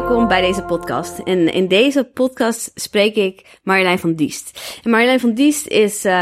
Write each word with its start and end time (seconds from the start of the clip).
welkom 0.00 0.28
bij 0.28 0.40
deze 0.40 0.62
podcast. 0.62 1.18
En 1.18 1.52
in 1.52 1.68
deze 1.68 2.04
podcast 2.04 2.70
spreek 2.74 3.16
ik 3.16 3.58
Marjolein 3.62 3.98
van 3.98 4.14
Diest. 4.14 4.78
En 4.82 4.90
Marjolein 4.90 5.20
van 5.20 5.34
Diest 5.34 5.66
is, 5.66 6.04
uh, 6.04 6.12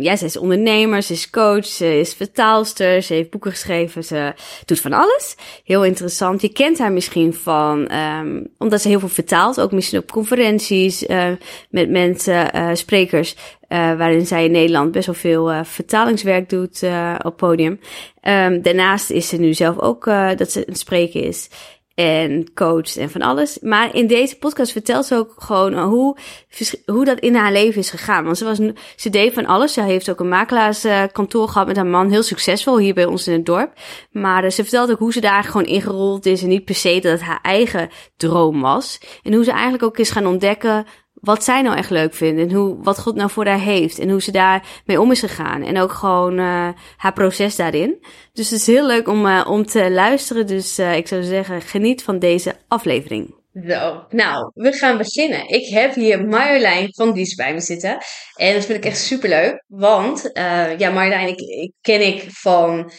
ja, 0.00 0.16
ze 0.16 0.24
is 0.24 0.36
ondernemer, 0.36 1.02
ze 1.02 1.12
is 1.12 1.30
coach, 1.30 1.64
ze 1.64 1.98
is 1.98 2.14
vertaalster, 2.14 3.02
ze 3.02 3.14
heeft 3.14 3.30
boeken 3.30 3.50
geschreven, 3.50 4.04
ze 4.04 4.32
doet 4.64 4.80
van 4.80 4.92
alles. 4.92 5.36
Heel 5.64 5.84
interessant. 5.84 6.40
Je 6.40 6.48
kent 6.48 6.78
haar 6.78 6.92
misschien 6.92 7.34
van, 7.34 7.92
um, 7.92 8.48
omdat 8.58 8.80
ze 8.80 8.88
heel 8.88 8.98
veel 9.00 9.08
vertaalt, 9.08 9.60
ook 9.60 9.72
misschien 9.72 9.98
op 9.98 10.10
conferenties 10.10 11.08
uh, 11.08 11.26
met 11.70 11.90
mensen, 11.90 12.56
uh, 12.56 12.70
sprekers. 12.72 13.36
Uh, 13.68 13.96
waarin 13.96 14.26
zij 14.26 14.44
in 14.44 14.50
Nederland 14.50 14.92
best 14.92 15.06
wel 15.06 15.14
veel 15.14 15.64
vertalingswerk 15.64 16.48
doet 16.48 16.82
op 17.22 17.36
podium. 17.36 17.80
Um, 18.22 18.62
daarnaast 18.62 19.10
is 19.10 19.28
ze 19.28 19.36
nu 19.36 19.54
zelf 19.54 19.78
ook 19.78 20.04
dat 20.36 20.50
ze 20.50 20.68
een 20.68 20.76
spreker 20.76 21.24
is 21.24 21.48
en 21.98 22.54
coach 22.54 22.96
en 22.96 23.10
van 23.10 23.22
alles. 23.22 23.58
Maar 23.60 23.94
in 23.94 24.06
deze 24.06 24.38
podcast 24.38 24.72
vertelt 24.72 25.06
ze 25.06 25.14
ook 25.14 25.34
gewoon 25.36 25.78
hoe, 25.78 26.16
hoe 26.86 27.04
dat 27.04 27.18
in 27.18 27.34
haar 27.34 27.52
leven 27.52 27.80
is 27.80 27.90
gegaan. 27.90 28.24
Want 28.24 28.38
ze, 28.38 28.44
was, 28.44 28.58
ze 28.96 29.10
deed 29.10 29.32
van 29.32 29.46
alles. 29.46 29.72
Ze 29.72 29.82
heeft 29.82 30.10
ook 30.10 30.20
een 30.20 30.28
makelaarskantoor 30.28 31.48
gehad 31.48 31.66
met 31.66 31.76
haar 31.76 31.86
man. 31.86 32.10
Heel 32.10 32.22
succesvol 32.22 32.78
hier 32.78 32.94
bij 32.94 33.04
ons 33.04 33.26
in 33.26 33.32
het 33.32 33.46
dorp. 33.46 33.72
Maar 34.10 34.50
ze 34.50 34.62
vertelt 34.62 34.90
ook 34.90 34.98
hoe 34.98 35.12
ze 35.12 35.20
daar 35.20 35.44
gewoon 35.44 35.66
ingerold 35.66 36.26
is. 36.26 36.42
En 36.42 36.48
niet 36.48 36.64
per 36.64 36.74
se 36.74 37.00
dat 37.00 37.12
het 37.12 37.20
haar 37.20 37.40
eigen 37.42 37.88
droom 38.16 38.60
was. 38.60 39.00
En 39.22 39.34
hoe 39.34 39.44
ze 39.44 39.50
eigenlijk 39.50 39.82
ook 39.82 39.98
is 39.98 40.10
gaan 40.10 40.26
ontdekken 40.26 40.86
wat 41.20 41.44
zij 41.44 41.62
nou 41.62 41.76
echt 41.76 41.90
leuk 41.90 42.14
vindt 42.14 42.40
en 42.40 42.52
hoe, 42.52 42.76
wat 42.82 42.98
God 42.98 43.14
nou 43.14 43.30
voor 43.30 43.46
haar 43.46 43.60
heeft 43.60 43.98
en 43.98 44.10
hoe 44.10 44.22
ze 44.22 44.30
daar 44.30 44.82
mee 44.84 45.00
om 45.00 45.10
is 45.10 45.20
gegaan. 45.20 45.62
En 45.62 45.78
ook 45.78 45.92
gewoon 45.92 46.38
uh, 46.38 46.68
haar 46.96 47.12
proces 47.12 47.56
daarin. 47.56 48.04
Dus 48.32 48.50
het 48.50 48.60
is 48.60 48.66
heel 48.66 48.86
leuk 48.86 49.08
om, 49.08 49.26
uh, 49.26 49.46
om 49.48 49.66
te 49.66 49.90
luisteren. 49.90 50.46
Dus 50.46 50.78
uh, 50.78 50.96
ik 50.96 51.08
zou 51.08 51.22
zeggen, 51.22 51.60
geniet 51.60 52.02
van 52.02 52.18
deze 52.18 52.54
aflevering. 52.68 53.36
Zo, 53.68 54.04
nou, 54.10 54.50
we 54.54 54.72
gaan 54.72 54.98
beginnen. 54.98 55.48
Ik 55.48 55.68
heb 55.68 55.94
hier 55.94 56.24
Marjolein 56.24 56.88
van 56.90 57.12
Dies 57.12 57.34
bij 57.34 57.54
me 57.54 57.60
zitten. 57.60 57.98
En 58.34 58.54
dat 58.54 58.64
vind 58.64 58.78
ik 58.78 58.84
echt 58.84 58.98
super 58.98 59.28
leuk. 59.28 59.64
Want, 59.66 60.30
ja, 60.78 60.90
Marjolein, 60.90 61.28
ik 61.28 61.72
ken 61.80 62.06
ik 62.06 62.24
van 62.30 62.90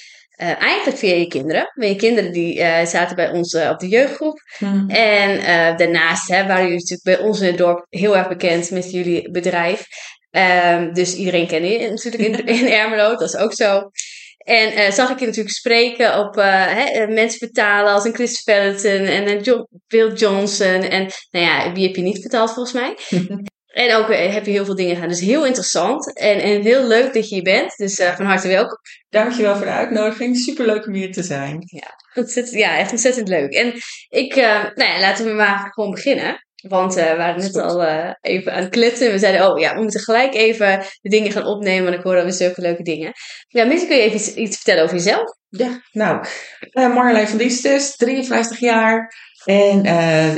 uh, 0.42 0.62
eigenlijk 0.62 0.98
via 0.98 1.14
je 1.14 1.28
kinderen. 1.28 1.72
Maar 1.74 1.88
je 1.88 1.96
kinderen 1.96 2.32
die 2.32 2.58
uh, 2.58 2.86
zaten 2.86 3.16
bij 3.16 3.30
ons 3.32 3.54
uh, 3.54 3.70
op 3.70 3.80
de 3.80 3.88
jeugdgroep. 3.88 4.40
Hmm. 4.58 4.90
En 4.90 5.38
daarnaast 5.78 6.28
hè, 6.28 6.48
waren 6.48 6.64
jullie 6.64 6.80
natuurlijk 6.80 7.04
bij 7.04 7.28
ons 7.28 7.40
in 7.40 7.48
het 7.48 7.58
dorp 7.58 7.86
heel 7.90 8.18
erg 8.18 8.28
bekend 8.28 8.72
met 8.72 8.92
jullie 8.92 9.32
bedrijf. 9.32 9.86
Um, 10.32 10.94
dus 10.94 11.16
iedereen 11.16 11.48
kende 11.48 11.68
je 11.68 11.90
natuurlijk 11.90 12.24
in, 12.24 12.46
in 12.58 12.68
Ermelo, 12.68 13.10
dat 13.10 13.22
is 13.22 13.36
ook 13.36 13.54
zo. 13.54 13.90
En 14.38 14.94
zag 14.94 15.10
ik 15.10 15.20
je 15.20 15.26
natuurlijk 15.26 15.56
spreken 15.56 16.20
op 16.20 16.36
hè, 16.36 17.08
mensen 17.08 17.40
vertalen 17.40 17.94
als 17.94 18.06
een 18.06 18.14
Chris 18.14 18.42
Felton 18.42 19.06
en 19.06 19.30
een 19.30 19.42
John, 19.42 19.68
Bill 19.88 20.14
Johnson. 20.14 20.82
En 20.82 21.08
nou 21.32 21.46
ja, 21.46 21.74
wie 21.74 21.88
heb 21.88 21.96
je 21.96 22.02
niet 22.02 22.22
vertaald 22.22 22.54
volgens 22.54 22.74
mij? 22.74 22.98
En 23.80 23.96
ook 23.96 24.10
eh, 24.10 24.34
heb 24.34 24.46
je 24.46 24.52
heel 24.52 24.66
veel 24.66 24.76
dingen 24.76 24.94
gedaan. 24.94 25.10
Dus 25.10 25.20
heel 25.20 25.46
interessant 25.46 26.14
en, 26.14 26.40
en 26.40 26.62
heel 26.62 26.88
leuk 26.88 27.14
dat 27.14 27.30
je 27.30 27.36
hier 27.36 27.44
bent. 27.44 27.78
Dus 27.78 28.00
uh, 28.00 28.16
van 28.16 28.26
harte 28.26 28.48
welkom. 28.48 28.78
Dankjewel 29.10 29.56
voor 29.56 29.66
de 29.66 29.72
uitnodiging. 29.72 30.38
Superleuk 30.38 30.88
om 30.88 30.94
hier 30.94 31.12
te 31.12 31.24
zijn. 31.24 31.58
Ja, 31.66 31.96
ontzettend, 32.14 32.58
ja 32.58 32.78
echt 32.78 32.92
ontzettend 32.92 33.28
leuk. 33.28 33.54
En 33.54 33.74
ik, 34.10 34.36
uh, 34.36 34.64
nou 34.76 34.92
ja, 34.92 35.00
laten 35.00 35.26
we 35.26 35.32
maar 35.32 35.72
gewoon 35.74 35.92
beginnen. 35.92 36.46
Want 36.68 36.98
uh, 36.98 37.10
we 37.10 37.16
waren 37.16 37.42
net 37.42 37.56
al 37.56 37.84
uh, 37.84 38.10
even 38.22 38.54
aan 38.54 38.62
het 38.62 38.70
kletsen. 38.70 39.12
We 39.12 39.20
zeiden, 39.20 39.52
oh 39.52 39.60
ja, 39.60 39.76
we 39.76 39.82
moeten 39.82 40.00
gelijk 40.00 40.34
even 40.34 40.84
de 41.02 41.10
dingen 41.10 41.32
gaan 41.32 41.46
opnemen. 41.46 41.84
Want 41.84 41.96
ik 41.96 42.04
hoor 42.04 42.18
alweer 42.18 42.34
zulke 42.34 42.62
leuke 42.62 42.84
dingen. 42.84 43.12
Ja, 43.48 43.66
misschien 43.66 43.90
kun 43.90 43.98
je 43.98 44.04
even 44.04 44.16
iets, 44.16 44.34
iets 44.34 44.56
vertellen 44.56 44.84
over 44.84 44.96
jezelf. 44.96 45.38
Ja, 45.50 45.82
nou, 45.92 46.26
uh, 46.74 46.94
Marjolein 46.94 47.28
van 47.28 47.38
Diestes, 47.38 47.96
53 47.96 48.60
jaar. 48.60 49.14
En 49.46 49.82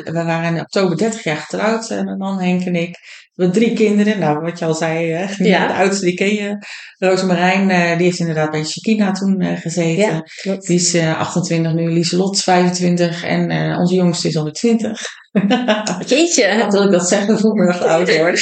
we 0.04 0.24
waren 0.26 0.56
in 0.56 0.62
oktober 0.62 0.98
30 0.98 1.24
jaar 1.24 1.38
getrouwd, 1.38 1.90
mijn 1.90 2.18
man 2.18 2.42
Henk 2.42 2.66
en 2.66 2.76
ik. 2.76 2.98
We 3.34 3.44
hebben 3.44 3.62
drie 3.62 3.74
kinderen. 3.74 4.20
Nou, 4.20 4.40
wat 4.40 4.60
je 4.60 4.66
al 4.66 4.74
zei, 4.74 5.12
hè? 5.12 5.44
Ja. 5.44 5.68
de 5.68 5.74
oudste 5.74 6.06
die 6.06 6.14
ken 6.14 6.34
je. 6.34 6.58
Rosemarijn, 6.98 7.70
uh, 7.70 7.98
die 7.98 8.06
heeft 8.06 8.20
inderdaad 8.20 8.52
bij 8.52 8.66
Shakina 8.66 9.12
toen 9.12 9.42
uh, 9.42 9.58
gezeten. 9.58 10.24
Ja, 10.44 10.58
die 10.58 10.76
is 10.76 10.96
uh, 10.96 11.20
28 11.20 11.74
nu, 11.74 11.92
Lieselot 11.92 12.36
is 12.36 12.44
25 12.44 13.24
en 13.24 13.76
onze 13.78 13.96
jongste 13.96 14.28
is 14.28 14.38
alweer 14.38 14.54
20. 14.54 15.02
Jeetje. 16.06 16.58
Dat 16.58 16.74
wil 16.74 16.84
ik 16.84 16.92
dat 16.92 17.08
zeggen, 17.08 17.40
voor 17.40 17.54
me 17.54 17.66
nog 17.66 17.82
oud 17.82 18.18
worden. 18.18 18.40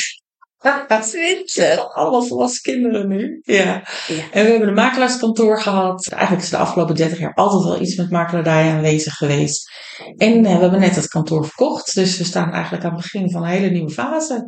20. 1.01 1.93
Allemaal 1.95 2.23
volwassen 2.23 2.61
kinderen 2.61 3.07
nu. 3.07 3.41
Ja. 3.43 3.63
ja. 3.63 3.83
En 4.31 4.43
we 4.45 4.49
hebben 4.49 4.67
een 4.67 4.73
makelaarskantoor 4.73 5.61
gehad. 5.61 6.07
Eigenlijk 6.11 6.43
is 6.43 6.49
de 6.49 6.57
afgelopen 6.57 6.95
30 6.95 7.19
jaar 7.19 7.33
altijd 7.33 7.63
wel 7.63 7.81
iets 7.81 7.95
met 7.95 8.09
makelaardij 8.09 8.71
aanwezig 8.71 9.13
geweest. 9.13 9.71
En 10.17 10.41
we 10.41 10.47
hebben 10.47 10.79
net 10.79 10.95
het 10.95 11.07
kantoor 11.07 11.45
verkocht. 11.45 11.95
Dus 11.95 12.17
we 12.17 12.23
staan 12.23 12.53
eigenlijk 12.53 12.83
aan 12.83 12.93
het 12.93 13.01
begin 13.01 13.31
van 13.31 13.43
een 13.43 13.49
hele 13.49 13.69
nieuwe 13.69 13.91
fase. 13.91 14.47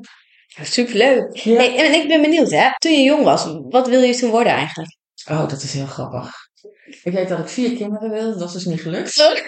Superleuk. 0.60 1.36
Ja. 1.36 1.56
Hey, 1.56 1.78
en 1.78 1.94
ik 1.94 2.08
ben 2.08 2.22
benieuwd, 2.22 2.52
hè? 2.52 2.70
Toen 2.78 2.92
je 2.92 3.02
jong 3.02 3.24
was, 3.24 3.46
wat 3.70 3.88
wil 3.88 4.02
je 4.02 4.16
toen 4.16 4.30
worden 4.30 4.54
eigenlijk? 4.54 4.98
Oh, 5.30 5.50
dat 5.50 5.62
is 5.62 5.74
heel 5.74 5.86
grappig. 5.86 6.34
Ik 7.04 7.14
weet 7.14 7.30
dat 7.30 7.40
ik 7.40 7.48
vier 7.48 7.76
kinderen 7.76 8.10
wilde, 8.10 8.38
dat 8.38 8.48
is 8.48 8.54
dus 8.54 8.66
niet 8.66 8.82
gelukt. 8.82 9.40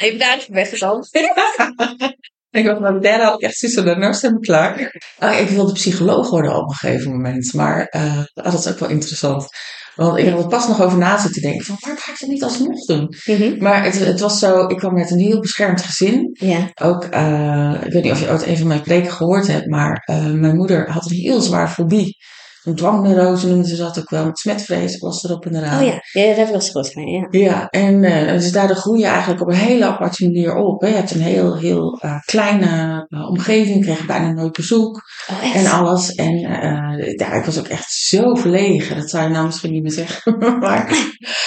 Even 0.00 0.18
daar 0.18 0.44
weg 0.48 0.78
dan. 0.78 1.06
ik 2.50 2.66
was 2.66 2.78
mijn 2.78 3.00
derde 3.00 3.24
had 3.24 3.34
ik 3.34 3.40
echt 3.40 3.56
zoiets 3.56 3.82
de 3.82 3.96
nurse 3.96 4.26
en 4.26 4.40
klaar. 4.40 5.00
Oh, 5.18 5.38
ik 5.38 5.48
wilde 5.48 5.72
psycholoog 5.72 6.30
worden 6.30 6.56
op 6.56 6.68
een 6.68 6.74
gegeven 6.74 7.10
moment, 7.10 7.52
maar 7.52 7.94
uh, 7.96 8.24
dat 8.34 8.52
is 8.52 8.68
ook 8.68 8.78
wel 8.78 8.88
interessant. 8.88 9.48
Want 9.96 10.18
ik 10.18 10.28
had 10.28 10.42
er 10.42 10.48
pas 10.48 10.68
nog 10.68 10.82
over 10.82 10.98
na 10.98 11.18
zitten 11.18 11.42
denken 11.42 11.64
van, 11.64 11.76
waar 11.80 11.98
ga 11.98 12.12
ik 12.12 12.20
dat 12.20 12.28
niet 12.28 12.42
alsnog 12.42 12.84
doen? 12.84 13.14
Mm 13.24 13.56
Maar 13.58 13.84
het, 13.84 13.98
het 13.98 14.20
was 14.20 14.38
zo, 14.38 14.66
ik 14.66 14.76
kwam 14.76 14.94
met 14.94 15.10
een 15.10 15.18
heel 15.18 15.40
beschermd 15.40 15.82
gezin. 15.82 16.30
Ja. 16.32 16.70
Ook, 16.82 17.06
uh, 17.14 17.74
ik 17.84 17.92
weet 17.92 18.02
niet 18.02 18.12
of 18.12 18.20
je 18.20 18.30
ooit 18.30 18.42
even 18.42 18.66
mijn 18.66 18.82
preken 18.82 19.12
gehoord 19.12 19.46
hebt, 19.46 19.66
maar 19.66 20.08
uh, 20.10 20.26
mijn 20.26 20.56
moeder 20.56 20.90
had 20.90 21.10
een 21.10 21.16
heel 21.16 21.40
zwaar 21.40 21.68
fobie 21.68 22.16
een 22.64 22.74
dwangneurose 22.74 23.46
noemden 23.46 23.66
ze 23.66 23.76
dat 23.76 23.98
ook 23.98 24.10
wel. 24.10 24.24
Met 24.24 24.38
smetvrees 24.38 24.98
was 24.98 25.24
erop 25.24 25.46
en 25.46 25.56
eraan. 25.56 25.80
Oh 25.80 25.86
ja, 25.86 26.02
ja 26.12 26.26
dat 26.26 26.36
heb 26.36 26.46
ik 26.46 26.52
wel 26.52 26.60
gehoord 26.60 26.92
van, 26.92 27.06
ja. 27.06 27.26
Ja, 27.30 27.68
en 27.68 28.02
uh, 28.02 28.32
dus 28.32 28.52
daardoor 28.52 28.76
groei 28.76 29.00
je 29.00 29.06
eigenlijk 29.06 29.40
op 29.40 29.48
een 29.48 29.54
hele 29.54 29.84
aparte 29.84 30.24
manier 30.24 30.54
op. 30.54 30.80
Hè. 30.80 30.88
Je 30.88 30.94
hebt 30.94 31.10
een 31.10 31.20
heel, 31.20 31.56
heel 31.56 32.00
uh, 32.04 32.20
kleine 32.24 33.06
uh, 33.08 33.28
omgeving, 33.28 33.84
kreeg 33.84 34.06
bijna 34.06 34.32
nooit 34.32 34.52
bezoek. 34.52 35.02
Oh, 35.30 35.56
en 35.56 35.66
alles. 35.66 36.14
En 36.14 36.38
ja, 36.38 37.32
ik 37.32 37.44
was 37.44 37.58
ook 37.58 37.68
echt 37.68 37.92
zo 37.92 38.34
verlegen. 38.34 38.96
Dat 38.96 39.10
zou 39.10 39.22
je 39.22 39.28
nou 39.28 39.46
misschien 39.46 39.72
niet 39.72 39.82
meer 39.82 39.92
zeggen. 39.92 40.38
maar 40.60 40.90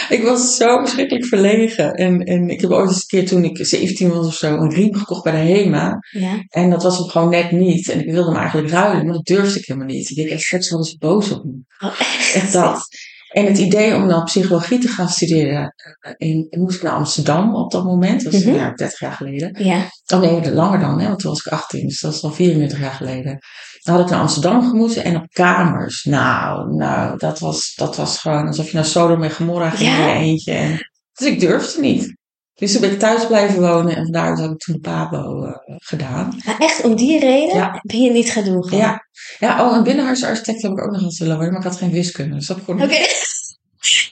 ik 0.10 0.24
was 0.24 0.56
zo 0.56 0.80
verschrikkelijk 0.80 1.26
verlegen. 1.26 1.94
En, 1.94 2.20
en 2.20 2.50
ik 2.50 2.62
heb 2.62 2.72
ooit 2.72 2.88
eens 2.88 2.98
een 2.98 3.08
keer 3.08 3.28
toen 3.28 3.44
ik 3.44 3.66
17 3.66 4.10
was 4.10 4.28
of 4.28 4.34
zo, 4.34 4.58
een 4.58 4.74
riem 4.74 4.96
gekocht 4.96 5.24
bij 5.24 5.32
de 5.32 5.54
HEMA. 5.54 6.00
Ja. 6.12 6.46
En 6.50 6.70
dat 6.70 6.84
was 6.84 6.98
hem 6.98 7.08
gewoon 7.08 7.30
net 7.30 7.52
niet. 7.52 7.90
En 7.90 8.00
ik 8.00 8.12
wilde 8.12 8.30
hem 8.30 8.40
eigenlijk 8.40 8.70
ruilen, 8.70 9.06
maar 9.06 9.14
dat 9.14 9.26
durfde 9.26 9.60
ik 9.60 9.66
helemaal 9.66 9.88
niet. 9.88 10.10
Ik 10.10 10.16
denk, 10.16 10.30
echt, 10.30 10.52
eens 10.52 10.96
boos 11.08 11.32
op 11.32 11.44
me. 11.44 11.64
Oh, 11.88 12.00
echt? 12.34 12.54
dat. 12.54 12.88
En 13.32 13.46
het 13.46 13.58
idee 13.58 13.96
om 13.96 14.08
dan 14.08 14.24
psychologie 14.24 14.80
te 14.80 14.88
gaan 14.88 15.10
studeren, 15.10 15.74
in, 16.18 16.48
moest 16.50 16.76
ik 16.76 16.84
naar 16.84 16.94
Amsterdam 16.94 17.56
op 17.56 17.72
dat 17.72 17.84
moment, 17.84 18.24
dat 18.24 18.34
was 18.34 18.44
mm 18.44 18.52
-hmm. 18.52 18.60
ja, 18.60 18.74
30 18.74 19.00
jaar 19.00 19.12
geleden. 19.12 19.64
Ja. 19.64 19.90
Oh 20.14 20.20
nee, 20.20 20.54
langer 20.54 20.80
dan, 20.80 21.00
hè, 21.00 21.08
want 21.08 21.20
toen 21.20 21.30
was 21.30 21.46
ik 21.46 21.52
18, 21.52 21.88
dus 21.88 22.00
dat 22.00 22.14
is 22.14 22.24
al 22.24 22.32
34 22.32 22.80
jaar 22.80 22.92
geleden. 22.92 23.40
Dan 23.84 23.96
had 23.96 24.04
ik 24.04 24.12
naar 24.12 24.20
Amsterdam 24.20 24.70
gemoeten 24.70 25.04
en 25.04 25.16
op 25.16 25.26
kamers. 25.30 26.04
Nou, 26.04 26.76
nou, 26.76 27.18
dat 27.18 27.40
was, 27.40 27.74
dat 27.76 27.96
was 27.96 28.20
gewoon 28.20 28.48
alsof 28.48 28.68
je 28.68 28.76
naar 28.76 28.86
Sodom 28.86 29.24
en 29.24 29.32
Gomorra 29.32 29.70
ging 29.70 29.90
ja. 29.90 29.98
in 29.98 30.20
je 30.20 30.26
eentje. 30.26 30.52
En, 30.52 30.78
dus 31.14 31.28
ik 31.28 31.40
durfde 31.40 31.82
niet. 31.82 32.16
Dus 32.56 32.72
toen 32.72 32.82
ben 32.82 32.92
ik 32.92 33.00
thuis 33.00 33.28
blijven 33.28 33.62
wonen 33.62 33.96
en 33.96 34.04
vandaar 34.04 34.38
heb 34.38 34.52
ik 34.52 34.58
toen 34.58 34.76
de 34.76 34.82
PABO 34.82 35.46
uh, 35.46 35.52
gedaan. 35.66 36.42
Maar 36.46 36.60
echt 36.60 36.84
om 36.84 36.96
die 36.96 37.20
reden 37.20 37.56
ja. 37.56 37.82
ben 37.82 38.02
je 38.02 38.12
niet 38.12 38.30
gaan 38.30 38.44
doen? 38.44 38.64
Gewoon. 38.64 38.80
Ja. 38.80 39.06
ja, 39.40 39.68
oh, 39.68 39.76
een 39.76 39.84
binnenhuisarchitect 39.84 40.62
heb 40.62 40.72
ik 40.72 40.82
ook 40.82 40.92
nog 40.92 41.02
eens 41.02 41.20
willen 41.20 41.36
worden, 41.36 41.54
maar 41.54 41.62
ik 41.62 41.68
had 41.68 41.78
geen 41.78 41.92
wiskunde. 41.92 42.36
Dus 42.36 42.48
dat 42.48 42.58
Oké, 42.66 42.84
okay. 42.84 43.08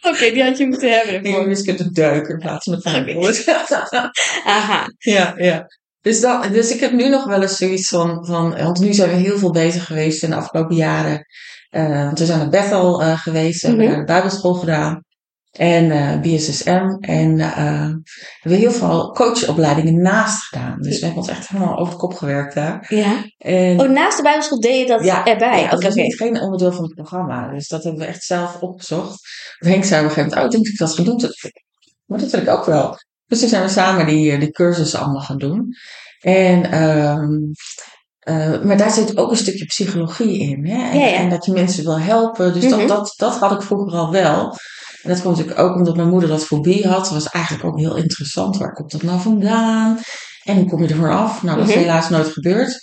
okay, 0.11 0.33
die 0.33 0.43
had 0.43 0.57
je 0.57 0.67
moeten 0.67 0.91
hebben. 0.91 1.23
Ik 1.23 1.35
heb 1.35 1.45
wiskunde 1.45 1.91
duiken 1.91 2.33
in 2.33 2.39
plaats 2.39 2.63
van 2.63 2.73
het 2.73 2.85
okay. 2.85 4.09
Aha. 4.45 4.85
Ja, 4.97 5.33
ja. 5.37 5.65
Dus, 6.01 6.21
dat, 6.21 6.53
dus 6.53 6.71
ik 6.71 6.79
heb 6.79 6.91
nu 6.91 7.09
nog 7.09 7.25
wel 7.25 7.41
eens 7.41 7.57
zoiets 7.57 7.87
van, 7.87 8.25
van, 8.25 8.55
want 8.63 8.79
nu 8.79 8.93
zijn 8.93 9.09
we 9.09 9.15
heel 9.15 9.37
veel 9.37 9.51
bezig 9.51 9.85
geweest 9.85 10.23
in 10.23 10.29
de 10.29 10.35
afgelopen 10.35 10.75
jaren. 10.75 11.25
Uh, 11.71 12.05
want 12.05 12.19
we 12.19 12.25
zijn 12.25 12.39
naar 12.39 12.49
Bethel 12.49 13.01
uh, 13.01 13.19
geweest, 13.19 13.61
we 13.61 13.67
mm 13.67 13.73
-hmm. 13.73 13.81
hebben 13.81 13.99
de 13.99 14.11
Bijbelschool 14.11 14.53
gedaan 14.53 15.03
en 15.53 15.85
uh, 15.85 16.19
BSSM. 16.19 16.97
En 16.99 17.37
uh, 17.37 17.87
we 17.87 18.39
hebben 18.39 18.59
heel 18.59 18.71
veel 18.71 19.11
coachopleidingen 19.11 20.01
naast 20.01 20.43
gedaan. 20.43 20.81
Dus 20.81 20.99
we 20.99 21.05
hebben 21.05 21.23
ons 21.23 21.31
echt 21.31 21.47
helemaal 21.47 21.77
over 21.77 21.93
de 21.93 21.99
kop 21.99 22.13
gewerkt 22.13 22.55
daar. 22.55 22.85
Ja. 22.89 23.25
En, 23.37 23.79
oh, 23.79 23.89
naast 23.89 24.17
de 24.17 24.23
Bijbelschool 24.23 24.59
deed 24.59 24.79
je 24.79 24.85
dat 24.85 25.03
ja, 25.03 25.25
erbij? 25.25 25.61
Ja, 25.61 25.69
dat 25.69 25.83
was 25.83 25.95
niet 25.95 26.15
geen 26.15 26.41
onderdeel 26.41 26.71
van 26.71 26.83
het 26.83 26.93
programma. 26.93 27.51
Dus 27.51 27.67
dat 27.67 27.83
hebben 27.83 28.01
we 28.01 28.07
echt 28.07 28.23
zelf 28.23 28.61
opgezocht. 28.61 29.19
Henk 29.57 29.83
zei 29.83 30.03
op 30.03 30.09
een 30.09 30.13
gegeven 30.13 30.39
moment, 30.39 30.39
oh, 30.39 30.45
ik 30.45 30.51
denk 30.51 30.63
dat 30.63 30.73
ik 30.73 30.79
dat 30.79 30.93
ga 30.93 31.03
doen. 31.03 31.31
Maar 32.05 32.19
dat 32.19 32.31
wil 32.31 32.41
ik 32.41 32.49
ook 32.49 32.65
wel. 32.65 32.97
Dus 33.25 33.39
toen 33.39 33.49
zijn 33.49 33.63
we 33.63 33.69
samen 33.69 34.05
die, 34.05 34.37
die 34.37 34.51
cursussen 34.51 34.99
allemaal 34.99 35.21
gaan 35.21 35.37
doen. 35.37 35.67
En... 36.19 36.83
Um, 36.83 37.51
uh, 38.23 38.61
maar 38.61 38.77
daar 38.77 38.91
zit 38.91 39.17
ook 39.17 39.31
een 39.31 39.37
stukje 39.37 39.65
psychologie 39.65 40.39
in. 40.39 40.67
Hè? 40.67 40.89
En, 40.91 40.99
ja, 40.99 41.05
ja. 41.05 41.13
en 41.13 41.29
dat 41.29 41.45
je 41.45 41.51
mensen 41.51 41.83
wil 41.83 41.99
helpen. 41.99 42.53
Dus 42.53 42.63
mm 42.63 42.71
-hmm. 42.71 42.87
dat, 42.87 42.97
dat, 42.97 43.13
dat 43.17 43.37
had 43.37 43.51
ik 43.51 43.61
vroeger 43.61 43.97
al 43.97 44.11
wel. 44.11 44.55
En 45.03 45.09
dat 45.09 45.21
komt 45.21 45.37
natuurlijk 45.37 45.65
ook 45.65 45.75
omdat 45.75 45.95
mijn 45.95 46.09
moeder 46.09 46.29
dat 46.29 46.45
fobie 46.45 46.87
had. 46.87 47.03
Dat 47.03 47.09
was 47.13 47.27
eigenlijk 47.29 47.65
ook 47.65 47.79
heel 47.79 47.95
interessant. 47.95 48.57
Waar 48.57 48.73
komt 48.73 48.91
dat 48.91 49.03
nou 49.03 49.19
vandaan? 49.19 49.99
En 50.43 50.55
hoe 50.55 50.65
kom 50.65 50.81
je 50.83 50.87
ervoor 50.89 51.11
af? 51.13 51.43
Nou, 51.43 51.57
dat 51.57 51.67
is 51.67 51.73
Mhm. 51.73 51.83
helaas 51.83 52.09
nooit 52.09 52.27
gebeurd. 52.27 52.81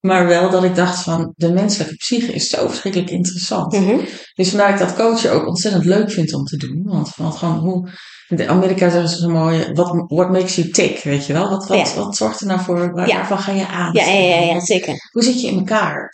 Maar 0.00 0.26
wel 0.26 0.50
dat 0.50 0.64
ik 0.64 0.74
dacht 0.74 1.02
van, 1.02 1.32
de 1.36 1.52
menselijke 1.52 1.94
psyche 1.96 2.32
is 2.32 2.48
zo 2.48 2.68
verschrikkelijk 2.68 3.10
interessant. 3.10 3.72
Mhm. 3.72 3.96
Dus 4.34 4.48
vandaar 4.48 4.78
dat 4.78 4.80
ik 4.90 4.96
dat 4.96 5.06
coachen 5.06 5.32
ook 5.32 5.46
ontzettend 5.46 5.84
leuk 5.84 6.10
vind 6.10 6.34
om 6.34 6.44
te 6.44 6.56
doen. 6.56 6.82
Want, 6.84 7.12
want 7.16 7.36
gewoon 7.36 7.58
hoe, 7.58 7.88
in 8.28 8.36
de 8.36 8.48
Amerika 8.48 8.90
zeggen 8.90 9.08
ze 9.08 9.16
zo 9.16 9.28
mooi, 9.28 9.70
what, 9.72 10.04
what 10.06 10.30
makes 10.30 10.54
you 10.54 10.70
tick, 10.70 11.00
weet 11.02 11.26
je 11.26 11.32
wel? 11.32 11.48
Wat, 11.48 11.66
wat, 11.68 11.78
Ja. 11.88 11.94
wat 11.94 12.16
zorgt 12.16 12.40
er 12.40 12.46
nou 12.46 12.60
voor, 12.60 12.92
waar, 12.92 13.08
Ja. 13.08 13.16
waarvan 13.16 13.38
ga 13.38 13.52
je 13.52 13.66
aan? 13.66 13.92
Ja, 13.92 14.04
ja, 14.04 14.34
ja, 14.36 14.40
ja, 14.54 14.60
zeker. 14.60 14.94
Hoe 15.10 15.22
zit 15.22 15.40
je 15.40 15.46
in 15.46 15.58
elkaar? 15.58 16.10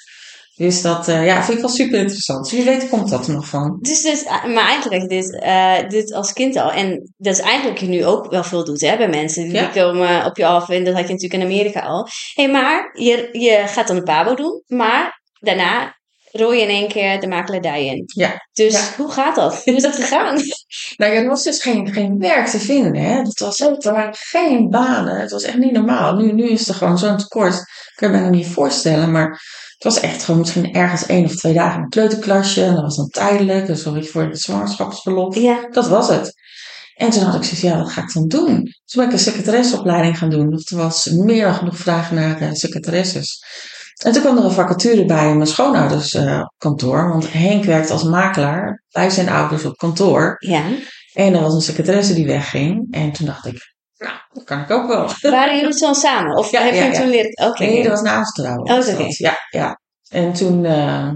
Dus 0.57 0.83
dat 0.83 1.09
eh, 1.09 1.27
ja, 1.27 1.43
vind 1.43 1.57
ik 1.59 1.65
wel 1.65 1.75
super 1.75 1.99
interessant. 1.99 2.51
Wie 2.51 2.65
weet 2.65 2.89
komt 2.89 3.11
dat 3.11 3.27
er 3.27 3.35
nog 3.35 3.47
van. 3.49 3.79
Dus, 3.81 4.03
dus, 4.03 4.25
maar 4.25 4.67
eigenlijk 4.69 5.09
dit, 5.09 5.41
eh, 5.41 5.89
dit 5.89 6.13
als 6.13 6.33
kind 6.33 6.57
al. 6.57 6.73
En 6.73 7.13
dat 7.17 7.33
is 7.35 7.41
eigenlijk 7.41 7.79
je 7.79 7.87
nu 7.87 8.05
ook 8.05 8.31
wel 8.31 8.45
veel 8.45 8.65
doet 8.65 8.81
hè, 8.81 8.97
bij 8.97 9.09
mensen. 9.09 9.43
Die 9.43 9.53
Ja. 9.53 9.67
komen 9.67 10.25
op 10.25 10.37
je 10.37 10.47
af 10.47 10.69
en 10.69 10.85
dat 10.85 10.95
had 10.95 11.07
je 11.07 11.13
natuurlijk 11.13 11.43
in 11.43 11.49
Amerika 11.49 11.81
al. 11.81 12.09
hey, 12.35 12.51
maar 12.51 12.91
je, 12.93 13.29
je 13.33 13.63
gaat 13.67 13.87
dan 13.87 13.97
de 13.97 14.03
pabo 14.03 14.35
doen. 14.35 14.63
Maar 14.67 15.21
daarna 15.41 15.95
rooi 16.33 16.57
je 16.59 16.63
in 16.65 16.69
één 16.69 16.89
keer 16.89 17.21
de 17.21 17.27
makelaardij 17.29 17.87
in. 17.87 18.03
Ja. 18.07 18.47
Dus 18.53 18.73
Ja. 18.73 18.81
hoe 18.97 19.11
gaat 19.11 19.35
dat? 19.35 19.65
Hoe 19.65 19.75
is 19.75 19.83
dat 19.83 19.95
gegaan? 20.03 20.41
Nou 20.97 21.13
er 21.13 21.29
was 21.29 21.43
dus 21.43 21.63
geen, 21.63 21.93
geen 21.93 22.19
werk 22.19 22.47
te 22.47 22.59
vinden. 22.59 23.03
Hè? 23.03 23.23
Dat 23.23 23.39
was, 23.39 23.61
er 23.61 23.77
waren 23.93 24.15
geen 24.17 24.69
banen. 24.71 25.21
Het 25.21 25.31
was 25.31 25.43
echt 25.43 25.57
niet 25.59 25.73
normaal. 25.73 26.15
Nu, 26.17 26.33
nu 26.33 26.49
is 26.49 26.69
er 26.69 26.75
gewoon 26.75 26.99
zo'n 26.99 27.17
tekort. 27.17 27.55
Ik 27.55 27.93
kan 27.95 28.11
je 28.11 28.17
me 28.17 28.23
nog 28.23 28.31
niet 28.31 28.47
voorstellen. 28.47 29.11
Maar 29.11 29.41
was 29.87 30.01
echt 30.01 30.25
gewoon 30.25 30.41
misschien 30.41 30.73
ergens 30.73 31.07
één 31.07 31.25
of 31.25 31.37
twee 31.37 31.55
dagen 31.55 31.77
in 31.77 31.83
een 31.83 31.89
kleuterklasje. 31.89 32.65
En 32.65 32.75
dat 32.75 32.83
was 32.83 32.97
dan 32.97 33.09
tijdelijk. 33.09 33.67
Dus 33.67 33.83
sorry 33.83 34.03
voor 34.03 34.23
het 34.23 34.41
zwangerschapsverlof. 34.41 35.37
ja. 35.37 35.69
Dat 35.71 35.89
was 35.89 36.09
het. 36.09 36.35
En 36.95 37.11
toen 37.11 37.23
had 37.23 37.35
ik 37.35 37.43
zoiets, 37.43 37.61
ja, 37.61 37.79
wat 37.79 37.91
ga 37.91 38.03
ik 38.03 38.13
dan 38.13 38.29
doen? 38.29 38.55
Toen 38.55 38.73
ben 38.95 39.05
ik 39.07 39.13
een 39.13 39.19
secretaresseopleiding 39.19 40.19
gaan 40.19 40.31
doen. 40.31 40.51
Want 40.51 40.71
er 40.71 40.77
was 40.77 41.05
meer 41.05 41.45
dan 41.45 41.55
genoeg 41.55 41.77
vragen 41.77 42.17
naar 42.17 42.41
eh, 42.41 42.53
secretaresses. 42.53 43.39
En 44.05 44.13
toen 44.13 44.23
kwam 44.23 44.37
er 44.37 44.45
een 44.45 44.51
vacature 44.51 45.05
bij 45.05 45.35
mijn 45.35 45.47
schoonouders 45.47 46.15
eh, 46.15 46.43
kantoor. 46.59 47.09
Want 47.09 47.33
Henk 47.33 47.65
werkt 47.65 47.91
als 47.91 48.03
makelaar 48.03 48.83
bij 48.91 49.11
zijn 49.11 49.29
ouders 49.29 49.65
op 49.65 49.77
kantoor. 49.77 50.37
Ja. 50.39 50.63
En 51.13 51.35
er 51.35 51.41
was 51.41 51.55
een 51.55 51.61
secretaresse 51.61 52.15
die 52.15 52.27
wegging. 52.27 52.87
En 52.91 53.13
toen 53.13 53.27
dacht 53.27 53.47
ik, 53.47 53.76
nou, 53.99 54.15
dat 54.33 54.45
kan 54.45 54.61
ik 54.61 54.71
ook 54.71 54.87
wel. 54.87 55.31
Waren 55.31 55.57
jullie 55.61 55.77
toen 55.77 55.95
samen? 55.95 56.37
Of 56.37 56.51
Ja, 56.53 56.61
heb 56.63 56.75
je 56.75 56.81
ja, 56.81 56.91
toen 56.93 57.09
leren... 57.09 57.49
Oké. 57.49 57.65
Nee, 57.65 57.83
dat 57.83 57.91
was 57.93 58.03
na 58.03 58.19
ons 58.19 58.33
trouwen. 58.33 58.71
Oh, 58.73 58.89
oké. 58.89 59.07
Ja, 59.09 59.37
ja. 59.51 59.81
En 60.09 60.33
toen, 60.33 60.65
eh, 60.65 61.09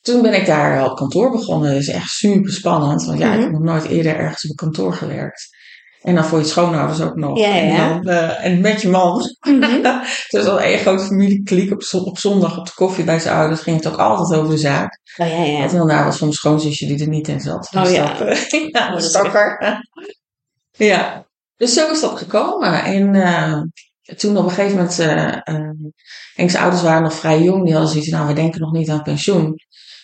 toen 0.00 0.22
ben 0.22 0.34
ik 0.34 0.46
daar 0.46 0.84
op 0.90 0.96
kantoor 0.96 1.30
begonnen. 1.30 1.70
Dat 1.72 1.80
is 1.80 1.88
echt 1.88 2.10
super 2.10 2.52
spannend. 2.52 3.04
Want 3.04 3.18
ja, 3.18 3.26
ik 3.26 3.32
Mhm. 3.32 3.42
heb 3.42 3.50
nog 3.52 3.62
nooit 3.62 3.84
eerder 3.84 4.16
ergens 4.16 4.44
op 4.44 4.50
een 4.50 4.56
kantoor 4.56 4.92
gewerkt. 4.94 5.60
En 6.02 6.14
dan 6.14 6.24
voor 6.24 6.38
je 6.38 6.44
schoonouders 6.44 7.00
ook 7.00 7.16
nog. 7.16 7.38
Ja, 7.38 7.54
ja. 7.54 7.62
En, 7.90 8.02
dan, 8.02 8.14
eh, 8.14 8.44
en 8.44 8.60
met 8.60 8.82
je 8.82 8.88
man. 8.88 9.22
Mhm. 9.48 9.82
dus 10.30 10.44
al 10.46 10.62
een 10.62 10.78
grote 10.78 11.04
familiekliek. 11.04 11.72
Op, 11.72 11.82
zo- 11.82 11.98
op 11.98 12.18
zondag 12.18 12.58
op 12.58 12.66
de 12.66 12.72
koffie 12.74 13.04
bij 13.04 13.18
zijn 13.18 13.36
ouders 13.36 13.60
ging 13.60 13.76
het 13.76 13.86
ook 13.92 13.98
altijd 13.98 14.40
over 14.40 14.50
de 14.54 14.58
zaak. 14.60 14.98
Oh 15.16 15.26
ja, 15.28 15.34
ja. 15.44 15.68
Heel 15.68 15.84
naar 15.86 16.04
was 16.04 16.16
van 16.16 16.26
mijn 16.26 16.38
schoonzusje 16.38 16.86
die 16.86 17.00
er 17.00 17.08
niet 17.08 17.28
in 17.28 17.40
zat. 17.40 17.68
Oh, 17.74 17.82
Dus 17.82 17.92
ja. 17.92 18.14
dat, 18.18 18.20
eh, 18.28 18.68
ja, 18.72 18.98
stakker. 18.98 19.80
ja, 20.70 21.26
dus 21.56 21.74
zo 21.74 21.90
is 21.90 22.00
dat 22.00 22.18
gekomen. 22.18 22.84
En 22.84 23.14
eh, 23.14 23.60
toen 24.16 24.36
op 24.36 24.44
een 24.44 24.50
gegeven 24.50 24.76
moment, 24.76 24.96
Henk's 26.34 26.54
ouders 26.54 26.82
waren 26.82 27.02
nog 27.02 27.14
vrij 27.14 27.42
jong. 27.42 27.64
Die 27.64 27.72
hadden 27.72 27.90
zoiets 27.90 28.08
van, 28.10 28.18
nou, 28.18 28.30
we 28.34 28.40
denken 28.40 28.60
nog 28.60 28.72
niet 28.72 28.90
aan 28.90 29.02
pensioen. 29.02 29.54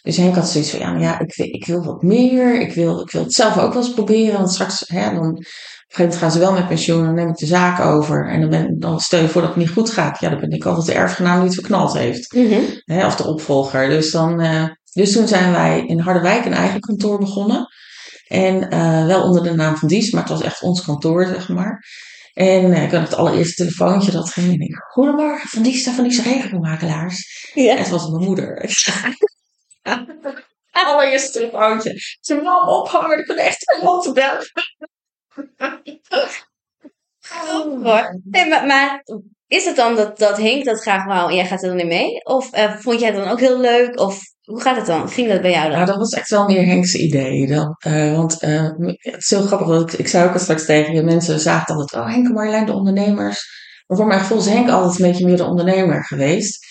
Dus 0.02 0.16
Henk 0.16 0.34
had 0.34 0.48
zoiets 0.48 0.70
van, 0.70 0.78
ja, 0.80 0.90
maar 0.92 1.00
ja, 1.00 1.18
ik, 1.18 1.34
wil- 1.36 1.46
ik 1.46 1.66
wil 1.66 1.84
wat 1.84 2.02
meer. 2.02 2.60
Ik 2.60 2.72
wil, 2.72 3.00
ik 3.00 3.10
wil 3.10 3.22
het 3.22 3.32
zelf 3.32 3.58
ook 3.58 3.72
wel 3.72 3.82
eens 3.82 3.94
proberen. 3.94 4.38
Want 4.38 4.52
straks, 4.52 4.84
hè, 4.86 5.04
dan, 5.14 5.28
op 5.28 5.36
een 5.36 5.44
gegeven 5.44 6.04
moment 6.04 6.16
gaan 6.16 6.30
ze 6.30 6.38
wel 6.38 6.52
met 6.52 6.68
pensioen. 6.68 7.04
Dan 7.04 7.14
neem 7.14 7.28
ik 7.28 7.36
de 7.36 7.46
zaak 7.46 7.80
over. 7.80 8.28
En 8.28 8.40
dan, 8.40 8.50
ben, 8.50 8.78
dan 8.78 9.00
stel 9.00 9.20
je 9.20 9.28
voor 9.28 9.40
dat 9.40 9.50
het 9.50 9.58
niet 9.58 9.70
goed 9.70 9.90
gaat. 9.90 10.20
Ja, 10.20 10.28
dan 10.30 10.40
ben 10.40 10.50
ik 10.50 10.64
altijd 10.64 10.86
de 10.86 10.92
erfgenaam 10.92 11.36
die 11.36 11.44
het 11.44 11.54
verknald 11.54 11.92
heeft. 11.92 12.32
Mhm. 12.32 12.60
Hè, 12.84 13.06
of 13.06 13.16
de 13.16 13.26
opvolger. 13.26 13.88
Dus, 13.88 14.10
dan, 14.10 14.40
eh, 14.40 14.64
dus 14.92 15.12
toen 15.12 15.28
zijn 15.28 15.52
wij 15.52 15.84
in 15.86 15.98
Harderwijk 16.00 16.44
een 16.44 16.52
eigen 16.54 16.80
kantoor 16.80 17.18
begonnen. 17.18 17.66
En 18.28 18.70
eh, 18.70 19.06
wel 19.06 19.22
onder 19.22 19.42
de 19.42 19.54
naam 19.54 19.76
van 19.76 19.88
Dies, 19.88 20.10
maar 20.10 20.22
het 20.22 20.30
was 20.30 20.42
echt 20.42 20.62
ons 20.62 20.84
kantoor, 20.84 21.26
zeg 21.26 21.48
maar. 21.48 21.84
En 22.32 22.72
eh, 22.72 22.82
ik 22.82 22.90
had 22.90 23.00
het 23.00 23.14
allereerste 23.14 23.54
telefoontje 23.54 24.10
dat 24.10 24.30
ging. 24.30 24.52
En 24.52 24.60
ik 24.60 24.76
goedemorgen, 24.76 25.48
van 25.48 25.62
Dies, 25.62 25.88
van 25.88 26.04
Dies 26.04 26.22
regelmakelaars. 26.22 27.50
Ja. 27.54 27.70
En 27.72 27.78
het 27.78 27.88
was 27.88 28.08
mijn 28.08 28.24
moeder. 28.24 28.54
allereerste 30.70 31.38
telefoontje. 31.38 31.94
Ze 32.20 32.34
mam 32.34 32.68
ophangen, 32.68 33.18
ik 33.18 33.26
ben 33.26 33.36
echt 33.36 33.72
helemaal 33.72 34.00
te 34.00 34.12
bellen. 34.12 34.46
Nee, 38.24 38.48
maar, 38.48 38.66
maar 38.66 39.04
is 39.46 39.64
het 39.64 39.76
dan 39.76 39.96
dat, 39.96 40.18
dat 40.18 40.36
Henk 40.36 40.64
dat 40.64 40.80
graag 40.80 41.04
wou 41.04 41.30
en 41.30 41.36
jij 41.36 41.46
gaat 41.46 41.62
er 41.62 41.68
dan 41.68 41.76
niet 41.76 41.86
mee? 41.86 42.24
Of 42.24 42.52
eh, 42.52 42.76
vond 42.78 43.00
jij 43.00 43.08
het 43.08 43.18
dan 43.18 43.28
ook 43.28 43.40
heel 43.40 43.60
leuk? 43.60 43.98
Of 43.98 44.20
hoe 44.48 44.60
gaat 44.60 44.76
het 44.76 44.86
dan? 44.86 45.08
Ging 45.08 45.28
dat 45.28 45.40
bij 45.42 45.50
jou 45.50 45.62
dan? 45.68 45.72
Nou, 45.72 45.86
dat 45.86 45.96
was 45.96 46.10
echt 46.12 46.30
wel 46.30 46.46
meer 46.46 46.66
Henk's 46.66 46.94
idee 46.94 47.46
dan. 47.46 47.76
Eh, 47.78 48.16
want 48.16 48.40
eh, 48.40 48.70
het 48.98 49.16
is 49.22 49.30
heel 49.30 49.42
grappig, 49.42 49.66
want 49.66 49.92
ik, 49.92 49.98
ik 49.98 50.08
zei 50.08 50.28
ook 50.28 50.32
al 50.32 50.40
straks 50.40 50.64
tegen 50.64 50.94
je, 50.94 51.02
mensen 51.02 51.40
zagen 51.40 51.74
altijd, 51.74 52.02
oh 52.02 52.10
Henk 52.10 52.26
en 52.26 52.32
Marjolein, 52.32 52.66
de 52.66 52.72
ondernemers. 52.72 53.46
Maar 53.86 53.96
voor 53.96 54.06
mijn 54.06 54.20
gevoel 54.20 54.38
is 54.38 54.46
Henk 54.48 54.68
altijd 54.68 54.98
een 55.00 55.10
beetje 55.10 55.24
meer 55.26 55.36
de 55.36 55.44
ondernemer 55.44 56.04
geweest. 56.04 56.66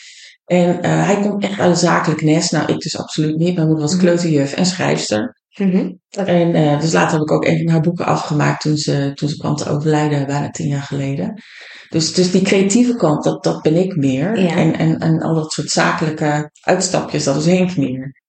En 0.45 0.81
eh, 0.81 1.05
hij 1.05 1.19
komt 1.21 1.43
echt 1.43 1.59
uit 1.59 1.69
een 1.69 1.77
zakelijk 1.77 2.21
nest. 2.21 2.51
Nou, 2.51 2.73
ik 2.73 2.79
dus 2.79 2.97
absoluut 2.97 3.37
niet. 3.37 3.55
Mijn 3.55 3.67
moeder 3.67 3.85
was 3.85 3.93
Mhm. 3.93 4.01
kleuterjuf 4.01 4.53
en 4.53 4.65
schrijfster. 4.65 5.36
Mhm. 5.57 5.91
En 6.09 6.55
eh, 6.55 6.79
dus 6.79 6.91
later 6.93 7.11
heb 7.11 7.21
ik 7.27 7.31
ook 7.31 7.45
een 7.45 7.57
van 7.57 7.69
haar 7.71 7.81
boeken 7.81 8.05
afgemaakt 8.05 8.61
toen 8.61 8.77
ze, 8.77 9.11
toen 9.13 9.29
ze 9.29 9.37
kwam 9.37 9.55
te 9.55 9.69
overlijden, 9.69 10.25
bijna 10.27 10.49
tien 10.49 10.67
jaar 10.67 10.81
geleden. 10.81 11.41
Dus, 11.89 12.13
dus 12.13 12.31
die 12.31 12.41
creatieve 12.41 12.95
kant, 12.95 13.23
dat, 13.23 13.43
dat 13.43 13.61
ben 13.61 13.75
ik 13.75 13.95
meer. 13.95 14.39
Ja. 14.39 14.55
En, 14.55 14.77
en, 14.77 14.97
en 14.99 15.21
al 15.21 15.33
dat 15.35 15.51
soort 15.51 15.69
zakelijke 15.69 16.51
uitstapjes, 16.61 17.23
dat 17.23 17.35
is 17.35 17.45
Henk 17.45 17.77
meer. 17.77 18.21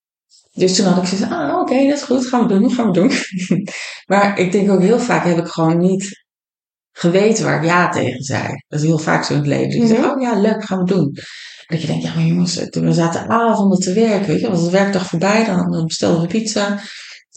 Dus 0.53 0.77
toen 0.77 0.87
had 0.87 1.03
ik 1.03 1.09
gezegd, 1.09 1.33
ah 1.33 1.61
oké, 1.61 1.75
dat 1.89 1.97
is 1.97 2.03
goed, 2.03 2.27
gaan 2.27 2.47
we 2.47 2.59
doen, 2.59 2.71
gaan 2.71 2.87
we 2.87 2.93
doen. 2.93 3.11
maar 4.13 4.39
ik 4.39 4.53
denk 4.53 4.71
ook 4.71 4.81
heel 4.81 4.99
vaak 4.99 5.25
heb 5.25 5.39
ik 5.39 5.47
gewoon 5.47 5.79
niet 5.79 6.25
geweten 6.93 7.45
waar 7.45 7.57
ik 7.63 7.65
ja 7.69 7.89
tegen 7.89 8.23
zei. 8.23 8.47
Dat 8.69 8.81
is 8.81 8.87
heel 8.87 8.99
vaak 8.99 9.25
zo 9.25 9.33
in 9.33 9.39
het 9.39 9.49
leven. 9.49 9.69
Dus 9.69 9.75
je 9.89 9.95
Mhm. 9.95 10.03
zegt, 10.03 10.15
oh 10.15 10.21
ja, 10.21 10.41
leuk, 10.41 10.65
gaan 10.65 10.79
we 10.79 10.85
doen. 10.85 11.11
En 11.15 11.77
dat 11.77 11.81
je 11.81 11.87
denkt, 11.87 12.03
ja 12.03 12.15
maar 12.15 12.25
jongens, 12.25 12.55
we 12.71 12.93
zaten 12.93 13.29
avonden 13.29 13.79
te 13.79 13.93
werken, 13.93 14.27
weet 14.27 14.41
je. 14.41 14.51
Was 14.51 14.65
de 14.65 14.71
werkdag 14.71 15.07
voorbij, 15.07 15.45
dan, 15.45 15.71
dan 15.71 15.87
bestelden 15.87 16.21
we 16.21 16.27
pizza. 16.27 16.79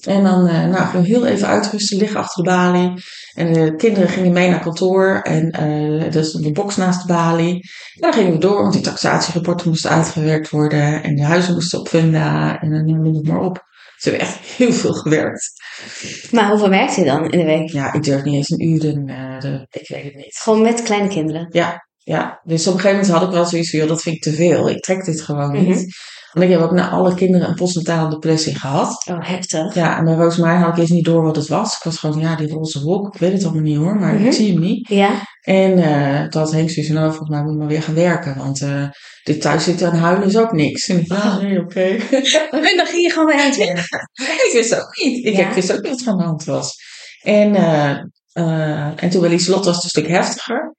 En 0.08 0.24
dan 0.24 0.48
eh, 0.48 0.66
nou, 0.66 1.06
heel 1.06 1.26
even 1.26 1.48
uitrusten, 1.48 1.98
liggen 1.98 2.20
achter 2.20 2.44
de 2.44 2.50
balie. 2.50 2.94
En 3.34 3.54
de 3.54 3.76
kinderen 3.76 4.10
gingen 4.10 4.32
mee 4.34 4.50
naar 4.50 4.60
kantoor. 4.62 5.20
En 5.24 5.50
eh 5.50 6.12
dus 6.12 6.32
de 6.32 6.52
box 6.52 6.76
naast 6.76 7.02
de 7.08 7.14
balie. 7.14 7.54
En 7.54 7.62
dan 8.02 8.14
gingen 8.14 8.32
we 8.32 8.38
door, 8.38 8.62
want 8.62 8.74
die 8.74 8.82
taxatierapporten 8.82 9.70
moesten 9.70 9.90
uitgewerkt 9.92 10.50
worden. 10.50 11.04
En 11.04 11.16
de 11.16 11.24
huizen 11.24 11.54
moesten 11.54 11.80
op 11.80 11.88
funda. 11.88 12.60
En 12.62 12.70
dan 12.72 12.86
noem 12.86 13.16
het 13.16 13.28
maar 13.28 13.40
op. 13.42 13.56
We 13.56 14.10
hebben 14.10 14.28
echt 14.28 14.38
heel 14.40 14.74
veel 14.74 14.94
gewerkt. 14.94 15.52
Maar 16.32 16.50
hoeveel 16.50 16.70
werkt 16.70 16.96
je 16.96 17.04
dan 17.04 17.30
in 17.30 17.40
de 17.40 17.46
week? 17.46 17.70
Ja, 17.70 17.94
ik 17.94 18.04
durf 18.04 18.24
niet 18.24 18.34
eens 18.36 18.50
een 18.50 18.66
uur. 18.68 18.86
En, 18.88 19.08
eh, 19.10 19.40
de- 19.40 19.68
ik 19.70 19.88
weet 19.88 20.04
het 20.04 20.16
niet. 20.16 20.40
Gewoon 20.44 20.62
met 20.62 20.82
kleine 20.84 21.08
kinderen. 21.08 21.48
Ja, 21.50 21.88
ja. 21.98 22.40
Dus 22.44 22.68
op 22.68 22.74
een 22.74 22.80
gegeven 22.80 23.02
moment 23.02 23.18
had 23.20 23.28
ik 23.28 23.34
wel 23.36 23.46
zoiets 23.46 23.70
van, 23.70 23.80
joh, 23.80 23.88
dat 23.88 24.02
vind 24.02 24.16
ik 24.16 24.22
te 24.22 24.34
veel. 24.34 24.70
Ik 24.70 24.82
trek 24.82 25.06
dit 25.06 25.22
gewoon 25.22 25.52
niet. 25.52 25.86
Mhm. 26.34 26.40
Want 26.40 26.52
ik 26.52 26.58
heb 26.60 26.70
ook 26.70 26.76
na 26.76 26.90
alle 26.90 27.14
kinderen 27.14 27.48
een 27.50 27.56
postnatale 27.56 28.10
depressie 28.10 28.56
gehad. 28.56 29.08
Oh, 29.10 29.18
heftig. 29.28 29.74
Ja, 29.76 29.98
en 29.98 30.06
bij 30.06 30.14
Roosmaar 30.14 30.60
had 30.60 30.72
ik 30.74 30.78
eerst 30.78 30.92
niet 30.94 31.06
door 31.06 31.24
wat 31.24 31.36
het 31.36 31.48
was. 31.48 31.76
Ik 31.76 31.84
was 31.84 31.98
gewoon, 31.98 32.20
ja, 32.20 32.36
die 32.36 32.48
roze 32.54 32.84
wolk, 32.84 33.14
ik 33.14 33.20
weet 33.20 33.32
het 33.34 33.44
allemaal 33.44 33.62
niet 33.62 33.78
hoor, 33.78 33.96
maar 33.96 34.14
Mhm. 34.14 34.26
ik 34.26 34.32
zie 34.34 34.52
hem 34.52 34.62
niet. 34.62 34.88
Ja? 34.88 35.10
En 35.42 35.78
eh 35.84 36.28
toen 36.28 36.42
had 36.42 36.52
Henk 36.52 36.70
zoiets 36.70 36.92
van, 36.92 37.02
nou, 37.02 37.10
volgens 37.10 37.30
mij 37.30 37.42
moet 37.44 37.52
ik 37.54 37.58
maar 37.60 37.68
weer 37.68 37.82
gaan 37.84 37.96
werken. 37.96 38.38
Want 38.38 38.62
eh 38.62 38.86
dit 39.24 39.42
thuis 39.42 39.64
zitten 39.64 39.92
en 39.92 39.98
huilen 40.00 40.28
is 40.28 40.38
ook 40.38 40.52
niks. 40.52 40.88
En 40.88 41.00
ik 41.00 41.08
dacht, 41.08 41.24
ah, 41.24 41.38
nee, 41.42 41.60
oké. 41.60 41.82
En 42.70 42.78
dan 42.78 42.86
ging 42.86 43.02
je 43.02 43.10
gewoon 43.10 43.28
weer 43.28 43.40
uitwerken. 43.40 43.84
ik 44.14 44.50
wist 44.54 44.76
ook 44.76 44.98
niet. 45.04 45.26
Ik 45.26 45.36
Ja. 45.36 45.48
ik 45.48 45.54
wist 45.54 45.74
ook 45.74 45.82
niet 45.82 45.90
wat 45.92 46.02
er 46.02 46.08
aan 46.08 46.18
de 46.18 46.24
hand 46.24 46.44
was. 46.44 46.76
En, 47.22 47.56
eh, 47.56 47.90
eh, 48.34 49.04
en 49.04 49.10
toen 49.10 49.22
bij 49.22 49.30
Lieslot 49.30 49.66
was 49.66 49.76
het 49.76 49.84
een 49.84 49.90
stuk 49.90 50.08
heftiger. 50.08 50.76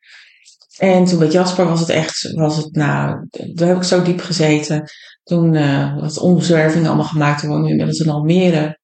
En 0.79 1.05
toen 1.05 1.19
met 1.19 1.33
Jasper 1.33 1.67
was 1.69 1.81
het 1.81 1.89
echt, 1.89 2.33
was 2.35 2.57
het, 2.57 2.75
nou, 2.75 3.27
daar 3.55 3.69
heb 3.69 3.77
ik 3.77 3.83
zo 3.83 4.03
diep 4.03 4.21
gezeten. 4.21 4.91
Toen 5.23 5.55
eh 5.55 6.01
wat 6.01 6.19
omzwervingen 6.19 6.87
allemaal 6.87 7.05
gemaakt. 7.07 7.41
Toen 7.41 7.49
wonen 7.49 7.65
we 7.65 7.71
inmiddels 7.71 7.99
in 7.99 8.11
Almere. 8.11 8.81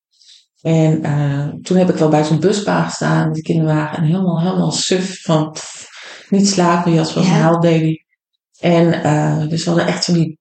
En 0.62 1.02
eh, 1.02 1.48
toen 1.62 1.76
heb 1.76 1.88
ik 1.88 1.96
wel 1.96 2.08
bij 2.08 2.24
zo'n 2.24 2.40
busbaan 2.40 2.84
gestaan 2.84 3.26
met 3.26 3.34
de 3.36 3.42
kinderwagen. 3.42 3.98
En 3.98 4.04
helemaal, 4.04 4.40
helemaal 4.40 4.72
suf 4.72 5.22
van 5.22 5.50
pff, 5.50 5.86
niet 6.28 6.48
slapen. 6.48 6.92
Jasper 6.94 7.18
was 7.22 7.30
Ja. 7.30 7.36
een 7.36 7.42
huilbaby. 7.42 7.94
En 8.60 9.02
eh, 9.02 9.48
dus 9.48 9.64
we 9.64 9.70
hadden 9.70 9.88
echt 9.88 10.04
van 10.04 10.14
die 10.14 10.38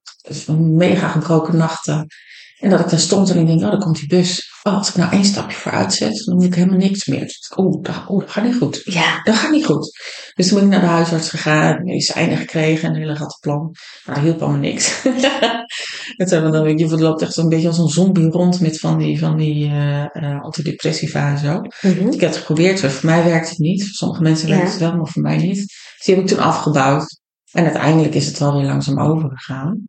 mega 0.58 1.08
gebroken 1.08 1.58
nachten. 1.58 2.08
En 2.58 2.70
dat 2.70 2.80
ik 2.80 2.90
dan 2.90 3.00
stond 3.00 3.30
en 3.30 3.40
ik 3.40 3.48
denk, 3.48 3.62
oh, 3.62 3.72
dan 3.72 3.80
komt 3.80 4.00
die 4.00 4.08
bus. 4.08 4.60
Oh, 4.64 4.78
als 4.78 4.90
ik 4.90 4.96
nou 4.96 5.12
één 5.12 5.26
stapje 5.26 5.58
vooruit 5.58 5.94
zet, 5.94 6.24
dan 6.26 6.36
moet 6.36 6.46
ik 6.46 6.56
helemaal 6.56 6.78
niks 6.78 7.06
meer. 7.06 7.20
Dus 7.20 7.48
ik, 7.50 7.58
oh, 7.58 7.84
dat, 7.84 7.96
oh, 8.08 8.20
dat 8.20 8.32
gaat 8.32 8.44
niet 8.44 8.56
goed. 8.56 8.82
Ja. 8.84 9.22
Dat 9.24 9.36
gaat 9.36 9.52
niet 9.52 9.66
goed. 9.66 10.00
Dus 10.34 10.48
toen 10.48 10.56
ben 10.56 10.66
ik 10.66 10.72
naar 10.72 10.82
de 10.82 10.88
huisarts 10.88 11.30
gegaan, 11.30 11.84
medicijnen 11.84 12.38
gekregen 12.38 12.88
en 12.88 12.96
een 12.96 13.02
hele 13.02 13.16
rattenplan. 13.16 13.76
Maar 14.06 14.16
dat 14.16 14.24
hielp 14.24 14.42
allemaal 14.42 14.60
niks. 14.60 15.04
het 16.22 16.30
hebben 16.30 16.52
dan, 16.52 16.64
weet 16.64 16.80
je, 16.80 16.88
het 16.88 17.00
loopt 17.00 17.22
echt 17.22 17.34
zo'n 17.34 17.50
beetje 17.50 17.68
als 17.68 17.78
een 17.78 17.88
zombie 17.88 18.30
rond 18.30 18.60
met 18.60 18.80
van 18.80 18.98
die, 18.98 19.20
van 19.20 19.38
die 19.38 19.68
uh, 19.68 20.06
uh, 20.14 20.42
antidepressiva 20.42 21.30
en 21.30 21.38
zo. 21.38 21.62
Mhm. 21.82 22.08
Ik 22.08 22.20
heb 22.20 22.30
het 22.30 22.38
geprobeerd, 22.38 22.80
voor 22.80 23.10
mij 23.10 23.24
werkt 23.24 23.50
het 23.50 23.58
niet. 23.58 23.84
Voor 23.84 23.94
sommige 23.94 24.22
mensen 24.22 24.50
werkt 24.50 24.72
het 24.72 24.80
wel, 24.80 24.96
maar 24.96 25.08
voor 25.08 25.22
mij 25.22 25.38
niet. 25.38 25.56
Dus 25.56 26.06
die 26.06 26.16
heb 26.16 26.24
ik 26.24 26.30
toen 26.30 26.40
afgebouwd. 26.40 27.20
En 27.52 27.64
uiteindelijk 27.64 28.16
is 28.16 28.26
het 28.26 28.40
wel 28.40 28.54
weer 28.54 28.66
langzaam 28.66 29.00
overgegaan. 29.00 29.88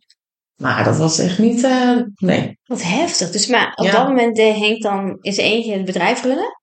Maar 0.58 0.84
dat 0.84 0.96
was 0.96 1.18
echt 1.18 1.38
niet, 1.38 1.64
eh, 1.64 1.96
nee. 2.14 2.58
Wat 2.64 2.82
heftig. 2.82 3.30
Dus 3.30 3.46
maar 3.46 3.72
op 3.74 3.84
Ja. 3.84 3.92
dat 3.92 4.08
moment 4.08 4.36
deed 4.36 4.56
Henk 4.56 4.82
dan 4.82 5.16
in 5.20 5.32
zijn 5.32 5.46
eentje 5.46 5.72
het 5.72 5.84
bedrijf 5.84 6.22
runnen? 6.22 6.56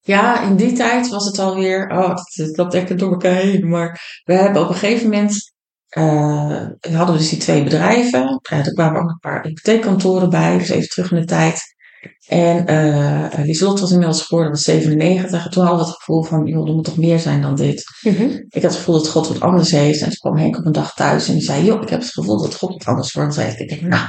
Ja, 0.00 0.40
in 0.42 0.56
die 0.56 0.72
tijd 0.72 1.08
was 1.08 1.24
het 1.26 1.38
alweer, 1.38 1.88
oh, 1.90 2.08
het, 2.08 2.34
het 2.34 2.56
loopt 2.56 2.74
echt 2.74 2.98
door 2.98 3.10
elkaar 3.12 3.34
heen. 3.34 3.68
Maar 3.68 4.20
we 4.24 4.32
hebben 4.34 4.62
op 4.62 4.68
een 4.68 4.74
gegeven 4.74 5.10
moment, 5.10 5.52
eh, 5.88 6.66
we 6.80 6.96
hadden 6.96 7.16
dus 7.16 7.28
die 7.28 7.38
twee 7.38 7.62
bedrijven. 7.64 8.38
Eh, 8.42 8.58
er 8.58 8.72
kwamen 8.72 9.02
ook 9.02 9.08
een 9.08 9.18
paar 9.18 9.42
hypotheekkantoren 9.42 10.30
bij, 10.30 10.58
dus 10.58 10.68
even 10.68 10.88
terug 10.88 11.10
in 11.10 11.20
de 11.20 11.24
tijd. 11.24 11.73
En 12.28 12.66
eh 12.66 13.44
Lieslot 13.44 13.80
was 13.80 13.90
inmiddels 13.90 14.22
geworden, 14.22 14.52
was 14.52 14.62
97. 14.62 15.44
En 15.44 15.50
toen 15.50 15.64
hadden 15.64 15.84
we 15.84 15.90
het 15.90 15.96
gevoel 15.96 16.22
van, 16.22 16.46
joh, 16.46 16.68
er 16.68 16.74
moet 16.74 16.84
toch 16.84 16.96
meer 16.96 17.18
zijn 17.18 17.42
dan 17.42 17.54
dit. 17.54 17.84
Ik 18.48 18.62
had 18.62 18.62
het 18.62 18.74
gevoel 18.74 18.94
dat 18.94 19.08
God 19.08 19.28
wat 19.28 19.40
anders 19.40 19.70
heeft. 19.70 20.00
En 20.00 20.08
toen 20.08 20.18
kwam 20.18 20.36
Henk 20.36 20.58
op 20.58 20.66
een 20.66 20.72
dag 20.72 20.94
thuis 20.94 21.28
en 21.28 21.34
die 21.34 21.42
zei, 21.42 21.64
joh, 21.64 21.82
ik 21.82 21.88
heb 21.88 22.00
het 22.00 22.10
gevoel 22.10 22.42
dat 22.42 22.54
God 22.54 22.72
wat 22.72 22.86
anders 22.86 23.10
voor 23.10 23.24
ons 23.24 23.36
heeft. 23.36 23.60
Ik 23.60 23.68
denk, 23.68 23.80
nou, 23.80 24.06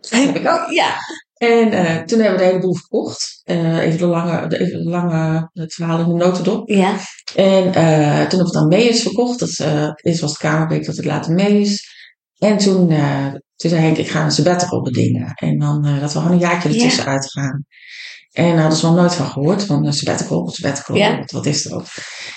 dat 0.00 0.10
heb 0.10 0.36
ik 0.36 0.48
ook. 0.48 0.70
Ja. 0.70 0.96
En 1.34 1.72
eh, 1.72 2.02
toen 2.02 2.18
hebben 2.18 2.38
we 2.38 2.44
de 2.44 2.50
hele 2.50 2.60
boel 2.60 2.76
verkocht. 2.76 3.40
Eh, 3.44 3.78
even 3.78 3.98
de 3.98 4.06
lange, 4.06 4.48
de, 4.48 4.58
even 4.58 4.84
de 4.84 4.90
lange, 4.90 5.50
het 5.52 5.74
verhaal 5.74 5.98
in 5.98 6.08
de 6.08 6.24
notendop. 6.24 6.68
Ja. 6.68 6.96
En 7.34 7.62
toen 7.62 7.82
hebben 7.82 8.38
we 8.38 8.44
het 8.44 8.56
aan 8.56 8.68
Mees 8.68 9.02
verkocht. 9.02 9.38
Dat 9.38 9.58
eerst 10.02 10.20
was 10.20 10.30
het 10.30 10.38
Kamerbeek, 10.38 10.86
dat 10.86 10.96
het 10.96 11.04
later 11.04 11.32
Mees. 11.32 11.92
En 12.38 12.58
toen, 12.58 12.92
toen 13.56 13.70
zei 13.70 13.82
Henk, 13.82 13.96
ik 13.96 14.08
ga 14.08 14.24
een 14.24 14.30
sabbatical 14.30 14.82
bedingen. 14.82 15.32
En 15.34 15.58
dan, 15.58 15.84
eh, 15.86 16.00
dat 16.00 16.12
we 16.12 16.18
gewoon 16.18 16.32
een 16.32 16.38
jaartje 16.38 16.68
Ja. 16.68 16.74
ertussen 16.74 17.04
uitgaan. 17.06 17.64
En 18.32 18.50
daar 18.50 18.60
hadden 18.60 18.78
ze 18.78 18.86
nog 18.86 18.94
nooit 18.94 19.14
van 19.14 19.26
gehoord, 19.26 19.64
van 19.64 19.86
een 19.86 19.92
sabbatical, 19.92 20.48
sabbatical, 20.48 20.96
Ja. 20.96 21.18
wat, 21.18 21.30
wat 21.30 21.46
is 21.46 21.62
dat? 21.62 21.88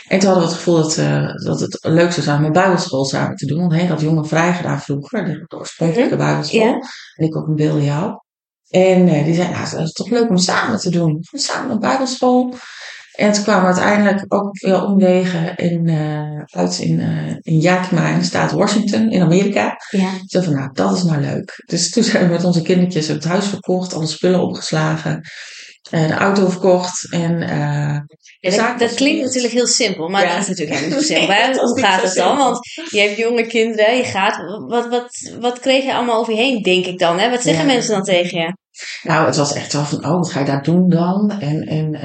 En 0.07 0.19
toen 0.19 0.29
hadden 0.29 0.47
we 0.47 0.53
het 0.53 0.57
gevoel 0.63 0.75
dat, 0.81 0.97
eh, 0.97 1.27
dat 1.45 1.59
het 1.59 1.77
leuk 1.81 2.11
zou 2.11 2.21
zijn 2.25 2.41
met 2.41 2.51
bijbelschool 2.51 3.05
samen 3.05 3.35
te 3.35 3.45
doen. 3.45 3.59
Want 3.59 3.73
Henk 3.73 3.89
had 3.89 4.01
jongen 4.01 4.27
vrij 4.27 4.53
gedaan 4.53 4.81
vroeger, 4.81 5.25
de, 5.25 5.45
de 5.47 5.57
oorspronkelijke 5.57 6.15
bijbelschool. 6.15 6.59
Ja. 6.61 6.79
En 7.15 7.25
ik 7.25 7.35
ook 7.37 7.47
een 7.47 7.55
beeld 7.55 7.83
jou. 7.83 8.19
En 8.69 9.07
eh, 9.07 9.23
die 9.25 9.33
zei, 9.33 9.49
nou, 9.49 9.63
het 9.63 9.73
is 9.79 9.91
toch 9.91 10.09
leuk 10.09 10.29
om 10.29 10.37
samen 10.37 10.79
te 10.79 10.89
doen. 10.89 11.17
Samen 11.21 11.71
een 11.71 11.79
bijbelschool. 11.79 12.55
En 13.17 13.31
toen 13.31 13.43
kwamen 13.43 13.73
we 13.73 13.79
uiteindelijk 13.81 14.33
ook 14.33 14.59
weer 14.59 14.83
omwegen 14.83 15.55
in, 15.55 15.87
eh, 15.87 16.59
uit 16.61 16.79
in, 16.79 16.99
eh, 16.99 17.35
in 17.41 17.59
Yakima 17.59 18.07
in 18.07 18.19
de 18.19 18.25
staat 18.25 18.51
Washington 18.51 19.11
in 19.11 19.21
Amerika. 19.21 19.75
Ja. 19.89 20.09
Zo 20.25 20.41
van, 20.41 20.53
nou, 20.53 20.69
dat 20.73 20.95
is 20.95 21.03
nou 21.03 21.21
leuk. 21.21 21.63
Dus 21.65 21.89
toen 21.89 22.03
zijn 22.03 22.25
we 22.25 22.31
met 22.33 22.43
onze 22.43 22.61
kindertjes 22.61 23.07
het 23.07 23.23
huis 23.23 23.45
verkocht, 23.45 23.93
alle 23.93 24.05
spullen 24.05 24.41
opgeslagen, 24.41 25.21
eh, 25.89 26.07
de 26.07 26.13
auto 26.13 26.49
verkocht 26.49 27.11
en 27.11 27.39
Ja, 28.39 28.77
dat, 28.77 28.93
klinkt 28.93 29.23
natuurlijk 29.23 29.53
heel 29.53 29.67
simpel, 29.67 30.07
maar 30.09 30.23
Ja. 30.23 30.31
dat 30.31 30.41
is 30.41 30.47
natuurlijk 30.47 30.77
helemaal 30.77 30.97
niet 30.99 31.07
zo 31.07 31.13
simpel. 31.17 31.35
Hè? 31.35 31.53
Hoe 31.53 31.79
gaat 31.79 32.01
het 32.01 32.13
dan? 32.13 32.27
simpel. 32.27 32.43
Want 32.43 32.59
je 32.89 32.99
hebt 32.99 33.17
jonge 33.17 33.45
kinderen, 33.47 33.97
je 33.97 34.03
gaat. 34.03 34.37
Wat, 34.67 34.87
wat, 34.89 35.31
wat 35.39 35.59
kreeg 35.59 35.83
je 35.83 35.93
allemaal 35.93 36.19
over 36.19 36.33
je 36.33 36.39
heen, 36.39 36.61
denk 36.61 36.85
ik 36.85 36.99
dan? 36.99 37.19
Hè? 37.19 37.29
Wat 37.29 37.41
zeggen 37.41 37.65
mensen 37.65 37.93
dan 37.93 38.03
tegen 38.03 38.39
je? 38.39 38.55
Nou, 39.03 39.25
het 39.25 39.35
was 39.35 39.53
echt 39.53 39.73
wel 39.73 39.83
van, 39.85 40.05
oh, 40.05 40.11
wat 40.11 40.31
ga 40.31 40.39
je 40.39 40.45
daar 40.45 40.63
doen 40.63 40.89
dan? 40.89 41.31
En, 41.39 41.61
en 41.61 41.95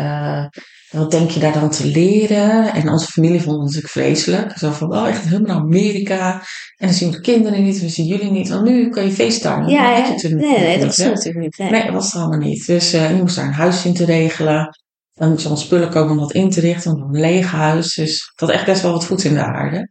wat 0.93 1.11
denk 1.11 1.31
je 1.31 1.41
daar 1.41 1.53
dan 1.53 1.71
te 1.71 1.87
leren? 1.87 2.73
En 2.73 2.89
onze 2.89 3.07
familie 3.07 3.41
vond 3.41 3.57
het 3.57 3.65
natuurlijk 3.65 3.93
vreselijk. 3.93 4.59
Zo 4.59 4.71
van, 4.71 4.93
oh, 4.93 5.09
echt 5.09 5.25
helemaal 5.25 5.55
naar 5.55 5.65
Amerika. 5.65 6.33
En 6.77 6.87
dan 6.87 6.93
zien 6.93 7.11
we 7.11 7.17
de 7.17 7.23
kinderen 7.23 7.63
niet, 7.63 7.81
we 7.81 7.89
zien 7.89 8.07
jullie 8.07 8.31
niet. 8.31 8.49
Want 8.49 8.65
nu 8.65 8.89
kan 8.89 9.05
je 9.05 9.13
facetimen. 9.13 9.69
Ja, 9.69 9.97
ja. 9.97 10.07
je 10.07 10.29
Nee, 10.29 10.59
nee, 10.59 10.79
dat 10.79 10.87
was 10.87 10.97
natuurlijk 10.97 11.39
niet. 11.39 11.59
Nee. 11.59 11.71
Nee, 11.71 11.85
dat 11.85 11.95
was 11.95 12.15
er 12.15 12.21
allemaal 12.21 12.39
niet. 12.39 12.67
Dus 12.67 12.91
je 12.91 13.17
moest 13.21 13.37
daar 13.37 13.47
een 13.47 13.53
huis 13.53 13.85
in 13.85 13.95
te 13.95 14.05
regelen. 14.05 14.79
Dan 15.13 15.29
moest 15.29 15.49
je 15.49 15.57
spullen 15.57 15.91
komen 15.91 16.11
om 16.11 16.19
dat 16.19 16.33
in 16.33 16.51
te 16.51 16.61
richten. 16.61 16.99
Want 16.99 17.15
een 17.15 17.21
leeg 17.21 17.51
huis. 17.51 17.95
Dus 17.95 18.33
had 18.35 18.51
echt 18.51 18.67
best 18.67 18.83
wel 18.83 18.93
wat 18.93 19.05
voet 19.05 19.25
in 19.25 19.35
de 19.35 19.45
aarde. 19.45 19.91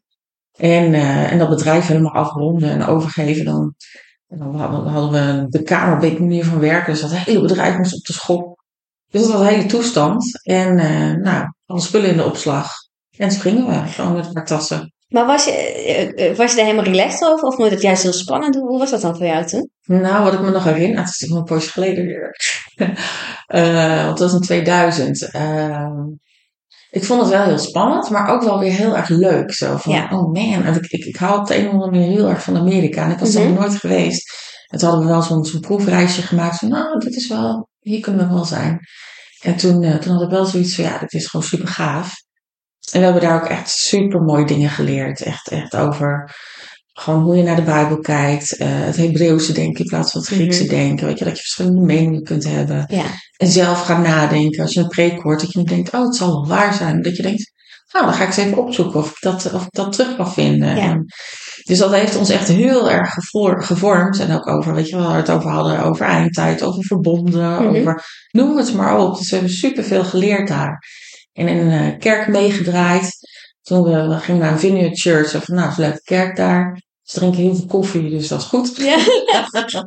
En, 0.57 0.93
eh, 0.93 1.31
en 1.31 1.37
dat 1.37 1.49
bedrijf 1.49 1.87
helemaal 1.87 2.13
afronden 2.13 2.69
en 2.69 2.85
overgeven. 2.85 3.45
Dan, 3.45 3.75
en 4.27 4.37
dan 4.37 4.55
hadden, 4.55 5.11
we 5.11 5.45
de 5.49 5.63
Kamerbeek 5.63 6.19
manier 6.19 6.45
van 6.45 6.59
werken. 6.59 6.91
Dus 6.91 7.01
dat 7.01 7.11
hele 7.11 7.41
bedrijf 7.41 7.77
moest 7.77 7.95
op 7.95 8.05
de 8.05 8.13
schop. 8.13 8.60
Dus 9.11 9.21
dat 9.21 9.31
was 9.31 9.41
een 9.41 9.47
hele 9.47 9.65
toestand. 9.65 10.41
En 10.43 10.79
eh, 10.79 11.15
nou, 11.15 11.45
alle 11.65 11.81
spullen 11.81 12.09
in 12.09 12.17
de 12.17 12.25
opslag. 12.25 12.69
En 13.17 13.29
toen 13.29 13.39
gingen 13.39 13.67
we 13.67 13.87
gewoon 13.87 14.13
met 14.13 14.25
een 14.25 14.33
paar 14.33 14.45
tassen. 14.45 14.93
Maar 15.07 15.25
was 15.25 15.45
je, 15.45 15.51
eh, 15.51 16.29
eh, 16.29 16.37
was 16.37 16.49
je 16.49 16.55
daar 16.57 16.65
helemaal 16.65 16.91
relaxed 16.91 17.27
over? 17.27 17.47
Of 17.47 17.55
vond 17.55 17.67
je 17.69 17.73
dat 17.73 17.83
juist 17.83 18.03
heel 18.03 18.13
spannend? 18.13 18.55
Hoe 18.55 18.79
was 18.79 18.89
dat 18.89 19.01
dan 19.01 19.15
voor 19.15 19.25
jou 19.25 19.45
toen? 19.45 19.69
Nou, 19.81 20.23
wat 20.23 20.33
ik 20.33 20.41
me 20.41 20.51
nog 20.51 20.63
herinner, 20.63 20.99
het 20.99 21.09
is 21.09 21.19
natuurlijk 21.19 21.49
een 21.49 21.55
poosje 21.55 21.71
geleden 21.71 22.05
weer. 22.05 22.35
Want 24.05 24.17
dat 24.17 24.19
was 24.19 24.33
in 24.33 24.41
2000. 24.41 25.31
Ehm, 25.31 25.91
ik 26.89 27.03
vond 27.03 27.21
het 27.21 27.29
wel 27.29 27.43
heel 27.43 27.57
spannend, 27.57 28.09
maar 28.09 28.29
ook 28.29 28.43
wel 28.43 28.59
weer 28.59 28.71
heel 28.71 28.97
erg 28.97 29.09
leuk. 29.09 29.53
Zo 29.53 29.77
van, 29.77 29.93
Ja. 29.93 30.03
oh 30.11 30.33
man, 30.33 30.63
en 30.63 30.75
ik, 30.75 30.85
ik, 30.85 31.05
ik 31.05 31.15
hou 31.15 31.39
op 31.39 31.47
de 31.47 31.57
een 31.57 31.67
of 31.67 31.73
andere 31.73 31.91
manier 31.91 32.09
heel 32.09 32.29
erg 32.29 32.43
van 32.43 32.57
Amerika. 32.57 33.03
En 33.03 33.11
ik 33.11 33.19
was 33.19 33.35
er 33.35 33.49
nog 33.49 33.59
nooit 33.59 33.75
geweest. 33.75 34.31
En 34.67 34.77
toen 34.79 34.89
hadden 34.89 35.07
we 35.07 35.13
wel 35.13 35.21
zo'n 35.21 35.45
zo'n 35.45 35.59
proefreisje 35.59 36.21
gemaakt. 36.21 36.57
Van, 36.57 36.69
nou, 36.69 36.99
dit 36.99 37.15
is 37.15 37.27
wel, 37.27 37.69
hier 37.81 37.99
kunnen 37.99 38.27
we 38.27 38.33
wel 38.33 38.45
zijn. 38.45 38.79
En 39.41 39.55
toen, 39.55 39.83
eh, 39.83 39.95
toen 39.95 40.13
had 40.13 40.21
ik 40.21 40.29
wel 40.29 40.45
zoiets 40.45 40.75
van, 40.75 40.83
ja, 40.83 40.99
dit 40.99 41.13
is 41.13 41.25
gewoon 41.27 41.45
super 41.45 41.67
gaaf. 41.67 42.13
En 42.91 42.99
we 42.99 43.05
hebben 43.05 43.21
daar 43.21 43.41
ook 43.43 43.47
echt 43.49 43.69
super 43.69 44.21
mooie 44.21 44.45
dingen 44.45 44.69
geleerd. 44.69 45.21
Echt, 45.21 45.47
echt 45.47 45.75
over 45.75 46.35
gewoon 46.93 47.23
hoe 47.23 47.35
je 47.35 47.43
naar 47.43 47.55
de 47.55 47.61
Bijbel 47.61 47.99
kijkt. 47.99 48.57
eh, 48.57 48.67
het 48.69 48.95
Hebreeuwse 48.95 49.53
denken 49.53 49.79
in 49.83 49.89
plaats 49.89 50.11
van 50.11 50.21
het 50.21 50.29
Griekse 50.29 50.63
Mhm. 50.63 50.71
denken. 50.71 51.05
Weet 51.07 51.19
je, 51.19 51.25
dat 51.25 51.35
je 51.35 51.41
verschillende 51.41 51.81
meningen 51.81 52.23
kunt 52.23 52.43
hebben. 52.43 52.85
Ja. 52.87 53.05
En 53.37 53.47
zelf 53.47 53.81
gaan 53.85 54.01
nadenken. 54.01 54.61
Als 54.63 54.73
je 54.73 54.79
een 54.79 54.87
preek 54.87 55.21
hoort, 55.21 55.39
dat 55.41 55.51
je 55.51 55.63
denkt, 55.63 55.93
oh, 55.93 56.05
het 56.05 56.15
zal 56.15 56.27
wel 56.31 56.47
waar 56.47 56.73
zijn. 56.73 57.01
Dat 57.01 57.15
je 57.15 57.21
denkt, 57.21 57.51
nou, 57.91 58.05
dan 58.05 58.13
ga 58.13 58.21
ik 58.21 58.27
eens 58.27 58.37
even 58.37 58.57
opzoeken 58.57 58.99
of 58.99 59.09
ik 59.09 59.17
dat, 59.19 59.53
of 59.53 59.63
ik 59.63 59.71
dat 59.71 59.91
terug 59.91 60.15
kan 60.15 60.33
vinden. 60.33 60.75
Ja. 60.75 60.81
En, 60.83 61.05
dus 61.63 61.77
dat 61.77 61.91
heeft 61.91 62.15
ons 62.15 62.29
echt 62.29 62.47
heel 62.47 62.91
erg 62.91 63.13
gevoor- 63.13 63.63
gevormd. 63.63 64.19
En 64.19 64.33
ook 64.33 64.47
over, 64.47 64.73
weet 64.73 64.89
je 64.89 64.95
wel, 64.95 65.07
we 65.11 65.13
het 65.15 65.29
over 65.29 65.49
hadden, 65.49 65.83
over 65.83 66.05
eindtijd, 66.05 66.63
over 66.63 66.83
verbonden, 66.83 67.51
Mhm. 67.63 67.65
over, 67.77 68.03
noem 68.31 68.57
het 68.57 68.73
maar 68.73 68.99
op. 68.99 69.17
Dus 69.17 69.29
we 69.29 69.35
hebben 69.35 69.53
superveel 69.55 70.03
geleerd 70.03 70.47
daar. 70.47 70.83
En 71.33 71.47
in 71.47 71.57
een 71.57 71.91
eh, 71.93 71.99
kerk 71.99 72.27
meegedraaid. 72.27 73.09
Toen 73.61 73.83
we, 73.83 74.07
we 74.07 74.17
gingen 74.19 74.41
naar 74.41 74.51
een 74.51 74.59
Vineyard 74.59 74.99
Church. 74.99 75.29
Zo 75.29 75.39
van, 75.39 75.55
nou, 75.55 75.67
het 75.69 75.77
is 75.77 75.83
een 75.83 75.89
leuke 75.89 76.03
kerk 76.03 76.35
daar. 76.35 76.81
Ze 77.01 77.19
drinken 77.19 77.41
heel 77.41 77.55
veel 77.55 77.65
koffie, 77.65 78.09
dus 78.09 78.27
dat 78.27 78.39
is 78.39 78.45
goed. 78.45 78.77
Ja. 78.77 78.97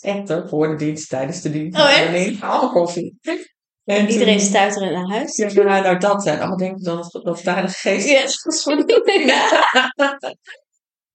Echt 0.00 0.28
hoor, 0.28 0.48
voor 0.48 0.68
de 0.68 0.76
dienst, 0.84 1.08
tijdens 1.08 1.40
de 1.40 1.50
dienst. 1.50 1.78
Oh, 1.80 1.98
echt? 1.98 2.40
Allemaal 2.42 2.70
koffie. 2.70 3.18
En 3.84 4.08
Iedereen 4.08 4.38
toen- 4.38 4.46
stuiteren 4.46 4.92
naar 4.92 5.08
huis. 5.08 5.36
Ja, 5.36 5.52
nou, 5.80 5.98
dat 5.98 6.22
zijn. 6.22 6.38
Allemaal 6.38 6.56
denken 6.56 6.82
dat 6.84 7.12
het 7.12 7.24
dat 7.24 7.40
daar 7.44 7.66
de 7.66 7.72
geest 7.72 8.08
Yes. 8.08 8.42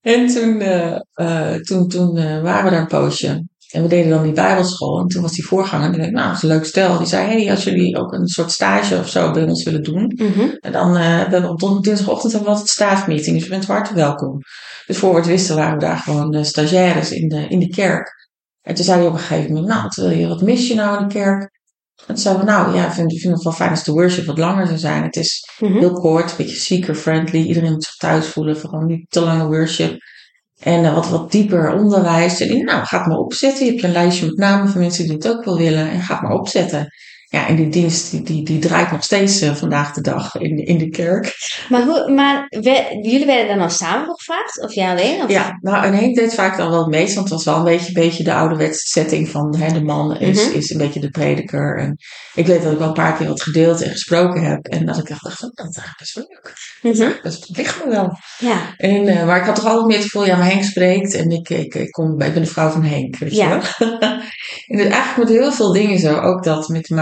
En 0.01 0.27
toen, 0.27 0.61
eh, 0.61 1.55
toen, 1.55 1.87
toen 1.87 2.17
eh, 2.17 2.41
waren 2.41 2.63
we 2.63 2.69
daar 2.69 2.79
een 2.79 2.87
poosje. 2.87 3.43
En 3.69 3.81
we 3.81 3.87
deden 3.87 4.09
dan 4.09 4.23
die 4.23 4.31
bijbelschool. 4.31 4.99
En 4.99 5.07
toen 5.07 5.21
was 5.21 5.31
die 5.33 5.45
voorganger. 5.45 5.91
Die 5.91 5.99
dacht, 5.99 6.11
nou, 6.11 6.27
dat 6.27 6.35
is 6.35 6.41
een 6.41 6.49
leuk 6.49 6.65
stel. 6.65 6.97
Die 6.97 7.07
zei, 7.07 7.27
hey, 7.27 7.51
als 7.51 7.63
jullie 7.63 7.97
ook 7.97 8.13
een 8.13 8.27
soort 8.27 8.51
stage 8.51 8.97
of 8.97 9.09
zo 9.09 9.31
bij 9.31 9.43
ons 9.43 9.63
willen 9.63 9.83
doen. 9.83 10.13
Mhm. 10.15 10.49
En 10.59 10.71
dan 10.71 10.95
hebben 10.95 11.41
we 11.41 11.49
op 11.49 11.83
dinsdagochtend 11.83 12.31
hebben 12.31 12.49
we 12.49 12.55
altijd 12.55 12.73
staafmeeting. 12.73 13.35
Dus 13.35 13.43
je 13.43 13.49
bent 13.49 13.65
hartelijk 13.65 14.05
welkom. 14.05 14.37
Dus 14.85 14.97
voor 14.97 15.09
we 15.11 15.17
het 15.17 15.27
wisten 15.27 15.55
waren 15.55 15.73
we 15.73 15.85
daar 15.85 15.97
gewoon 15.97 16.45
stagiaires 16.45 17.11
in 17.11 17.27
de, 17.27 17.47
in 17.47 17.59
de 17.59 17.69
kerk. 17.69 18.27
En 18.61 18.75
toen 18.75 18.85
zei 18.85 18.99
hij 18.99 19.07
op 19.07 19.13
een 19.13 19.19
gegeven 19.19 19.49
moment, 19.53 19.67
nou, 19.67 19.81
wat, 19.83 19.95
wil 19.95 20.09
je, 20.09 20.27
wat 20.27 20.41
mis 20.41 20.67
je 20.67 20.75
nou 20.75 21.01
in 21.01 21.07
de 21.07 21.13
kerk? 21.13 21.58
En 22.07 22.15
we, 22.15 22.43
nou 22.43 22.75
ja, 22.75 22.85
ik 22.85 22.91
vind, 22.91 23.19
vind 23.19 23.33
het 23.33 23.43
wel 23.43 23.53
fijn 23.53 23.69
als 23.69 23.83
de 23.83 23.91
worship 23.91 24.25
wat 24.25 24.37
langer 24.37 24.67
zou 24.67 24.77
zijn. 24.79 25.03
Het 25.03 25.15
is 25.15 25.47
Mhm. 25.59 25.77
heel 25.77 25.93
kort, 25.93 26.31
een 26.31 26.37
beetje 26.37 26.55
seeker-friendly. 26.55 27.41
Iedereen 27.41 27.71
moet 27.71 27.83
zich 27.83 27.95
thuis 27.95 28.27
voelen, 28.27 28.57
vooral 28.59 28.81
niet 28.81 29.05
te 29.09 29.19
lange 29.21 29.45
worship. 29.47 29.97
En 30.59 30.85
eh, 30.85 30.93
wat, 30.93 31.09
wat 31.09 31.31
dieper 31.31 31.73
onderwijs. 31.73 32.39
En 32.39 32.63
nou, 32.63 32.85
ga 32.85 32.97
het 32.97 33.07
maar 33.07 33.17
opzetten. 33.17 33.65
Je 33.65 33.71
hebt 33.71 33.83
een 33.83 33.91
lijstje 33.91 34.25
met 34.25 34.37
namen 34.37 34.69
van 34.69 34.81
mensen 34.81 35.03
die 35.03 35.13
het 35.13 35.27
ook 35.27 35.45
wel 35.45 35.57
willen. 35.57 35.89
En 35.89 36.01
ga 36.01 36.13
het 36.13 36.23
maar 36.23 36.39
opzetten. 36.39 36.87
Ja, 37.31 37.47
en 37.47 37.55
die 37.55 37.69
dienst 37.69 38.11
die, 38.11 38.21
die, 38.21 38.43
die 38.43 38.59
draait 38.59 38.91
nog 38.91 39.03
steeds 39.03 39.41
uh, 39.41 39.55
vandaag 39.55 39.93
de 39.93 40.01
dag 40.01 40.35
in, 40.35 40.65
in 40.65 40.77
de 40.77 40.89
kerk. 40.89 41.33
Maar, 41.69 41.83
hoe, 41.83 42.11
maar 42.11 42.45
we, 42.49 42.99
jullie 43.01 43.25
werden 43.25 43.47
dan 43.47 43.59
al 43.59 43.69
samen 43.69 44.15
gevraagd? 44.15 44.61
Of 44.61 44.73
jij 44.73 44.89
alleen? 44.89 45.23
Of? 45.23 45.31
Ja, 45.31 45.57
nou 45.61 45.85
en 45.85 45.93
Henk 45.93 46.15
deed 46.15 46.33
vaak 46.33 46.57
dan 46.57 46.69
wel 46.69 46.79
het 46.79 46.89
meest. 46.89 47.13
Want 47.15 47.29
het 47.29 47.35
was 47.35 47.45
wel 47.45 47.57
een 47.57 47.77
beetje, 47.77 47.91
beetje 47.91 48.23
de 48.23 48.33
ouderwetse 48.33 48.87
setting 48.87 49.29
van 49.29 49.55
hè, 49.57 49.73
de 49.73 49.83
man 49.83 50.17
is, 50.17 50.41
mm 50.41 50.49
-hmm. 50.49 50.57
is 50.57 50.69
een 50.69 50.77
beetje 50.77 50.99
de 50.99 51.09
prediker. 51.09 51.77
En 51.77 51.97
ik 52.33 52.45
weet 52.45 52.63
dat 52.63 52.71
ik 52.71 52.77
wel 52.77 52.87
een 52.87 52.93
paar 52.93 53.17
keer 53.17 53.27
wat 53.27 53.41
gedeeld 53.41 53.81
en 53.81 53.91
gesproken 53.91 54.43
heb. 54.43 54.65
En 54.65 54.85
dat 54.85 54.97
ik 54.97 55.07
dacht, 55.07 55.23
dat 55.23 55.69
is 55.69 55.77
eigenlijk 55.77 55.97
best 55.97 56.13
wel 56.13 56.25
leuk. 56.27 56.53
Mm 56.81 56.91
-hmm. 56.91 57.19
Dat 57.21 57.45
ligt 57.47 57.85
me 57.85 57.91
wel. 57.91 58.17
Ja. 58.37 58.73
En, 58.77 59.07
uh, 59.07 59.25
maar 59.25 59.39
ik 59.39 59.45
had 59.45 59.55
toch 59.55 59.65
altijd 59.65 59.85
meer 59.85 59.97
het 59.97 60.05
gevoel, 60.05 60.25
ja, 60.25 60.37
maar 60.37 60.49
Henk 60.49 60.63
spreekt. 60.63 61.13
En 61.13 61.29
ik, 61.29 61.49
ik, 61.49 61.75
ik, 61.75 61.91
kom, 61.91 62.21
ik 62.21 62.33
ben 62.33 62.43
de 62.43 62.49
vrouw 62.49 62.69
van 62.69 62.83
Henk, 62.83 63.17
weet 63.17 63.35
ja. 63.35 63.53
je 63.53 63.61
wel. 63.77 63.99
en 64.67 64.77
dus 64.77 64.85
eigenlijk 64.85 65.17
met 65.17 65.39
heel 65.39 65.51
veel 65.51 65.73
dingen 65.73 65.99
zo. 65.99 66.19
Ook 66.19 66.43
dat 66.43 66.67
met 66.67 66.85
de 66.85 66.95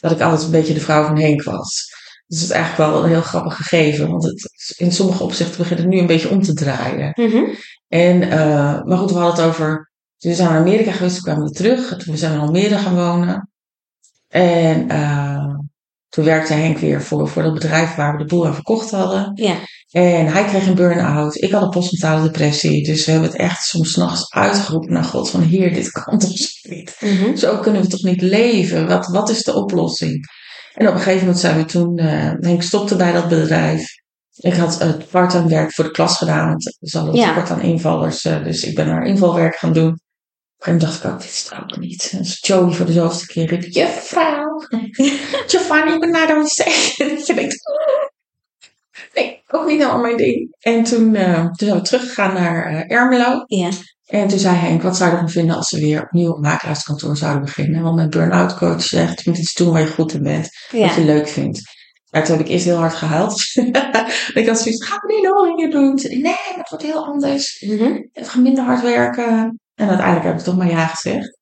Dat 0.00 0.12
ik 0.12 0.20
altijd 0.20 0.42
een 0.42 0.50
beetje 0.50 0.74
de 0.74 0.80
vrouw 0.80 1.04
van 1.06 1.18
Henk 1.18 1.42
was. 1.42 1.88
Dus 2.26 2.38
dat 2.38 2.48
is 2.48 2.54
eigenlijk 2.54 2.90
wel 2.90 3.02
een 3.02 3.10
heel 3.10 3.22
grappig 3.22 3.56
gegeven. 3.56 4.10
Want 4.10 4.24
het, 4.24 4.74
in 4.76 4.92
sommige 4.92 5.22
opzichten 5.22 5.56
begint 5.56 5.78
het 5.78 5.88
nu 5.88 5.98
een 5.98 6.06
beetje 6.06 6.28
om 6.28 6.42
te 6.42 6.54
draaien. 6.54 7.12
Mm 7.14 7.30
-hmm. 7.30 7.54
En, 7.88 8.22
uh, 8.22 8.82
maar 8.82 8.98
goed, 8.98 9.10
we 9.10 9.18
hadden 9.18 9.44
het 9.44 9.54
over... 9.54 9.90
We 10.18 10.34
zijn 10.34 10.48
naar 10.48 10.58
Amerika 10.58 10.92
geweest, 10.92 11.14
toen 11.14 11.24
kwamen 11.24 11.44
we 11.44 11.50
terug. 11.50 11.96
Toen 11.96 12.16
zijn 12.16 12.32
we 12.32 12.38
in 12.38 12.44
Almere 12.44 12.78
gaan 12.78 12.94
wonen. 12.94 13.50
En 14.28 14.92
uh, 14.92 15.54
toen 16.10 16.24
werkte 16.24 16.52
Henk 16.52 16.78
weer 16.78 17.02
voor, 17.02 17.28
voor 17.28 17.42
dat 17.42 17.54
bedrijf 17.54 17.94
waar 17.94 18.12
we 18.12 18.18
de 18.18 18.24
boel 18.24 18.46
aan 18.46 18.54
verkocht 18.54 18.90
hadden. 18.90 19.30
Ja. 19.34 19.54
En 19.90 20.26
hij 20.26 20.44
kreeg 20.44 20.66
een 20.66 20.74
burn-out. 20.74 21.42
Ik 21.42 21.50
had 21.50 21.62
een 21.62 21.70
postmentale 21.70 22.22
depressie. 22.22 22.84
Dus 22.84 23.04
we 23.04 23.10
hebben 23.12 23.30
het 23.30 23.38
echt 23.38 23.64
soms 23.64 23.96
nachts 23.96 24.32
uitgeroepen 24.32 24.92
naar 24.92 25.04
God. 25.04 25.30
Van 25.30 25.40
hier, 25.42 25.74
dit 25.74 25.90
kan 25.90 26.18
toch 26.18 26.30
niet. 26.62 26.96
Mm 27.00 27.16
-hmm. 27.16 27.36
Zo 27.36 27.58
kunnen 27.58 27.82
we 27.82 27.88
toch 27.88 28.02
niet 28.02 28.20
leven? 28.22 28.86
Wat, 28.88 29.06
wat 29.06 29.30
is 29.30 29.42
de 29.42 29.54
oplossing? 29.54 30.26
En 30.74 30.88
op 30.88 30.94
een 30.94 31.00
gegeven 31.00 31.20
moment 31.20 31.38
zijn 31.38 31.56
we 31.56 31.64
toen... 31.64 32.00
Uh, 32.00 32.32
Henk 32.40 32.62
stopte 32.62 32.96
bij 32.96 33.12
dat 33.12 33.28
bedrijf. 33.28 33.84
Ik 34.36 34.54
had 34.54 34.78
het 34.78 35.10
part-time 35.10 35.48
werk 35.48 35.72
voor 35.72 35.84
de 35.84 35.90
klas 35.90 36.16
gedaan. 36.16 36.48
Want 36.48 36.66
er 36.80 36.98
hadden 36.98 37.14
Ja. 37.14 37.28
tekort 37.28 37.50
aan 37.50 37.60
invallers. 37.62 38.24
Uh, 38.24 38.44
dus 38.44 38.64
ik 38.64 38.74
ben 38.74 38.86
naar 38.86 39.04
invalwerk 39.06 39.56
gaan 39.56 39.72
doen. 39.72 40.00
Een 40.60 40.78
dacht 40.78 41.04
ik 41.04 41.10
ook, 41.10 41.20
dit 41.20 41.30
is 41.30 41.48
het 41.48 41.62
ook 41.62 41.78
niet. 41.78 42.10
En 42.12 42.22
Joey 42.22 42.72
voor 42.72 42.86
de 42.86 42.92
zoveelste 42.92 43.26
keer 43.26 43.46
riep, 43.46 43.62
juffrouw, 43.62 44.56
Giovanni, 45.46 45.92
ik 45.94 46.00
ben 46.00 46.10
naar 46.10 46.26
de 46.26 46.34
wc. 46.34 46.66
En 46.98 47.08
je 47.26 47.34
denkt, 47.34 47.56
nee, 49.14 49.42
ook 49.46 49.66
niet 49.66 49.78
helemaal 49.78 50.00
mijn 50.00 50.16
ding. 50.16 50.56
En 50.58 50.84
toen, 50.84 51.14
uh, 51.14 51.44
toen 51.44 51.68
zijn 51.68 51.76
we 51.76 51.82
teruggegaan 51.82 52.34
naar 52.34 52.72
uh, 52.72 52.96
Ermelo. 52.96 53.44
Ja. 53.46 53.68
En 54.06 54.28
toen 54.28 54.38
zei 54.38 54.56
Henk, 54.56 54.82
wat 54.82 54.96
zou 54.96 55.10
je 55.10 55.14
ervan 55.14 55.30
vinden 55.30 55.56
als 55.56 55.70
we 55.70 55.80
weer 55.80 56.02
opnieuw 56.02 56.32
op 56.32 56.40
makelaarskantoor 56.40 57.16
zouden 57.16 57.44
beginnen? 57.44 57.82
Want 57.82 57.96
mijn 57.96 58.10
burn-out 58.10 58.56
coach 58.56 58.82
zegt, 58.82 59.22
je 59.22 59.30
moet 59.30 59.38
iets 59.38 59.54
doen 59.54 59.72
waar 59.72 59.80
je 59.80 59.86
goed 59.86 60.12
in 60.12 60.22
bent, 60.22 60.48
wat 60.70 60.94
je 60.94 61.04
leuk 61.04 61.28
vindt. 61.28 61.60
Ja, 62.04 62.22
toen 62.22 62.36
heb 62.36 62.46
ik 62.46 62.52
eerst 62.52 62.64
heel 62.64 62.76
hard 62.76 62.94
gehuild. 62.94 63.42
ik 64.40 64.46
had 64.46 64.60
zoiets, 64.60 64.86
gaan 64.86 64.98
we 65.06 65.14
niet 65.14 65.22
nog 65.22 65.46
een 65.46 65.56
keer 65.56 65.70
doen? 65.70 65.98
Zei 65.98 66.14
nee, 66.20 66.56
dat 66.56 66.68
wordt 66.68 66.84
heel 66.84 67.04
anders. 67.04 67.60
Mhm. 67.60 68.02
Het 68.12 68.28
gaat 68.28 68.42
minder 68.42 68.64
hard 68.64 68.82
werken. 68.82 69.60
En 69.80 69.88
uiteindelijk 69.88 70.26
heb 70.26 70.38
ik 70.38 70.44
toch 70.44 70.56
maar 70.56 70.70
ja 70.70 70.86
gezegd. 70.86 71.38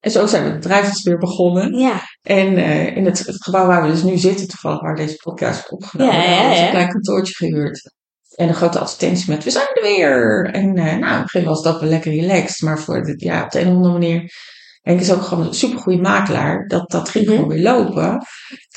En 0.00 0.10
zo 0.10 0.26
zijn 0.26 0.42
we 0.44 0.50
het 0.50 0.60
bedrijf 0.60 0.90
dus 0.90 1.02
weer 1.02 1.18
begonnen. 1.18 1.74
Ja. 1.78 2.00
En 2.22 2.52
uh, 2.52 2.96
in 2.96 3.04
het, 3.04 3.18
het, 3.26 3.42
gebouw 3.44 3.66
waar 3.66 3.82
we 3.82 3.88
dus 3.88 4.02
nu 4.02 4.16
zitten, 4.18 4.48
toevallig 4.48 4.80
waar 4.80 4.96
deze 4.96 5.16
podcast 5.16 5.68
wordt 5.68 5.84
opgenomen, 5.84 6.14
Ja, 6.14 6.22
ja, 6.22 6.28
hebben 6.28 6.50
we 6.50 6.56
ja. 6.56 6.64
een 6.64 6.70
klein 6.70 6.88
kantoortje 6.88 7.34
gehuurd. 7.34 7.92
En 8.34 8.48
een 8.48 8.54
grote 8.54 8.78
advertentie 8.78 9.30
met, 9.30 9.44
we 9.44 9.50
zijn 9.50 9.66
er 9.74 9.82
weer. 9.82 10.44
En 10.52 10.76
uh, 10.76 10.84
nou, 10.84 10.96
in 10.96 11.04
het 11.04 11.22
begin 11.22 11.44
was 11.44 11.62
dat 11.62 11.80
wel 11.80 11.88
lekker 11.88 12.12
relaxed. 12.12 12.60
Maar 12.60 12.78
voor 12.78 13.14
ja, 13.16 13.44
op 13.44 13.50
de 13.50 13.60
een 13.60 13.68
of 13.68 13.74
andere 13.74 13.92
manier... 13.92 14.32
Henk 14.80 15.00
is 15.00 15.12
ook 15.12 15.22
gewoon 15.22 15.46
een 15.46 15.54
supergoeie 15.54 16.00
makelaar. 16.00 16.66
Dat, 16.68 16.90
dat 16.90 17.08
ging 17.08 17.24
Mhm. 17.26 17.34
gewoon 17.34 17.48
weer 17.48 17.62
lopen. 17.62 18.22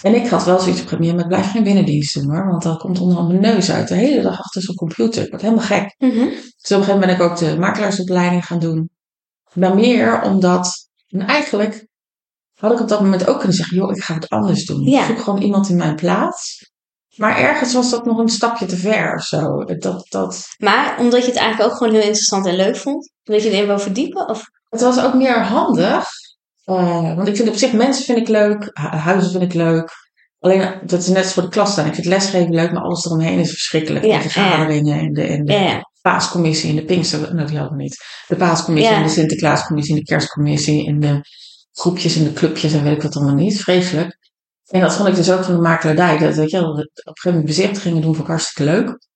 En 0.01 0.15
ik 0.15 0.27
had 0.27 0.46
wel 0.46 0.60
zoiets 0.60 0.82
op 0.82 0.88
première, 0.88 1.13
maar 1.13 1.22
ik 1.24 1.27
blijf 1.29 1.51
geen 1.51 1.63
binnendienst 1.63 2.13
doen 2.13 2.32
hoor. 2.32 2.48
Want 2.48 2.63
dan 2.63 2.77
komt 2.77 3.00
onder 3.00 3.24
mijn 3.24 3.39
neus 3.39 3.72
uit. 3.72 3.88
De 3.88 3.96
hele 3.96 4.22
dag 4.22 4.39
achter 4.39 4.62
zo'n 4.62 4.75
computer. 4.75 5.24
Ik 5.24 5.29
word 5.29 5.41
helemaal 5.41 5.63
gek. 5.65 5.96
Mhm. 5.98 6.13
Dus 6.13 6.22
op 6.22 6.77
een 6.77 6.84
gegeven 6.84 6.88
moment 6.88 7.05
ben 7.05 7.15
ik 7.15 7.22
ook 7.22 7.38
de 7.38 7.60
makelaarsopleiding 7.60 8.46
gaan 8.46 8.60
doen. 8.60 8.89
Maar 9.54 9.76
meer 9.76 10.22
omdat, 10.22 10.90
en 11.08 11.22
eigenlijk 11.22 11.88
had 12.60 12.72
ik 12.72 12.80
op 12.80 12.88
dat 12.88 13.02
moment 13.02 13.28
ook 13.28 13.38
kunnen 13.38 13.56
zeggen, 13.56 13.78
joh, 13.78 13.92
ik 13.92 14.04
ga 14.04 14.14
het 14.14 14.30
anders 14.30 14.66
doen. 14.66 14.84
Ja. 14.84 15.02
Ik 15.02 15.08
zoek 15.08 15.20
gewoon 15.20 15.42
iemand 15.42 15.70
in 15.70 15.78
mijn 15.78 15.96
plaats. 15.96 16.72
Maar 17.16 17.38
ergens 17.38 17.74
was 17.74 17.90
dat 17.90 18.06
nog 18.06 18.18
een 18.18 18.30
stapje 18.30 18.66
te 18.66 18.78
ver 18.78 19.14
of 19.14 19.24
zo. 19.24 19.64
Dat, 19.66 20.06
dat, 20.10 20.46
Maar 20.58 21.00
omdat 21.00 21.22
je 21.22 21.28
het 21.28 21.38
eigenlijk 21.40 21.72
ook 21.72 21.78
gewoon 21.78 21.94
heel 21.94 22.02
interessant 22.02 22.46
en 22.46 22.56
leuk 22.56 22.78
vond, 22.78 23.12
wil 23.24 23.42
je 23.42 23.50
erin 23.50 23.68
wel 23.68 23.80
verdiepen? 23.80 24.30
Of? 24.30 24.44
het 24.74 24.82
was 24.82 25.00
ook 25.00 25.14
meer 25.14 25.44
handig. 25.44 26.08
Uh, 26.66 27.16
want 27.16 27.28
ik 27.28 27.36
vind 27.36 27.50
op 27.50 27.56
zich 27.56 27.74
mensen 27.74 28.06
vind 28.06 28.18
ik 28.18 28.28
leuk, 28.28 28.70
hu- 28.74 28.98
huizen 28.98 29.32
vind 29.32 29.44
ik 29.44 29.54
leuk. 29.54 29.92
Alleen, 30.44 30.74
dat 30.86 31.00
is 31.00 31.08
net 31.08 31.24
als 31.24 31.34
voor 31.34 31.44
de 31.44 31.50
klas 31.50 31.72
staan. 31.72 31.86
Ik 31.86 31.94
vind 31.94 32.08
lesgeven 32.08 32.54
leuk, 32.56 32.72
maar 32.72 32.82
alles 32.82 33.06
eromheen 33.06 33.40
is 33.40 33.50
verschrikkelijk. 33.50 34.06
Ja, 34.06 34.18
de 34.18 34.30
vergaderingen 34.30 35.00
en 35.00 35.14
de, 35.14 35.22
en 35.22 35.46
de 35.46 35.54
Ja, 35.54 35.90
paascommissie 36.02 36.70
en 36.70 36.76
de 36.76 36.86
Pinkster, 36.86 37.36
nou 37.36 37.48
die 37.48 37.58
hadden 37.58 37.78
we 37.78 37.84
niet. 37.84 37.98
De 38.28 38.36
paascommissie 38.36 38.92
Ja. 38.94 38.98
en 39.00 39.04
de 39.04 39.10
Sinterklaascommissie 39.10 39.94
en 39.94 40.00
de 40.00 40.06
kerstcommissie 40.06 40.88
en 40.88 41.00
de 41.00 41.22
groepjes 41.72 42.16
en 42.16 42.24
de 42.24 42.34
clubjes 42.34 42.74
en 42.74 42.84
weet 42.84 42.96
ik 42.96 43.02
wat 43.02 43.16
allemaal 43.16 43.36
niet. 43.36 43.62
Vreselijk. 43.62 44.18
En 44.68 44.82
dat 44.82 44.94
vond 44.96 45.08
ik 45.08 45.16
dus 45.16 45.32
ook 45.32 45.44
van 45.44 45.54
de 45.56 45.62
makelaardij. 45.62 46.18
Dat, 46.18 46.36
weet 46.36 46.50
je, 46.52 46.58
dat 46.58 46.68
op 46.70 46.78
een 46.78 46.90
gegeven 47.04 47.30
moment 47.32 47.46
bezichtigingen 47.46 48.02
doen 48.02 48.12
vond 48.16 48.28
ik 48.28 48.32
hartstikke 48.32 48.72
leuk. 48.72 49.08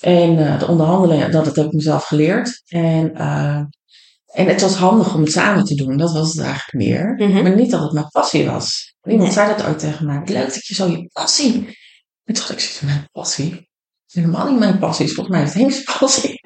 En 0.00 0.38
uh, 0.38 0.58
de 0.58 0.66
onderhandelingen, 0.66 1.30
dat, 1.30 1.44
dat 1.44 1.56
heb 1.56 1.66
ik 1.66 1.72
mezelf 1.72 2.04
geleerd. 2.04 2.62
En, 2.66 3.12
uh, 3.16 3.60
en 4.32 4.46
het 4.46 4.60
was 4.60 4.74
handig 4.74 5.14
om 5.14 5.20
het 5.20 5.32
samen 5.32 5.64
te 5.64 5.74
doen. 5.74 5.96
Dat 5.96 6.12
was 6.12 6.32
het 6.32 6.40
eigenlijk 6.44 6.72
meer. 6.72 7.14
Mhm. 7.28 7.42
Maar 7.42 7.54
niet 7.54 7.70
dat 7.70 7.82
het 7.82 7.92
mijn 7.92 8.08
passie 8.10 8.46
was. 8.46 8.94
Iemand 9.04 9.24
Nee. 9.24 9.32
zei 9.32 9.56
dat 9.56 9.66
ooit 9.66 9.78
tegen 9.78 10.06
mij. 10.06 10.20
Leuk 10.24 10.54
dat 10.54 10.66
je 10.66 10.74
zo 10.74 10.86
je 10.86 11.08
passie... 11.12 11.52
En 12.24 12.34
toen 12.34 12.44
dacht 12.46 12.50
ik, 12.50 12.58
zoiets 12.60 12.80
mijn 12.80 13.08
passie? 13.12 13.50
Het 13.50 13.60
is 14.06 14.14
helemaal 14.14 14.50
niet 14.50 14.58
mijn 14.58 14.78
passie. 14.78 15.00
Het 15.06 15.08
is 15.08 15.14
volgens 15.14 15.36
mij 15.36 15.44
het 15.46 15.54
Henk's 15.54 15.98
passie. 15.98 16.40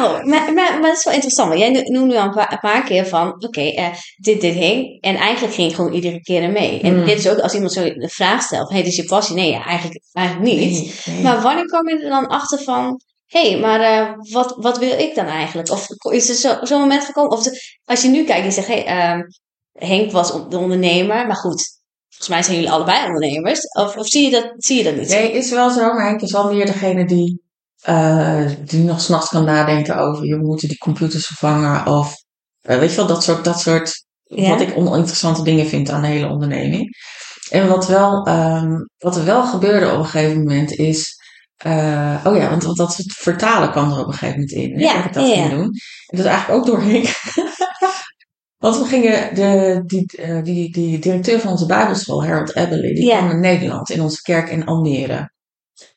Oh, 0.00 0.24
maar, 0.24 0.52
maar, 0.52 0.54
maar 0.54 0.80
dat 0.82 0.96
is 0.96 1.04
wel 1.04 1.14
interessant. 1.14 1.48
Want 1.48 1.60
jij 1.60 1.70
no- 1.70 1.98
noemde 1.98 2.20
al 2.20 2.26
een 2.26 2.58
paar, 2.60 2.84
keer 2.84 3.06
van, 3.06 3.44
oké, 3.44 3.60
eh, 3.60 3.88
dit, 4.16 4.40
dit 4.40 4.54
hing. 4.54 5.00
En 5.00 5.14
eigenlijk 5.16 5.54
ging 5.54 5.68
je 5.68 5.74
gewoon 5.74 5.92
iedere 5.92 6.20
keer 6.20 6.42
ermee. 6.42 6.80
En 6.80 6.98
Mm. 6.98 7.04
dit 7.04 7.18
is 7.18 7.28
ook 7.28 7.38
als 7.38 7.54
iemand 7.54 7.72
zo 7.72 7.82
de 7.82 8.08
vraag 8.08 8.42
stelt, 8.42 8.68
hey, 8.70 8.78
dit 8.82 8.90
is 8.90 8.96
je 8.96 9.04
passie? 9.04 9.34
Nee, 9.34 9.50
ja, 9.50 9.64
eigenlijk, 9.64 10.00
eigenlijk 10.12 10.46
niet. 10.54 10.60
Nee, 10.60 10.94
nee. 11.14 11.22
Maar 11.22 11.42
wanneer 11.42 11.66
kom 11.66 11.88
je 11.88 12.02
er 12.02 12.10
dan 12.10 12.26
achter 12.26 12.58
van, 12.58 13.00
hé, 13.28 13.50
hey, 13.50 13.60
maar 13.60 13.80
eh, 13.80 14.12
wat, 14.32 14.54
wat 14.56 14.78
wil 14.78 14.98
ik 14.98 15.14
dan 15.14 15.26
eigenlijk? 15.26 15.70
Of 15.70 15.86
is 16.12 16.28
er 16.28 16.34
zo- 16.34 16.64
zo'n 16.66 16.80
moment 16.80 17.04
gekomen? 17.04 17.30
Of 17.30 17.46
als 17.84 18.02
je 18.02 18.08
nu 18.08 18.24
kijkt 18.24 18.44
en 18.46 18.52
zegt, 18.52 18.66
hé, 18.68 18.82
hey, 18.82 18.84
ehm, 18.86 19.20
Henk 19.72 20.12
was 20.12 20.30
on- 20.32 20.48
de 20.48 20.58
ondernemer, 20.58 21.26
maar 21.26 21.36
goed, 21.36 21.78
volgens 22.08 22.28
mij 22.28 22.42
zijn 22.42 22.56
jullie 22.56 22.70
allebei 22.70 23.06
ondernemers. 23.06 23.60
Of, 23.78 23.96
of 23.96 24.06
zie, 24.08 24.24
je 24.24 24.30
dat, 24.30 24.52
zie 24.56 24.76
je 24.76 24.84
dat 24.84 24.96
niet? 24.96 25.08
Nee, 25.08 25.32
is 25.32 25.50
wel 25.50 25.70
zo, 25.70 25.80
maar 25.94 26.06
Henk 26.06 26.20
is 26.20 26.32
wel 26.32 26.52
meer 26.54 26.66
degene 26.66 27.06
die, 27.06 27.42
uh, 27.88 28.50
die 28.64 28.84
nog 28.84 29.00
s'nachts 29.00 29.28
kan 29.30 29.44
nadenken 29.44 29.96
over, 29.96 30.24
je 30.26 30.36
moet 30.36 30.60
die 30.60 30.78
computers 30.78 31.26
vervangen 31.26 31.86
of, 31.86 32.14
uh, 32.68 32.78
weet 32.78 32.90
je 32.90 32.96
wel, 32.96 33.06
dat 33.06 33.22
soort, 33.22 33.44
dat 33.44 33.60
soort, 33.60 34.04
Ja. 34.24 34.48
wat 34.48 34.60
ik 34.60 34.76
oninteressante 34.76 35.42
dingen 35.42 35.66
vind 35.66 35.90
aan 35.90 36.02
de 36.02 36.08
hele 36.08 36.28
onderneming. 36.28 36.96
En 37.50 37.68
wat, 37.68 37.86
wel, 37.86 38.28
um, 38.28 38.88
wat 38.98 39.16
er 39.16 39.24
wel 39.24 39.42
gebeurde 39.46 39.92
op 39.92 39.98
een 39.98 40.04
gegeven 40.04 40.38
moment 40.38 40.72
is, 40.72 41.16
uh, 41.66 42.20
oh 42.24 42.36
ja, 42.36 42.50
want, 42.50 42.76
dat 42.76 42.96
het 42.96 43.12
vertalen 43.12 43.70
kwam 43.70 43.92
er 43.92 43.98
op 43.98 44.06
een 44.06 44.12
gegeven 44.12 44.34
moment 44.34 44.52
in. 44.52 44.74
hè, 44.74 44.80
Ja, 44.80 44.96
dat 44.96 45.04
ik 45.04 45.12
dat 45.12 45.26
ja, 45.28 45.32
ging 45.34 45.50
ja. 45.50 45.54
doen. 45.56 45.64
En 46.06 46.16
dat 46.16 46.18
is 46.18 46.24
eigenlijk 46.24 46.60
ook 46.60 46.66
door 46.66 46.82
Henk. 46.82 47.06
Want 48.58 48.78
we 48.78 48.84
gingen, 48.84 49.34
de, 49.34 49.82
die, 49.86 50.06
eh, 50.16 50.42
die, 50.42 50.72
die 50.72 50.98
directeur 50.98 51.40
van 51.40 51.50
onze 51.50 51.66
bijbelschool, 51.66 52.24
Harold 52.24 52.56
Eberly, 52.56 52.94
die 52.94 53.04
Ja. 53.04 53.18
kwam 53.18 53.30
in 53.30 53.40
Nederland, 53.40 53.90
in 53.90 54.00
onze 54.00 54.22
kerk 54.22 54.48
in 54.48 54.64
Almere. 54.64 55.30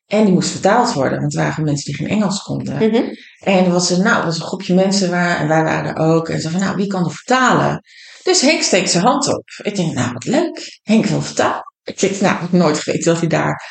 En 0.08 0.24
die 0.26 0.34
moest 0.34 0.50
vertaald 0.50 0.94
worden, 0.94 1.20
want 1.20 1.36
er 1.36 1.44
waren 1.44 1.64
mensen 1.64 1.86
die 1.86 1.96
geen 1.96 2.08
Engels 2.18 2.42
konden. 2.44 2.76
Mhm. 2.76 3.04
En 3.40 3.66
er 3.66 3.72
was 3.72 3.90
een, 3.90 4.04
nou, 4.04 4.20
er 4.20 4.26
was 4.26 4.36
een 4.40 4.46
groepje 4.46 4.74
mensen 4.74 5.10
waar, 5.10 5.40
en 5.40 5.48
wij 5.48 5.64
waren 5.64 5.96
er 5.96 6.04
ook. 6.16 6.30
En 6.30 6.40
ze 6.42 6.50
van, 6.50 6.60
nou, 6.60 6.76
wie 6.76 6.88
kan 6.88 7.06
er 7.06 7.12
vertalen? 7.12 7.82
Dus 8.24 8.42
Henk 8.42 8.62
steekt 8.62 8.90
zijn 8.90 9.04
hand 9.04 9.28
op. 9.28 9.44
Ik 9.64 9.76
denk, 9.76 9.94
nou, 9.94 10.14
wat 10.14 10.26
leuk. 10.26 10.80
Henk 10.84 11.06
wil 11.06 11.22
vertalen. 11.22 11.64
Ik 11.84 12.00
denk, 12.00 12.20
nou, 12.22 12.36
ik 12.36 12.42
heb 12.42 12.52
nooit 12.52 12.80
geweten 12.80 13.12
dat 13.12 13.20
hij 13.20 13.28
daar... 13.30 13.64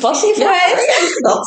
Passie 0.00 0.34
voor 0.34 0.42
Ja, 0.44 0.76
dat. 1.20 1.46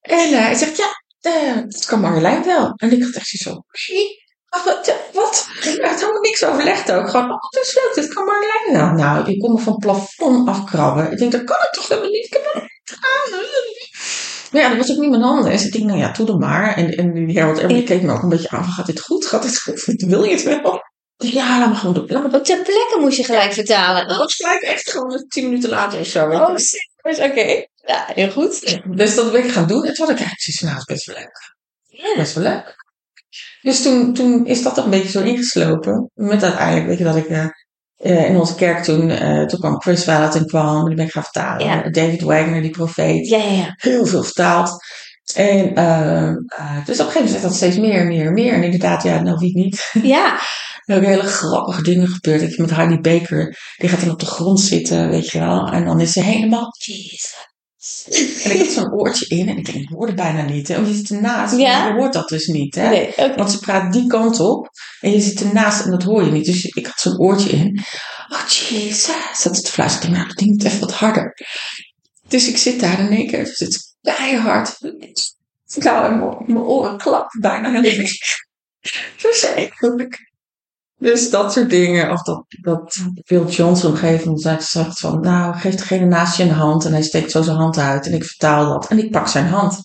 En 0.00 0.30
uh, 0.32 0.38
hij 0.38 0.54
zegt, 0.54 0.76
ja, 0.76 1.02
uh, 1.20 1.56
dat 1.68 1.84
kan 1.84 2.00
Marjolein 2.00 2.44
wel. 2.44 2.72
En 2.76 2.92
ik 2.92 3.02
had 3.02 3.12
echt 3.14 3.26
zo, 3.26 3.62
"Zie? 3.70 4.18
Ah, 4.48 4.64
wat? 4.64 4.94
wat? 5.12 5.48
Ik 5.60 5.84
had 5.84 6.00
helemaal 6.00 6.20
niks 6.20 6.44
overlegd 6.44 6.92
ook. 6.92 7.10
Gewoon, 7.10 7.30
oh, 7.30 7.50
dat 7.50 7.64
is 7.64 7.74
leuk, 7.74 7.92
dat 7.94 8.14
kan 8.14 8.24
Marjolein 8.24 8.72
wel. 8.72 9.06
Nou, 9.06 9.30
ik 9.30 9.38
kon 9.40 9.52
me 9.52 9.60
van 9.60 9.72
het 9.72 9.82
plafond 9.82 10.48
afkrabben. 10.48 11.12
Ik 11.12 11.18
denk, 11.18 11.32
dat 11.32 11.44
kan 11.44 11.56
ik 11.56 11.70
toch 11.72 11.88
helemaal 11.88 12.10
niet. 12.10 12.24
Ik 12.24 12.32
heb 12.32 12.44
gedaan. 12.44 12.68
Maar 14.52 14.62
ja, 14.62 14.68
dat 14.68 14.78
was 14.78 14.90
ook 14.90 15.00
niet 15.00 15.10
mijn 15.10 15.22
handen. 15.22 15.50
Dus 15.50 15.64
ik 15.64 15.72
denk, 15.72 15.84
nou 15.84 15.98
ja, 15.98 16.12
doe 16.12 16.26
dan 16.26 16.38
maar. 16.38 16.76
En, 16.76 16.90
en 16.96 17.26
die 17.26 17.40
Harold 17.40 17.84
keek 17.84 18.02
me 18.02 18.12
ook 18.12 18.22
een 18.22 18.28
beetje 18.28 18.48
aan 18.48 18.64
van, 18.64 18.72
gaat 18.72 18.86
dit 18.86 19.00
goed? 19.00 19.26
Gaat 19.26 19.42
dit 19.42 19.60
goed? 19.60 20.02
Wil 20.08 20.24
je 20.24 20.30
het 20.30 20.42
wel? 20.42 20.82
Ja, 21.16 21.58
laat 21.58 21.68
me 21.68 21.74
gewoon 21.74 21.94
doen. 21.94 22.06
Laat 22.08 22.30
me 22.30 22.38
Ook 22.38 22.44
ter 22.44 22.62
plekke 22.62 22.96
moest 23.00 23.16
je 23.16 23.24
gelijk 23.24 23.52
vertalen. 23.52 24.08
dat 24.08 24.16
was 24.16 24.34
gelijk 24.34 24.62
echt 24.62 24.90
gewoon 24.90 25.24
tien 25.28 25.44
minuten 25.44 25.70
later 25.70 26.00
of 26.00 26.06
zo. 26.06 26.28
weet 26.28 26.70
je. 26.70 26.89
Serieus? 27.02 27.30
Oké. 27.30 27.66
Ja, 27.92 28.06
heel 28.14 28.30
goed. 28.30 28.80
Dus 28.96 29.14
dat 29.14 29.32
ben 29.32 29.44
ik 29.44 29.50
gaan 29.50 29.66
doen. 29.66 29.84
En 29.84 29.94
toen 29.94 30.06
had 30.06 30.14
ik 30.14 30.20
eigenlijk 30.20 30.40
zoiets 30.40 30.60
nou, 30.60 30.76
is 30.76 30.84
best 30.84 31.06
wel 31.06 31.16
leuk. 31.16 31.54
Ja. 31.86 32.16
Best 32.16 32.34
wel 32.34 32.44
leuk. 32.44 32.74
Dus 33.60 33.82
toen, 33.82 34.14
toen 34.14 34.46
is 34.46 34.62
dat 34.62 34.74
toch 34.74 34.84
een 34.84 34.90
beetje 34.90 35.08
zo 35.10 35.22
ingeslopen. 35.22 36.10
Met 36.14 36.42
uiteindelijk, 36.42 36.86
weet 36.86 36.98
je, 36.98 37.04
dat 37.04 37.16
ik... 37.16 37.26
eh 37.26 37.46
eh, 38.00 38.28
in 38.28 38.36
onze 38.36 38.54
kerk 38.54 38.82
toen, 38.82 39.10
eh, 39.10 39.46
toen 39.46 39.58
kwam 39.58 39.80
Chris 39.80 40.04
kwam, 40.46 40.86
die 40.86 40.96
ben 40.96 41.04
ik 41.04 41.12
gaan 41.12 41.22
vertalen. 41.22 41.66
Ja. 41.66 41.90
David 41.90 42.22
Wagner, 42.22 42.62
die 42.62 42.70
profeet. 42.70 43.28
Ja, 43.28 43.38
ja, 43.38 43.50
ja. 43.50 43.74
Heel 43.76 44.06
veel 44.06 44.22
vertaald. 44.22 44.70
En 45.34 45.74
dus 46.84 47.00
op 47.00 47.06
een 47.06 47.12
gegeven 47.12 47.14
moment 47.14 47.30
werd 47.30 47.42
dat 47.42 47.54
steeds 47.54 47.76
meer 47.76 48.00
en 48.00 48.06
meer 48.06 48.26
en 48.26 48.32
meer. 48.32 48.52
En 48.52 48.62
inderdaad, 48.62 49.02
ja, 49.02 49.20
nou 49.20 49.36
wie 49.38 49.58
niet. 49.58 49.90
Ja, 50.02 50.38
Er 50.90 50.96
ook 50.96 51.04
hele 51.04 51.22
grappige 51.22 51.82
dingen 51.82 52.08
gebeurd. 52.08 52.42
Ik 52.42 52.58
met 52.58 52.70
Hardy 52.70 52.98
Baker, 53.00 53.58
die 53.76 53.88
gaat 53.88 54.00
dan 54.00 54.10
op 54.10 54.20
de 54.20 54.26
grond 54.26 54.60
zitten, 54.60 55.08
weet 55.10 55.30
je 55.30 55.38
wel. 55.38 55.66
En 55.72 55.84
dan 55.84 56.00
is 56.00 56.12
ze 56.12 56.22
helemaal, 56.22 56.68
Jesus. 56.78 58.42
En 58.44 58.50
ik 58.50 58.58
had 58.58 58.68
zo'n 58.68 58.92
oortje 58.92 59.26
in 59.26 59.48
en 59.48 59.56
ik 59.56 59.64
denk, 59.64 59.78
ik 59.78 59.88
hoorde 59.88 60.14
bijna 60.14 60.42
niet. 60.42 60.68
Hè? 60.68 60.74
Want 60.74 60.86
je 60.88 60.94
zit 60.94 61.10
ernaast, 61.10 61.56
Ja. 61.56 61.86
je 61.86 61.92
hoort 61.92 62.12
dat 62.12 62.28
dus 62.28 62.46
niet. 62.46 62.74
Hè? 62.74 62.88
nee. 62.88 63.14
Want 63.36 63.50
ze 63.50 63.58
praat 63.58 63.92
die 63.92 64.06
kant 64.06 64.40
op 64.40 64.68
en 65.00 65.10
je 65.10 65.20
zit 65.20 65.40
ernaast 65.40 65.84
en 65.84 65.90
dat 65.90 66.02
hoor 66.02 66.24
je 66.24 66.30
niet. 66.30 66.44
Dus 66.44 66.64
ik 66.64 66.86
had 66.86 67.00
zo'n 67.00 67.18
oortje 67.18 67.50
in. 67.50 67.80
Oh, 68.28 68.46
Jesus. 68.48 69.14
Zat 69.32 69.56
ze 69.56 69.62
te 69.62 69.70
fluisteren. 69.72 70.12
Nou, 70.14 70.26
dat 70.26 70.36
ding 70.36 70.50
moet 70.50 70.64
even 70.64 70.80
wat 70.80 70.92
harder. 70.94 71.34
Dus 72.28 72.48
ik 72.48 72.56
zit 72.56 72.80
daar 72.80 73.00
in 73.00 73.10
één 73.10 73.26
keer 73.26 73.44
dus 73.44 73.58
het 73.58 73.68
is 73.68 73.94
keihard. 74.00 74.76
Nou, 75.74 76.04
en 76.12 76.18
mijn- 76.46 76.58
oren 76.64 76.98
klappen 76.98 77.40
bijna 77.40 77.70
helemaal. 77.80 78.06
Verschrikkelijk. 79.16 80.18
Dus 81.00 81.30
dat 81.30 81.52
soort 81.52 81.70
dingen. 81.70 82.10
Of 82.10 82.22
dat, 82.22 82.44
dat 82.60 82.96
Bill 83.26 83.44
Johnson 83.44 83.88
op 83.88 83.94
een 83.94 84.00
gegeven 84.00 84.24
moment 84.24 84.62
zegt- 84.62 84.98
van... 84.98 85.20
Nou, 85.20 85.54
geef 85.54 85.74
degene 85.74 86.06
naast 86.06 86.36
je 86.36 86.42
een 86.42 86.50
hand. 86.50 86.84
En 86.84 86.92
hij 86.92 87.02
steekt 87.02 87.30
zo 87.30 87.42
zijn 87.42 87.56
hand 87.56 87.78
uit. 87.78 88.06
En 88.06 88.12
ik 88.12 88.24
vertaal 88.24 88.68
dat. 88.68 88.88
En 88.88 88.98
ik 88.98 89.10
pak 89.10 89.28
zijn 89.28 89.46
hand. 89.46 89.78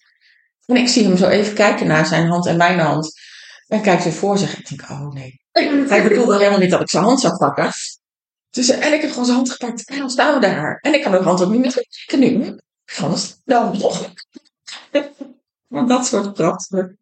En 0.65 0.75
ik 0.75 0.88
zie 0.88 1.04
hem 1.04 1.17
zo 1.17 1.28
even 1.28 1.54
kijken 1.54 1.88
naar 1.88 2.06
zijn 2.06 2.28
hand 2.28 2.45
en 2.45 2.58
mijn 2.58 2.80
hand. 2.80 3.12
En 3.67 3.82
kijkt 3.82 4.04
weer 4.04 4.13
voor 4.13 4.38
zich. 4.38 4.58
Ik 4.58 4.69
denk, 4.69 4.89
oh 4.89 5.13
nee. 5.13 5.41
Hij 5.88 6.04
bedoelde 6.04 6.38
helemaal 6.38 6.60
niet 6.60 6.71
dat 6.71 6.82
ik 6.82 6.89
zijn 6.89 7.04
hand 7.04 7.19
zou 7.19 7.38
pakken. 7.38 7.71
Dus, 8.49 8.69
en 8.69 8.93
ik 8.93 9.01
heb 9.01 9.10
gewoon 9.10 9.25
zijn 9.25 9.38
hand 9.38 9.51
gepakt. 9.51 9.89
En 9.89 9.97
dan 9.97 10.10
staan 10.10 10.34
we 10.34 10.39
daar. 10.39 10.80
En 10.82 10.93
ik 10.93 11.01
kan 11.01 11.12
de 11.12 11.17
hand 11.17 11.41
ook 11.41 11.51
niet 11.51 11.62
meer 11.62 11.71
trekken 11.71 12.19
nu. 12.19 12.60
Anders, 13.01 13.36
nou, 13.45 13.78
toch. 13.78 14.12
Maar 15.67 15.88
dat 15.88 16.06
soort 16.06 16.34
praten. 16.34 16.99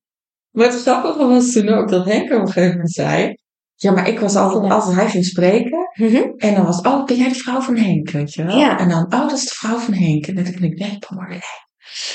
Maar 0.52 0.68
het 0.68 0.82
grappige 0.82 1.26
was 1.26 1.52
toen 1.52 1.70
ook 1.70 1.90
dat 1.90 2.06
Henk 2.06 2.32
op 2.32 2.40
een 2.40 2.48
gegeven 2.48 2.72
moment 2.72 2.92
zei... 2.92 3.38
Ja, 3.84 3.92
maar 3.92 4.08
ik 4.08 4.20
was 4.20 4.36
altijd, 4.36 4.72
als 4.72 4.96
hij 4.96 5.10
ging 5.10 5.26
spreken... 5.26 5.90
Mhm. 5.94 6.22
En 6.38 6.56
dan 6.56 6.66
was, 6.66 6.82
oh, 6.82 7.06
ben 7.06 7.16
jij 7.16 7.30
de 7.30 7.36
vrouw 7.36 7.62
van 7.62 7.78
Henk, 7.78 8.10
weet 8.10 8.34
je 8.34 8.44
wel? 8.44 8.58
Ja. 8.58 8.80
En 8.80 8.90
dan, 8.90 9.04
oh, 9.04 9.10
dat 9.10 9.32
is 9.32 9.44
de 9.46 9.56
vrouw 9.56 9.78
van 9.78 9.94
Henk. 9.94 10.28
En 10.28 10.36
dan 10.36 10.44
denk 10.44 10.60
ik, 10.60 10.80
nee, 10.80 11.00
Marlijn. 11.16 11.42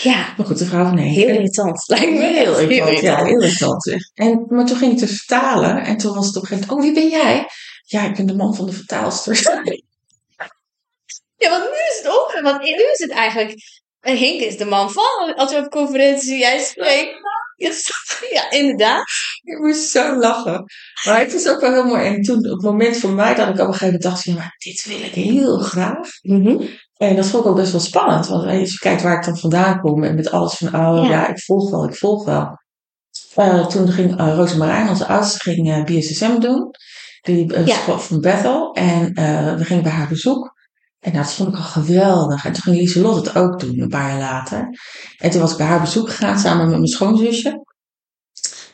Ja, 0.03 0.35
Maar 0.37 0.47
goed, 0.47 0.59
de 0.59 0.65
vrouw 0.65 0.85
van 0.85 0.99
Henk. 0.99 1.15
heel 1.15 1.29
irritant. 1.29 1.85
Lijkt 1.87 2.13
me 2.13 2.19
Heel 2.19 2.59
irritant, 2.59 3.01
ja, 3.01 3.25
heel 3.25 3.41
irritant. 3.43 3.83
zeg. 3.83 4.01
En, 4.15 4.45
maar 4.49 4.67
toen 4.67 4.77
ging 4.77 4.93
ik 4.93 4.99
dus 4.99 5.17
vertalen. 5.17 5.85
En 5.85 5.97
toen 5.97 6.15
was 6.15 6.27
het 6.27 6.37
op 6.37 6.43
een 6.43 6.49
gegeven 6.49 6.69
moment, 6.69 6.87
oh, 6.89 6.95
wie 6.95 7.11
ben 7.11 7.19
jij? 7.21 7.47
Ja, 7.85 8.05
ik 8.05 8.17
ben 8.17 8.27
de 8.27 8.35
man 8.35 8.55
van 8.55 8.67
de 8.67 8.73
vertaalster. 8.73 9.41
Ja, 11.37 11.51
want 11.51 11.63
nu 11.63 11.71
is 11.91 12.01
het 12.03 12.07
op. 12.07 12.41
Want 12.43 12.63
nu 12.63 12.71
is 12.93 12.99
het 12.99 13.11
eigenlijk... 13.11 13.55
En 14.01 14.19
Henk 14.19 14.41
is 14.41 14.57
de 14.57 14.65
man 14.65 14.91
van. 14.91 15.35
Als 15.35 15.53
we 15.53 15.59
op 15.59 15.71
conferentie 15.71 16.39
jij 16.39 16.59
spreekt. 16.59 17.15
Ja, 18.31 18.51
inderdaad. 18.51 19.03
ik 19.43 19.59
moest 19.59 19.91
zo 19.91 20.17
lachen. 20.19 20.65
Maar 21.05 21.19
het 21.21 21.33
is 21.35 21.49
ook 21.49 21.61
wel 21.61 21.73
heel 21.73 21.85
mooi. 21.85 22.05
En 22.05 22.23
toen, 22.23 22.37
op 22.37 22.45
het 22.45 22.63
moment 22.63 22.97
voor 22.97 23.11
mij, 23.11 23.35
dat 23.35 23.49
ik 23.49 23.53
op 23.53 23.59
een 23.59 23.65
gegeven 23.65 23.85
moment 23.87 24.03
dacht, 24.03 24.25
ja, 24.25 24.35
maar 24.35 24.55
dit 24.59 24.85
wil 24.85 24.97
ik 24.99 25.13
heel 25.15 25.59
graag. 25.59 26.09
Mhm. 26.23 26.63
En 26.97 27.17
dat 27.17 27.27
vond 27.27 27.45
ik 27.45 27.51
ook 27.51 27.57
best 27.57 27.73
wel 27.73 27.81
spannend. 27.81 28.27
Want 28.27 28.47
als 28.47 28.71
je 28.73 28.79
kijkt 28.79 29.03
waar 29.03 29.17
ik 29.19 29.25
dan 29.25 29.39
vandaan 29.39 29.81
kom. 29.81 30.05
En 30.05 30.15
met 30.15 30.31
alles 30.31 30.55
van, 30.55 30.69
oh 30.69 31.05
Ja. 31.05 31.11
ja, 31.11 31.29
ik 31.29 31.41
volg 31.41 31.71
wel, 31.71 31.89
ik 31.89 31.95
volg 31.95 32.25
wel. 32.25 32.57
Eh, 33.35 33.67
toen 33.67 33.89
ging 33.89 34.21
uh, 34.21 34.35
Rosemarijn, 34.35 34.89
onze 34.89 35.07
oudste, 35.07 35.39
ging 35.39 35.71
eh, 35.71 35.85
BSSM 35.85 36.39
doen. 36.39 36.71
Die 37.21 37.55
eh, 37.55 37.67
Ja. 37.67 37.75
school 37.77 37.99
van 37.99 38.21
Bethel. 38.21 38.73
En 38.73 39.13
eh, 39.13 39.55
we 39.55 39.65
gingen 39.65 39.83
bij 39.83 39.93
haar 39.93 40.09
bezoek. 40.09 40.57
En 41.01 41.13
nou, 41.13 41.25
dat 41.25 41.35
vond 41.35 41.49
ik 41.49 41.55
al 41.55 41.63
geweldig. 41.63 42.45
En 42.45 42.53
toen 42.53 42.63
ging 42.63 42.77
Lieselot 42.77 43.27
het 43.27 43.37
ook 43.37 43.61
doen, 43.61 43.81
een 43.81 43.89
paar 43.89 44.09
jaar 44.09 44.19
later. 44.19 44.69
En 45.19 45.31
toen 45.31 45.41
was 45.41 45.51
ik 45.53 45.57
bij 45.57 45.67
haar 45.67 45.81
bezoek 45.81 46.11
gegaan, 46.11 46.39
samen 46.39 46.67
met 46.67 46.77
mijn 46.77 46.87
schoonzusje. 46.87 47.67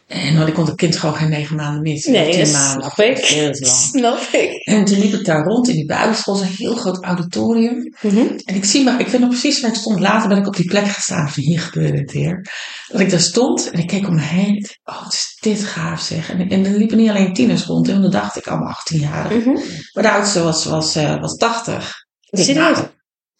En 0.06 0.36
want 0.36 0.48
ik 0.48 0.54
kon 0.54 0.66
het 0.66 0.74
kind 0.74 0.96
gewoon 0.96 1.14
geen 1.14 1.28
negen 1.28 1.56
maanden 1.56 1.82
missen. 1.82 2.12
Nee, 2.12 2.32
Tien 2.32 2.52
maanden. 2.52 2.90
snap 2.90 3.06
ik. 3.06 3.18
Heel. 3.18 3.54
Snap 3.90 4.18
ik. 4.32 4.62
En 4.64 4.84
toen 4.84 4.98
liep 4.98 5.12
ik 5.12 5.24
daar 5.24 5.44
rond 5.44 5.68
in 5.68 5.74
die 5.74 5.86
bijbelschool, 5.86 6.34
zo'n 6.34 6.46
heel 6.46 6.74
groot 6.74 7.04
auditorium. 7.04 7.94
Mhm. 8.00 8.18
En 8.44 8.54
ik 8.54 8.64
zie 8.64 8.84
maar, 8.84 9.00
ik 9.00 9.06
weet 9.06 9.20
nog 9.20 9.30
precies 9.30 9.60
waar 9.60 9.70
ik 9.70 9.76
stond. 9.76 10.00
Later 10.00 10.28
ben 10.28 10.38
ik 10.38 10.46
op 10.46 10.56
die 10.56 10.64
plek 10.64 10.86
gestaan 10.86 11.30
van 11.30 11.42
hier 11.42 11.60
gebeurde 11.60 11.98
het 11.98 12.12
weer. 12.12 12.46
Dat 12.88 13.00
ik 13.00 13.10
daar 13.10 13.20
stond 13.20 13.70
en 13.70 13.78
ik 13.78 13.86
keek 13.86 14.08
om 14.08 14.14
me 14.14 14.20
heen. 14.20 14.54
Ik 14.54 14.62
dacht, 14.82 14.98
Oh, 14.98 15.04
wat 15.04 15.12
is 15.12 15.36
dit 15.40 15.64
gaaf 15.64 16.00
zeg. 16.00 16.30
En, 16.30 16.48
en 16.48 16.64
er 16.66 16.76
liepen 16.78 16.96
niet 16.96 17.08
alleen 17.08 17.32
tieners 17.32 17.64
rond, 17.64 17.88
en 17.88 18.02
dan 18.02 18.10
dacht 18.10 18.36
ik 18.36 18.46
allemaal 18.46 18.68
18 18.68 19.00
jaar. 19.00 19.32
Mhm. 19.36 19.58
Maar 19.92 20.02
de 20.02 20.10
oudste 20.10 20.42
was, 20.42 20.64
was, 20.64 20.94
eh, 20.94 21.20
was 21.20 21.36
80. 21.36 22.03
Ik 22.38 22.46
denk, 22.46 22.58
nou, 22.58 22.76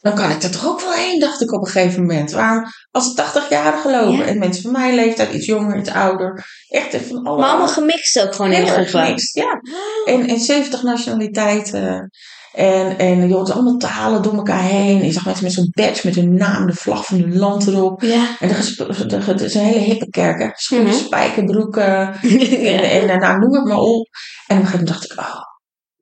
dan 0.00 0.14
kan 0.14 0.30
ik 0.30 0.42
er 0.42 0.50
toch 0.50 0.66
ook 0.66 0.80
wel 0.80 0.92
heen, 0.92 1.20
dacht 1.20 1.40
ik 1.42 1.52
op 1.52 1.60
een 1.60 1.72
gegeven 1.72 2.00
moment. 2.00 2.30
Waarom 2.32 2.64
als 2.90 3.20
80-jarigen 3.20 3.90
lopen 3.90 4.16
Ja. 4.16 4.24
en 4.24 4.38
mensen 4.38 4.62
van 4.62 4.72
mijn 4.72 4.94
leeftijd, 4.94 5.32
iets 5.32 5.46
jonger, 5.46 5.78
iets 5.78 5.90
ouder. 5.90 6.44
Echt 6.68 6.96
van 6.96 7.24
alle 7.24 7.40
Maar 7.40 7.48
allemaal 7.48 7.68
gemixt 7.68 8.20
ook 8.22 8.34
gewoon 8.34 8.50
Heel 8.50 8.66
erg 8.66 8.90
gemixt, 8.90 9.34
ja. 9.34 9.60
En, 10.04 10.26
en 10.28 10.40
70 10.40 10.82
nationaliteiten. 10.82 12.10
En, 12.52 12.98
en 12.98 13.28
je 13.28 13.34
hoort 13.34 13.50
allemaal 13.50 13.76
talen 13.76 14.22
door 14.22 14.34
elkaar 14.34 14.62
heen. 14.62 15.04
Je 15.04 15.12
zag 15.12 15.24
mensen 15.24 15.44
met 15.44 15.52
zo'n 15.52 15.68
badge 15.70 16.06
met 16.06 16.14
hun 16.14 16.34
naam, 16.34 16.66
de 16.66 16.72
vlag 16.74 17.04
van 17.06 17.18
hun 17.18 17.36
land 17.38 17.66
erop. 17.66 18.02
Ja. 18.02 18.26
En 18.38 18.50
er 18.50 18.58
is, 18.58 18.78
het 19.26 19.40
is 19.40 19.54
een 19.54 19.60
hele 19.64 19.78
hippe 19.78 20.08
kerk, 20.10 20.38
hè. 20.42 20.48
Schoenen, 20.52 20.88
Mhm. 20.94 21.04
spijkerbroeken. 21.04 22.14
En, 22.74 22.82
en, 22.90 23.08
en 23.08 23.18
nou, 23.20 23.38
noem 23.38 23.54
het 23.54 23.64
maar 23.64 23.78
op. 23.78 24.06
En 24.46 24.56
op 24.56 24.62
een 24.62 24.68
gegeven 24.68 24.70
moment 24.70 24.88
dacht 24.88 25.04
ik, 25.04 25.18
oh, 25.18 25.40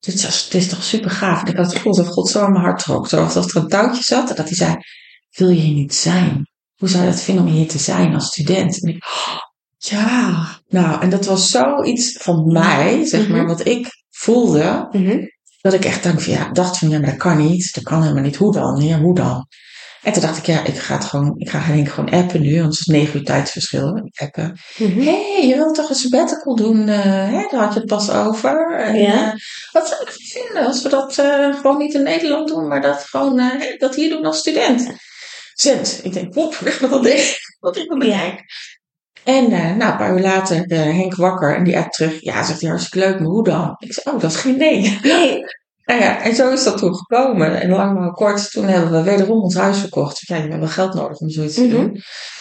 dit 0.05 0.15
is, 0.15 0.49
dit 0.49 0.63
is 0.63 0.69
toch 0.69 0.83
super 0.85 1.11
gaaf. 1.11 1.43
En 1.43 1.51
ik 1.51 1.57
had 1.57 1.67
het 1.67 1.75
gevoel 1.77 1.93
alsof 1.97 2.13
God 2.13 2.29
zo 2.29 2.45
in 2.45 2.53
mijn 2.53 2.65
hart 2.65 2.83
trok. 2.83 3.13
Alsof 3.13 3.55
er 3.55 3.63
een 3.63 3.69
touwtje 3.69 4.03
zat. 4.03 4.31
En 4.31 4.37
dat 4.37 4.47
hij 4.49 4.57
zei, 4.57 4.77
wil 5.31 5.49
je 5.49 5.61
hier 5.61 5.75
niet 5.75 5.95
zijn? 5.95 6.47
Hoe 6.77 6.89
zou 6.89 7.05
je 7.05 7.11
dat 7.11 7.21
vinden 7.21 7.45
om 7.45 7.51
hier 7.51 7.69
te 7.69 7.79
zijn 7.79 8.15
als 8.15 8.27
student? 8.27 8.83
En 8.83 8.89
ik, 8.95 9.05
oh, 9.05 9.39
ja. 9.79 10.47
Nou, 10.69 11.01
en 11.03 11.11
dat 11.11 11.25
was 11.27 11.51
zoiets 11.51 12.13
van 12.23 12.53
mij, 12.53 13.05
zeg 13.07 13.29
maar, 13.29 13.39
Mhm. 13.39 13.47
wat 13.47 13.67
ik 13.67 13.87
voelde. 14.11 14.89
Mhm. 14.93 15.19
Dat 15.61 15.73
ik 15.73 15.85
echt 15.85 16.03
dacht 16.03 16.23
van, 16.23 16.33
ja, 16.33 16.51
dacht 16.51 16.79
van, 16.79 16.89
ja, 16.89 16.99
maar 16.99 17.11
dat 17.11 17.19
kan 17.19 17.37
niet. 17.37 17.75
Dat 17.75 17.85
kan 17.85 18.03
helemaal 18.03 18.23
niet. 18.23 18.37
Hoe 18.37 18.53
dan? 18.53 18.81
Ja, 18.85 18.99
hoe 19.01 19.15
dan? 19.15 19.47
En 20.03 20.13
toen 20.13 20.23
dacht 20.23 20.39
ik, 20.39 20.47
ja, 20.47 20.65
ik 20.65 20.79
ga 20.79 20.95
het 20.95 21.05
gewoon, 21.05 21.35
ik 21.39 21.51
ga 21.51 21.59
Henk 21.59 21.89
gewoon 21.89 22.11
appen 22.11 22.41
nu, 22.41 22.55
want 22.61 22.71
het 22.71 22.81
is 22.81 22.87
negen 22.87 23.19
uur 23.19 23.25
tijdsverschil. 23.25 24.11
Appen. 24.15 24.59
Mhm. 24.79 25.01
Hé, 25.01 25.33
hey, 25.37 25.47
je 25.47 25.55
wilt 25.57 25.75
toch 25.75 25.89
een 25.89 25.95
sabbatical 25.95 26.57
doen? 26.57 26.89
eh, 26.89 27.03
hè? 27.05 27.47
Daar 27.51 27.61
had 27.65 27.73
je 27.75 27.79
het 27.81 27.89
pas 27.89 28.11
over. 28.11 28.77
En, 28.77 28.95
Ja. 29.01 29.33
eh, 29.33 29.39
wat 29.73 29.89
zou 29.89 30.03
ik 30.03 30.11
vinden 30.11 30.67
als 30.67 30.83
we 30.83 30.89
dat 30.89 31.19
eh, 31.19 31.55
gewoon 31.55 31.79
niet 31.79 31.95
in 31.95 32.03
Nederland 32.03 32.49
doen, 32.49 32.69
maar 32.69 32.81
dat 32.81 33.05
gewoon 33.05 33.39
eh, 33.39 33.79
dat 33.79 33.95
hier 33.95 34.11
doen 34.11 34.25
als 34.25 34.39
student? 34.39 34.93
Zend. 35.55 36.01
Ik 36.03 36.13
denk, 36.13 36.35
wop, 36.35 36.55
weg 36.57 36.81
met 36.81 36.91
dat 36.91 37.03
ding. 37.13 37.21
Wat 37.61 37.77
ik 37.77 37.85
van 37.87 38.01
Ja. 38.01 38.35
En 39.25 39.53
eh, 39.53 39.75
nou, 39.77 39.91
een 39.93 39.97
paar 39.99 40.13
uur 40.13 40.21
later, 40.23 40.65
eh, 40.67 40.79
Henk 40.83 41.15
wakker 41.15 41.57
en 41.57 41.65
die 41.65 41.77
app 41.79 41.91
terug. 41.93 42.21
Ja, 42.21 42.43
zegt 42.45 42.61
hij, 42.61 42.71
hartstikke 42.71 43.07
leuk, 43.09 43.19
maar 43.21 43.29
hoe 43.29 43.45
dan? 43.45 43.75
Ik 43.79 43.93
zei, 43.93 44.15
oh, 44.17 44.21
dat 44.23 44.31
is 44.31 44.37
geen 44.37 44.57
nee. 44.57 44.99
Nee. 45.03 45.39
Nou 45.85 46.01
ja, 46.01 46.23
en 46.23 46.35
zo 46.35 46.51
is 46.53 46.65
dat 46.65 46.79
toen 46.79 46.95
gekomen. 46.97 47.61
En 47.61 47.71
lang 47.71 47.99
maar 47.99 48.13
kort, 48.13 48.51
toen 48.51 48.65
hebben 48.65 48.91
we 48.93 49.03
wederom 49.03 49.43
ons 49.43 49.55
huis 49.55 49.79
verkocht. 49.79 50.19
Ja, 50.27 50.37
je 50.37 50.43
hebt 50.43 50.59
wel 50.59 50.69
geld 50.69 50.95
nodig 50.95 51.19
om 51.19 51.31
zoiets 51.31 51.55
te 51.55 51.61
Mhm. 51.67 51.71
doen. 51.71 51.91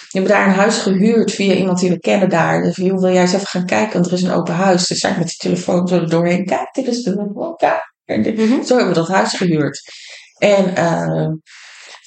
Je 0.10 0.18
hebt 0.20 0.28
daar 0.32 0.48
een 0.48 0.54
huis 0.54 0.78
gehuurd 0.78 1.32
via 1.32 1.54
iemand 1.54 1.80
die 1.80 1.90
we 1.90 2.00
kennen 2.00 2.30
daar. 2.30 2.62
Dus 2.62 2.76
joh, 2.76 3.00
wil 3.00 3.12
jij 3.12 3.22
eens 3.22 3.34
even 3.34 3.48
gaan 3.48 3.66
kijken? 3.66 3.94
Want 3.94 4.06
er 4.06 4.14
is 4.14 4.22
een 4.24 4.32
open 4.32 4.54
huis. 4.54 4.88
Dus 4.88 5.00
zijn 5.00 5.18
met 5.18 5.28
die 5.28 5.38
telefoon 5.38 5.88
zo 5.88 5.96
er 5.96 6.10
doorheen. 6.10 6.46
Kijk, 6.46 6.74
dit 6.74 6.88
is 6.88 7.04
de 7.04 7.30
woonkamer. 7.34 7.94
En 8.06 8.22
dit- 8.22 8.38
Mhm. 8.38 8.64
Zo 8.64 8.76
hebben 8.76 8.94
we 8.94 9.00
dat 9.00 9.08
huis 9.08 9.34
gehuurd. 9.34 9.82
En 10.38 10.76
eh, 10.76 11.28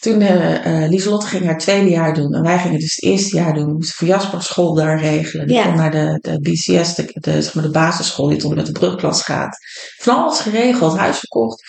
toen 0.05 0.21
eh 0.21 0.89
Lieselotte 0.89 1.27
ging 1.27 1.45
haar 1.45 1.59
tweede 1.59 1.91
jaar 1.91 2.15
doen. 2.15 2.33
En 2.35 2.43
wij 2.43 2.59
gingen 2.59 2.79
dus 2.81 2.95
het 2.95 3.05
eerste 3.05 3.37
jaar 3.37 3.55
doen. 3.55 3.67
We 3.67 3.73
moesten 3.73 3.97
voor 3.97 4.09
Jasper 4.09 4.43
school 4.43 4.75
daar 4.75 4.99
regelen. 5.01 5.47
Die 5.47 5.57
Ja. 5.57 5.65
kon 5.65 5.77
naar 5.77 5.91
de, 5.91 6.19
de 6.21 6.41
BCS, 6.41 6.95
de, 6.95 7.11
de, 7.13 7.43
zeg 7.43 7.55
maar 7.55 7.65
de 7.65 7.71
basisschool 7.71 8.29
die 8.29 8.39
tot 8.39 8.51
en 8.51 8.57
met 8.57 8.67
de 8.67 8.73
brugklas 8.73 9.23
gaat. 9.23 9.57
Van 9.97 10.17
alles 10.17 10.41
geregeld, 10.41 10.97
huis 10.97 11.19
verkocht. 11.19 11.63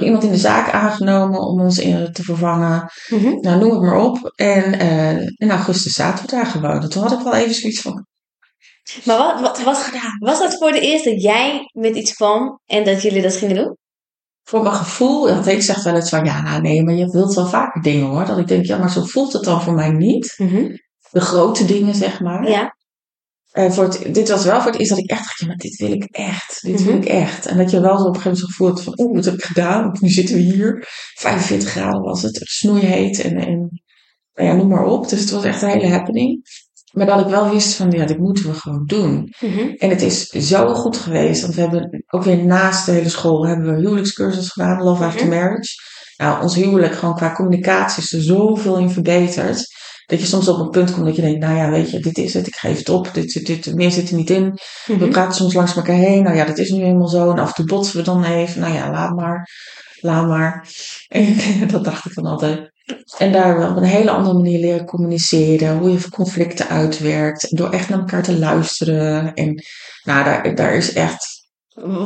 Iemand 0.00 0.24
in 0.24 0.30
de 0.30 0.36
zaak 0.36 0.70
aangenomen 0.72 1.40
om 1.40 1.60
ons 1.60 1.78
in, 1.78 2.12
te 2.12 2.22
vervangen. 2.22 2.90
Mhm. 3.08 3.40
Nou, 3.40 3.60
noem 3.60 3.70
het 3.70 3.80
maar 3.80 4.00
op. 4.00 4.32
En 4.34 4.78
eh, 4.78 5.26
in 5.36 5.50
augustus 5.50 5.92
zaten 5.92 6.24
we 6.24 6.30
daar 6.30 6.46
gewoon. 6.46 6.82
En 6.82 6.88
toen 6.90 7.02
had 7.02 7.12
ik 7.12 7.20
wel 7.20 7.34
even 7.34 7.54
zoiets 7.54 7.80
van, 7.80 8.06
Maar 9.04 9.18
wat, 9.18 9.40
wat, 9.40 9.62
was, 9.62 9.82
gedaan. 9.82 10.16
was 10.18 10.38
dat 10.38 10.58
voor 10.58 10.72
de 10.72 10.80
eerste 10.80 11.10
dat 11.10 11.22
jij 11.22 11.60
met 11.72 11.96
iets 11.96 12.12
kwam 12.14 12.60
en 12.66 12.84
dat 12.84 13.02
jullie 13.02 13.22
dat 13.22 13.36
gingen 13.36 13.56
doen? 13.56 13.76
Voor 14.50 14.62
mijn 14.62 14.74
gevoel, 14.74 15.28
want 15.28 15.46
ik 15.46 15.62
zeg 15.62 15.82
wel 15.82 15.94
eens 15.94 16.08
van, 16.08 16.24
ja, 16.24 16.42
nou 16.42 16.60
nee, 16.60 16.82
maar 16.82 16.94
je 16.94 17.06
wilt 17.10 17.34
wel 17.34 17.46
vaker 17.46 17.82
dingen 17.82 18.06
hoor. 18.06 18.24
Dat 18.26 18.38
ik 18.38 18.48
denk, 18.48 18.64
ja, 18.64 18.78
maar 18.78 18.90
zo 18.90 19.04
voelt 19.04 19.32
het 19.32 19.44
dan 19.44 19.62
voor 19.62 19.72
mij 19.74 19.90
niet. 19.90 20.34
De 21.10 21.20
grote 21.20 21.64
dingen, 21.64 21.94
zeg 21.94 22.20
maar. 22.20 22.48
Ja. 22.48 22.76
En 23.50 23.72
voor 23.72 23.84
het, 23.84 24.14
dit 24.14 24.28
was 24.28 24.44
wel 24.44 24.60
voor 24.60 24.70
het 24.70 24.78
eerst 24.80 24.90
dat 24.90 24.98
ik 24.98 25.10
echt 25.10 25.20
dacht, 25.22 25.38
ja, 25.40 25.46
maar 25.46 25.56
dit 25.56 25.76
wil 25.76 25.92
ik 25.92 26.04
echt. 26.04 26.58
Dit 26.62 26.82
wil 26.84 26.92
Mhm. 26.94 27.02
ik 27.02 27.08
echt. 27.08 27.46
En 27.46 27.56
dat 27.56 27.70
je 27.70 27.80
wel 27.80 27.98
zo 27.98 28.04
op 28.04 28.14
een 28.14 28.20
gegeven 28.20 28.30
moment 28.30 28.38
zo 28.38 28.46
gevoeld 28.46 28.82
van, 28.82 29.06
oeh, 29.06 29.14
wat 29.14 29.24
heb 29.24 29.34
ik 29.34 29.44
gedaan? 29.44 29.96
Nu 30.00 30.08
zitten 30.08 30.34
we 30.34 30.40
hier. 30.40 30.84
45 31.14 31.68
graden 31.70 32.00
was 32.02 32.22
het, 32.22 32.40
snoeiheet 32.42 33.20
en, 33.20 33.36
en 33.36 33.82
nou 34.34 34.48
ja, 34.48 34.54
noem 34.54 34.68
maar 34.68 34.84
op. 34.84 35.08
Dus 35.08 35.20
het 35.20 35.30
was 35.30 35.44
echt 35.44 35.62
een 35.62 35.68
hele 35.68 35.88
happening. 35.88 36.40
Maar 36.92 37.06
dat 37.06 37.20
ik 37.20 37.26
wel 37.26 37.50
wist 37.50 37.74
van, 37.74 37.90
ja, 37.90 38.04
dit 38.06 38.18
moeten 38.18 38.46
we 38.46 38.54
gewoon 38.54 38.86
doen. 38.86 39.34
Mhm. 39.40 39.68
En 39.78 39.90
het 39.90 40.02
is 40.02 40.26
zo 40.28 40.74
goed 40.74 40.96
geweest. 40.96 41.42
Want 41.42 41.54
we 41.54 41.60
hebben 41.60 42.04
ook 42.10 42.22
weer 42.24 42.44
naast 42.44 42.86
de 42.86 42.92
hele 42.92 43.08
school 43.08 43.46
hebben 43.46 43.74
we 43.74 43.80
huwelijkscursus 43.80 44.48
gedaan, 44.50 44.82
Love 44.82 45.04
After 45.04 45.26
Mhm. 45.26 45.34
Marriage. 45.36 45.72
Nou, 46.16 46.42
ons 46.42 46.54
huwelijk 46.54 46.94
gewoon 46.94 47.14
qua 47.14 47.32
communicatie 47.32 48.02
is 48.02 48.12
er 48.12 48.22
zoveel 48.22 48.78
in 48.78 48.90
verbeterd. 48.90 49.78
Dat 50.06 50.20
je 50.20 50.26
soms 50.26 50.48
op 50.48 50.58
een 50.58 50.70
punt 50.70 50.92
komt 50.92 51.06
dat 51.06 51.16
je 51.16 51.22
denkt, 51.22 51.40
nou 51.40 51.56
ja, 51.56 51.70
weet 51.70 51.90
je, 51.90 52.00
dit 52.00 52.18
is 52.18 52.34
het, 52.34 52.46
ik 52.46 52.54
geef 52.54 52.78
het 52.78 52.88
op, 52.88 53.10
dit, 53.14 53.32
dit, 53.32 53.46
dit 53.46 53.74
meer 53.74 53.90
zit 53.90 54.10
er 54.10 54.16
niet 54.16 54.30
in. 54.30 54.58
We 54.86 54.94
Mhm. 54.94 55.08
praten 55.10 55.34
soms 55.34 55.54
langs 55.54 55.76
elkaar 55.76 55.96
heen, 55.96 56.22
nou 56.22 56.36
ja, 56.36 56.44
dat 56.44 56.58
is 56.58 56.70
nu 56.70 56.82
eenmaal 56.82 57.08
zo. 57.08 57.30
En 57.30 57.38
af 57.38 57.48
en 57.48 57.54
toe 57.54 57.64
botsen 57.64 57.96
we 57.96 58.02
dan 58.02 58.24
even, 58.24 58.60
nou 58.60 58.74
ja, 58.74 58.90
laat 58.90 59.14
maar, 59.16 59.48
laat 60.00 60.26
maar. 60.26 60.66
En 61.08 61.36
dat 61.68 61.84
dacht 61.84 62.06
ik 62.06 62.14
dan 62.14 62.26
altijd. 62.26 62.69
En 63.18 63.32
daar 63.32 63.70
op 63.70 63.76
een 63.76 63.82
hele 63.82 64.10
andere 64.10 64.34
manier 64.34 64.58
leren 64.60 64.86
communiceren, 64.86 65.78
hoe 65.78 65.90
je 65.90 66.08
conflicten 66.10 66.68
uitwerkt, 66.68 67.56
door 67.56 67.70
echt 67.70 67.88
naar 67.88 67.98
elkaar 67.98 68.22
te 68.22 68.38
luisteren. 68.38 69.34
En 69.34 69.62
nou, 70.02 70.24
daar, 70.24 70.54
daar 70.54 70.74
is 70.74 70.92
echt, 70.92 71.26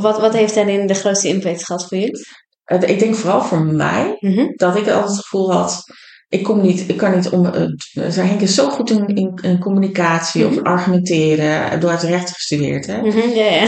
Wat, 0.00 0.20
wat 0.20 0.32
heeft 0.32 0.54
daarin 0.54 0.86
de 0.86 0.94
grootste 0.94 1.28
impact 1.28 1.64
gehad 1.64 1.88
voor 1.88 1.98
jullie? 1.98 2.26
eh, 2.64 2.82
ik 2.88 2.98
denk 2.98 3.14
vooral 3.14 3.42
voor 3.42 3.62
mij, 3.62 4.16
Mhm. 4.20 4.46
dat 4.56 4.76
ik 4.76 4.88
altijd 4.88 5.06
het 5.10 5.20
gevoel 5.20 5.52
had, 5.52 5.82
ik 6.28 6.42
kom 6.42 6.60
niet, 6.60 6.88
ik 6.88 6.96
kan 6.96 7.14
niet 7.14 7.28
om, 7.28 7.44
uh, 7.46 7.52
Henk 8.14 8.40
is 8.40 8.54
zo 8.54 8.68
goed 8.70 8.90
in, 8.90 9.06
in, 9.06 9.38
in 9.42 9.58
communicatie 9.58 10.44
Mhm. 10.44 10.52
of 10.58 10.62
argumenteren, 10.62 11.80
door 11.80 11.90
het 11.90 12.02
recht 12.02 12.30
gestudeerd, 12.30 12.86
hè. 12.86 13.00
Mhm, 13.00 13.28
Ja, 13.28 13.44
ja. 13.44 13.66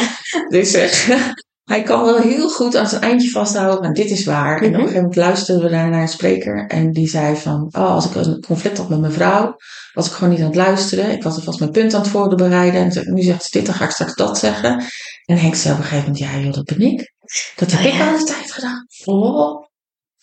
Dus 0.49 0.73
eh, 0.73 0.91
hij 1.67 1.83
kan 1.83 2.05
wel 2.05 2.17
heel 2.19 2.49
goed 2.51 2.77
aan 2.77 2.89
zijn 2.89 3.03
eindje 3.03 3.31
vasthouden, 3.31 3.81
maar 3.81 3.93
dit 3.93 4.11
is 4.11 4.25
waar. 4.25 4.57
En 4.61 4.65
op 4.67 4.71
Mhm. 4.71 4.75
een 4.75 4.81
gegeven 4.81 5.01
moment 5.01 5.17
luisterden 5.17 5.65
we 5.65 5.71
daar 5.71 5.89
naar 5.89 6.01
een 6.01 6.09
spreker 6.09 6.67
en 6.67 6.93
die 6.93 7.09
zei 7.09 7.37
van, 7.37 7.69
oh, 7.73 7.91
als 7.95 8.07
ik 8.09 8.15
een 8.15 8.45
conflict 8.47 8.79
had 8.79 8.89
met 8.89 9.01
mijn 9.01 9.13
vrouw, 9.13 9.57
was 9.93 10.07
ik 10.07 10.13
gewoon 10.13 10.31
niet 10.31 10.41
aan 10.41 10.47
het 10.47 10.55
luisteren. 10.57 11.11
Ik 11.11 11.23
was 11.23 11.35
alvast 11.37 11.59
mijn 11.59 11.71
punt 11.71 11.95
aan 11.95 12.01
het 12.01 12.11
voorbereiden 12.11 12.81
en 12.81 13.15
nu 13.15 13.23
zegt 13.23 13.45
ze 13.45 13.51
dit, 13.59 13.67
dan 13.67 13.75
ga 13.75 13.85
ik 13.85 13.91
straks 13.91 14.15
dat 14.15 14.39
zeggen. 14.39 14.85
En 15.25 15.39
Henk 15.39 15.55
zei 15.55 15.75
op 15.75 15.81
een 15.81 15.87
gegeven 15.87 16.13
moment, 16.13 16.33
ja 16.33 16.39
joh, 16.39 16.53
dat 16.53 16.65
ben 16.65 16.81
ik. 16.81 17.13
Dat 17.57 17.71
heb 17.71 17.81
Oh, 17.81 17.87
ik 17.87 17.93
ja. 17.93 18.11
al 18.13 18.19
de 18.19 18.25
tijd 18.25 18.53
gedaan. 18.53 18.87
Oh, 19.05 19.65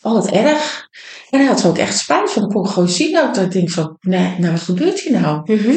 oh, 0.02 0.14
wat 0.14 0.28
erg. 0.32 0.88
En 1.30 1.40
hij 1.40 1.48
had 1.48 1.62
er 1.62 1.68
ook 1.68 1.78
echt 1.78 1.98
spijt 1.98 2.32
van. 2.32 2.42
Dan 2.42 2.52
kon 2.52 2.66
ik 2.66 2.72
gewoon 2.72 2.90
zien 2.90 3.20
ook 3.20 3.34
dat 3.34 3.44
ik 3.46 3.52
denk 3.52 3.70
van, 3.70 3.98
nee, 4.00 4.36
nou 4.40 4.52
wat 4.52 4.62
gebeurt 4.62 5.00
hier 5.00 5.22
nou? 5.22 5.54
Mhm. 5.54 5.76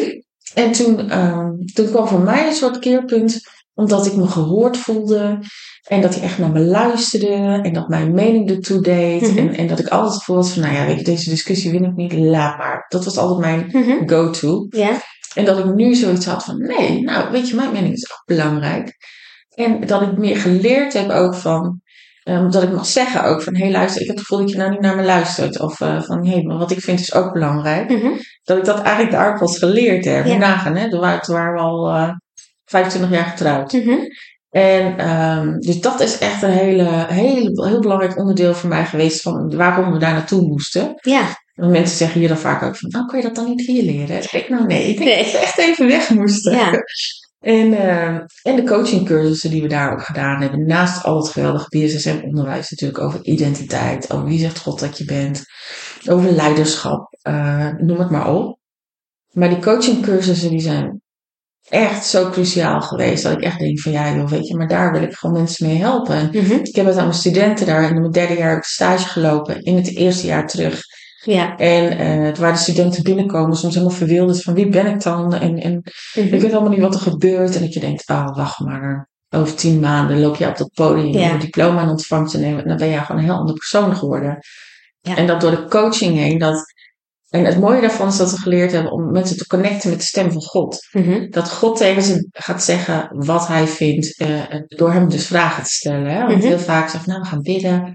En 0.55 0.73
toen, 0.73 1.11
ehm, 1.11 1.51
toen 1.75 1.91
kwam 1.91 2.09
voor 2.09 2.21
mij 2.21 2.47
een 2.47 2.55
soort 2.55 2.79
keerpunt, 2.79 3.41
omdat 3.77 4.07
ik 4.07 4.17
me 4.17 4.27
gehoord 4.27 4.77
voelde. 4.77 5.39
En 5.89 6.01
dat 6.01 6.15
hij 6.15 6.23
echt 6.23 6.39
naar 6.39 6.51
me 6.51 6.61
luisterde. 6.61 7.61
En 7.63 7.73
dat 7.73 7.89
mijn 7.89 8.15
mening 8.15 8.51
ertoe 8.51 8.81
deed. 8.81 9.21
Mhm. 9.21 9.39
en, 9.39 9.55
en 9.55 9.67
dat 9.67 9.79
ik 9.79 9.89
altijd 9.89 10.23
had 10.25 10.53
van, 10.53 10.63
nou 10.63 10.75
ja, 10.75 10.87
weet 10.87 10.99
je, 10.99 11.05
deze 11.05 11.31
discussie 11.31 11.71
win 11.71 11.85
ik 11.85 11.95
niet, 11.95 12.13
laat 12.13 12.59
maar. 12.59 12.85
Dat 12.89 13.05
was 13.05 13.17
altijd 13.19 13.39
mijn 13.41 13.69
Mhm. 13.73 14.09
go-to. 14.09 14.67
Ja. 14.71 14.91
En 15.35 15.45
dat 15.45 15.59
ik 15.59 15.75
nu 15.75 15.95
zoiets 15.95 16.27
had 16.27 16.45
van, 16.45 16.59
nee, 16.59 17.03
nou, 17.03 17.31
weet 17.31 17.49
je, 17.49 17.55
mijn 17.57 17.73
mening 17.73 17.95
is 17.95 18.11
ook 18.13 18.23
belangrijk. 18.25 18.97
En 19.55 19.87
dat 19.87 20.03
ik 20.03 20.17
meer 20.19 20.37
geleerd 20.37 20.93
heb 20.93 21.11
ook 21.11 21.35
van, 21.35 21.81
ehm, 22.23 22.51
dat 22.51 22.63
ik 22.63 22.73
mag 22.73 22.87
zeggen 22.87 23.25
ook 23.25 23.43
van, 23.43 23.55
hé 23.57 23.63
hey, 23.63 23.73
luister, 23.73 24.01
ik 24.01 24.07
heb 24.07 24.17
het 24.17 24.27
gevoel 24.27 24.45
dat 24.45 24.51
je 24.51 24.57
nou 24.59 24.71
niet 24.71 24.81
naar 24.81 24.97
me 24.97 25.03
luistert. 25.03 25.61
Of 25.61 25.81
eh, 25.81 26.03
van, 26.03 26.27
hé, 26.27 26.33
hey, 26.33 26.43
maar 26.43 26.59
wat 26.59 26.71
ik 26.71 26.81
vind 26.81 27.01
is 27.01 27.15
ook 27.15 27.33
belangrijk. 27.33 27.91
Mhm. 27.91 28.11
Dat 28.43 28.59
ik 28.59 28.65
dat 28.65 28.81
eigenlijk 28.81 29.11
daar 29.11 29.39
pas 29.39 29.59
geleerd 29.59 30.05
heb. 30.05 30.27
Ja. 30.27 30.37
Nagaan, 30.37 30.77
hè. 30.77 30.91
Toen 30.91 31.01
waren, 31.01 31.21
toen 31.23 31.35
waren 31.35 31.55
we 31.55 31.61
al 31.61 31.89
eh 31.89 32.11
25 32.67 33.11
jaar 33.11 33.25
getrouwd. 33.25 33.73
Mhm. 33.73 33.99
En 34.51 34.99
ehm, 34.99 35.59
dus 35.59 35.81
dat 35.81 36.01
is 36.01 36.19
echt 36.19 36.43
een 36.43 36.51
hele, 36.51 37.07
hele, 37.09 37.69
heel 37.69 37.81
belangrijk 37.81 38.19
onderdeel 38.19 38.55
voor 38.55 38.69
mij 38.69 38.85
geweest 38.85 39.23
van 39.23 39.57
waarom 39.57 39.93
we 39.93 39.99
daar 39.99 40.13
naartoe 40.13 40.47
moesten. 40.47 40.95
Ja. 41.01 41.45
Want 41.55 41.73
mensen 41.73 41.97
zeggen 41.97 42.21
hier 42.21 42.29
dan 42.29 42.39
vaak 42.39 42.63
ook 42.63 42.77
van, 42.77 43.01
oh, 43.01 43.09
kun 43.09 43.19
je 43.19 43.25
dat 43.25 43.35
dan 43.35 43.45
niet 43.45 43.67
hier 43.67 43.83
leren? 43.83 44.23
Ik 44.23 44.31
denk, 44.31 44.49
nou 44.49 44.67
nee, 44.67 44.89
ik 44.89 44.99
denk 44.99 45.11
Nee. 45.11 45.23
dat 45.23 45.33
we 45.33 45.39
echt 45.39 45.59
even 45.59 45.87
weg 45.87 46.11
moesten. 46.11 46.53
Ja. 46.53 46.71
En, 47.41 47.73
ehm, 47.73 48.21
en 48.43 48.57
de 48.57 48.63
coachingcursussen 48.65 49.51
die 49.51 49.63
we 49.63 49.69
daar 49.69 49.93
ook 49.93 50.03
gedaan 50.03 50.41
hebben, 50.43 50.67
naast 50.67 51.05
al 51.05 51.17
het 51.17 51.29
geweldige 51.29 51.69
BSSM-onderwijs 51.69 52.71
natuurlijk 52.71 53.01
over 53.01 53.25
identiteit, 53.25 54.13
over 54.13 54.27
wie 54.27 54.39
zegt 54.39 54.59
God 54.59 54.81
dat 54.81 54.99
je 54.99 55.05
bent, 55.05 55.45
over 56.09 56.31
leiderschap, 56.31 57.17
eh, 57.23 57.71
noem 57.77 57.99
het 57.99 58.11
maar 58.11 58.35
op. 58.35 58.59
Maar 59.33 59.49
die 59.49 59.59
coachingcursussen 59.59 60.51
die 60.51 60.61
zijn 60.61 61.03
echt 61.69 62.07
zo 62.07 62.31
cruciaal 62.31 62.81
geweest 62.81 63.23
dat 63.23 63.33
ik 63.33 63.41
echt 63.43 63.59
denk 63.59 63.81
van 63.81 63.93
ja 63.93 64.15
joh, 64.15 64.29
weet 64.29 64.47
je, 64.49 64.57
maar 64.57 64.69
daar 64.69 64.93
wil 64.93 65.03
ik 65.03 65.15
gewoon 65.15 65.37
mensen 65.37 65.67
mee 65.67 65.77
helpen. 65.77 66.15
En 66.15 66.29
Mhm. 66.33 66.53
ik 66.53 66.75
heb 66.77 66.87
het 66.87 66.97
aan 66.97 67.05
mijn 67.07 67.19
studenten 67.19 67.67
daar 67.67 67.83
in 67.89 68.01
mijn 68.01 68.11
derde 68.13 68.35
jaar 68.37 68.49
heb 68.49 68.59
ik 68.59 68.65
stage 68.65 69.09
gelopen, 69.09 69.63
in 69.63 69.77
het 69.77 69.97
eerste 69.97 70.27
jaar 70.27 70.47
terug. 70.49 70.81
Ja. 71.25 71.57
En 71.57 71.99
eh 71.99 72.35
waar 72.37 72.53
de 72.53 72.59
studenten 72.59 73.03
binnenkomen, 73.03 73.57
soms 73.57 73.75
helemaal 73.75 73.97
verwilderd 73.97 74.43
van 74.43 74.55
wie 74.55 74.69
ben 74.69 74.87
ik 74.87 75.03
dan? 75.03 75.35
En, 75.35 75.57
en 75.59 75.83
Mhm. 76.15 76.35
ik 76.35 76.41
weet 76.41 76.53
allemaal 76.53 76.71
niet 76.71 76.81
wat 76.81 76.95
er 76.95 77.01
gebeurt. 77.01 77.55
En 77.55 77.61
dat 77.61 77.73
je 77.75 77.81
denkt, 77.81 78.09
oh 78.11 78.37
wacht 78.37 78.59
maar, 78.61 79.09
over 79.31 79.55
tien 79.55 79.81
maanden 79.81 80.21
loop 80.21 80.37
je 80.37 80.47
op 80.49 80.57
dat 80.57 80.71
podium 80.75 81.13
Ja. 81.13 81.27
om 81.29 81.35
een 81.35 81.39
diploma 81.41 81.83
in 81.83 81.89
ontvangst 81.89 82.33
te 82.35 82.41
nemen. 82.41 82.63
En 82.63 82.69
dan 82.69 82.77
ben 82.77 82.89
je 82.89 82.99
gewoon 82.99 83.21
een 83.21 83.29
heel 83.29 83.39
ander 83.39 83.55
persoon 83.55 83.97
geworden. 83.97 84.39
Ja. 85.01 85.17
En 85.17 85.27
dat 85.27 85.41
door 85.41 85.51
de 85.51 85.65
coaching 85.69 86.17
heen, 86.17 86.39
dat... 86.39 86.75
En 87.31 87.45
het 87.45 87.61
mooie 87.61 87.81
daarvan 87.81 88.09
is 88.09 88.17
dat 88.17 88.31
we 88.31 88.37
geleerd 88.39 88.73
hebben 88.73 88.93
om 88.93 89.11
mensen 89.13 89.37
te 89.37 89.47
connecten 89.47 89.91
met 89.91 89.99
de 89.99 90.05
stem 90.05 90.33
van 90.33 90.43
God. 90.43 90.87
Mhm. 90.93 91.31
Dat 91.31 91.51
God 91.53 91.77
tegen 91.77 92.03
ze 92.03 92.29
gaat 92.33 92.63
zeggen 92.63 93.09
wat 93.11 93.47
hij 93.47 93.67
vindt, 93.67 94.19
eh, 94.19 94.43
door 94.67 94.93
hem 94.93 95.09
dus 95.09 95.27
vragen 95.27 95.63
te 95.63 95.71
stellen. 95.71 96.11
Hè? 96.13 96.27
Want 96.27 96.39
Mhm. 96.39 96.47
heel 96.47 96.59
vaak 96.59 96.89
zegt, 96.89 97.07
nou 97.07 97.21
we 97.21 97.27
gaan 97.27 97.43
bidden. 97.43 97.93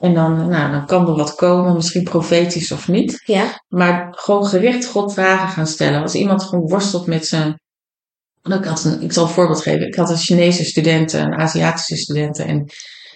En 0.00 0.14
dan, 0.14 0.48
nou, 0.48 0.70
dan 0.72 0.86
kan 0.86 1.08
er 1.08 1.14
wat 1.16 1.34
komen, 1.34 1.74
misschien 1.74 2.02
profetisch 2.02 2.72
of 2.72 2.88
niet. 2.88 3.22
Ja. 3.24 3.62
Maar 3.68 4.06
gewoon 4.10 4.46
gericht 4.46 4.86
God 4.86 5.12
vragen 5.12 5.48
gaan 5.48 5.66
stellen. 5.66 6.02
Als 6.02 6.14
iemand 6.14 6.42
gewoon 6.42 6.68
worstelt 6.68 7.06
met 7.06 7.26
zijn. 7.26 7.60
Ik, 8.42 8.64
had 8.64 8.84
een, 8.84 9.02
ik 9.02 9.12
zal 9.12 9.24
een 9.24 9.30
voorbeeld 9.30 9.62
geven. 9.62 9.86
Ik 9.86 9.94
had 9.94 10.10
een 10.10 10.16
Chinese 10.16 10.64
studenten, 10.64 11.20
een 11.20 11.38
Aziatische 11.38 11.96
studenten. 11.96 12.46
En 12.46 12.70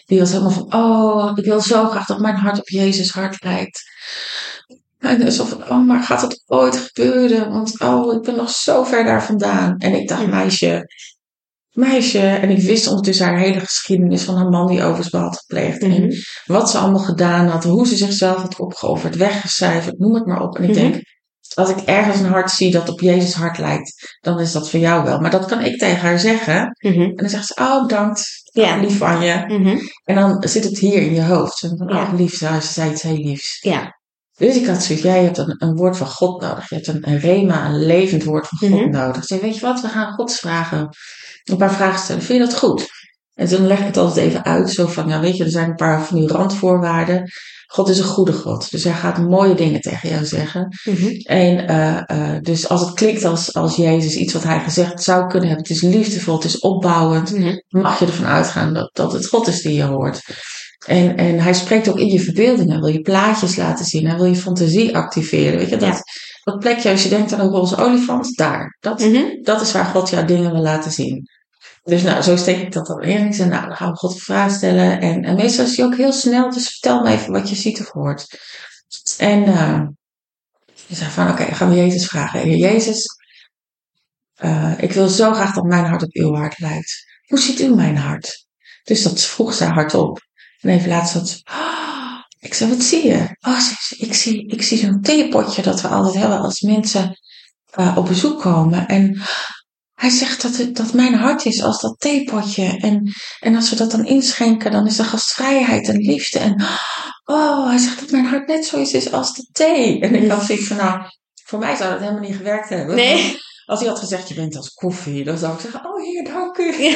die 0.05 0.18
was 0.18 0.31
helemaal 0.31 0.50
van: 0.50 0.74
Oh, 0.74 1.33
ik 1.38 1.44
wil 1.44 1.61
zo 1.61 1.88
graag 1.88 2.07
dat 2.07 2.18
mijn 2.18 2.37
hart 2.37 2.59
op 2.59 2.68
Jezus 2.68 3.11
hart 3.11 3.44
lijkt. 3.44 3.83
En 5.02 5.18
dus 5.20 5.36
van: 5.36 5.62
Oh, 5.70 5.86
maar 5.86 6.02
gaat 6.02 6.22
het 6.22 6.42
ooit 6.46 6.76
gebeuren? 6.76 7.50
Want 7.50 7.80
oh, 7.80 8.14
ik 8.14 8.22
ben 8.22 8.36
nog 8.36 8.50
zo 8.50 8.82
ver 8.84 9.04
daar 9.04 9.24
vandaan. 9.24 9.76
En 9.78 9.94
ik 9.94 10.08
dacht. 10.08 10.26
Meisje, 10.26 10.84
meisje. 11.70 12.18
En 12.18 12.50
ik 12.50 12.58
wist 12.62 12.86
ondertussen 12.86 13.26
haar 13.26 13.38
hele 13.38 13.60
geschiedenis 13.60 14.22
van 14.22 14.36
haar 14.36 14.48
man 14.48 14.66
die 14.66 14.82
overspel 14.84 15.20
had 15.20 15.38
gepleegd. 15.38 15.80
Mhm. 15.82 15.92
En 15.92 16.14
wat 16.44 16.70
ze 16.70 16.78
allemaal 16.78 17.00
gedaan 17.00 17.46
had, 17.46 17.64
hoe 17.64 17.86
ze 17.86 17.96
zichzelf 17.96 18.36
had 18.36 18.58
opgeofferd, 18.58 19.16
weggecijferd, 19.16 19.98
noem 19.98 20.14
het 20.14 20.26
maar 20.26 20.42
op. 20.42 20.56
En 20.56 20.62
ik 20.62 20.68
Mhm. 20.70 20.78
denk, 20.78 21.00
als 21.54 21.70
ik 21.70 21.78
ergens 21.78 22.18
een 22.18 22.26
hart 22.32 22.50
zie 22.50 22.70
dat 22.70 22.88
op 22.88 23.00
Jezus 23.00 23.34
hart 23.34 23.58
lijkt, 23.58 24.16
dan 24.20 24.40
is 24.40 24.52
dat 24.52 24.70
voor 24.70 24.80
jou 24.80 25.04
wel. 25.04 25.18
Maar 25.20 25.30
dat 25.30 25.46
kan 25.46 25.60
ik 25.60 25.78
tegen 25.78 26.00
haar 26.00 26.18
zeggen. 26.18 26.76
Mhm. 26.78 27.00
En 27.00 27.16
dan 27.16 27.28
zegt 27.28 27.46
ze, 27.46 27.54
oh 27.60 27.82
bedankt, 27.82 28.24
Ja. 28.52 28.76
lief 28.76 28.98
van 28.98 29.22
je. 29.24 29.44
Mhm. 29.46 29.78
En 30.04 30.14
dan 30.14 30.42
zit 30.48 30.64
het 30.64 30.78
hier 30.78 31.02
in 31.02 31.14
je 31.14 31.22
hoofd. 31.22 31.62
En 31.62 31.76
dan, 31.76 31.88
Ja. 31.88 32.02
oh 32.02 32.12
lief, 32.18 32.34
ze 32.36 32.58
zei 32.60 32.90
iets 32.90 33.02
heel 33.02 33.16
liefs. 33.16 33.58
Ja. 33.60 34.00
Dus 34.46 34.57
ik 34.57 34.66
had 34.66 34.83
zoiets, 34.83 35.05
jij 35.05 35.22
hebt 35.24 35.38
een, 35.38 35.55
een 35.59 35.76
woord 35.76 35.96
van 35.96 36.07
God 36.07 36.40
nodig. 36.40 36.68
Je 36.68 36.74
hebt 36.74 36.87
een, 36.87 37.09
een 37.09 37.18
rema, 37.18 37.66
een 37.66 37.85
levend 37.87 38.24
woord 38.24 38.48
van 38.48 38.59
God 38.59 38.81
Mhm. 38.81 38.90
nodig. 38.90 39.24
Zei, 39.24 39.40
weet 39.40 39.55
je 39.55 39.61
wat, 39.61 39.81
we 39.81 39.88
gaan 39.88 40.12
Gods 40.12 40.38
vragen, 40.38 40.88
een 41.44 41.57
paar 41.57 41.72
vragen 41.74 42.00
stellen. 42.00 42.22
Vind 42.22 42.38
je 42.38 42.44
dat 42.48 42.59
goed? 42.59 42.87
En 43.35 43.46
toen 43.48 43.66
leg 43.66 43.78
ik 43.78 43.85
het 43.87 43.96
altijd 43.96 44.26
even 44.26 44.44
uit, 44.44 44.70
zo 44.70 44.87
van, 44.87 45.09
ja 45.09 45.20
weet 45.20 45.37
je, 45.37 45.44
er 45.44 45.50
zijn 45.50 45.68
een 45.68 45.74
paar 45.74 46.05
van 46.05 46.16
die 46.18 46.28
randvoorwaarden. 46.28 47.31
God 47.66 47.88
is 47.88 47.98
een 47.98 48.05
goede 48.05 48.33
God, 48.33 48.70
dus 48.70 48.85
hij 48.85 48.92
gaat 48.92 49.18
mooie 49.18 49.55
dingen 49.55 49.81
tegen 49.81 50.09
jou 50.09 50.24
zeggen. 50.24 50.68
Mhm. 50.85 51.07
En 51.22 51.66
eh, 51.66 52.02
eh, 52.35 52.40
dus 52.42 52.68
als 52.68 52.81
het 52.81 52.94
klinkt 52.94 53.24
als, 53.24 53.55
als 53.55 53.76
Jezus, 53.76 54.14
iets 54.16 54.33
wat 54.33 54.42
hij 54.44 54.61
gezegd 54.61 55.02
zou 55.02 55.26
kunnen 55.26 55.48
hebben, 55.48 55.66
het 55.68 55.76
is 55.76 55.83
liefdevol, 55.83 56.35
het 56.35 56.44
is 56.44 56.59
opbouwend, 56.59 57.31
Mhm. 57.38 57.57
mag 57.68 57.98
je 57.98 58.07
ervan 58.07 58.26
uitgaan 58.26 58.74
dat, 58.74 58.90
dat 58.92 59.12
het 59.12 59.26
God 59.26 59.46
is 59.48 59.62
die 59.62 59.74
je 59.74 59.83
hoort. 59.83 60.20
En, 60.87 61.16
en 61.16 61.38
hij 61.40 61.55
spreekt 61.55 61.88
ook 61.88 61.99
in 61.99 62.07
je 62.07 62.21
verbeelding. 62.21 62.71
Hij 62.71 62.79
wil 62.79 62.88
je 62.88 63.01
plaatjes 63.01 63.57
laten 63.57 63.85
zien. 63.85 64.07
Hij 64.07 64.16
wil 64.16 64.25
je 64.27 64.37
fantasie 64.37 64.97
activeren. 64.97 65.59
Weet 65.59 65.68
je, 65.68 65.77
dat, 65.77 65.88
Ja. 65.97 66.03
dat 66.42 66.59
plekje, 66.59 66.90
als 66.90 67.03
je 67.03 67.09
denkt 67.09 67.33
aan 67.33 67.40
een 67.40 67.49
roze 67.51 67.77
olifant, 67.77 68.37
daar. 68.37 68.77
Dat, 68.81 69.01
Mhm. 69.01 69.42
dat 69.42 69.61
is 69.61 69.73
waar 69.73 69.85
God 69.85 70.11
jou 70.11 70.27
dingen 70.27 70.53
wil 70.53 70.61
laten 70.62 70.90
zien. 70.92 71.29
Dus 71.83 72.03
nou, 72.03 72.23
zo 72.23 72.37
steek 72.37 72.61
ik 72.61 72.73
dat 72.73 72.87
dan 72.87 73.03
in. 73.03 73.27
Ik 73.27 73.35
zeg, 73.35 73.49
nou, 73.49 73.66
dan 73.66 73.77
gaan 73.77 73.90
we 73.90 73.97
God 73.97 74.12
een 74.12 74.18
vraag 74.21 74.53
stellen. 74.53 75.01
En, 75.01 75.23
en 75.25 75.35
meestal 75.35 75.64
is 75.64 75.77
hij 75.77 75.87
ook 75.87 75.97
heel 75.97 76.12
snel, 76.12 76.51
dus 76.51 76.68
vertel 76.68 77.03
me 77.03 77.11
even 77.11 77.33
wat 77.33 77.49
je 77.49 77.55
ziet 77.57 77.81
of 77.81 77.90
hoort. 77.90 78.27
En 79.18 79.42
uh, 79.42 79.81
je 80.87 80.95
zei 80.95 81.11
van, 81.11 81.31
oké, 81.31 81.45
gaan 81.45 81.68
we 81.68 81.75
Jezus 81.75 82.07
vragen. 82.07 82.40
Heer 82.40 82.57
Jezus, 82.57 83.07
uh, 84.45 84.73
ik 84.79 84.92
wil 84.92 85.09
zo 85.09 85.33
graag 85.33 85.55
dat 85.55 85.64
mijn 85.64 85.85
hart 85.85 86.03
op 86.03 86.12
uw 86.12 86.35
hart 86.35 86.59
lijkt. 86.59 87.05
Hoe 87.27 87.38
ziet 87.38 87.61
u 87.61 87.75
mijn 87.75 87.97
hart? 87.97 88.47
Dus 88.83 89.03
dat 89.03 89.21
vroeg 89.21 89.55
zij 89.55 89.68
hardop. 89.68 90.21
En 90.62 90.70
even 90.70 91.07
ze, 91.07 91.42
oh, 91.51 92.20
ik 92.38 92.55
zei, 92.55 92.70
wat 92.70 92.83
zie 92.83 93.07
je? 93.07 93.37
Oh, 93.40 93.59
ik 93.98 94.14
zie, 94.14 94.46
ik 94.46 94.62
zie 94.62 94.79
zo'n 94.79 95.01
theepotje 95.01 95.62
dat 95.62 95.81
we 95.81 95.88
altijd 95.88 96.14
hebben 96.14 96.38
als 96.38 96.61
mensen 96.61 97.18
uh, 97.79 97.96
op 97.96 98.07
bezoek 98.07 98.40
komen. 98.40 98.87
En 98.87 99.22
hij 100.03 100.11
zegt 100.11 100.42
dat, 100.42 100.57
het, 100.57 100.77
dat 100.77 100.92
mijn 100.92 101.14
hart 101.14 101.44
is 101.44 101.62
als 101.62 101.81
dat 101.81 102.01
theepotje. 102.01 102.79
En, 102.81 103.12
en 103.40 103.55
als 103.55 103.70
we 103.70 103.77
dat 103.77 103.90
dan 103.90 104.07
inschenken, 104.07 104.70
dan 104.70 104.87
is 104.87 104.98
er 104.98 105.05
gastvrijheid 105.05 105.88
en 105.88 105.96
liefde. 105.96 106.38
En 106.38 106.64
oh, 107.25 107.68
hij 107.68 107.79
zegt 107.79 108.01
dat 108.01 108.11
mijn 108.11 108.27
hart 108.27 108.46
net 108.46 108.64
zoiets 108.64 108.92
is 108.92 109.12
als 109.12 109.35
de 109.35 109.46
thee. 109.53 110.01
En 110.01 110.14
ik 110.14 110.31
had 110.31 110.44
zoiets 110.44 110.66
van, 110.66 110.77
nou, 110.77 111.03
voor 111.44 111.59
mij 111.59 111.77
zou 111.77 111.90
dat 111.90 112.01
helemaal 112.01 112.20
niet 112.20 112.37
gewerkt 112.37 112.68
hebben. 112.68 112.94
Nee. 112.94 113.38
Als 113.64 113.81
hij 113.81 113.88
had 113.88 113.98
gezegd, 113.98 114.29
je 114.29 114.35
bent 114.35 114.57
als 114.57 114.75
koffie, 114.75 115.25
dan 115.25 115.38
zou 115.38 115.55
ik 115.55 115.61
zeggen, 115.61 115.85
oh 115.85 116.03
heer, 116.03 116.25
dank 116.25 116.57
u. 116.57 116.75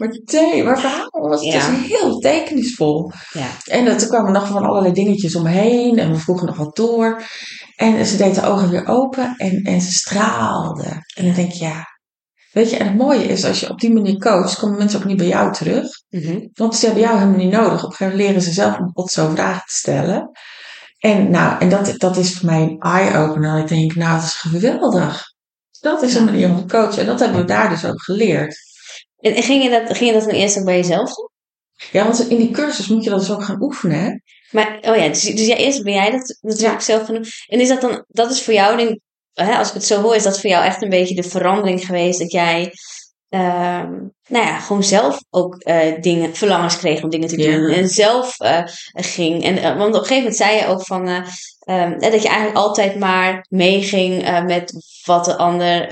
maar 0.00 0.18
thee, 0.24 0.64
maar 0.64 0.80
verhaal 0.80 1.08
was 1.10 1.44
het 1.44 1.52
Ja. 1.52 1.70
dus 1.70 1.86
heel 1.86 2.18
tekenisvol. 2.18 3.12
Ja. 3.32 3.46
En 3.64 3.86
er 3.86 4.06
kwamen 4.06 4.32
nog 4.32 4.46
van 4.46 4.64
allerlei 4.64 4.92
dingetjes 4.94 5.34
omheen. 5.34 5.98
En 5.98 6.12
we 6.12 6.18
vroegen 6.18 6.46
nog 6.46 6.56
wat 6.56 6.76
door. 6.76 7.22
En 7.76 8.06
ze 8.06 8.16
deed 8.16 8.34
de 8.34 8.42
ogen 8.42 8.70
weer 8.70 8.86
open 8.86 9.34
en, 9.36 9.62
en 9.62 9.80
ze 9.80 9.92
straalde. 9.92 11.04
En 11.14 11.24
dan 11.24 11.34
denk 11.34 11.52
je, 11.52 11.64
ja. 11.64 11.84
Weet 12.52 12.70
je, 12.70 12.76
en 12.76 12.86
het 12.86 12.96
mooie 12.96 13.24
is, 13.24 13.44
als 13.44 13.60
je 13.60 13.70
op 13.70 13.80
die 13.80 13.92
manier 13.92 14.16
coacht, 14.18 14.58
komen 14.58 14.78
mensen 14.78 14.98
ook 14.98 15.04
niet 15.06 15.16
bij 15.16 15.26
jou 15.26 15.52
terug. 15.52 15.86
Mhm. 16.08 16.38
Want 16.52 16.74
ze 16.76 16.84
hebben 16.84 17.02
jou 17.02 17.18
helemaal 17.18 17.38
niet 17.38 17.52
nodig. 17.52 17.84
Op 17.84 17.90
een 17.90 17.96
gegeven 17.96 18.06
moment 18.06 18.26
leren 18.28 18.42
ze 18.42 18.52
zelf 18.52 18.78
om 18.78 18.92
pot 18.92 19.10
zo 19.10 19.28
vragen 19.28 19.62
te 19.66 19.74
stellen. 19.74 20.30
En 20.98 21.30
nou, 21.30 21.60
en 21.60 21.68
dat, 21.68 21.94
dat 21.96 22.16
is 22.16 22.38
voor 22.38 22.46
mij 22.50 22.62
een 22.62 22.78
eye-opener. 22.78 23.58
Ik 23.58 23.68
denk, 23.68 23.94
nou, 23.94 24.14
dat 24.14 24.24
is 24.24 24.34
geweldig. 24.34 25.22
Dat 25.80 26.02
is 26.02 26.14
een 26.14 26.24
manier 26.24 26.48
om 26.48 26.56
te 26.56 26.76
coachen. 26.76 27.00
En 27.00 27.06
dat 27.06 27.20
hebben 27.20 27.40
we 27.40 27.46
daar 27.46 27.68
dus 27.68 27.84
ook 27.84 28.02
geleerd. 28.02 28.69
En 29.20 29.42
ging 29.42 29.62
je 29.62 29.70
dat, 29.70 29.96
ging 29.96 30.10
je 30.10 30.18
dat 30.18 30.24
dan 30.24 30.34
eerst 30.34 30.58
ook 30.58 30.64
bij 30.64 30.76
jezelf 30.76 31.14
doen? 31.14 31.28
Ja, 31.92 32.04
want 32.04 32.28
in 32.28 32.36
die 32.36 32.50
cursus 32.50 32.88
moet 32.88 33.04
je 33.04 33.10
dat 33.10 33.18
dus 33.18 33.30
ook 33.30 33.42
gaan 33.44 33.62
oefenen. 33.62 34.00
Hè? 34.00 34.10
Maar, 34.50 34.78
oh 34.80 34.96
ja, 34.96 35.08
dus, 35.08 35.22
dus 35.22 35.46
ja, 35.46 35.56
eerst 35.56 35.82
ben 35.82 35.92
jij 35.92 36.10
dat 36.10 36.38
natuurlijk 36.40 36.80
zelf 36.80 37.04
gaan 37.04 37.14
doen. 37.14 37.26
En 37.46 37.60
is 37.60 37.68
dat 37.68 37.80
dan, 37.80 38.04
dat 38.08 38.30
is 38.30 38.42
voor 38.42 38.54
jou, 38.54 38.76
denk, 38.76 38.98
hè, 39.32 39.54
als 39.56 39.68
ik 39.68 39.74
het 39.74 39.84
zo 39.84 40.00
hoor, 40.02 40.14
is 40.14 40.22
dat 40.22 40.40
voor 40.40 40.50
jou 40.50 40.64
echt 40.64 40.82
een 40.82 40.88
beetje 40.88 41.14
de 41.14 41.22
verandering 41.22 41.86
geweest 41.86 42.18
dat 42.18 42.32
jij, 42.32 42.72
ehm, 43.28 43.90
nou 44.28 44.46
ja, 44.46 44.58
gewoon 44.58 44.84
zelf 44.84 45.18
ook 45.30 45.56
eh, 45.56 46.00
dingen, 46.00 46.34
verlangens 46.34 46.78
kreeg 46.78 47.02
om 47.02 47.10
dingen 47.10 47.28
te 47.28 47.38
Ja. 47.42 47.50
doen. 47.56 47.68
En 47.70 47.88
zelf 47.88 48.38
eh, 48.40 48.62
ging. 48.92 49.44
En, 49.44 49.56
eh, 49.58 49.76
want 49.76 49.94
op 49.94 50.00
een 50.00 50.06
gegeven 50.06 50.16
moment 50.16 50.36
zei 50.36 50.56
je 50.56 50.66
ook 50.66 50.86
van, 50.86 51.08
eh, 51.08 51.26
ehm, 51.60 51.98
dat 51.98 52.22
je 52.22 52.28
eigenlijk 52.28 52.56
altijd 52.56 52.98
maar 52.98 53.46
meeging 53.48 54.42
met 54.46 54.72
wat 55.04 55.24
de 55.24 55.36
ander 55.36 55.88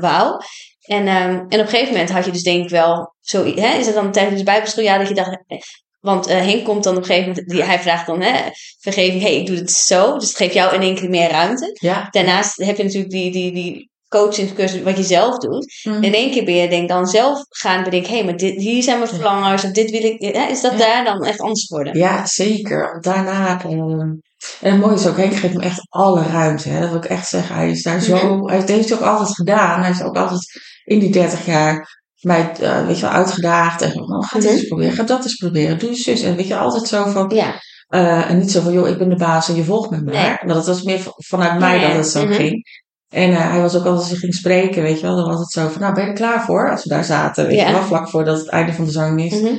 wou. 0.00 0.40
En, 0.86 1.06
ehm, 1.06 1.30
en 1.30 1.44
op 1.44 1.52
een 1.52 1.68
gegeven 1.68 1.92
moment 1.92 2.10
had 2.10 2.24
je 2.24 2.30
dus 2.30 2.42
denk 2.42 2.64
ik 2.64 2.70
wel, 2.70 3.14
zo, 3.20 3.44
hè, 3.44 3.78
is 3.78 3.86
het 3.86 3.94
dan 3.94 4.12
tijdens 4.12 4.38
de 4.38 4.44
bijbelschooljaar 4.44 4.98
dat 4.98 5.08
je 5.08 5.14
dacht, 5.14 5.38
eh, 5.46 5.58
want 6.00 6.26
eh, 6.26 6.36
Henk 6.36 6.64
komt 6.64 6.84
dan 6.84 6.96
op 6.96 7.00
een 7.00 7.06
gegeven 7.06 7.28
moment, 7.28 7.48
die, 7.48 7.62
hij 7.62 7.78
vraagt 7.78 8.06
dan 8.06 8.20
hè, 8.20 8.40
vergeving, 8.80 9.22
hey, 9.22 9.36
ik 9.36 9.46
doe 9.46 9.56
het 9.56 9.70
zo. 9.70 10.18
Dus 10.18 10.28
het 10.28 10.36
geeft 10.36 10.54
jou 10.54 10.74
in 10.74 10.80
één 10.80 10.94
keer 10.94 11.10
meer 11.10 11.30
ruimte. 11.30 11.76
Ja. 11.80 12.08
Daarnaast 12.10 12.56
heb 12.56 12.76
je 12.76 12.82
natuurlijk 12.84 13.12
die, 13.12 13.32
die, 13.32 13.52
die 13.52 13.90
coachingscursus 14.08 14.82
wat 14.82 14.96
je 14.96 15.02
zelf 15.02 15.38
doet. 15.38 15.80
Mm. 15.82 16.02
In 16.02 16.14
één 16.14 16.30
keer 16.30 16.44
ben 16.44 16.54
je 16.54 16.68
denk 16.68 16.88
dan 16.88 17.06
zelf 17.06 17.38
gaan 17.48 17.84
bedenken, 17.84 18.16
hé, 18.16 18.22
maar 18.24 18.36
dit, 18.36 18.60
hier 18.60 18.82
zijn 18.82 18.98
mijn 18.98 19.10
verlangers, 19.10 19.64
of 19.64 19.70
dit 19.70 19.90
wil 19.90 20.02
ik. 20.04 20.20
Hè, 20.34 20.46
is 20.50 20.60
dat 20.60 20.72
Ja. 20.72 20.78
daar 20.78 21.04
dan 21.04 21.24
echt 21.24 21.40
anders 21.40 21.66
geworden? 21.66 21.98
Ja, 21.98 22.26
zeker. 22.26 22.90
Want 22.92 23.04
daarna. 23.04 23.62
ehm, 23.62 24.14
en 24.60 24.72
het 24.72 24.80
mooie 24.80 24.94
is 24.94 25.06
ook, 25.06 25.16
Henk 25.16 25.34
geeft 25.34 25.52
hem 25.52 25.62
echt 25.62 25.86
alle 25.88 26.22
ruimte. 26.22 26.68
Hè? 26.68 26.80
Dat 26.80 26.88
wil 26.88 26.98
ik 26.98 27.04
echt 27.04 27.28
zeggen. 27.28 27.54
Hij 27.54 27.70
is 27.70 27.82
daar 27.82 28.00
zo. 28.00 28.46
Hij 28.48 28.56
heeft 28.66 28.88
het 28.90 28.92
ook 28.92 29.06
altijd 29.06 29.34
gedaan. 29.34 29.80
Hij 29.82 29.90
is 29.90 30.02
ook 30.02 30.16
altijd 30.16 30.60
in 30.86 30.98
die 30.98 31.10
30 31.10 31.46
jaar 31.46 32.02
mij, 32.20 32.52
eh, 32.60 32.86
weet 32.86 32.96
je 32.96 33.02
wel, 33.02 33.10
uitgedaagd. 33.10 33.82
En 33.82 34.00
oh, 34.00 34.28
ga 34.28 34.38
dit 34.38 34.48
Mhm. 34.48 34.58
eens 34.58 34.66
proberen. 34.66 34.92
Ga 34.92 35.02
dat 35.02 35.22
eens 35.24 35.36
proberen. 35.36 35.78
Doe 35.78 35.88
eens 35.88 36.02
zus. 36.02 36.22
En 36.22 36.36
weet 36.36 36.46
je, 36.46 36.56
altijd 36.56 36.86
zo 36.86 37.04
van. 37.10 37.30
Ja, 37.34 37.54
eh, 37.86 38.30
en 38.30 38.38
niet 38.38 38.50
zo 38.50 38.60
van, 38.60 38.72
joh, 38.72 38.88
ik 38.88 38.98
ben 38.98 39.08
de 39.08 39.16
baas 39.16 39.48
en 39.48 39.54
je 39.54 39.64
volgt 39.64 39.90
me 39.90 40.00
maar. 40.02 40.14
Nee. 40.14 40.54
Dat 40.54 40.66
was 40.66 40.82
meer 40.82 41.00
vanuit 41.16 41.58
mij 41.58 41.78
dat 41.80 41.92
het 41.92 42.06
zo 42.08 42.24
mhm. 42.24 42.32
ging. 42.32 42.84
En 43.08 43.30
eh, 43.30 43.50
hij 43.50 43.60
was 43.60 43.74
ook 43.74 43.80
altijd 43.84 44.00
als 44.00 44.10
hij 44.10 44.18
ging 44.18 44.34
spreken, 44.34 44.82
weet 44.82 45.00
je 45.00 45.06
wel. 45.06 45.16
Dan 45.16 45.28
was 45.30 45.40
het 45.40 45.50
zo 45.50 45.68
van, 45.68 45.80
nou, 45.80 45.94
ben 45.94 46.02
je 46.04 46.08
er 46.10 46.16
klaar 46.16 46.44
voor? 46.44 46.70
Als 46.70 46.82
we 46.82 46.88
daar 46.88 47.04
zaten, 47.04 47.46
weet 47.46 47.56
Ja. 47.56 47.66
je 47.66 47.72
wel, 47.72 47.82
vlak 47.82 48.08
voordat 48.08 48.38
het 48.38 48.48
einde 48.48 48.72
van 48.72 48.84
de 48.84 48.90
zang 48.90 49.22
is. 49.24 49.40
Mhm. 49.40 49.54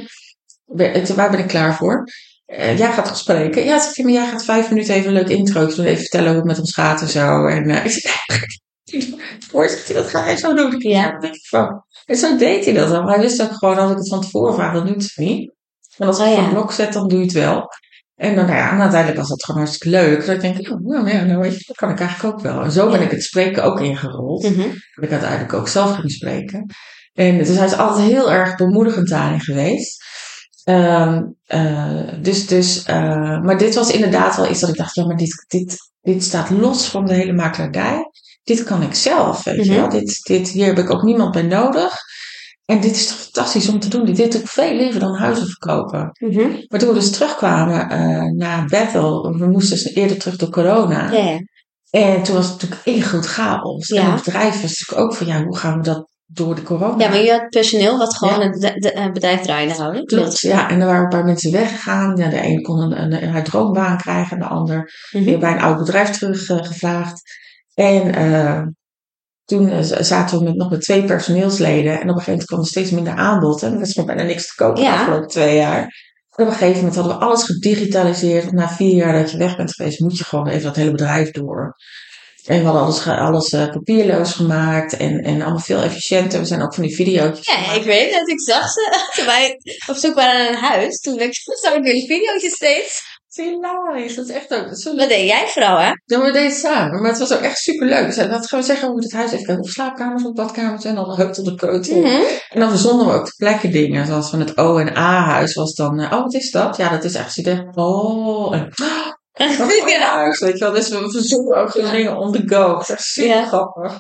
Ben- 0.66 1.16
waar 1.16 1.30
ben 1.32 1.40
ik 1.40 1.48
klaar 1.48 1.76
voor? 1.76 2.04
Jij 2.46 2.92
gaat 2.92 3.06
toch 3.06 3.18
spreken? 3.18 3.64
Ja, 3.66 3.80
zeg 3.80 4.06
maar 4.06 4.14
jij 4.14 4.28
gaat 4.28 4.46
vijf 4.46 4.70
minuten 4.70 4.94
even 4.96 5.08
een 5.08 5.14
leuk 5.14 5.30
intro 5.30 5.66
doen. 5.68 5.86
Even 5.86 5.98
vertellen 6.02 6.28
hoe 6.28 6.38
het 6.38 6.46
met 6.46 6.60
ons 6.60 6.74
gaat 6.74 7.02
en 7.02 7.08
zo. 7.08 7.46
En 7.46 7.70
eh, 7.70 7.86
ik 7.86 7.92
zei, 7.92 8.14
hij, 9.52 9.94
dat 9.94 10.10
ga 10.10 10.26
jij 10.26 10.38
zo 10.38 10.54
doen. 10.54 10.74
Ik, 10.74 10.82
Ja. 10.84 11.12
dat 11.12 11.22
denk 11.22 11.34
ik 11.36 11.48
van. 11.48 11.84
En 12.06 12.16
zo 12.16 12.38
deed 12.38 12.66
hij 12.66 12.74
dat 12.74 12.90
dan. 12.90 13.04
Maar 13.04 13.14
hij 13.14 13.24
wist 13.24 13.42
ook 13.42 13.54
gewoon, 13.54 13.78
als 13.78 13.92
ik 13.92 13.98
het 13.98 14.10
van 14.10 14.22
tevoren 14.22 14.54
vraag, 14.54 14.74
dan 14.74 14.86
doet 14.86 15.04
het 15.04 15.12
niet. 15.16 15.54
En 15.98 16.08
als 16.08 16.18
ik 16.20 16.24
Oh, 16.24 16.30
het 16.30 16.38
ja. 16.38 16.44
van 16.44 16.54
blok 16.54 16.72
zet, 16.72 16.94
dan 16.94 17.08
doe 17.08 17.18
je 17.20 17.24
het 17.26 17.34
wel. 17.34 17.66
En 18.16 18.36
dan, 18.36 18.46
nou 18.46 18.58
ja, 18.58 18.72
en 18.72 18.80
uiteindelijk 18.80 19.20
was 19.20 19.30
dat 19.30 19.44
gewoon 19.44 19.62
hartstikke 19.62 19.98
leuk. 19.98 20.26
Dat 20.26 20.36
ik 20.36 20.42
denk, 20.42 20.70
oh, 20.70 20.80
nou 20.80 21.10
ja, 21.10 21.24
nou 21.24 21.40
weet 21.40 21.58
je, 21.58 21.64
dat 21.68 21.76
kan 21.76 21.90
ik 21.90 22.00
eigenlijk 22.00 22.36
ook 22.36 22.42
wel. 22.42 22.62
En 22.64 22.72
zo 22.72 22.90
ben 22.92 23.02
ik 23.02 23.12
het 23.12 23.24
spreken 23.24 23.64
ook 23.64 23.80
ingerold. 23.80 24.44
Mhm. 24.44 24.68
Dat 24.96 25.04
ik 25.04 25.12
uiteindelijk 25.12 25.54
ook 25.54 25.68
zelf 25.68 25.96
ging 25.96 26.12
spreken. 26.12 26.66
En 27.14 27.38
dus 27.38 27.48
hij 27.58 27.66
is 27.66 27.78
altijd 27.78 28.08
heel 28.10 28.32
erg 28.32 28.56
bemoedigend 28.56 29.10
daarin 29.10 29.40
geweest. 29.40 30.04
Ehm, 30.64 31.24
eh, 31.46 32.04
dus, 32.22 32.48
dus, 32.48 32.84
eh, 32.84 33.42
maar 33.42 33.58
dit 33.58 33.76
was 33.76 33.92
inderdaad 33.92 34.36
wel 34.36 34.50
iets 34.50 34.60
dat 34.60 34.70
ik 34.70 34.76
dacht, 34.78 34.96
ja, 34.96 35.06
maar 35.06 35.18
dit, 35.18 35.46
dit, 35.48 35.78
dit 36.02 36.24
staat 36.24 36.50
los 36.50 36.86
van 36.88 37.06
de 37.06 37.14
hele 37.14 37.34
makelaardij. 37.34 38.10
Dit 38.48 38.64
kan 38.64 38.82
ik 38.82 38.94
zelf, 38.96 39.44
weet 39.44 39.66
je 39.66 39.72
Mhm. 39.72 39.80
wel. 39.80 39.90
Dit, 39.90 40.20
dit, 40.24 40.50
hier 40.50 40.66
heb 40.66 40.78
ik 40.78 40.90
ook 40.90 41.04
niemand 41.04 41.32
bij 41.32 41.42
nodig. 41.42 41.96
En 42.66 42.80
dit 42.82 42.96
is 42.96 43.08
toch 43.08 43.18
fantastisch 43.18 43.70
om 43.70 43.80
te 43.80 43.88
doen. 43.88 44.06
Dit 44.06 44.32
doe 44.32 44.42
ik 44.42 44.48
veel 44.48 44.74
liever 44.74 45.00
dan 45.00 45.16
huizen 45.16 45.48
verkopen. 45.48 46.10
Mhm. 46.20 46.50
Maar 46.68 46.80
toen 46.80 46.90
we 46.90 46.94
dus 46.96 47.12
terugkwamen 47.12 47.90
eh 47.90 48.24
na 48.36 48.66
Bethel, 48.66 49.36
we 49.38 49.48
moesten 49.48 49.76
dus 49.78 49.94
eerder 49.96 50.18
terug 50.18 50.36
door 50.36 50.50
corona. 50.50 51.12
En 51.90 52.24
toen 52.24 52.36
was 52.36 52.46
het 52.50 52.54
natuurlijk 52.54 52.82
één 52.84 53.02
groot 53.02 53.26
chaos. 53.26 53.88
Ja. 53.88 54.02
En 54.02 54.12
het 54.12 54.24
bedrijf 54.24 54.62
was 54.62 54.80
natuurlijk 54.80 55.00
ook 55.08 55.14
van, 55.18 55.28
ja, 55.28 55.44
hoe 55.44 55.58
gaan 55.58 55.78
we 55.78 55.84
dat 55.84 56.08
door 56.26 56.56
de 56.56 56.64
corona? 56.64 57.04
ja, 57.04 57.10
maar 57.10 57.22
je 57.24 57.32
had 57.32 57.50
personeel 57.50 57.98
wat 57.98 58.16
gewoon 58.18 58.40
Ja. 58.40 58.50
het 58.50 58.82
de, 58.82 58.92
het 58.94 59.14
bedrijf 59.14 59.42
draaiende 59.42 59.74
houden. 59.76 60.06
Klopt, 60.06 60.40
ja. 60.40 60.70
En 60.70 60.80
er 60.80 60.86
waren 60.88 61.04
een 61.04 61.10
paar 61.10 61.26
mensen 61.26 61.52
weggegaan. 61.52 62.16
Ja, 62.18 62.30
de 62.30 62.44
een 62.44 62.62
kon 62.62 62.80
een, 62.82 63.14
een, 63.24 63.30
haar 63.30 63.44
droombaan 63.44 63.98
krijgen. 63.98 64.32
En 64.32 64.40
de 64.44 64.50
ander 64.50 64.92
Mhm. 65.12 65.24
weer 65.24 65.40
bij 65.40 65.52
een 65.52 65.62
oud 65.62 65.78
bedrijf 65.78 66.10
teruggevraagd. 66.10 67.22
En 67.78 68.14
eh, 68.16 68.62
toen 69.46 69.70
eh, 69.70 69.82
zaten 70.02 70.38
we 70.38 70.44
met, 70.44 70.56
nog 70.56 70.70
met 70.70 70.82
twee 70.82 71.04
personeelsleden. 71.04 71.92
En 71.92 71.98
op 71.98 72.02
een 72.02 72.10
gegeven 72.10 72.32
moment 72.32 72.48
kwam 72.48 72.60
er 72.60 72.66
steeds 72.68 72.92
minder 72.92 73.14
aanbod. 73.14 73.64
En 73.64 73.74
er 73.74 73.80
was 73.80 73.94
bijna 73.94 74.24
niks 74.24 74.48
te 74.48 74.56
kopen 74.56 74.84
Ja. 74.84 74.92
de 74.92 74.98
afgelopen 75.00 75.28
twee 75.28 75.56
jaar. 75.56 75.82
En 76.36 76.46
op 76.46 76.52
een 76.52 76.58
gegeven 76.58 76.76
moment 76.78 76.96
hadden 76.96 77.18
we 77.18 77.24
alles 77.26 77.44
gedigitaliseerd. 77.44 78.52
Na 78.52 78.70
vier 78.70 78.96
jaar 78.96 79.14
dat 79.22 79.32
je 79.32 79.38
weg 79.38 79.58
bent 79.58 79.74
geweest, 79.76 80.00
moet 80.00 80.18
je 80.18 80.24
gewoon 80.24 80.48
even 80.48 80.64
dat 80.64 80.76
hele 80.76 80.92
bedrijf 80.92 81.32
door. 81.32 81.76
En 82.46 82.60
we 82.60 82.66
hadden 82.66 82.82
alles, 82.82 83.08
alles 83.08 83.50
eh, 83.50 83.70
papierloos 83.72 84.34
gemaakt 84.34 84.98
en, 84.98 85.20
en 85.24 85.42
allemaal 85.42 85.60
veel 85.60 85.82
efficiënter. 85.82 86.40
We 86.40 86.46
zijn 86.46 86.62
ook 86.62 86.74
van 86.74 86.84
die 86.84 86.96
video's 86.96 87.40
Ja, 87.42 87.74
ik 87.74 87.84
weet 87.84 88.16
het. 88.16 88.30
Ik 88.30 88.42
zag 88.42 88.70
ze. 88.70 89.00
Toen 89.16 89.26
wij 89.26 89.60
op 89.88 89.96
zoek 89.96 90.14
waren 90.16 90.40
naar 90.44 90.50
een 90.50 90.70
huis, 90.70 91.00
toen 91.00 91.20
ik, 91.20 91.34
zag 91.64 91.74
ik 91.74 91.86
jullie 91.86 92.08
video's 92.08 92.54
steeds. 92.56 93.17
Hilarisch. 93.44 94.16
Dat 94.16 94.26
is 94.30 94.36
echt 94.36 94.50
dat 94.50 94.72
is 94.72 94.82
zo 94.82 94.96
Wat 94.96 95.10
deed 95.10 95.28
jij 95.28 95.48
vooral, 95.48 95.78
hè? 95.78 95.92
Ja, 96.06 96.22
we 96.22 96.32
deden 96.32 96.52
samen. 96.52 97.02
Maar 97.02 97.10
het 97.10 97.20
was 97.20 97.34
ook 97.34 97.42
echt 97.42 97.58
super 97.58 97.88
leuk. 97.88 98.06
Dus 98.06 98.16
dat 98.16 98.48
gaan 98.48 98.60
we 98.60 98.66
zeggen, 98.66 98.88
we 98.88 98.94
moeten 98.94 99.18
het 99.20 99.30
huis 99.30 99.42
even. 99.42 99.60
Of 99.60 99.70
slaapkamers 99.70 100.24
of 100.26 100.34
badkamers. 100.34 100.84
En 100.86 100.96
dan 100.96 101.16
heupt 101.16 101.40
op 101.40 101.46
de 101.46 101.56
keuken. 101.56 102.00
Mhm. 102.00 102.22
En 102.50 102.60
dan 102.60 102.70
verzonden 102.70 103.08
we 103.08 103.14
ook 103.14 103.26
de 103.26 103.34
plekken 103.38 103.72
dingen. 103.72 104.06
Zoals 104.06 104.30
van 104.30 104.40
het 104.40 104.58
O 104.58 104.78
en 104.78 104.98
A 104.98 105.22
huis 105.24 105.54
was 105.54 105.74
dan. 105.76 106.00
eh, 106.00 106.12
oh, 106.12 106.22
wat 106.24 106.34
is 106.34 106.52
dat? 106.52 106.78
Ja, 106.78 106.90
dat 106.90 107.04
is 107.04 107.14
echt. 107.16 107.36
Je 107.36 107.44
denkt, 107.44 107.78
oh. 107.78 108.56
En, 108.56 108.72
oh, 109.60 109.60
een 109.60 109.88
Ja. 109.90 110.00
huis. 110.14 110.40
Weet 110.40 110.58
je 110.58 110.64
wel. 110.64 110.74
Dus 110.74 110.90
we 110.90 111.12
verzonden 111.12 111.58
ook 111.58 111.72
zo'n 111.72 111.92
dingen 111.92 112.18
on 112.18 112.32
the 112.32 112.42
go. 112.46 112.68
Dat 112.72 112.82
is 112.82 112.90
echt 112.90 113.04
super 113.04 113.30
Ja. 113.30 113.46
grappig. 113.46 114.00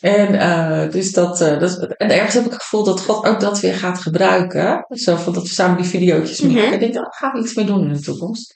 En, 0.00 0.34
eh, 0.40 0.90
dus 0.90 1.12
dat, 1.12 1.40
eh, 1.40 1.58
dat, 1.60 1.94
en 1.96 2.10
ergens 2.10 2.34
heb 2.34 2.44
ik 2.44 2.52
het 2.52 2.62
gevoel 2.62 2.84
dat 2.84 3.00
God 3.00 3.26
ook 3.26 3.40
dat 3.40 3.60
weer 3.60 3.74
gaat 3.74 3.98
gebruiken. 3.98 4.84
Zo 4.88 5.16
van 5.16 5.32
dat 5.32 5.42
we 5.42 5.48
samen 5.48 5.76
die 5.76 5.90
video's 5.90 6.40
maken. 6.40 6.62
Mhm. 6.64 6.72
Ik 6.72 6.80
denk, 6.80 6.94
daar 6.94 7.14
gaan 7.18 7.32
we 7.32 7.38
iets 7.38 7.54
mee 7.54 7.64
doen 7.64 7.82
in 7.86 7.92
de 7.92 8.00
toekomst. 8.00 8.52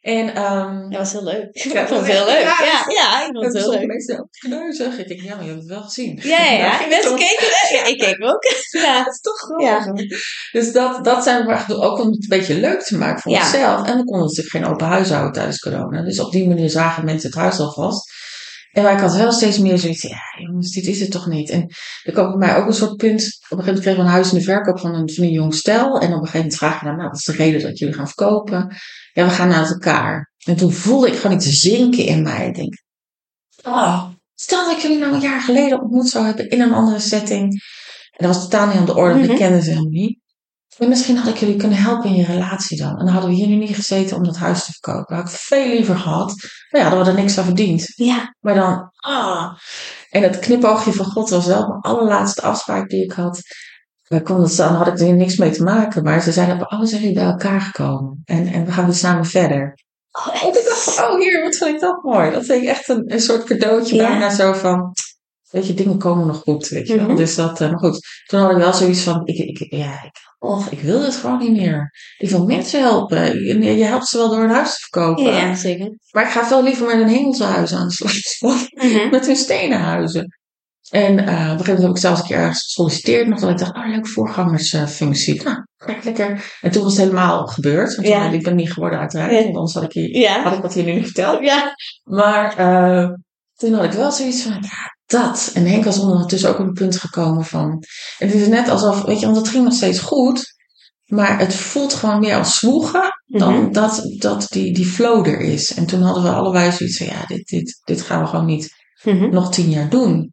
En, 0.00 0.34
ehm 0.34 0.90
Dat 0.90 0.98
was 0.98 1.12
heel 1.12 1.24
leuk. 1.24 1.48
Ja, 1.52 1.80
ik 1.80 1.88
vond 1.88 2.00
het 2.00 2.10
heel 2.10 2.24
leuk. 2.24 2.40
ja, 2.40 2.56
Ja, 2.64 2.84
ja, 2.88 3.26
ik 3.26 3.30
vond 3.32 3.44
het 3.44 3.56
heel 3.62 3.70
leuk. 3.70 3.86
mensen 3.86 4.18
ook 4.18 4.26
kneuzig. 4.30 4.98
Ik 4.98 5.08
denk, 5.08 5.20
ja, 5.20 5.34
maar 5.34 5.44
je 5.44 5.48
hebt 5.50 5.60
het 5.62 5.70
wel 5.70 5.82
gezien. 5.82 6.20
Ja, 6.22 6.38
ja, 6.44 6.50
ja. 6.52 6.80
Ja, 6.80 6.86
Mensen 6.88 7.14
keken? 7.16 7.48
Ja, 7.76 7.84
ik 7.84 7.98
keek 7.98 8.24
ook. 8.24 8.44
Ja. 8.82 8.98
Dat 9.04 9.12
is 9.14 9.20
toch 9.20 9.36
grappig. 9.38 10.08
Dus 10.52 10.72
dat, 10.72 11.04
dat 11.04 11.22
zijn 11.22 11.46
we 11.46 11.52
echt 11.52 11.72
ook 11.74 11.98
om 11.98 12.06
het 12.10 12.22
een 12.22 12.38
beetje 12.38 12.54
leuk 12.54 12.82
te 12.82 12.98
maken 12.98 13.20
voor 13.22 13.32
Ja. 13.32 13.38
onszelf. 13.40 13.86
En 13.86 13.96
we 13.96 14.04
konden 14.04 14.26
natuurlijk 14.26 14.48
geen 14.50 14.66
open 14.66 14.86
huis 14.86 15.08
houden 15.10 15.32
tijdens 15.32 15.58
corona. 15.58 16.02
Dus 16.02 16.20
op 16.20 16.32
die 16.32 16.48
manier 16.48 16.70
zagen 16.70 17.04
mensen 17.04 17.28
het 17.30 17.38
huis 17.38 17.58
alvast. 17.58 18.10
En 18.76 18.82
maar 18.82 18.92
ik 18.92 19.00
had 19.00 19.16
wel 19.16 19.32
steeds 19.32 19.58
meer 19.58 19.78
zoiets, 19.78 20.02
ja 20.02 20.18
jongens, 20.38 20.70
dit 20.70 20.86
is 20.86 21.00
het 21.00 21.10
toch 21.10 21.26
niet. 21.26 21.50
En 21.50 21.70
er 22.02 22.12
kwam 22.12 22.28
bij 22.28 22.48
mij 22.48 22.56
ook 22.56 22.66
een 22.66 22.74
soort 22.74 22.96
punt. 22.96 23.22
Op 23.22 23.58
een 23.58 23.64
gegeven 23.64 23.64
moment 23.64 23.80
kregen 23.80 24.00
we 24.00 24.06
een 24.06 24.14
huis 24.14 24.32
in 24.32 24.38
de 24.38 24.44
verkoop 24.44 24.78
van 24.78 24.94
een, 24.94 25.10
van 25.10 25.24
een 25.24 25.30
jong 25.30 25.54
stel. 25.54 26.00
En 26.00 26.08
op 26.08 26.12
een 26.12 26.18
gegeven 26.18 26.38
moment 26.38 26.56
vragen 26.56 26.80
we 26.80 26.86
dan, 26.86 26.96
nou, 26.96 27.08
wat 27.08 27.18
is 27.18 27.24
de 27.24 27.32
reden 27.32 27.60
dat 27.62 27.78
jullie 27.78 27.94
gaan 27.94 28.06
verkopen? 28.06 28.76
Ja, 29.12 29.24
we 29.24 29.30
gaan 29.30 29.48
naar 29.48 29.66
elkaar. 29.66 30.32
En 30.44 30.56
toen 30.56 30.72
voelde 30.72 31.06
ik 31.06 31.16
gewoon 31.16 31.36
iets 31.36 31.46
zinken 31.46 32.04
in 32.04 32.22
mij. 32.22 32.46
Ik 32.46 32.54
denk, 32.54 32.82
oh, 33.62 34.04
stel 34.34 34.64
dat 34.64 34.76
ik 34.76 34.82
jullie 34.82 34.98
nou 34.98 35.14
een 35.14 35.20
jaar 35.20 35.40
geleden 35.40 35.82
ontmoet 35.82 36.08
zou 36.08 36.24
hebben 36.24 36.48
in 36.48 36.60
een 36.60 36.72
andere 36.72 37.00
setting. 37.00 37.52
En 38.10 38.26
dat 38.26 38.34
was 38.34 38.42
totaal 38.42 38.66
niet 38.66 38.76
aan 38.76 38.86
de 38.86 38.96
orde, 38.96 39.20
ik 39.20 39.36
kende 39.36 39.62
ze 39.62 39.68
helemaal 39.68 39.90
niet. 39.90 40.18
En 40.78 40.88
misschien 40.88 41.16
had 41.16 41.28
ik 41.28 41.36
jullie 41.36 41.56
kunnen 41.56 41.78
helpen 41.78 42.10
in 42.10 42.16
je 42.16 42.24
relatie 42.24 42.78
dan. 42.78 42.90
En 42.90 43.04
dan 43.04 43.08
hadden 43.14 43.30
we 43.30 43.36
hier 43.36 43.46
nu 43.46 43.54
niet 43.54 43.74
gezeten 43.74 44.16
om 44.16 44.24
dat 44.24 44.36
huis 44.36 44.64
te 44.64 44.72
verkopen. 44.72 45.16
Dat 45.16 45.24
had 45.24 45.34
ik 45.34 45.38
veel 45.40 45.68
liever 45.68 45.96
gehad. 45.96 46.34
Maar 46.70 46.80
ja, 46.80 46.86
hadden 46.88 47.04
we 47.04 47.10
er 47.10 47.22
niks 47.22 47.38
aan 47.38 47.44
verdiend. 47.44 47.92
Ja. 47.94 48.34
Maar 48.40 48.54
dan, 48.54 48.90
ah. 48.96 49.56
En 50.10 50.22
het 50.22 50.38
knipoogje 50.38 50.92
van 50.92 51.04
God 51.04 51.30
was 51.30 51.46
wel 51.46 51.68
mijn 51.68 51.80
allerlaatste 51.80 52.42
afspraak 52.42 52.88
die 52.88 53.04
ik 53.04 53.12
had. 53.12 53.40
Wij 54.02 54.22
konden 54.22 54.46
het, 54.46 54.56
dan 54.56 54.74
had 54.74 54.86
ik 54.86 55.00
er 55.00 55.12
niks 55.14 55.36
mee 55.36 55.50
te 55.50 55.62
maken. 55.62 56.02
Maar 56.02 56.20
ze 56.22 56.32
zeiden, 56.32 56.72
oh, 56.72 56.80
we 56.80 56.86
zijn 56.86 57.02
hier 57.02 57.14
bij 57.14 57.24
elkaar 57.24 57.60
gekomen. 57.60 58.22
En, 58.24 58.46
en 58.46 58.64
we 58.64 58.72
gaan 58.72 58.84
weer 58.84 58.94
samen 58.94 59.24
verder. 59.24 59.78
Oh, 60.12 60.42
en 60.42 60.48
ik 60.48 60.64
dacht 60.68 61.00
oh 61.02 61.18
hier, 61.18 61.42
wat 61.42 61.56
vind 61.56 61.74
ik 61.74 61.80
dat 61.80 62.02
mooi. 62.02 62.30
Dat 62.30 62.44
vind 62.44 62.62
ik 62.62 62.68
echt 62.68 62.88
een, 62.88 63.12
een 63.12 63.20
soort 63.20 63.44
cadeautje 63.44 63.96
Ja. 63.96 64.08
bijna 64.08 64.30
zo 64.30 64.52
van, 64.52 64.92
weet 65.50 65.66
je, 65.66 65.74
dingen 65.74 65.98
komen 65.98 66.26
nog 66.26 66.36
goed, 66.36 66.68
weet 66.68 66.88
je 66.88 66.96
wel. 66.96 67.06
Mhm. 67.06 67.16
Dus 67.16 67.34
dat, 67.34 67.60
eh, 67.60 67.68
maar 67.68 67.78
goed. 67.78 68.06
Toen 68.26 68.40
had 68.40 68.50
ik 68.50 68.56
wel 68.56 68.72
zoiets 68.72 69.00
van, 69.00 69.26
ik, 69.26 69.38
ik, 69.38 69.72
ja, 69.72 70.02
ik, 70.02 70.18
och, 70.38 70.68
ik 70.70 70.80
wil 70.80 71.00
dit 71.00 71.16
gewoon 71.16 71.38
niet 71.38 71.56
meer. 71.56 71.90
Ik 72.18 72.30
wil 72.30 72.44
mensen 72.44 72.80
helpen. 72.80 73.44
Je, 73.44 73.76
je 73.76 73.84
helpt 73.84 74.06
ze 74.06 74.16
wel 74.18 74.28
door 74.28 74.42
een 74.42 74.50
huis 74.50 74.74
te 74.74 74.80
verkopen. 74.80 75.24
Ja, 75.24 75.54
zeker. 75.54 75.98
Maar 76.10 76.24
ik 76.24 76.30
ga 76.30 76.46
veel 76.46 76.62
liever 76.62 76.86
met 76.86 76.96
een 76.96 77.08
hemelse 77.08 77.44
huis 77.44 77.74
aan 77.74 77.88
de 77.88 77.94
slag. 77.94 78.70
Mhm. 78.70 79.10
met 79.16 79.26
hun 79.26 79.36
stenen 79.36 79.80
huizen. 79.80 80.26
En 80.90 81.18
eh, 81.18 81.34
op 81.34 81.58
een 81.58 81.64
gegeven 81.64 81.64
moment 81.64 81.82
heb 81.82 81.90
ik 81.90 81.98
zelfs 81.98 82.20
een 82.20 82.26
keer 82.26 82.54
gesolliciteerd. 82.54 83.26
Nog 83.28 83.40
dat 83.40 83.50
ik 83.50 83.58
dacht, 83.58 83.76
oh, 83.76 83.88
leuke 83.88 84.08
voorgangersfunctie. 84.08 85.42
Nou, 85.42 85.56
kijk, 85.76 86.04
lekker. 86.04 86.56
En 86.60 86.70
toen 86.70 86.82
was 86.82 86.92
het 86.96 87.02
helemaal 87.02 87.46
gebeurd. 87.46 87.94
Want 87.94 88.08
Ja. 88.08 88.30
ik 88.30 88.42
ben 88.42 88.56
niet 88.56 88.72
geworden 88.72 88.98
uiteraard. 88.98 89.32
Want 89.32 89.56
anders 89.56 89.74
had 89.74 89.82
ik, 89.82 89.92
hier, 89.92 90.16
Ja. 90.16 90.42
had 90.42 90.52
ik 90.52 90.62
dat 90.62 90.74
hier 90.74 90.84
nu 90.84 90.92
niet 90.92 91.04
verteld. 91.04 91.44
Ja. 91.44 91.74
Maar 92.04 92.56
eh, 92.56 93.08
toen 93.54 93.72
had 93.72 93.84
ik 93.84 93.92
wel 93.92 94.12
zoiets 94.12 94.42
van, 94.42 94.52
ja, 94.52 94.95
dat. 95.06 95.50
En 95.54 95.66
Henk 95.66 95.84
was 95.84 95.98
ondertussen 95.98 96.48
ook 96.50 96.58
op 96.58 96.64
het 96.64 96.74
punt 96.74 96.96
gekomen 96.96 97.44
van... 97.44 97.82
Het 98.18 98.34
is 98.34 98.48
net 98.48 98.68
alsof, 98.68 99.02
weet 99.02 99.20
je, 99.20 99.26
want 99.26 99.38
het 99.38 99.48
ging 99.48 99.64
nog 99.64 99.72
steeds 99.74 99.98
goed. 99.98 100.54
Maar 101.06 101.38
het 101.38 101.54
voelt 101.54 101.94
gewoon 101.94 102.20
meer 102.20 102.36
als 102.36 102.58
zwoegen 102.58 103.10
dan 103.26 103.54
Mhm. 103.62 103.72
dat, 103.72 104.02
dat 104.18 104.46
die, 104.50 104.74
die 104.74 104.86
flow 104.86 105.26
er 105.26 105.40
is. 105.40 105.74
En 105.74 105.86
toen 105.86 106.02
hadden 106.02 106.22
we 106.22 106.30
allebei 106.30 106.72
zoiets 106.72 106.96
van, 106.96 107.06
ja, 107.06 107.24
dit, 107.26 107.48
dit, 107.48 107.80
dit 107.84 108.02
gaan 108.02 108.20
we 108.22 108.26
gewoon 108.26 108.46
niet 108.46 108.68
Mhm. 109.02 109.30
nog 109.30 109.52
tien 109.52 109.70
jaar 109.70 109.88
doen. 109.88 110.30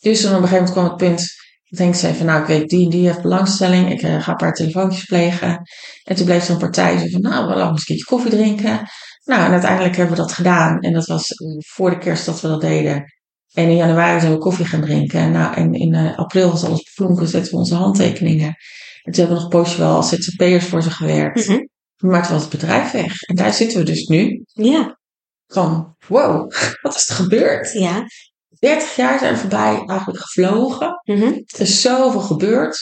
Dus 0.00 0.20
toen 0.20 0.34
op 0.34 0.42
een 0.42 0.48
gegeven 0.48 0.64
moment 0.64 0.72
kwam 0.72 0.84
het 0.84 0.96
punt 0.96 1.26
dat 1.64 1.78
Henk 1.78 1.94
zei 1.94 2.14
van, 2.14 2.26
nou, 2.26 2.40
ik 2.40 2.46
weet, 2.46 2.68
die 2.68 2.84
en 2.84 2.90
die 2.90 3.06
heeft 3.06 3.22
belangstelling. 3.22 3.90
Ik 3.90 4.02
eh, 4.02 4.22
ga 4.22 4.30
een 4.30 4.36
paar 4.36 4.52
telefoontjes 4.52 5.04
plegen. 5.04 5.60
En 6.04 6.16
toen 6.16 6.24
bleef 6.24 6.44
zo'n 6.44 6.58
partij 6.58 6.98
zo 6.98 7.06
van, 7.10 7.20
nou, 7.20 7.46
we 7.48 7.54
laten 7.54 7.70
eens 7.70 7.78
een 7.78 7.84
keertje 7.84 8.04
koffie 8.04 8.30
drinken. 8.30 8.80
Nou, 9.24 9.44
en 9.44 9.50
uiteindelijk 9.52 9.96
hebben 9.96 10.16
we 10.16 10.22
dat 10.22 10.32
gedaan. 10.32 10.78
En 10.80 10.92
dat 10.92 11.06
was 11.06 11.30
eh, 11.30 11.46
voor 11.58 11.90
de 11.90 11.98
kerst 11.98 12.26
dat 12.26 12.40
we 12.40 12.48
dat 12.48 12.60
deden. 12.60 13.04
En 13.52 13.68
in 13.68 13.76
januari 13.76 14.20
zijn 14.20 14.32
we 14.32 14.38
koffie 14.38 14.64
gaan 14.64 14.80
drinken. 14.80 15.20
En, 15.20 15.32
nou, 15.32 15.54
en 15.54 15.74
in 15.74 15.94
eh, 15.94 16.18
april 16.18 16.50
was 16.50 16.64
alles 16.64 16.82
beklonken, 16.82 17.28
zetten 17.28 17.52
we 17.52 17.58
onze 17.58 17.74
handtekeningen. 17.74 18.54
En 19.02 19.12
toen 19.12 19.24
hebben 19.24 19.36
we 19.36 19.42
nog 19.42 19.42
een 19.42 19.60
poosje 19.60 19.78
wel 19.78 19.94
als 19.94 20.08
ZZP'ers 20.08 20.66
voor 20.66 20.82
ze 20.82 20.90
gewerkt. 20.90 21.48
Mhm. 21.48 21.58
Maar 21.96 22.22
toen 22.22 22.32
was 22.32 22.42
het 22.42 22.50
bedrijf 22.50 22.90
weg. 22.90 23.22
En 23.22 23.36
daar 23.36 23.52
zitten 23.52 23.78
we 23.78 23.84
dus 23.84 24.06
nu. 24.06 24.44
Ja. 24.46 24.98
Van, 25.46 25.96
wow, 26.06 26.52
wat 26.82 26.94
is 26.94 27.08
er 27.08 27.14
gebeurd? 27.14 27.72
Ja. 27.72 28.04
30 28.58 28.96
jaar 28.96 29.18
zijn 29.18 29.36
voorbij 29.36 29.82
eigenlijk 29.86 30.18
gevlogen. 30.18 31.00
Mhm. 31.02 31.32
Er 31.46 31.60
is 31.60 31.80
zoveel 31.80 32.20
gebeurd. 32.20 32.78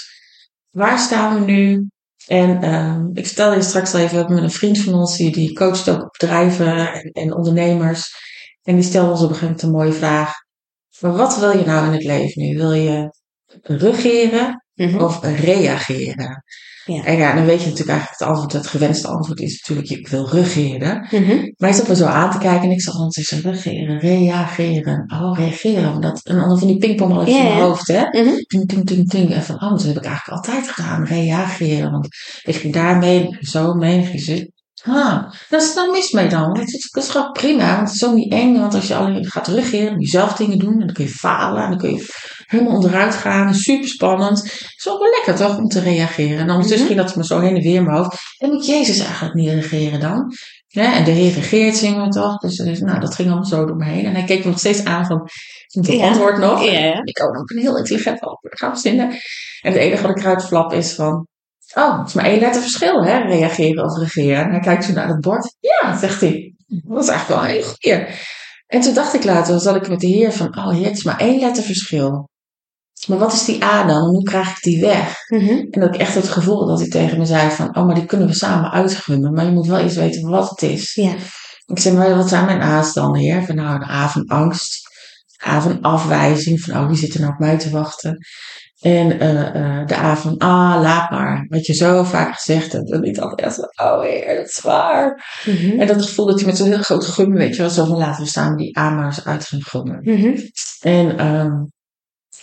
Waar 0.70 0.98
staan 0.98 1.34
we 1.34 1.52
nu? 1.52 1.88
En 2.26 2.62
ehm, 2.62 3.06
ik 3.12 3.26
vertelde 3.26 3.56
je 3.56 3.62
straks 3.62 3.94
al 3.94 4.00
even, 4.00 4.10
we 4.10 4.16
hebben 4.16 4.34
met 4.34 4.44
een 4.44 4.50
vriend 4.50 4.78
van 4.78 4.94
ons, 4.94 5.16
die, 5.16 5.32
die 5.32 5.52
coacht 5.52 5.88
ook 5.88 6.10
bedrijven 6.18 6.92
en, 6.92 7.10
en 7.12 7.34
ondernemers. 7.34 8.10
En 8.62 8.74
die 8.74 8.84
stelde 8.84 9.10
ons 9.10 9.22
op 9.22 9.28
een 9.28 9.34
gegeven 9.34 9.46
moment 9.46 9.62
een 9.62 9.70
mooie 9.70 9.98
vraag. 9.98 10.32
Maar 11.00 11.12
wat 11.16 11.38
wil 11.38 11.58
je 11.58 11.64
nou 11.64 11.86
in 11.86 11.92
het 11.92 12.04
leven 12.04 12.42
nu? 12.42 12.56
Wil 12.56 12.72
je 12.72 13.10
regeren 13.62 14.62
Mhm. 14.74 15.00
of 15.02 15.20
reageren? 15.22 16.42
Ja. 16.84 17.04
En 17.04 17.16
ja, 17.16 17.34
dan 17.34 17.44
weet 17.44 17.60
je 17.60 17.64
natuurlijk 17.64 17.90
eigenlijk 17.98 18.18
het 18.20 18.28
antwoord, 18.28 18.52
het 18.52 18.66
gewenste 18.66 19.08
antwoord 19.08 19.40
is 19.40 19.58
natuurlijk, 19.66 19.98
ik 19.98 20.08
wil 20.08 20.28
regeren. 20.30 21.06
Mhm. 21.10 21.36
Maar 21.36 21.68
hij 21.68 21.72
zat 21.72 21.88
me 21.88 21.96
zo 21.96 22.04
aan 22.04 22.30
te 22.30 22.38
kijken 22.38 22.62
en 22.62 22.70
ik 22.70 22.80
zag 22.80 22.96
dan 22.96 23.08
tussen 23.08 23.40
regeren, 23.40 23.98
reageren. 23.98 25.04
Oh, 25.22 25.38
reageren. 25.38 25.90
want 25.90 26.02
Dat, 26.02 26.20
en 26.24 26.36
dan 26.36 26.58
van 26.58 26.68
die 26.68 26.78
pingpongballetjes 26.78 27.36
Ja, 27.36 27.42
in 27.42 27.48
mijn 27.48 27.60
hoofd, 27.60 27.88
hè. 27.88 28.00
Mhm. 28.22 28.36
Ting, 28.46 28.68
ting, 28.68 28.86
ting, 28.86 29.08
ting. 29.08 29.32
En 29.32 29.42
van, 29.42 29.54
oh, 29.62 29.70
dat 29.70 29.82
heb 29.82 29.96
ik 29.96 30.04
eigenlijk 30.04 30.38
altijd 30.46 30.68
gedaan. 30.68 31.04
Reageren. 31.04 31.90
Want 31.90 32.06
ik 32.42 32.54
ging 32.56 32.72
daarmee, 32.74 33.36
zo 33.40 33.74
mee, 33.74 34.02
ging. 34.04 34.52
Ah, 34.86 35.22
dat 35.48 35.62
is 35.62 35.74
dan 35.74 35.90
mis 35.90 36.10
mee 36.10 36.28
dan. 36.28 36.54
Dat 36.54 36.66
is, 36.68 36.90
dat 36.90 37.02
is 37.04 37.10
gewoon 37.10 37.32
prima. 37.32 37.76
Want 37.76 37.88
het 37.88 37.96
is 37.96 38.04
ook 38.04 38.14
niet 38.14 38.32
eng. 38.32 38.58
Want 38.58 38.74
als 38.74 38.88
je 38.88 38.94
alleen 38.94 39.26
gaat 39.30 39.46
regeren, 39.46 39.92
moet 39.92 40.02
je 40.02 40.08
zelf 40.08 40.32
dingen 40.32 40.58
doen. 40.58 40.72
En 40.72 40.78
dan 40.86 40.92
kun 40.92 41.04
je 41.04 41.10
falen. 41.10 41.62
En 41.62 41.68
dan 41.70 41.78
kun 41.78 41.94
je 41.94 42.06
helemaal 42.46 42.74
onderuit 42.74 43.14
gaan. 43.14 43.54
Super 43.54 43.88
spannend. 43.88 44.38
Het 44.42 44.74
is 44.76 44.88
ook 44.88 44.98
wel 44.98 45.10
lekker 45.10 45.34
toch, 45.46 45.58
om 45.58 45.68
te 45.68 45.80
reageren. 45.80 46.38
En 46.38 46.50
ondertussen 46.50 46.78
Mhm. 46.86 46.86
ging 46.86 47.06
dat 47.06 47.16
me 47.16 47.24
zo 47.24 47.40
heen 47.40 47.56
en 47.56 47.62
weer 47.62 47.74
in 47.74 47.84
mijn 47.84 47.96
hoofd. 47.96 48.16
En 48.38 48.48
moet 48.52 48.66
Jezus 48.66 48.98
eigenlijk 48.98 49.34
niet 49.34 49.48
regeren 49.50 50.00
dan? 50.00 50.32
Ja, 50.66 50.94
en 50.94 51.04
de 51.04 51.10
Heer 51.10 51.32
regeert, 51.32 51.76
zingen 51.76 52.04
we 52.04 52.08
toch? 52.08 52.38
Dus, 52.38 52.56
dus 52.56 52.80
nou, 52.80 53.00
dat 53.00 53.14
ging 53.14 53.28
allemaal 53.28 53.46
zo 53.48 53.66
door 53.66 53.76
me 53.76 53.84
heen. 53.84 54.04
En 54.04 54.12
hij 54.14 54.24
keek 54.24 54.44
me 54.44 54.50
nog 54.50 54.58
steeds 54.58 54.84
aan 54.84 55.06
van, 55.06 55.28
het 55.66 55.86
Ja. 55.86 56.06
antwoord 56.08 56.38
nog. 56.38 56.64
Ja. 56.64 57.00
Ik 57.04 57.22
ook 57.24 57.34
nog 57.34 57.50
een 57.50 57.58
heel 57.58 57.76
intelligent 57.78 58.20
antwoord 58.20 58.58
gaan 58.58 58.70
verzinnen. 58.70 59.10
En 59.60 59.72
het 59.72 59.74
enige 59.74 60.02
wat 60.06 60.10
ik 60.16 60.22
eruit 60.22 60.44
flap 60.44 60.72
is 60.72 60.94
van, 60.94 61.26
oh, 61.78 61.98
het 61.98 62.08
is 62.08 62.14
maar 62.14 62.24
één 62.24 62.40
letter 62.40 62.62
verschil, 62.62 63.04
hè? 63.04 63.18
Reageren 63.18 63.84
of 63.84 63.98
regeren. 63.98 64.44
En 64.44 64.50
hij 64.50 64.60
kijkt 64.60 64.84
zo 64.84 64.92
naar 64.92 65.08
het 65.08 65.20
bord. 65.20 65.56
Ja, 65.60 65.98
zegt 65.98 66.20
hij. 66.20 66.54
Dat 66.66 67.02
is 67.02 67.08
eigenlijk 67.08 67.40
wel 67.40 67.50
een 67.50 67.54
hele 67.54 67.74
goeie. 67.80 68.06
En 68.66 68.80
toen 68.80 68.94
dacht 68.94 69.14
ik 69.14 69.24
later, 69.24 69.60
zat 69.60 69.76
ik 69.76 69.88
met 69.88 70.00
de 70.00 70.06
Heer 70.06 70.32
van, 70.32 70.58
oh 70.58 70.70
Heer, 70.70 70.84
het 70.84 70.96
is 70.96 71.04
maar 71.04 71.20
één 71.20 71.40
letter 71.40 71.62
verschil. 71.62 72.28
Maar 73.06 73.18
wat 73.18 73.32
is 73.32 73.44
die 73.44 73.64
A 73.64 73.86
dan? 73.86 74.08
Hoe 74.08 74.22
krijg 74.22 74.50
ik 74.50 74.62
die 74.62 74.80
weg? 74.80 75.14
Mhm. 75.28 75.66
En 75.70 75.80
dat 75.80 75.94
ik 75.94 76.00
echt 76.00 76.14
het 76.14 76.28
gevoel 76.28 76.66
dat 76.66 76.78
hij 76.78 76.88
tegen 76.88 77.18
me 77.18 77.26
zei 77.26 77.50
van, 77.50 77.76
oh, 77.76 77.86
maar 77.86 77.94
die 77.94 78.04
kunnen 78.04 78.26
we 78.26 78.34
samen 78.34 78.70
uitgummen. 78.70 79.32
Maar 79.32 79.44
je 79.44 79.50
moet 79.50 79.66
wel 79.66 79.78
eens 79.78 79.96
weten 79.96 80.30
wat 80.30 80.50
het 80.50 80.62
is. 80.62 80.94
Ja. 80.94 81.14
Ik 81.66 81.78
zei, 81.78 81.96
maar 81.96 82.16
wat 82.16 82.28
zijn 82.28 82.44
mijn 82.44 82.62
A's 82.62 82.92
dan, 82.92 83.16
heer? 83.16 83.44
Van 83.44 83.54
nou, 83.54 83.74
een 83.74 83.88
A 83.88 84.08
van 84.08 84.26
angst. 84.26 84.88
Een 85.36 85.50
A 85.50 85.60
van 85.60 85.80
afwijzing. 85.80 86.60
Van, 86.60 86.76
oh, 86.76 86.88
wie 86.88 86.96
zit 86.96 87.14
er 87.14 87.20
nou 87.20 87.32
op 87.32 87.38
mij 87.38 87.58
te 87.58 87.70
wachten? 87.70 88.18
En 88.80 89.20
eh, 89.20 89.46
eh, 89.46 89.86
de 89.86 89.96
A 89.96 90.16
van, 90.16 90.38
ah, 90.38 90.80
laat 90.80 91.10
maar. 91.10 91.46
Wat 91.48 91.66
je 91.66 91.74
zo 91.74 92.02
vaak 92.02 92.34
gezegd 92.34 92.72
hebt. 92.72 92.92
En 92.92 93.02
ik 93.02 93.14
dacht 93.14 93.40
echt 93.40 93.54
van, 93.54 93.86
oh 93.86 94.02
heer, 94.02 94.36
dat 94.36 94.46
is 94.46 94.60
waar. 94.60 95.24
Mhm. 95.44 95.80
En 95.80 95.86
dat 95.86 96.02
gevoel 96.02 96.26
dat 96.26 96.40
je 96.40 96.46
met 96.46 96.56
zo'n 96.56 96.66
heel 96.66 96.82
groot 96.82 97.04
gum, 97.04 97.32
weet 97.32 97.56
je 97.56 97.62
wel. 97.62 97.70
Zo 97.70 97.84
van, 97.84 97.96
laten 97.96 98.22
we 98.22 98.28
samen 98.28 98.56
die 98.56 98.78
A 98.78 98.90
maar 98.90 99.04
eens 99.04 99.24
uit 99.24 99.44
gaan 99.44 99.62
gummen. 99.62 100.00
Mhm. 100.02 100.36
En, 100.80 101.18
ehm, 101.18 101.52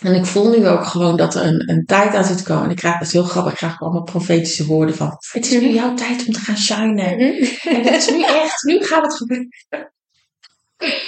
en 0.00 0.14
ik 0.14 0.24
voel 0.24 0.50
nu 0.50 0.68
ook 0.68 0.84
gewoon 0.84 1.16
dat 1.16 1.34
er 1.34 1.44
een, 1.44 1.70
een 1.70 1.84
tijd 1.84 2.14
aan 2.14 2.24
zit 2.24 2.42
komen. 2.42 2.64
En 2.64 2.70
ik 2.70 2.76
krijg, 2.76 2.98
dat 2.98 3.06
is 3.06 3.12
heel 3.12 3.22
grappig, 3.22 3.52
ik 3.52 3.58
krijg 3.58 3.80
allemaal 3.80 4.02
profetische 4.02 4.66
woorden 4.66 4.94
van, 4.94 5.16
het 5.32 5.50
is 5.50 5.60
nu 5.60 5.72
jouw 5.72 5.94
tijd 5.94 6.26
om 6.26 6.32
te 6.32 6.40
gaan 6.40 6.58
shinen. 6.58 7.16
Mhm. 7.16 7.44
En 7.68 7.82
het 7.82 7.94
is 7.94 8.10
nu 8.10 8.22
echt, 8.22 8.62
nu 8.62 8.84
gaat 8.84 9.02
het 9.02 9.16
gebeuren. 9.16 9.48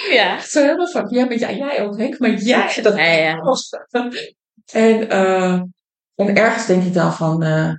Ja. 0.09 0.39
Zo 0.41 0.61
helemaal 0.61 0.87
van, 0.87 1.07
ja, 1.09 1.25
maar 1.25 1.37
jij, 1.37 1.57
jij 1.57 1.81
ook, 1.81 1.97
Henk, 1.97 2.19
maar 2.19 2.33
jij, 2.33 2.79
dat 2.81 2.95
Ja, 2.95 3.03
ja. 3.03 3.35
En, 4.71 5.09
en 6.15 6.35
ergens 6.35 6.65
denk 6.65 6.83
ik 6.83 6.93
dan 6.93 7.13
van, 7.13 7.43
eh, 7.43 7.73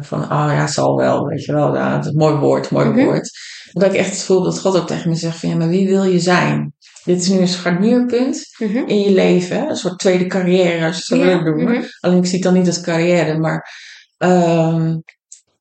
van, 0.00 0.22
oh 0.22 0.28
ja, 0.52 0.66
zal 0.66 0.96
wel, 0.96 1.24
weet 1.26 1.44
je 1.44 1.52
wel, 1.52 1.72
het 1.74 2.04
is 2.04 2.10
een 2.10 2.16
mooi 2.18 2.34
woord, 2.34 2.70
mooi 2.70 2.88
Mhm. 2.88 3.04
woord. 3.04 3.30
Omdat 3.72 3.92
ik 3.92 3.98
echt 3.98 4.10
het 4.10 4.18
gevoel 4.18 4.42
dat 4.42 4.60
God 4.60 4.76
ook 4.76 4.86
tegen 4.86 5.08
me 5.10 5.14
zegt 5.16 5.38
van, 5.38 5.48
ja, 5.48 5.56
maar 5.56 5.68
wie 5.68 5.88
wil 5.88 6.04
je 6.04 6.18
zijn? 6.20 6.72
Dit 7.04 7.20
is 7.20 7.28
nu 7.28 7.38
een 7.38 7.48
scharnierpunt 7.48 8.44
Mhm. 8.58 8.76
in 8.76 9.00
je 9.00 9.10
leven, 9.10 9.68
een 9.68 9.76
soort 9.76 9.98
tweede 9.98 10.26
carrière, 10.26 10.86
als 10.86 10.96
je 10.96 11.14
het 11.14 11.22
zo 11.24 11.30
Ja, 11.30 11.42
wil 11.42 11.52
noemen. 11.54 11.74
mhm. 11.74 11.84
Alleen 12.00 12.18
ik 12.18 12.24
zie 12.26 12.34
het 12.34 12.42
dan 12.42 12.52
niet 12.54 12.66
als 12.66 12.80
carrière, 12.80 13.38
maar. 13.38 13.70
ehm, 14.18 14.96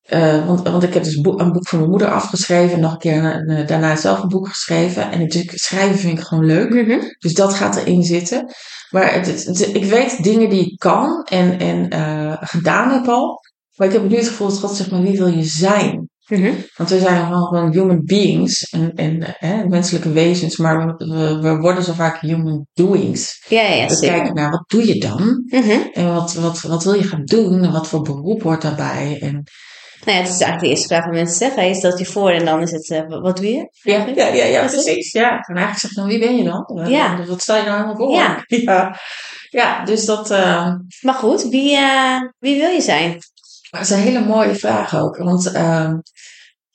eh, 0.07 0.47
want, 0.47 0.61
want 0.67 0.83
ik 0.83 0.93
heb 0.93 1.03
dus 1.03 1.21
boek- 1.21 1.39
een 1.39 1.51
boek 1.51 1.67
van 1.67 1.77
mijn 1.79 1.89
moeder 1.91 2.11
afgeschreven. 2.11 2.73
En 2.75 2.79
nog 2.79 2.91
een 2.91 2.97
keer 2.97 3.23
een- 3.23 3.49
een- 3.49 3.65
daarna 3.65 3.95
zelf 3.95 4.21
een 4.21 4.27
boek 4.29 4.47
geschreven. 4.47 5.11
En 5.11 5.19
natuurlijk 5.19 5.57
schrijven 5.57 5.97
vind 5.97 6.19
ik 6.19 6.25
gewoon 6.25 6.45
leuk. 6.45 6.69
Mhm. 6.73 6.99
Dus 7.19 7.33
dat 7.33 7.53
gaat 7.53 7.75
erin 7.75 8.03
zitten. 8.03 8.45
Maar 8.89 9.13
het, 9.13 9.25
het- 9.27 9.45
het- 9.45 9.75
ik 9.75 9.83
weet 9.85 10.23
dingen 10.23 10.49
die 10.49 10.71
ik 10.71 10.77
kan 10.79 11.23
en, 11.23 11.59
en 11.59 11.89
eh, 11.89 12.37
gedaan 12.39 12.91
heb 12.91 13.07
al. 13.07 13.39
Maar 13.75 13.87
ik 13.87 13.93
heb 13.93 14.09
nu 14.09 14.15
het 14.15 14.27
gevoel 14.27 14.47
dat 14.47 14.59
God 14.59 14.75
zegt, 14.75 14.91
maar 14.91 15.01
wie 15.01 15.17
wil 15.17 15.27
je 15.27 15.43
zijn? 15.43 16.09
Mhm. 16.27 16.51
Want 16.77 16.89
we 16.89 16.99
zijn 16.99 17.25
gewoon 17.25 17.43
gewoon 17.47 17.71
human 17.71 18.01
beings 18.05 18.63
en, 18.63 18.93
en 18.93 19.17
hè, 19.37 19.65
menselijke 19.65 20.11
wezens. 20.11 20.57
Maar 20.57 20.95
we, 21.41 21.57
worden 21.59 21.83
zo 21.83 21.93
vaak 21.93 22.19
human 22.21 22.65
doings. 22.73 23.45
Ja, 23.49 23.61
ja, 23.61 23.87
We 23.87 23.99
kijken 23.99 24.33
naar, 24.33 24.49
wat 24.49 24.63
doe 24.67 24.87
je 24.87 24.99
dan? 24.99 25.43
Mhm. 25.45 25.79
En 25.93 26.13
wat, 26.13 26.33
wat, 26.33 26.61
wat 26.61 26.83
wil 26.83 26.93
je 26.93 27.03
gaan 27.03 27.23
doen? 27.23 27.63
En 27.63 27.71
wat 27.71 27.87
voor 27.87 28.01
beroep 28.01 28.41
hoort 28.43 28.61
daarbij? 28.61 29.17
En, 29.21 29.43
Nou 30.05 30.17
ja, 30.17 30.23
het 30.23 30.33
is 30.33 30.41
eigenlijk 30.41 30.59
de 30.59 30.67
eerste 30.67 30.87
vraag 30.87 31.05
wat 31.05 31.13
mensen 31.13 31.37
zeggen. 31.37 31.67
Je 31.67 31.73
stelt 31.73 31.99
je 31.99 32.05
voor 32.05 32.29
en 32.29 32.45
dan 32.45 32.61
is 32.61 32.71
het, 32.71 32.89
eh, 32.89 33.07
wat 33.07 33.37
doe 33.37 33.45
je? 33.45 33.69
ja, 33.81 34.05
ja, 34.15 34.27
ja, 34.27 34.45
ja, 34.45 34.65
Precies. 34.65 35.11
Ja. 35.11 35.29
En 35.29 35.55
eigenlijk 35.55 35.79
zeg 35.79 35.89
je 35.89 35.95
dan, 35.95 36.07
wie 36.07 36.19
ben 36.19 36.37
je 36.37 36.43
dan? 36.43 36.65
Eh, 36.65 36.89
Ja. 36.89 37.25
Wat 37.25 37.41
stel 37.41 37.55
je 37.55 37.63
nou 37.63 37.73
helemaal 37.75 37.95
voor? 37.95 38.11
Ja. 38.15 38.43
ja. 38.71 38.99
Ja, 39.49 39.85
dus 39.85 40.05
dat, 40.05 40.31
eh, 40.31 40.73
Maar 41.01 41.13
goed, 41.13 41.43
wie, 41.43 41.77
wie 42.39 42.59
wil 42.59 42.69
je 42.69 42.81
zijn? 42.81 43.17
dat 43.71 43.81
is 43.81 43.89
een 43.89 43.99
hele 43.99 44.25
mooie 44.25 44.55
vraag 44.55 44.95
ook. 44.95 45.17
Want 45.17 45.51
ehm, 45.51 45.95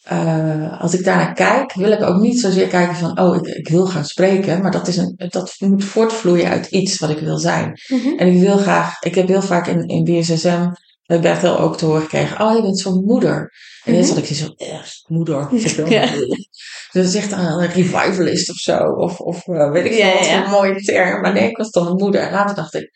eh, 0.02 0.80
als 0.80 0.94
ik 0.94 1.04
daarnaar 1.04 1.32
kijk, 1.32 1.72
wil 1.74 1.90
ik 1.92 2.02
ook 2.02 2.20
niet 2.20 2.40
zozeer 2.40 2.66
kijken 2.68 2.96
van, 2.96 3.20
oh, 3.20 3.36
ik, 3.36 3.46
ik 3.46 3.68
wil 3.68 3.86
gaan 3.86 4.04
spreken. 4.04 4.62
Maar 4.62 4.70
dat, 4.70 4.88
is 4.88 4.96
een, 4.96 5.14
dat 5.16 5.54
moet 5.58 5.84
voortvloeien 5.84 6.48
uit 6.48 6.66
iets 6.66 6.98
wat 6.98 7.10
ik 7.10 7.18
wil 7.18 7.38
zijn. 7.38 7.80
Mhm. 7.88 8.16
En 8.16 8.26
ik 8.34 8.40
wil 8.40 8.56
graag, 8.56 9.00
ik 9.00 9.14
heb 9.14 9.28
heel 9.28 9.42
vaak 9.42 9.66
in, 9.66 9.86
in 9.86 10.04
BSSM, 10.04 10.68
heb 11.12 11.24
ik 11.24 11.32
Bethel 11.32 11.58
ook 11.58 11.76
te 11.76 11.84
horen 11.84 12.02
gekregen, 12.02 12.40
oh, 12.46 12.56
je 12.56 12.62
bent 12.62 12.78
zo'n 12.78 13.04
moeder. 13.04 13.52
En 13.84 13.94
eerst 13.94 14.08
Mhm. 14.10 14.18
had 14.18 14.28
ik 14.30 14.36
zoiets 14.36 14.54
van, 14.58 14.66
echt, 14.68 15.04
moeder. 15.08 15.48
Ja. 15.88 16.06
Dus 16.06 16.48
dat 16.92 17.04
is 17.04 17.14
echt 17.14 17.32
een 17.32 17.58
revivalist 17.60 18.50
of 18.50 18.56
zo. 18.56 18.78
Of, 18.78 19.20
of 19.20 19.46
eh, 19.48 19.70
weet 19.70 19.84
ik 19.84 19.92
veel 19.92 20.06
Ja, 20.06 20.14
wat 20.14 20.26
ja. 20.26 20.44
een 20.44 20.50
mooie 20.50 20.74
term. 20.80 21.20
Maar 21.20 21.32
nee, 21.32 21.48
ik 21.50 21.56
was 21.56 21.70
dan 21.70 21.86
een 21.86 21.96
moeder. 21.96 22.20
En 22.20 22.32
later 22.32 22.56
dacht 22.56 22.74
ik, 22.74 22.90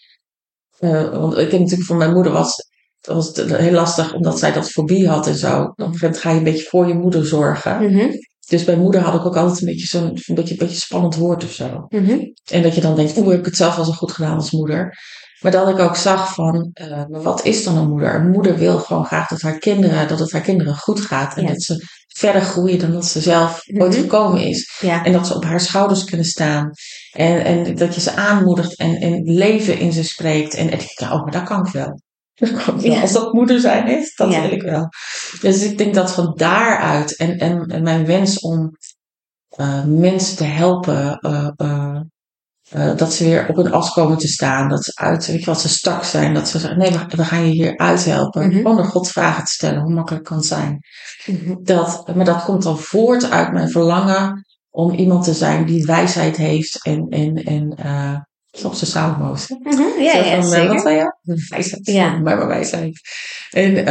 eh, 0.78 1.10
want 1.10 1.32
ik 1.38 1.50
heb 1.50 1.60
natuurlijk 1.60 1.86
voor 1.86 1.96
mijn 1.96 2.12
moeder 2.12 2.32
was, 2.32 2.54
was 3.00 3.26
het 3.36 3.56
heel 3.56 3.72
lastig, 3.72 4.14
omdat 4.14 4.38
zij 4.38 4.52
dat 4.52 4.70
fobie 4.70 5.08
had 5.08 5.26
en 5.26 5.34
zo. 5.34 5.62
Op 5.62 5.78
een 5.78 5.84
gegeven 5.84 6.00
moment 6.02 6.20
ga 6.20 6.30
je 6.30 6.36
een 6.36 6.44
beetje 6.44 6.66
voor 6.68 6.86
je 6.88 6.94
moeder 6.94 7.26
zorgen. 7.26 7.92
Mhm. 7.92 8.10
dus 8.48 8.64
bij 8.64 8.76
moeder 8.76 9.00
had 9.00 9.14
ik 9.14 9.26
ook 9.26 9.36
altijd 9.36 9.60
een 9.60 9.66
beetje 9.66 9.86
zo'n 9.86 10.04
een 10.26 10.34
beetje, 10.34 10.52
een 10.52 10.58
beetje 10.66 10.76
spannend 10.80 11.16
woord 11.16 11.44
of 11.44 11.52
zo. 11.52 11.86
Mhm. 11.88 12.18
En 12.50 12.62
dat 12.62 12.74
je 12.74 12.80
dan 12.80 12.96
denkt, 12.96 13.16
oeh, 13.16 13.28
heb 13.28 13.38
ik 13.38 13.44
het 13.44 13.56
zelf 13.56 13.76
wel 13.76 13.84
zo 13.84 13.92
goed 13.92 14.12
gedaan 14.12 14.36
als 14.36 14.50
moeder. 14.50 14.98
Maar 15.40 15.52
dat 15.52 15.68
ik 15.68 15.78
ook 15.78 15.96
zag 15.96 16.34
van, 16.34 16.70
uh, 16.80 16.88
maar 17.08 17.22
wat 17.22 17.44
is 17.44 17.64
dan 17.64 17.76
een 17.76 17.88
moeder? 17.88 18.14
Een 18.14 18.30
moeder 18.30 18.56
wil 18.56 18.78
gewoon 18.78 19.04
graag 19.06 19.28
dat 19.28 19.40
haar 19.40 19.58
kinderen, 19.58 20.08
dat 20.08 20.18
het 20.18 20.32
haar 20.32 20.40
kinderen 20.40 20.76
goed 20.76 21.00
gaat. 21.00 21.36
En 21.36 21.42
Ja. 21.42 21.48
dat 21.48 21.62
ze 21.62 21.84
verder 22.06 22.40
groeien 22.42 22.78
dan 22.78 22.92
dat 22.92 23.04
ze 23.06 23.20
zelf 23.20 23.60
ooit 23.78 23.92
Mhm. 23.92 24.00
gekomen 24.00 24.40
is. 24.40 24.78
Ja. 24.80 25.04
En 25.04 25.12
dat 25.12 25.26
ze 25.26 25.34
op 25.34 25.44
haar 25.44 25.60
schouders 25.60 26.04
kunnen 26.04 26.26
staan. 26.26 26.70
En, 27.12 27.44
en 27.44 27.74
dat 27.76 27.94
je 27.94 28.00
ze 28.00 28.14
aanmoedigt 28.14 28.76
en, 28.76 28.94
en 28.96 29.22
leven 29.22 29.78
in 29.78 29.92
ze 29.92 30.04
spreekt. 30.04 30.54
En, 30.54 30.70
en 30.70 30.78
ik 30.80 31.00
oh, 31.00 31.22
maar 31.22 31.32
dat 31.32 31.42
kan 31.42 31.66
ik 31.66 31.72
wel. 31.72 32.00
Dat 32.34 32.50
kan 32.64 32.74
ik 32.74 32.80
wel. 32.80 32.92
Ja. 32.92 33.00
Als 33.00 33.12
dat 33.12 33.32
moeder 33.32 33.60
zijn 33.60 33.88
is, 33.88 34.14
dat 34.14 34.28
wil 34.28 34.50
ik 34.52 34.62
wel. 34.62 34.88
Dus 35.40 35.62
ik 35.62 35.78
denk 35.78 35.94
dat 35.94 36.12
van 36.12 36.32
daaruit 36.36 37.16
en, 37.16 37.38
en, 37.38 37.66
en 37.66 37.82
mijn 37.82 38.06
wens 38.06 38.38
om 38.40 38.70
eh, 39.48 39.84
mensen 39.84 40.36
te 40.36 40.44
helpen, 40.44 41.18
eh, 41.18 42.00
eh, 42.70 42.96
dat 42.96 43.12
ze 43.12 43.24
weer 43.24 43.48
op 43.48 43.56
hun 43.56 43.72
as 43.72 43.92
komen 43.92 44.18
te 44.18 44.28
staan, 44.28 44.68
dat 44.68 44.84
ze 44.84 44.92
uit, 44.94 45.26
weet 45.26 45.40
je 45.40 45.46
wat, 45.46 45.60
ze 45.60 45.68
stak 45.68 46.04
zijn, 46.04 46.34
dat 46.34 46.48
ze 46.48 46.58
zeggen, 46.58 46.78
nee, 46.78 46.90
we, 46.90 47.16
we 47.16 47.24
gaan 47.24 47.46
je 47.46 47.52
hier 47.52 47.76
uithelpen. 47.76 48.46
Mhm. 48.46 48.56
Gewoon 48.56 48.76
door 48.76 48.84
God 48.84 49.08
vragen 49.08 49.44
te 49.44 49.52
stellen, 49.52 49.82
hoe 49.82 49.92
makkelijk 49.92 50.24
kan 50.24 50.36
het 50.36 50.46
zijn. 50.46 50.78
Mhm. 51.26 51.54
Dat, 51.62 52.14
maar 52.14 52.24
dat 52.24 52.44
komt 52.44 52.62
dan 52.62 52.78
voort 52.78 53.30
uit 53.30 53.52
mijn 53.52 53.70
verlangen 53.70 54.46
om 54.70 54.92
iemand 54.94 55.24
te 55.24 55.34
zijn 55.34 55.66
die 55.66 55.84
wijsheid 55.84 56.36
heeft 56.36 56.84
en, 56.84 57.06
en, 57.08 57.34
en 57.34 57.74
eh, 57.76 58.16
soms 58.50 58.80
de 58.80 58.86
samenmoos. 58.86 59.48
hè? 59.48 59.56
Mhm. 59.60 60.02
Ja, 60.02 60.12
ja, 60.12 60.42
van, 60.42 60.52
eh, 60.52 60.58
zeker. 60.58 60.72
Wat 60.72 60.82
zei 60.82 60.96
je? 60.96 61.12
Wijsheid. 61.48 61.86
Ja. 61.86 62.18
Maar 62.18 62.46
wijsheid. 62.46 63.00
En 63.50 63.88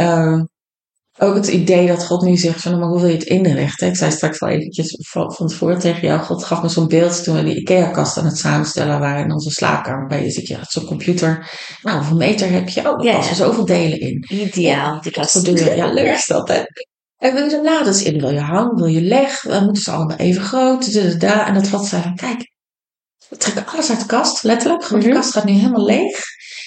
ook 1.18 1.34
het 1.34 1.46
idee 1.46 1.86
dat 1.86 2.04
God 2.06 2.22
nu 2.22 2.36
zegt 2.36 2.60
van, 2.60 2.70
nou, 2.70 2.82
maar 2.82 2.92
hoe 2.92 3.00
wil 3.00 3.10
je 3.10 3.16
het 3.16 3.24
inrichten? 3.24 3.88
Ik 3.88 3.96
zei 3.96 4.10
straks 4.10 4.40
al 4.40 4.48
eventjes 4.48 4.96
van, 5.08 5.28
tevoren 5.48 5.78
tegen 5.78 6.00
jou, 6.00 6.20
God 6.20 6.44
gaf 6.44 6.62
me 6.62 6.68
zo'n 6.68 6.88
beeld 6.88 7.24
toen 7.24 7.36
we 7.36 7.44
die 7.44 7.56
IKEA-kast 7.60 8.16
aan 8.18 8.24
het 8.24 8.38
samenstellen 8.38 9.00
waren 9.00 9.24
in 9.24 9.32
onze 9.32 9.50
slaapkamer. 9.50 10.06
Bij 10.06 10.22
je 10.24 10.30
zit 10.30 10.46
je, 10.46 10.56
zo'n 10.62 10.84
computer. 10.84 11.50
Nou, 11.82 11.96
hoeveel 11.98 12.16
meter 12.16 12.50
heb 12.50 12.68
je? 12.68 12.80
Oh, 12.90 12.98
er 12.98 13.04
Ja, 13.04 13.10
ja. 13.10 13.16
passen 13.16 13.36
zoveel 13.36 13.64
delen 13.64 14.00
in. 14.00 14.24
Ideaal, 14.28 15.00
die 15.00 15.12
kast. 15.12 15.44
deuren. 15.44 15.76
Ja, 15.76 15.92
leuk 15.92 16.14
is 16.14 16.26
dat, 16.26 16.48
hè? 16.48 16.62
En 17.16 17.34
wil 17.34 17.44
je 17.44 17.50
de 17.50 17.62
lades 17.62 18.02
in? 18.02 18.20
Wil 18.20 18.30
je 18.30 18.40
hang? 18.40 18.76
Wil 18.78 18.86
je 18.86 19.00
leg? 19.00 19.40
Dan 19.40 19.64
moeten 19.64 19.82
ze 19.82 19.90
allemaal 19.90 20.16
even 20.16 20.42
groot. 20.42 20.86
En 21.20 21.54
dat 21.54 21.68
God 21.68 21.86
zei 21.86 22.02
van, 22.02 22.14
kijk, 22.16 22.50
we 23.28 23.36
trekken 23.36 23.66
alles 23.66 23.90
uit 23.90 24.00
de 24.00 24.06
kast, 24.06 24.42
letterlijk. 24.42 24.84
Gewoon, 24.84 25.02
Mhm. 25.02 25.10
De 25.10 25.16
kast 25.16 25.32
gaat 25.32 25.44
nu 25.44 25.52
helemaal 25.52 25.84
leeg. 25.84 26.20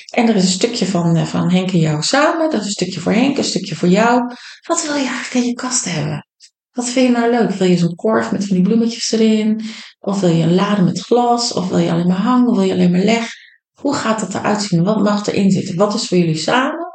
En 0.09 0.27
er 0.27 0.35
is 0.35 0.43
een 0.43 0.49
stukje 0.49 0.85
van, 0.85 1.15
eh, 1.15 1.25
van 1.25 1.51
Henk 1.51 1.71
en 1.71 1.79
jou 1.79 2.03
samen. 2.03 2.49
Dat 2.49 2.59
is 2.59 2.65
een 2.65 2.71
stukje 2.71 2.99
voor 2.99 3.11
Henk, 3.11 3.37
een 3.37 3.43
stukje 3.43 3.75
voor 3.75 3.87
jou. 3.87 4.21
Wat 4.67 4.83
wil 4.83 4.95
je 4.95 5.07
eigenlijk 5.07 5.33
in 5.33 5.43
je 5.43 5.53
kast 5.53 5.85
hebben? 5.85 6.27
Wat 6.71 6.89
vind 6.89 7.07
je 7.07 7.13
nou 7.13 7.31
leuk? 7.31 7.51
Wil 7.51 7.67
je 7.67 7.77
zo'n 7.77 7.95
korf 7.95 8.31
met 8.31 8.47
van 8.47 8.55
die 8.55 8.65
bloemetjes 8.65 9.11
erin? 9.11 9.61
Of 9.99 10.19
wil 10.19 10.29
je 10.29 10.43
een 10.43 10.55
lade 10.55 10.81
met 10.81 10.99
glas? 10.99 11.53
Of 11.53 11.69
wil 11.69 11.77
je 11.77 11.91
alleen 11.91 12.07
maar 12.07 12.17
hang? 12.17 12.47
Of 12.47 12.55
wil 12.55 12.65
je 12.65 12.73
alleen 12.73 12.91
maar 12.91 13.03
leg? 13.03 13.27
Hoe 13.73 13.93
gaat 13.93 14.19
dat 14.19 14.33
eruit 14.33 14.61
zien? 14.61 14.83
Wat 14.83 15.03
mag 15.03 15.27
erin 15.27 15.51
zitten? 15.51 15.75
Wat 15.75 15.93
is 15.93 16.07
voor 16.07 16.17
jullie 16.17 16.37
samen? 16.37 16.87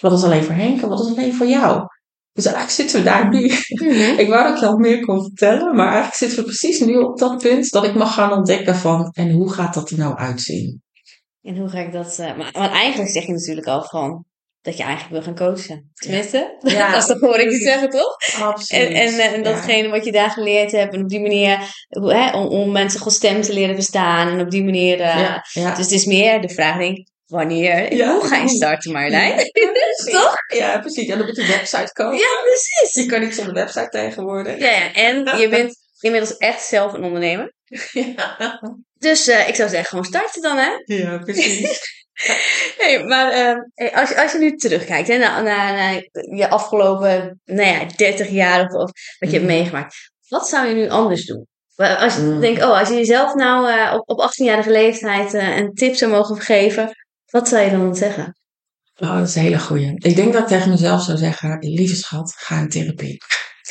Wat 0.00 0.12
is 0.12 0.22
alleen 0.22 0.44
voor 0.44 0.54
Henk 0.54 0.82
en 0.82 0.88
wat 0.88 1.00
is 1.00 1.06
alleen 1.06 1.34
voor 1.34 1.46
jou? 1.46 1.86
Dus 2.32 2.44
eigenlijk 2.44 2.74
zitten 2.74 2.98
we 2.98 3.04
daar 3.04 3.28
nu. 3.28 3.52
Mhm. 3.68 4.18
Ik 4.22 4.28
wou 4.28 4.42
dat 4.42 4.54
ik 4.54 4.60
je 4.60 4.66
al 4.66 4.78
meer 4.78 5.00
kon 5.00 5.22
vertellen, 5.22 5.76
maar 5.76 5.86
eigenlijk 5.86 6.16
zitten 6.16 6.38
we 6.38 6.44
precies 6.44 6.80
nu 6.80 6.96
op 6.96 7.18
dat 7.18 7.42
punt 7.42 7.70
dat 7.70 7.84
ik 7.84 7.94
mag 7.94 8.14
gaan 8.14 8.32
ontdekken 8.32 8.76
van 8.76 9.10
en 9.12 9.30
hoe 9.30 9.52
gaat 9.52 9.74
dat 9.74 9.90
er 9.90 9.98
nou 9.98 10.16
uitzien? 10.16 10.82
En 11.42 11.56
hoe 11.56 11.68
ga 11.68 11.78
ik 11.78 11.92
dat... 11.92 12.18
eh, 12.18 12.36
maar, 12.36 12.48
want 12.52 12.72
eigenlijk 12.72 13.10
zeg 13.10 13.26
je 13.26 13.32
natuurlijk 13.32 13.66
al 13.66 13.82
van... 13.84 14.24
Dat 14.62 14.76
je 14.76 14.82
eigenlijk 14.82 15.12
wil 15.12 15.22
gaan 15.34 15.46
coachen. 15.54 15.90
Tenminste, 15.94 16.56
Ja. 16.60 16.90
dat 16.92 17.00
is 17.02 17.06
toch 17.08 17.20
hoor 17.20 17.38
ik 17.38 17.50
je 17.50 17.56
zeggen, 17.56 17.90
toch? 17.90 18.16
Absoluut. 18.40 18.88
En, 18.88 18.94
en, 18.94 19.18
eh, 19.18 19.32
en 19.32 19.36
Ja. 19.36 19.42
datgene 19.42 19.88
wat 19.88 20.04
je 20.04 20.12
daar 20.12 20.30
geleerd 20.30 20.72
hebt. 20.72 20.94
En 20.94 21.02
op 21.02 21.08
die 21.08 21.20
manier... 21.20 21.58
hoe- 21.88 22.14
Hè, 22.14 22.36
om, 22.36 22.46
om 22.46 22.72
mensen 22.72 23.00
Gods 23.00 23.16
stem 23.16 23.40
te 23.42 23.52
leren 23.52 23.74
verstaan. 23.74 24.28
En 24.28 24.40
op 24.40 24.50
die 24.50 24.64
manier... 24.64 25.00
eh. 25.00 25.36
Dus 25.52 25.64
het 25.76 25.90
is 25.90 26.04
meer 26.04 26.40
de 26.40 26.48
vraag, 26.48 26.78
denk 26.78 26.96
ik... 26.96 27.08
Wanneer? 27.26 27.72
en 27.90 27.96
Ja. 27.96 28.12
Hoe 28.12 28.26
ga 28.26 28.36
je 28.36 28.48
starten, 28.48 28.92
Marlijn? 28.92 29.36
Ja. 29.36 30.12
Toch? 30.20 30.34
Ja, 30.54 30.78
precies. 30.80 31.08
En 31.08 31.18
dan 31.18 31.26
moet 31.26 31.38
een 31.38 31.46
website 31.46 31.92
komen. 31.92 32.18
Ja, 32.18 32.28
precies. 32.42 33.04
Je 33.04 33.06
kan 33.10 33.20
niet 33.20 33.34
zonder 33.34 33.54
website 33.54 33.88
tegenwoordig. 33.88 34.58
Ja, 34.58 34.70
ja, 34.70 34.92
en 34.92 35.24
je 35.40 35.48
bent 35.48 35.76
inmiddels 36.00 36.36
echt 36.36 36.62
zelf 36.62 36.92
een 36.92 37.04
ondernemer. 37.04 37.54
Ja, 38.16 38.60
Dus 38.98 39.26
eh, 39.28 39.48
ik 39.48 39.54
zou 39.54 39.68
zeggen, 39.68 39.88
gewoon 39.88 40.04
starten 40.04 40.42
dan, 40.42 40.56
hè? 40.56 40.70
ja 40.84 41.18
precies. 41.18 41.78
Nee, 42.78 43.04
maar 43.04 43.32
eh, 43.32 43.56
hey, 43.74 43.94
als, 43.94 44.08
je, 44.08 44.22
als 44.22 44.32
je 44.32 44.38
nu 44.38 44.56
terugkijkt 44.56 45.08
hè, 45.08 45.18
naar, 45.18 45.42
naar, 45.42 45.72
naar 45.72 45.94
je 46.36 46.48
afgelopen 46.48 47.40
nou 47.44 47.68
ja, 47.68 47.84
30 47.96 48.28
jaar 48.28 48.64
of, 48.64 48.72
of 48.72 48.90
wat 49.18 49.30
je 49.30 49.36
hebt 49.36 49.48
Mhm. 49.48 49.56
meegemaakt, 49.56 49.94
wat 50.28 50.48
zou 50.48 50.66
je 50.68 50.74
nu 50.74 50.88
anders 50.88 51.24
doen? 51.26 51.46
Als 51.76 52.14
je 52.14 52.20
Mhm. 52.20 52.40
denkt, 52.40 52.62
oh, 52.62 52.78
als 52.78 52.88
je 52.88 52.94
jezelf 52.94 53.34
nou 53.34 53.70
eh, 53.70 53.94
op, 53.94 54.08
op 54.08 54.20
18-jarige 54.30 54.70
leeftijd 54.70 55.34
eh, 55.34 55.56
een 55.56 55.72
tip 55.74 55.94
zou 55.94 56.10
mogen 56.10 56.40
geven, 56.40 56.90
wat 57.26 57.48
zou 57.48 57.62
je 57.64 57.70
dan 57.70 57.94
zeggen? 57.96 58.36
Oh, 58.96 59.18
dat 59.18 59.28
is 59.28 59.34
een 59.34 59.42
hele 59.42 59.58
goeie. 59.60 59.92
Ik 59.96 60.16
denk 60.16 60.32
dat 60.32 60.42
ik 60.42 60.48
tegen 60.48 60.70
mezelf 60.70 61.02
zou 61.02 61.18
zeggen, 61.18 61.58
lieve 61.60 61.96
schat, 61.96 62.32
ga 62.36 62.58
in 62.58 62.68
therapie. 62.68 63.16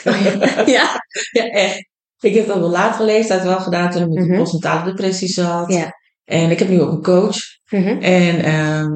ja. 0.65 0.95
Ja, 1.31 1.49
echt. 1.49 1.87
Ik 2.19 2.35
heb 2.35 2.47
dat 2.47 2.55
een 2.55 2.61
latere 2.61 3.05
leeftijd 3.05 3.43
wel 3.43 3.59
gedaan 3.59 3.91
toen 3.91 4.01
ik 4.01 4.07
met 4.09 4.23
Mhm. 4.23 4.31
de 4.31 4.37
postnatale 4.37 4.85
depressie 4.91 5.27
zat. 5.27 5.71
Ja. 5.73 5.91
En 6.23 6.51
ik 6.51 6.59
heb 6.59 6.69
nu 6.69 6.81
ook 6.81 6.91
een 6.91 7.01
coach. 7.01 7.37
Mhm. 7.71 7.87
En 8.01 8.43
ehm, 8.43 8.91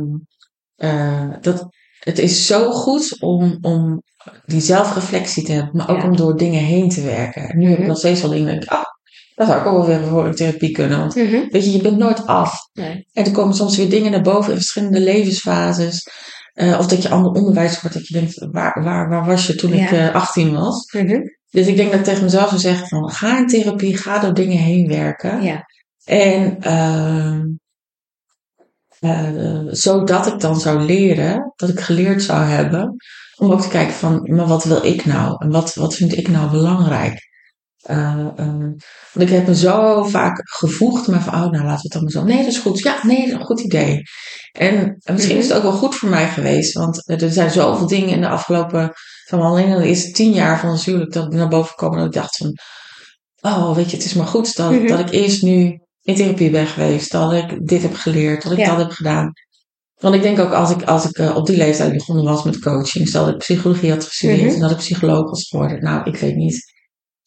eh, 0.76 1.30
dat, 1.42 1.66
het 2.00 2.20
is 2.20 2.46
zo 2.48 2.72
goed 2.72 3.22
om, 3.22 3.58
om 3.62 4.02
die 4.46 4.62
zelfreflectie 4.62 5.44
te 5.44 5.52
hebben, 5.52 5.76
maar 5.76 5.90
ook 5.90 5.98
Ja. 6.02 6.04
om 6.04 6.16
door 6.16 6.38
dingen 6.38 6.64
heen 6.64 6.90
te 6.90 7.02
werken. 7.02 7.50
En 7.50 7.58
nu 7.58 7.64
heb 7.66 7.74
ik 7.74 7.80
Mhm. 7.80 7.88
nog 7.88 7.98
steeds 7.98 8.22
wel 8.22 8.30
dingen, 8.30 8.46
denk 8.48 8.64
ik, 8.64 8.70
ah, 8.70 8.84
dat 9.36 9.48
zou 9.48 9.60
ik 9.60 9.66
ook 9.68 9.78
wel 9.78 9.86
weer 9.86 10.08
voor 10.08 10.26
een 10.26 10.36
therapie 10.36 10.72
kunnen. 10.72 11.00
Want 11.00 11.16
Mhm. 11.16 11.42
weet 11.50 11.66
je, 11.66 11.72
je 11.72 11.82
bent 11.82 11.98
nooit 11.98 12.26
af. 12.28 12.58
Nee. 12.74 13.08
En 13.14 13.26
er 13.26 13.32
komen 13.32 13.56
soms 13.56 13.78
weer 13.78 13.90
dingen 13.90 14.12
naar 14.12 14.22
boven 14.22 14.50
in 14.52 14.58
verschillende 14.58 15.00
levensfases. 15.00 16.08
Eh, 16.54 16.80
of 16.80 16.88
dat 16.88 17.02
je 17.04 17.10
ander 17.10 17.32
onderwijs 17.32 17.82
wordt, 17.82 17.96
dat 17.98 18.08
je 18.08 18.14
denkt, 18.14 18.48
waar, 18.52 18.84
waar, 18.84 19.10
waar 19.10 19.26
was 19.26 19.48
je 19.48 19.56
toen 19.56 19.74
ik 19.74 19.90
Ja. 19.90 20.10
eh, 20.10 20.16
18 20.16 20.54
was? 20.54 20.92
Mhm. 20.92 21.20
Dus 21.54 21.68
ik 21.68 21.76
denk 21.76 21.92
dat 21.92 22.00
ik 22.00 22.06
tegen 22.06 22.24
mezelf 22.24 22.48
zou 22.48 22.62
zeggen 22.62 22.88
van, 22.88 23.12
ga 23.12 23.38
in 23.38 23.48
therapie, 23.48 23.98
ga 23.98 24.20
door 24.20 24.34
dingen 24.34 24.58
heen 24.58 24.88
werken. 24.88 25.42
Ja. 25.42 25.66
En 26.04 26.60
ehm, 26.60 27.42
eh, 29.00 29.62
zodat 29.68 30.28
ik 30.28 30.40
dan 30.40 30.60
zou 30.60 30.80
leren, 30.80 31.54
dat 31.56 31.70
ik 31.70 31.80
geleerd 31.80 32.24
zou 32.24 32.44
hebben, 32.44 32.96
om 33.36 33.52
ook 33.52 33.62
te 33.62 33.68
kijken 33.68 33.94
van, 33.94 34.30
maar 34.36 34.48
wat 34.48 34.64
wil 34.64 34.84
ik 34.84 35.06
nou? 35.06 35.36
En 35.40 35.52
wat, 35.52 35.74
wat 35.74 35.96
vind 35.96 36.18
ik 36.18 36.28
nou 36.28 36.52
belangrijk? 36.52 37.20
Eh, 37.84 38.28
eh, 38.36 38.48
want 39.14 39.30
ik 39.30 39.30
heb 39.30 39.48
me 39.48 39.56
zo 39.56 40.04
vaak 40.04 40.42
gevoegd, 40.44 41.08
maar 41.08 41.22
van, 41.22 41.34
oh, 41.34 41.40
nou 41.40 41.52
laten 41.52 41.66
we 41.66 41.80
het 41.82 41.92
dan 41.92 42.02
maar 42.02 42.12
zo. 42.12 42.24
Nee, 42.24 42.38
dat 42.38 42.48
is 42.48 42.58
goed. 42.58 42.80
Ja, 42.80 43.00
nee, 43.06 43.18
dat 43.18 43.28
is 43.28 43.34
een 43.34 43.46
goed 43.46 43.60
idee. 43.60 44.02
En, 44.52 44.98
en 45.04 45.14
misschien 45.14 45.38
is 45.38 45.48
het 45.48 45.58
ook 45.58 45.64
wel 45.64 45.72
goed 45.72 45.96
voor 45.96 46.10
mij 46.10 46.28
geweest, 46.28 46.74
want 46.74 47.10
er 47.10 47.32
zijn 47.32 47.52
zoveel 47.52 47.88
dingen 47.88 48.10
in 48.10 48.22
de 48.22 48.28
afgelopen, 48.28 48.92
van 49.28 49.42
alleen 49.42 49.68
in 49.68 49.78
de 49.78 49.88
eerste 49.88 50.12
tien 50.12 50.32
jaar 50.32 50.60
van 50.60 50.70
ons 50.70 50.86
huwelijk, 50.86 51.12
dat 51.14 51.32
naar 51.34 51.48
boven 51.48 51.76
komen 51.76 51.98
dat 51.98 52.08
ik 52.08 52.14
dacht 52.14 52.38
van, 52.38 52.58
oh, 53.42 53.76
weet 53.76 53.90
je, 53.90 53.96
het 53.98 54.06
is 54.06 54.14
maar 54.14 54.28
goed 54.28 54.56
dat, 54.56 54.72
Mhm. 54.72 54.88
dat 54.88 55.00
ik 55.00 55.10
eerst 55.12 55.42
nu 55.44 55.80
in 56.02 56.16
therapie 56.16 56.50
ben 56.50 56.68
geweest, 56.68 57.12
dat 57.12 57.34
ik 57.34 57.68
dit 57.68 57.82
heb 57.82 57.94
geleerd, 57.96 58.44
dat 58.44 58.52
ik 58.52 58.58
Ja. 58.58 58.70
dat 58.76 58.78
heb 58.78 58.92
gedaan. 58.92 59.32
Want 60.00 60.16
ik 60.16 60.22
denk 60.22 60.40
ook 60.40 60.52
als 60.54 60.72
ik, 60.72 60.84
als 60.84 61.06
ik 61.10 61.18
eh, 61.18 61.36
op 61.36 61.46
die 61.46 61.58
leeftijd 61.58 61.94
begonnen 61.94 62.24
was 62.26 62.44
met 62.44 62.60
coaching, 62.60 63.08
stel 63.08 63.24
dat 63.26 63.34
ik 63.34 63.40
psychologie 63.40 63.92
had 63.92 64.04
gestudeerd 64.06 64.42
Mhm. 64.42 64.54
en 64.54 64.60
dat 64.60 64.72
ik 64.72 64.78
psycholoog 64.78 65.30
was 65.30 65.48
geworden. 65.48 65.84
Nou, 65.84 66.10
ik 66.10 66.18
weet 66.18 66.36
niet. 66.36 66.72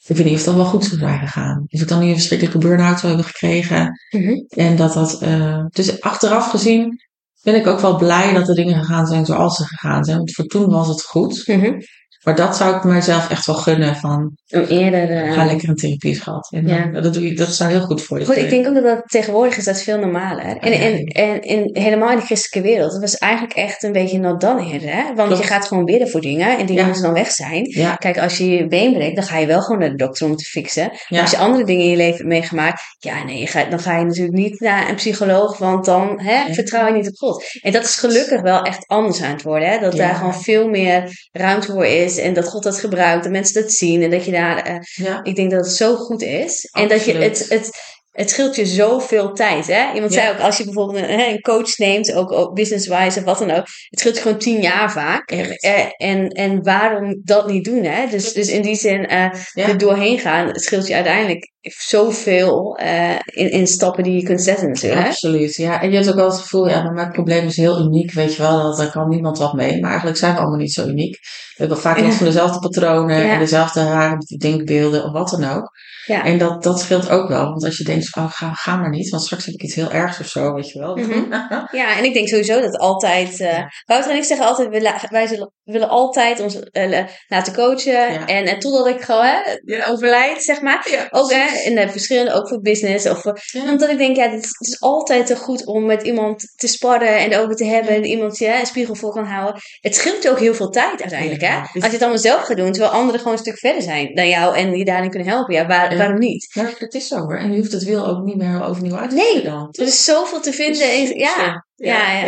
Ik 0.07 0.17
weet 0.17 0.27
niet 0.27 0.39
of 0.39 0.45
dat 0.45 0.55
wel 0.55 0.65
goed 0.65 0.85
zou 0.85 0.99
zijn 0.99 1.19
gegaan. 1.19 1.67
Of 1.69 1.81
ik 1.81 1.89
dan 1.89 1.99
nu 2.01 2.07
een 2.07 2.15
verschrikkelijke 2.15 2.59
burn-out 2.59 3.01
zou 3.01 3.13
hebben 3.13 3.33
gekregen. 3.33 4.01
Mhm. 4.11 4.35
En 4.49 4.77
dat 4.77 4.93
dat. 4.93 5.23
eh, 5.23 5.65
dus 5.69 6.01
achteraf 6.01 6.51
gezien 6.51 7.01
ben 7.43 7.55
ik 7.55 7.67
ook 7.67 7.81
wel 7.81 7.97
blij 7.97 8.33
dat 8.33 8.47
de 8.47 8.55
dingen 8.55 8.79
gegaan 8.79 9.07
zijn 9.07 9.27
zoals 9.27 9.57
ze 9.57 9.65
gegaan 9.65 10.05
zijn. 10.05 10.17
Want 10.17 10.35
voor 10.35 10.45
toen 10.45 10.71
was 10.71 10.89
het 10.89 11.03
goed. 11.03 11.47
Mhm. 11.47 11.81
Maar 12.27 12.37
dat 12.37 12.57
zou 12.57 12.77
ik 12.77 12.85
mijzelf 12.85 13.31
echt 13.31 13.47
wel 13.47 13.55
gunnen 13.57 13.97
van. 13.97 14.37
Om 14.51 14.61
eerder... 14.61 15.11
eh, 15.11 15.33
Ga 15.33 15.45
lekker 15.45 15.69
een 15.69 15.75
therapie 15.77 16.15
schat. 16.15 16.49
En 16.51 16.67
Ja. 16.69 16.87
dan- 16.87 17.03
dat, 17.03 17.15
doe 17.15 17.29
je, 17.29 17.35
dat 17.35 17.49
zou 17.49 17.71
heel 17.71 17.81
goed 17.81 18.03
voor 18.03 18.19
je 18.19 18.25
Goed, 18.25 18.37
ik 18.37 18.51
denk 18.51 18.67
ook 18.67 18.75
dat 18.75 18.83
dat 18.83 19.03
tegenwoordig 19.07 19.57
is 19.57 19.65
dat 19.65 19.83
veel 19.83 19.99
normaler. 19.99 20.45
En, 20.45 20.73
en, 20.73 21.05
en, 21.05 21.41
en 21.41 21.71
helemaal 21.73 22.11
in 22.11 22.17
de 22.19 22.25
christelijke 22.25 22.69
wereld. 22.71 22.93
Dat 22.93 23.01
was 23.01 23.19
eigenlijk 23.19 23.55
echt 23.55 23.83
een 23.83 23.93
beetje 23.93 24.19
not 24.19 24.41
done 24.41 24.63
here, 24.65 24.87
hè? 24.87 25.03
Want 25.15 25.29
Klopt. 25.29 25.43
je 25.43 25.49
gaat 25.49 25.67
gewoon 25.67 25.85
bidden 25.85 26.09
voor 26.11 26.21
dingen 26.21 26.59
en 26.59 26.67
dingen 26.67 26.75
Ja. 26.81 26.85
moeten 26.85 27.03
dan 27.03 27.13
weg 27.13 27.31
zijn. 27.31 27.65
Ja, 27.69 27.95
Kijk, 27.95 28.19
als 28.19 28.39
je 28.39 28.51
je 28.51 28.67
been 28.67 28.93
breekt, 28.93 29.17
dan 29.17 29.25
ga 29.25 29.39
je 29.39 29.47
wel 29.47 29.61
gewoon 29.63 29.81
naar 29.81 29.91
de 29.91 29.97
dokter 29.97 30.27
om 30.27 30.37
te 30.37 30.45
fixen. 30.45 30.91
Maar 31.09 31.21
als 31.21 31.31
je 31.31 31.37
andere 31.39 31.65
dingen 31.65 31.85
in 31.85 31.91
je 31.91 31.97
leven 31.97 32.17
hebt 32.17 32.29
meegemaakt, 32.29 32.81
ja, 32.99 33.25
nee, 33.25 33.51
dan 33.71 33.79
ga 33.81 33.99
je 33.99 34.05
natuurlijk 34.05 34.37
niet 34.37 34.61
naar 34.61 34.89
een 34.89 34.95
psycholoog, 34.95 35.59
want 35.59 35.85
dan 35.85 36.21
hè, 36.21 36.53
vertrouw 36.55 36.87
je 36.87 36.93
niet 36.93 37.09
op 37.09 37.17
God. 37.17 37.45
En 37.63 37.73
dat 37.73 37.85
is 37.85 37.95
gelukkig 37.95 38.41
wel 38.41 38.63
echt 38.63 38.87
anders 38.87 39.23
aan 39.23 39.33
het 39.33 39.43
worden, 39.43 39.69
hè? 39.69 39.79
Dat 39.79 39.97
daar 39.97 40.15
gewoon 40.15 40.35
veel 40.35 40.69
meer 40.69 41.29
ruimte 41.33 41.73
voor 41.73 41.87
is 41.87 42.16
en 42.17 42.35
dat 42.35 42.49
God 42.49 42.63
dat 42.63 42.81
gebruikt, 42.81 43.23
dat 43.23 43.33
mensen 43.33 43.63
dat 43.63 43.73
zien 43.73 44.03
en 44.03 44.11
dat 44.11 44.25
je 44.25 44.31
daar, 44.31 44.63
eh, 44.63 44.79
ja. 44.83 45.25
ik 45.25 45.37
denk 45.37 45.51
dat 45.51 45.65
het 45.65 45.75
zo 45.75 45.97
goed 45.97 46.23
is. 46.23 46.69
En 46.73 46.89
dat 46.89 47.05
je 47.05 47.15
het, 47.15 47.47
het 47.49 47.96
het 48.17 48.31
scheelt 48.31 48.57
je 48.57 48.67
zoveel 48.67 49.33
tijd. 49.33 49.67
Hè? 49.67 49.95
Iemand 49.95 50.13
zei 50.13 50.31
ook, 50.31 50.41
als 50.41 50.57
je 50.57 50.65
bijvoorbeeld 50.65 50.99
een, 50.99 51.21
een 51.21 51.41
coach 51.41 51.77
neemt, 51.77 52.13
ook, 52.13 52.33
ook 52.33 52.55
business-wise 52.55 53.19
of 53.19 53.25
wat 53.25 53.39
dan 53.39 53.51
ook, 53.51 53.67
het 53.89 53.99
scheelt 54.01 54.15
je 54.15 54.23
gewoon 54.23 54.39
tien 54.39 54.61
jaar 54.61 54.93
vaak. 54.93 55.31
En, 55.31 55.51
en, 55.97 56.29
en 56.29 56.63
waarom 56.63 57.21
dat 57.25 57.49
niet 57.49 57.65
doen? 57.65 57.85
Hè? 57.85 58.07
Dus, 58.11 58.33
dus 58.33 58.49
in 58.49 58.63
die 58.63 58.75
zin, 58.75 59.13
uh, 59.13 59.67
er 59.69 59.79
doorheen 59.79 60.19
gaan, 60.19 60.47
het 60.47 60.63
scheelt 60.63 60.87
je 60.87 60.95
uiteindelijk 60.95 61.53
zoveel 61.61 62.81
uh, 62.83 63.11
in, 63.25 63.51
in 63.51 63.67
stappen 63.67 64.03
die 64.03 64.17
je 64.17 64.23
kunt 64.23 64.43
zetten 64.43 64.69
natuurlijk. 64.69 65.07
Absoluut, 65.07 65.55
ja. 65.55 65.83
En 65.83 65.91
je 65.91 65.97
hebt 65.97 66.09
ook 66.09 66.15
wel 66.15 66.31
het 66.31 66.41
gevoel, 66.41 66.69
ja, 66.69 66.91
mijn 66.91 67.11
probleem 67.11 67.47
is 67.47 67.57
heel 67.57 67.81
uniek, 67.81 68.13
weet 68.13 68.35
je 68.35 68.43
wel, 68.43 68.77
daar 68.77 68.91
kan 68.91 69.09
niemand 69.09 69.39
wat 69.39 69.53
mee. 69.53 69.81
Maar 69.81 69.91
eigenlijk 69.91 70.19
zijn 70.19 70.35
we 70.35 70.41
allemaal 70.41 70.59
niet 70.59 70.73
zo 70.73 70.87
uniek. 70.87 71.19
We 71.57 71.63
hebben 71.63 71.79
vaak 71.79 72.01
last 72.01 72.17
van 72.17 72.27
dezelfde 72.27 72.59
patronen 72.59 73.31
en 73.31 73.39
dezelfde 73.39 73.83
rare 73.83 74.37
denkbeelden 74.39 75.05
of 75.05 75.13
wat 75.13 75.29
dan 75.29 75.45
ook. 75.45 75.71
Ja. 76.07 76.25
En 76.25 76.39
dat, 76.39 76.63
dat 76.63 76.81
scheelt 76.81 77.09
ook 77.11 77.29
wel. 77.29 77.45
Want 77.45 77.65
als 77.65 77.77
je 77.77 77.85
denkt, 77.85 78.06
oh, 78.15 78.31
ga, 78.31 78.53
ga 78.53 78.77
maar 78.77 78.91
niet, 78.91 79.09
want 79.09 79.23
straks 79.23 79.45
heb 79.45 79.55
ik 79.55 79.63
iets 79.63 79.75
heel 79.75 79.91
ergs 79.91 80.21
of 80.21 80.27
zo, 80.27 80.55
weet 80.55 80.71
je 80.71 80.79
wel. 80.79 80.97
Mhm. 80.97 81.33
ja, 81.81 81.97
en 81.97 82.05
ik 82.05 82.15
denk 82.15 82.29
sowieso 82.29 82.61
dat 82.61 82.79
altijd... 82.79 83.41
Uh, 83.41 83.59
Wouter 83.85 84.11
en 84.11 84.17
ik 84.17 84.25
zeggen 84.25 84.47
altijd, 84.47 85.09
wij 85.11 85.27
zullen, 85.27 85.53
willen 85.63 85.89
altijd 85.89 86.41
ons 86.41 86.57
uh, 86.73 87.05
laten 87.29 87.55
coachen. 87.55 88.27
En, 88.27 88.47
en 88.47 88.59
totdat 88.59 88.87
ik 88.87 89.01
gewoon 89.01 89.25
hè, 89.25 89.91
overlijd, 89.91 90.43
zeg 90.43 90.61
maar. 90.61 91.09
Ook 91.11 91.33
hè, 91.33 91.59
in 91.65 91.75
de 91.75 91.89
verschillende, 91.89 92.33
ook 92.33 92.49
voor 92.49 92.61
business. 92.61 93.07
Of 93.07 93.21
voor, 93.21 93.41
Omdat 93.71 93.91
ik 93.91 93.99
denk, 93.99 94.17
ja, 94.17 94.23
het 94.23 94.45
is, 94.45 94.51
het 94.59 94.69
is, 94.69 94.81
altijd 94.81 95.39
goed 95.39 95.67
om 95.67 95.87
met 95.87 96.03
iemand 96.03 96.53
te 96.57 96.67
sparren 96.67 97.19
en 97.19 97.33
erover 97.33 97.57
te 97.57 97.65
hebben. 97.65 97.95
En 97.95 98.05
iemand 98.05 98.39
ja, 98.39 98.61
een 98.61 98.67
spiegel 98.67 98.95
voor 98.95 99.13
kan 99.13 99.25
houden. 99.25 99.61
Het 99.81 99.95
scheelt 99.95 100.23
je 100.23 100.31
ook 100.31 100.39
heel 100.39 100.55
veel 100.55 100.71
tijd 100.71 101.01
uiteindelijk, 101.01 101.41
hè. 101.41 101.59
Als 101.59 101.69
je 101.73 101.81
het 101.81 102.01
allemaal 102.01 102.19
zelf 102.19 102.43
gaat 102.43 102.57
doen, 102.57 102.73
terwijl 102.73 102.93
anderen 102.93 103.19
gewoon 103.19 103.33
een 103.33 103.39
stuk 103.39 103.59
verder 103.59 103.83
zijn 103.83 104.15
dan 104.15 104.29
jou 104.29 104.57
en 104.57 104.71
die 104.71 104.85
daarin 104.85 105.11
kunnen 105.11 105.29
helpen. 105.29 105.55
Ja, 105.55 105.67
waar, 105.67 105.97
waarom 105.97 106.19
niet? 106.19 106.51
Ja, 106.53 106.71
dat 106.79 106.95
is 106.95 107.09
zo 107.09 107.19
hoor. 107.19 107.37
En 107.37 107.53
je 107.53 107.59
hoeft 107.59 107.73
het 107.73 107.85
wil 107.85 107.96
ook 108.05 108.25
niet 108.25 108.37
meer 108.37 108.63
overnieuw 108.63 108.97
uit 108.97 109.11
te 109.11 109.17
Nee, 109.17 109.43
dan. 109.43 109.69
er 109.71 109.87
is 109.87 110.05
zoveel 110.05 110.41
te 110.41 110.53
vinden. 110.53 110.95
In, 110.95 111.19
ja, 111.19 111.67
ja, 111.75 112.13
ja. 112.13 112.27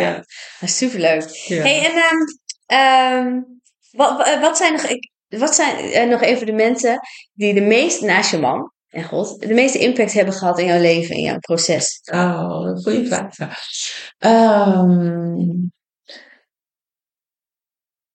ja. 0.59 0.67
Superleuk. 0.67 1.45
Hey, 1.47 1.85
en 1.85 3.25
um, 3.25 3.61
wat, 3.91 4.37
wat 4.39 4.57
zijn 4.57 4.73
nog... 4.73 4.85
Wat 5.27 5.55
zijn 5.55 5.85
uh, 5.85 6.11
nog 6.11 6.21
evenementen 6.21 6.99
die 7.33 7.53
de 7.53 7.61
meest, 7.61 8.01
naast 8.01 8.31
je 8.31 8.37
man 8.37 8.71
en 8.87 9.03
God, 9.03 9.39
de 9.39 9.53
meeste 9.53 9.79
impact 9.79 10.13
hebben 10.13 10.33
gehad 10.33 10.59
in 10.59 10.65
jouw 10.65 10.79
leven, 10.79 11.15
in 11.15 11.21
jouw 11.21 11.39
proces? 11.39 12.01
Oh, 12.11 12.75
goede 12.75 13.05
vraag. 13.05 13.35
Um, 14.17 15.71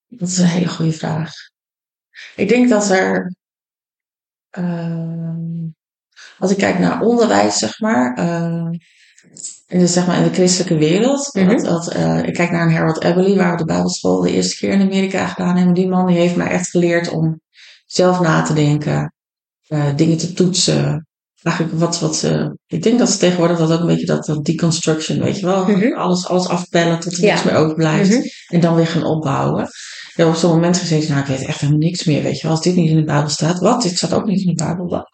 dat 0.07 0.27
is 0.27 0.37
een 0.37 0.45
hele 0.45 0.67
goede 0.67 0.91
vraag. 0.91 1.31
Ik 2.35 2.49
denk 2.49 2.69
dat 2.69 2.89
er 2.89 3.35
Ehm, 4.55 5.67
als 6.37 6.51
ik 6.51 6.57
kijk 6.57 6.79
naar 6.79 7.01
onderwijs, 7.01 7.57
zeg 7.57 7.79
maar, 7.79 8.19
uh, 8.19 8.69
in, 9.67 9.79
de, 9.79 9.87
zeg 9.87 10.07
maar 10.07 10.17
in 10.17 10.23
de 10.23 10.33
christelijke 10.33 10.77
wereld. 10.77 11.29
Mhm. 11.33 11.63
dat, 11.63 11.95
uh, 11.95 12.23
ik 12.23 12.33
kijk 12.33 12.51
naar 12.51 12.65
een 12.65 12.73
Harold 12.73 13.03
Eberly, 13.03 13.35
waar 13.35 13.51
we 13.51 13.57
de 13.57 13.65
Bijbelschool 13.65 14.21
de 14.21 14.31
eerste 14.31 14.57
keer 14.57 14.71
in 14.71 14.81
Amerika 14.81 15.27
gedaan 15.27 15.55
hebben. 15.55 15.73
Die 15.73 15.87
man 15.87 16.07
die 16.07 16.17
heeft 16.17 16.35
mij 16.35 16.47
echt 16.47 16.69
geleerd 16.69 17.09
om 17.09 17.41
zelf 17.85 18.19
na 18.19 18.41
te 18.41 18.53
denken, 18.53 19.13
uh, 19.67 19.95
dingen 19.95 20.17
te 20.17 20.33
toetsen. 20.33 21.07
Eigenlijk 21.41 21.79
wat, 21.79 21.99
wat 21.99 22.23
ik 22.67 22.83
denk 22.83 22.99
dat 22.99 23.09
ze 23.09 23.17
tegenwoordig 23.17 23.57
dat 23.57 23.71
ook 23.71 23.79
een 23.79 23.85
beetje 23.85 24.05
dat, 24.05 24.25
dat 24.25 24.45
deconstruction, 24.45 25.19
weet 25.19 25.39
je 25.39 25.45
wel. 25.45 25.65
Mhm. 25.65 25.93
Alles, 25.93 26.27
alles 26.27 26.47
afbellen 26.47 26.99
tot 26.99 27.17
er 27.17 27.23
niks 27.23 27.43
meer 27.43 27.55
overblijft. 27.55 28.09
Mm 28.09 28.23
En 28.47 28.59
dan 28.59 28.75
weer 28.75 28.87
gaan 28.87 29.03
opbouwen. 29.03 29.63
Ik 29.63 30.21
heb 30.21 30.27
op 30.27 30.35
zo'n 30.35 30.51
moment 30.51 30.77
gezeten, 30.77 31.09
nou, 31.09 31.21
ik 31.21 31.27
weet 31.27 31.47
echt 31.47 31.59
helemaal 31.59 31.81
niks 31.81 32.03
meer, 32.03 32.23
weet 32.23 32.35
je 32.35 32.41
wel. 32.41 32.51
Als 32.51 32.61
dit 32.61 32.75
niet 32.75 32.89
in 32.89 32.95
de 32.95 33.03
Bijbel 33.03 33.29
staat, 33.29 33.59
wat? 33.59 33.81
Dit 33.81 33.97
staat 33.97 34.13
ook 34.13 34.25
niet 34.25 34.39
in 34.39 34.55
de 34.55 34.63
Bijbel. 34.63 35.07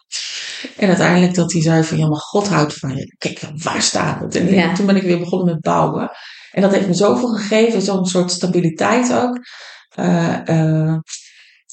En 0.76 0.88
uiteindelijk 0.88 1.34
dat 1.34 1.52
hij 1.52 1.62
zei 1.62 1.84
van, 1.84 1.98
ja, 1.98 2.08
maar 2.08 2.20
God 2.20 2.48
houdt 2.48 2.74
van 2.74 2.96
je. 2.96 3.14
Kijk, 3.18 3.40
waar 3.56 3.82
staat 3.82 4.20
het? 4.20 4.36
En 4.36 4.74
toen 4.74 4.86
ben 4.86 4.96
ik 4.96 5.02
weer 5.02 5.18
begonnen 5.18 5.54
met 5.54 5.60
bouwen. 5.60 6.10
En 6.52 6.62
dat 6.62 6.72
heeft 6.72 6.86
me 6.86 6.94
zoveel 6.94 7.28
gegeven, 7.28 7.82
zo'n 7.82 8.06
soort 8.06 8.30
stabiliteit 8.30 9.14
ook. 9.14 9.38
Uh, 9.98 10.38
uh, 10.44 10.96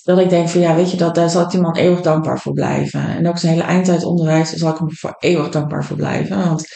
dat 0.03 0.19
ik 0.19 0.29
denk 0.29 0.49
van, 0.49 0.61
ja, 0.61 0.75
weet 0.75 0.91
je, 0.91 0.97
dat, 0.97 1.15
daar 1.15 1.29
zal 1.29 1.41
ik 1.41 1.49
die 1.49 1.61
man 1.61 1.75
eeuwig 1.75 2.01
dankbaar 2.01 2.39
voor 2.39 2.53
blijven. 2.53 3.07
En 3.07 3.27
ook 3.27 3.37
zijn 3.37 3.53
hele 3.53 3.65
eindtijdonderwijs 3.65 4.49
zal 4.49 4.71
ik 4.71 4.77
hem 4.77 4.93
voor 4.93 5.15
eeuwig 5.19 5.49
dankbaar 5.49 5.85
voor 5.85 5.97
blijven. 5.97 6.37
Want 6.37 6.67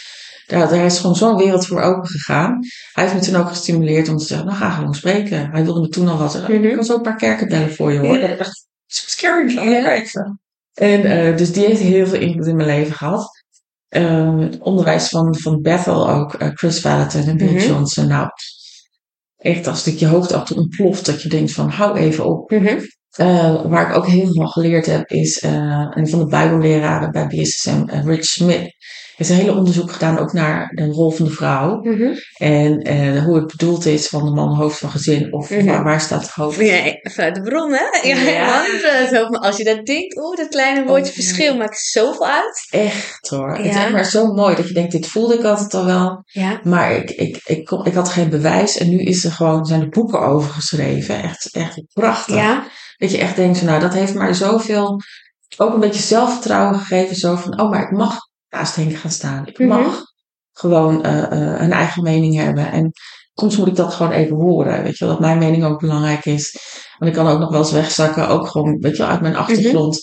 daar, 0.45 0.69
daar 0.69 0.85
is 0.85 0.99
gewoon 0.99 1.15
zo'n 1.15 1.37
wereld 1.37 1.67
voor 1.67 1.81
open 1.81 2.07
gegaan. 2.07 2.59
Hij 2.93 3.03
heeft 3.03 3.15
me 3.15 3.31
toen 3.31 3.41
ook 3.41 3.47
gestimuleerd 3.47 4.09
om 4.09 4.17
te 4.17 4.25
zeggen, 4.25 4.47
nou 4.47 4.57
ga 4.57 4.69
gewoon 4.69 4.93
spreken. 4.93 5.51
Hij 5.51 5.63
wilde 5.63 5.79
me 5.79 5.87
toen 5.87 6.07
al 6.07 6.17
wat. 6.17 6.41
Mhm. 6.41 6.51
Ik 6.51 6.75
kan 6.75 6.83
zo 6.83 6.95
een 6.95 7.01
paar 7.01 7.15
kerken 7.15 7.47
bellen 7.47 7.73
voor 7.73 7.91
je 7.91 7.99
hoor. 7.99 8.19
Dat 8.19 8.47
is 8.87 9.03
scary. 9.11 9.53
Ja. 9.53 10.37
En 10.73 11.05
uh, 11.05 11.37
dus 11.37 11.53
die 11.53 11.65
heeft 11.65 11.81
heel 11.81 12.07
veel 12.07 12.19
invloed 12.19 12.47
in 12.47 12.55
mijn 12.55 12.67
leven 12.67 12.93
gehad. 12.93 13.43
Uh, 13.89 14.39
het 14.39 14.59
onderwijs 14.59 15.09
van, 15.09 15.37
van 15.37 15.61
Bethel 15.61 16.09
ook, 16.09 16.41
uh, 16.41 16.49
Chris 16.53 16.79
Valentin 16.79 17.27
en 17.27 17.37
Bill 17.37 17.47
mm 17.47 17.57
-hmm. 17.57 17.67
Johnson. 17.67 18.07
Nou, 18.07 18.27
echt 19.37 19.67
als 19.67 19.87
ik 19.87 19.97
je 19.97 20.07
hoofd 20.07 20.31
af 20.31 20.51
ontploft, 20.51 21.05
dat 21.05 21.21
je 21.21 21.29
denkt 21.29 21.51
van 21.51 21.69
hou 21.69 21.97
even 21.97 22.25
op. 22.25 22.51
Mm 22.51 22.67
-hmm. 22.67 23.69
waar 23.69 23.89
ik 23.89 23.97
ook 23.97 24.07
heel 24.07 24.33
veel 24.33 24.47
geleerd 24.47 24.85
heb, 24.85 25.09
is 25.09 25.41
een 25.41 26.07
van 26.09 26.19
de 26.19 26.25
Bijbelleraren 26.25 27.11
bij 27.11 27.27
BSSM, 27.27 27.83
Rich 27.87 28.25
Smith 28.25 28.75
heeft 29.15 29.29
een 29.29 29.35
hele 29.35 29.57
onderzoek 29.57 29.91
gedaan 29.91 30.17
ook 30.17 30.33
naar 30.33 30.71
de 30.75 30.85
rol 30.85 31.11
van 31.11 31.25
de 31.25 31.31
vrouw. 31.31 31.81
Mhm. 31.81 32.13
En 32.37 32.91
uh, 32.93 33.23
hoe 33.23 33.35
het 33.35 33.47
bedoeld 33.47 33.85
is 33.85 34.07
van 34.07 34.25
de 34.25 34.31
man 34.31 34.55
hoofd 34.55 34.79
van 34.79 34.89
gezin. 34.89 35.33
Of 35.33 35.49
mhm. 35.49 35.65
waar, 35.65 35.83
waar, 35.83 36.01
staat 36.01 36.21
het 36.21 36.31
hoofd? 36.31 36.59
Ja, 36.59 36.99
vanuit 37.01 37.35
de 37.35 37.41
bron 37.41 37.71
hè? 37.71 38.09
Ja, 38.09 38.15
ja. 38.15 39.29
Man, 39.29 39.39
als 39.41 39.57
je 39.57 39.63
dat 39.63 39.85
denkt, 39.85 40.17
oeh, 40.17 40.37
dat 40.37 40.47
kleine 40.47 40.85
woordje 40.85 41.09
oh, 41.09 41.13
verschil 41.13 41.57
maakt 41.57 41.79
zoveel 41.79 42.27
uit. 42.27 42.67
Echt 42.69 43.29
hoor. 43.29 43.55
Het 43.55 43.65
is 43.65 43.75
echt 43.75 43.91
maar 43.91 44.05
zo 44.05 44.33
mooi 44.33 44.55
dat 44.55 44.67
je 44.67 44.73
denkt, 44.73 44.91
dit 44.91 45.07
voelde 45.07 45.33
ik 45.33 45.43
altijd 45.43 45.73
al 45.73 45.85
wel. 45.85 46.23
Ja. 46.25 46.59
Maar 46.63 46.95
ik, 46.95 47.09
ik, 47.09 47.41
ik, 47.45 47.71
ik, 47.71 47.85
ik 47.85 47.93
had 47.93 48.09
geen 48.09 48.29
bewijs. 48.29 48.77
En 48.77 48.89
nu 48.89 48.99
is 48.99 49.23
er 49.23 49.31
gewoon, 49.31 49.65
zijn 49.65 49.81
er 49.81 49.89
boeken 49.89 50.19
over 50.19 50.49
geschreven. 50.49 51.23
Echt, 51.23 51.49
echt 51.51 51.81
prachtig. 51.93 52.35
Ja. 52.35 52.63
Dat 52.97 53.11
je 53.11 53.17
echt 53.17 53.35
denkt, 53.35 53.61
nou 53.61 53.79
dat 53.79 53.93
heeft 53.93 54.13
mij 54.13 54.33
zoveel 54.33 55.01
ook 55.57 55.73
een 55.73 55.79
beetje 55.79 56.01
zelfvertrouwen 56.01 56.79
gegeven. 56.79 57.15
Zo 57.15 57.35
van, 57.35 57.61
oh, 57.61 57.69
maar 57.69 57.83
ik 57.83 57.91
mag 57.91 58.17
naast 58.53 58.75
Henk 58.75 58.95
gaan 58.95 59.11
staan. 59.11 59.47
Ik 59.47 59.59
mag 59.59 59.79
mhm. 59.79 59.95
gewoon 60.51 61.05
uh, 61.05 61.11
uh, 61.13 61.61
een 61.61 61.71
eigen 61.71 62.03
mening 62.03 62.35
hebben. 62.35 62.71
En 62.71 62.91
soms 63.33 63.57
moet 63.57 63.67
ik 63.67 63.75
dat 63.75 63.93
gewoon 63.93 64.11
even 64.11 64.35
horen. 64.35 64.83
Weet 64.83 64.97
je 64.97 65.05
wel, 65.05 65.13
dat 65.13 65.23
mijn 65.23 65.37
mening 65.37 65.63
ook 65.63 65.79
belangrijk 65.79 66.25
is. 66.25 66.57
Want 66.97 67.11
ik 67.11 67.17
kan 67.17 67.27
ook 67.27 67.39
nog 67.39 67.49
wel 67.49 67.59
eens 67.59 67.71
wegzakken. 67.71 68.27
Ook 68.27 68.47
gewoon, 68.47 68.77
weet 68.79 68.97
je 68.97 69.01
wel, 69.03 69.11
uit 69.11 69.21
mijn 69.21 69.35
achtergrond. 69.35 70.01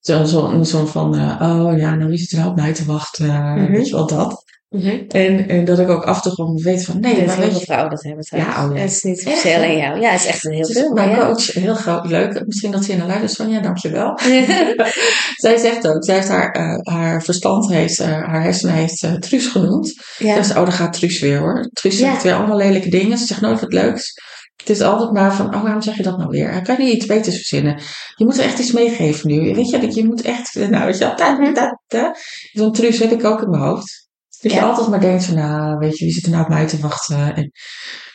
Zo'n 0.00 0.26
zo, 0.26 0.62
zo 0.62 0.86
van, 0.86 1.14
uh, 1.14 1.38
oh 1.40 1.78
ja, 1.78 1.94
nou 1.94 2.08
wie 2.08 2.18
zit 2.18 2.30
er 2.30 2.38
nou 2.38 2.50
op 2.50 2.56
mij 2.56 2.72
te 2.72 2.84
wachten? 2.84 3.26
Mm 3.26 3.70
Weet 3.70 3.88
je 3.88 3.94
wel, 3.94 4.06
dat. 4.06 4.44
Mhm. 4.72 4.98
en, 5.08 5.48
en 5.48 5.64
dat 5.64 5.78
ik 5.78 5.88
ook 5.88 6.04
af 6.04 6.16
en 6.16 6.22
toe 6.22 6.32
gewoon 6.32 6.56
weet 6.62 6.84
van 6.84 7.00
nee, 7.00 7.26
maar 7.26 7.36
heel 7.36 7.50
veel 7.50 7.60
vrouwen 7.60 7.90
dat 7.90 8.02
hebben 8.02 8.24
trouwens. 8.24 8.56
Ja, 8.56 8.68
oh, 8.68 8.74
Het 8.74 8.90
is 8.90 9.02
niet 9.02 9.20
speciaal 9.20 9.62
aan 9.62 9.76
jou. 9.76 10.00
Ja, 10.00 10.10
het 10.10 10.20
is 10.20 10.26
echt 10.26 10.44
een 10.44 10.52
heel 10.52 10.66
veel. 10.66 10.92
Mijn 10.92 11.16
coach, 11.16 11.46
heel 11.46 11.74
groot, 11.74 12.06
leuk. 12.06 12.42
Misschien 12.46 12.70
dat 12.70 12.84
ze 12.84 12.92
in 12.92 12.98
de 12.98 13.06
luistert 13.06 13.36
van 13.36 13.50
ja, 13.50 13.60
dankjewel. 13.60 14.18
zij 15.44 15.56
zegt 15.56 15.88
ook, 15.88 16.04
zij 16.04 16.14
heeft 16.14 16.28
haar, 16.28 16.56
uh, 16.60 16.94
haar 16.94 17.22
verstand 17.22 17.68
heeft, 17.68 18.00
uh, 18.00 18.06
haar 18.06 18.42
hersenen 18.42 18.74
heeft 18.74 19.02
uh, 19.02 19.12
Truus 19.12 19.46
genoemd. 19.46 19.94
Ja. 20.18 20.36
Dus 20.36 20.50
oh, 20.50 20.54
daar 20.54 20.72
gaat 20.72 20.92
Truus 20.92 21.20
weer 21.20 21.38
hoor. 21.38 21.68
Truus 21.72 21.98
zegt 21.98 22.22
weer 22.22 22.34
allemaal 22.34 22.56
lelijke 22.56 22.90
dingen. 22.90 23.18
Ze 23.18 23.26
zegt 23.26 23.40
nooit 23.40 23.60
wat 23.60 23.72
leuks. 23.72 24.12
Het 24.56 24.70
is 24.70 24.80
altijd 24.80 25.12
maar 25.12 25.34
van, 25.34 25.54
oh, 25.54 25.62
waarom 25.62 25.82
zeg 25.82 25.96
je 25.96 26.02
dat 26.02 26.18
nou 26.18 26.30
weer? 26.30 26.62
Kan 26.62 26.76
je 26.78 26.84
niet 26.84 26.94
iets 26.94 27.06
beters 27.06 27.36
verzinnen? 27.36 27.80
Je 28.16 28.24
moet 28.24 28.38
er 28.38 28.44
echt 28.44 28.58
iets 28.58 28.72
meegeven 28.72 29.28
nu. 29.28 29.54
Weet 29.54 29.70
je, 29.70 29.78
dat 29.78 29.94
je 29.94 30.04
moet 30.04 30.22
echt, 30.22 30.54
nou, 30.54 30.84
weet 30.84 30.98
je, 30.98 31.14
dat, 31.16 31.54
dat, 31.54 31.80
dat. 31.86 32.18
Zo'n 32.52 32.72
truus 32.72 32.98
heb 32.98 33.12
ik 33.12 33.24
ook 33.24 33.42
in 33.42 33.50
mijn 33.50 33.62
hoofd. 33.62 34.10
Dat 34.42 34.52
je 34.52 34.62
altijd 34.62 34.88
maar 34.88 35.00
denkt 35.00 35.24
van, 35.24 35.34
nou, 35.34 35.78
weet 35.78 35.98
je, 35.98 36.04
wie 36.04 36.14
zit 36.14 36.24
er 36.24 36.30
nou 36.30 36.42
op 36.42 36.48
mij 36.48 36.66
te 36.66 36.78
wachten? 36.78 37.34
En, 37.34 37.52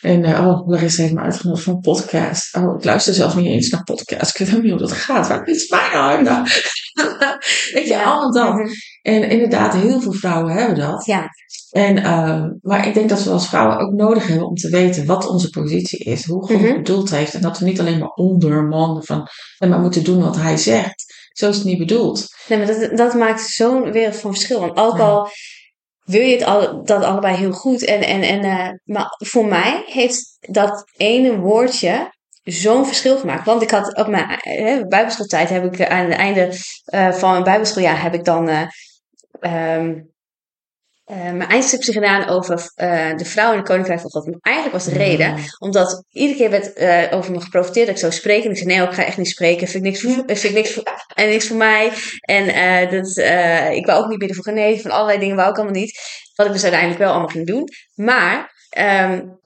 en 0.02 0.24
uh, 0.24 0.48
oh, 0.48 0.68
Larissa 0.68 1.02
heeft 1.02 1.14
me 1.14 1.22
uitgenodigd 1.22 1.64
voor 1.64 1.74
een 1.74 1.80
podcast. 1.80 2.56
Oh, 2.56 2.76
ik 2.78 2.84
luister 2.84 3.14
zelf 3.14 3.36
niet 3.36 3.46
eens 3.46 3.70
naar 3.70 3.84
podcast. 3.84 4.30
Ik 4.30 4.38
weet 4.38 4.48
helemaal 4.48 4.72
niet 4.72 4.80
hoe 4.80 4.90
dat 4.90 4.98
gaat. 4.98 5.28
Waar 5.28 5.48
is 5.48 5.70
mijn 5.70 5.92
nou? 5.92 6.24
nou? 6.24 6.48
weet 7.74 7.88
je, 7.88 8.04
allemaal 8.04 8.32
dat. 8.32 8.54
Mhm. 8.54 8.68
En 9.02 9.30
inderdaad, 9.30 9.74
heel 9.74 10.02
veel 10.02 10.14
vrouwen 10.14 10.54
hebben 10.54 10.78
dat. 10.78 11.06
Ja. 11.06 11.30
En, 11.72 11.98
uh, 11.98 12.44
maar 12.62 12.88
ik 12.88 12.94
denk 12.94 13.10
dat 13.10 13.24
we 13.24 13.30
als 13.30 13.48
vrouwen 13.48 13.78
ook 13.78 13.94
nodig 13.94 14.28
hebben 14.28 14.48
om 14.48 14.56
te 14.56 14.70
weten 14.70 15.06
wat 15.06 15.28
onze 15.28 15.50
positie 15.50 16.00
is. 16.00 16.26
Hoe 16.26 16.46
God 16.46 16.62
mm 16.62 16.76
bedoeld 16.76 17.10
heeft. 17.10 17.34
En 17.34 17.42
dat 17.42 17.60
we 17.60 17.66
niet 17.66 17.80
alleen 17.80 18.00
maar 18.00 18.10
onder 18.10 18.64
man 18.64 19.04
van, 19.04 19.28
maar 19.58 19.80
moeten 19.80 20.04
doen 20.04 20.22
wat 20.22 20.36
hij 20.36 20.58
zegt. 20.58 21.06
Zo 21.32 21.50
is 21.50 21.56
het 21.56 21.66
niet 21.66 21.78
bedoeld. 21.78 22.28
Nee, 22.48 22.58
maar 22.58 22.68
dat, 22.68 22.98
dat 22.98 23.14
maakt 23.14 23.42
zo'n 23.42 23.92
wereld 23.92 24.16
van 24.16 24.32
verschil. 24.34 24.60
Want 24.60 24.78
ook 24.78 25.00
al 25.00 25.30
wil 26.08 26.22
je 26.22 26.36
het 26.36 26.44
al, 26.44 26.84
dat 26.84 27.04
allebei 27.04 27.36
heel 27.36 27.52
goed. 27.52 27.86
En, 27.86 28.02
en, 28.02 28.22
en, 28.22 28.46
uh, 28.46 28.70
maar 28.84 29.16
voor 29.18 29.46
mij 29.46 29.84
heeft 29.86 30.38
dat 30.40 30.84
ene 30.98 31.38
woordje 31.38 32.12
zo'n 32.44 32.86
verschil 32.86 33.18
gemaakt. 33.18 33.46
Want 33.46 33.62
ik 33.62 33.72
had 33.72 33.98
op 33.98 34.08
mijn 34.08 34.40
uh, 34.44 34.88
bijbelschooltijd 34.88 35.50
heb 35.50 35.74
ik 35.74 35.90
aan 35.90 36.06
het 36.06 36.18
einde 36.20 36.50
uh, 36.94 37.12
van 37.12 37.32
mijn 37.32 37.44
bijbelschooljaar 37.44 38.02
heb 38.02 38.14
ik 38.14 38.26
dan 38.26 38.50
um, 39.40 40.12
uh, 41.12 41.18
mijn 41.18 41.50
eindscriptie 41.50 41.94
gedaan 41.94 42.28
over 42.28 42.72
uh, 42.76 43.16
de 43.16 43.26
vrouw 43.26 43.52
in 43.52 43.58
de 43.58 43.64
koninkrijk 43.64 44.00
van 44.02 44.10
God. 44.10 44.26
Maar 44.26 44.40
eigenlijk 44.42 44.76
was 44.76 44.86
de 44.94 45.00
reden, 45.00 45.36
omdat 45.60 46.04
iedere 46.10 46.38
keer 46.38 46.50
werd 46.50 46.80
uh, 46.80 47.18
over 47.18 47.32
me 47.32 47.42
geprofiteerd 47.42 47.86
dat 47.86 47.96
ik 47.96 48.02
zou 48.02 48.12
spreken. 48.12 48.44
En 48.44 48.52
ik 48.52 48.58
zei, 48.58 48.76
nee, 48.76 48.88
ik 48.88 48.94
ga 48.94 49.06
echt 49.06 49.18
niet 49.18 49.30
spreken. 49.30 49.68
Vind 49.68 49.86
ik 49.86 49.92
niks 49.92 50.02
voor, 50.02 50.24
vind 50.26 50.44
ik 50.44 50.54
niks 50.54 50.74
voor, 50.74 50.84
en 51.14 51.30
niks 51.30 51.48
voor 51.48 51.58
mij. 51.58 51.92
En 52.22 52.46
dat, 52.90 53.18
ik 53.76 53.86
wou 53.86 54.04
ook 54.04 54.10
niet 54.10 54.20
bidden 54.20 54.36
voor 54.36 54.54
genezen. 54.54 54.82
Van 54.82 54.92
allerlei 54.92 55.20
dingen 55.20 55.36
wou 55.36 55.50
ik 55.50 55.56
allemaal 55.56 55.82
niet. 55.82 56.00
Wat 56.36 56.46
ik 56.46 56.52
dus 56.52 56.62
uiteindelijk 56.62 57.02
wel 57.02 57.10
allemaal 57.10 57.28
ging 57.28 57.48
doen. 57.48 57.68
Maar, 57.96 58.52
um, 58.78 59.40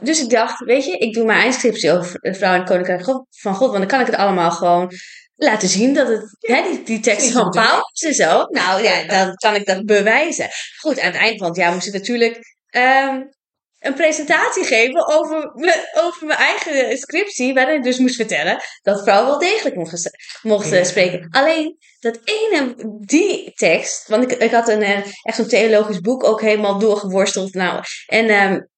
dus 0.00 0.22
ik 0.22 0.30
dacht, 0.30 0.64
weet 0.64 0.84
je, 0.84 0.98
ik 0.98 1.14
doe 1.14 1.24
mijn 1.24 1.40
eindscriptie 1.40 1.92
over 1.92 2.20
de 2.20 2.34
vrouw 2.34 2.54
in 2.54 2.60
de 2.60 2.66
koninkrijk 2.66 3.04
van 3.30 3.54
God. 3.54 3.68
Want 3.68 3.78
dan 3.78 3.86
kan 3.86 4.00
ik 4.00 4.06
het 4.06 4.16
allemaal 4.16 4.50
gewoon 4.50 4.92
laten 5.36 5.68
zien 5.68 5.94
dat 5.94 6.08
het, 6.08 6.36
hè, 6.38 6.62
die, 6.62 6.82
die 6.82 7.00
tekst 7.00 7.30
van 7.30 7.50
Paulus 7.50 8.02
en 8.06 8.14
zo. 8.14 8.44
Nou 8.48 8.82
ja, 8.82 9.04
dan 9.04 9.34
kan 9.34 9.54
ik 9.54 9.66
dat 9.66 9.84
bewijzen. 9.84 10.48
Goed, 10.80 11.00
aan 11.00 11.12
het 11.12 11.20
eind 11.20 11.38
van 11.38 11.48
het 11.48 11.56
jaar 11.56 11.72
moest 11.72 11.86
ik 11.86 11.92
natuurlijk 11.92 12.38
um, 12.70 13.32
een 13.78 13.94
presentatie 13.94 14.64
geven 14.64 15.08
over, 15.08 15.50
me, 15.54 15.90
over 16.02 16.26
mijn 16.26 16.38
eigen 16.38 16.98
scriptie. 16.98 17.54
Waarin 17.54 17.76
ik 17.76 17.82
dus 17.82 17.98
moest 17.98 18.16
vertellen 18.16 18.62
dat 18.82 19.02
vrouwen 19.02 19.28
wel 19.28 19.38
degelijk 19.38 19.76
mochten, 19.76 20.10
mochten 20.42 20.86
spreken. 20.86 21.28
Alleen 21.30 21.76
dat 22.00 22.18
ene, 22.24 22.74
die 23.00 23.52
tekst. 23.52 24.08
Want 24.08 24.32
ik, 24.32 24.38
ik 24.38 24.50
had 24.50 24.68
een, 24.68 24.82
eh, 24.82 24.98
echt 25.22 25.38
een 25.38 25.48
theologisch 25.48 26.00
boek 26.00 26.24
ook 26.24 26.40
helemaal 26.40 26.78
doorgeworsteld. 26.78 27.54
Nou, 27.54 27.82
en 28.06 28.30
um, 28.30 28.68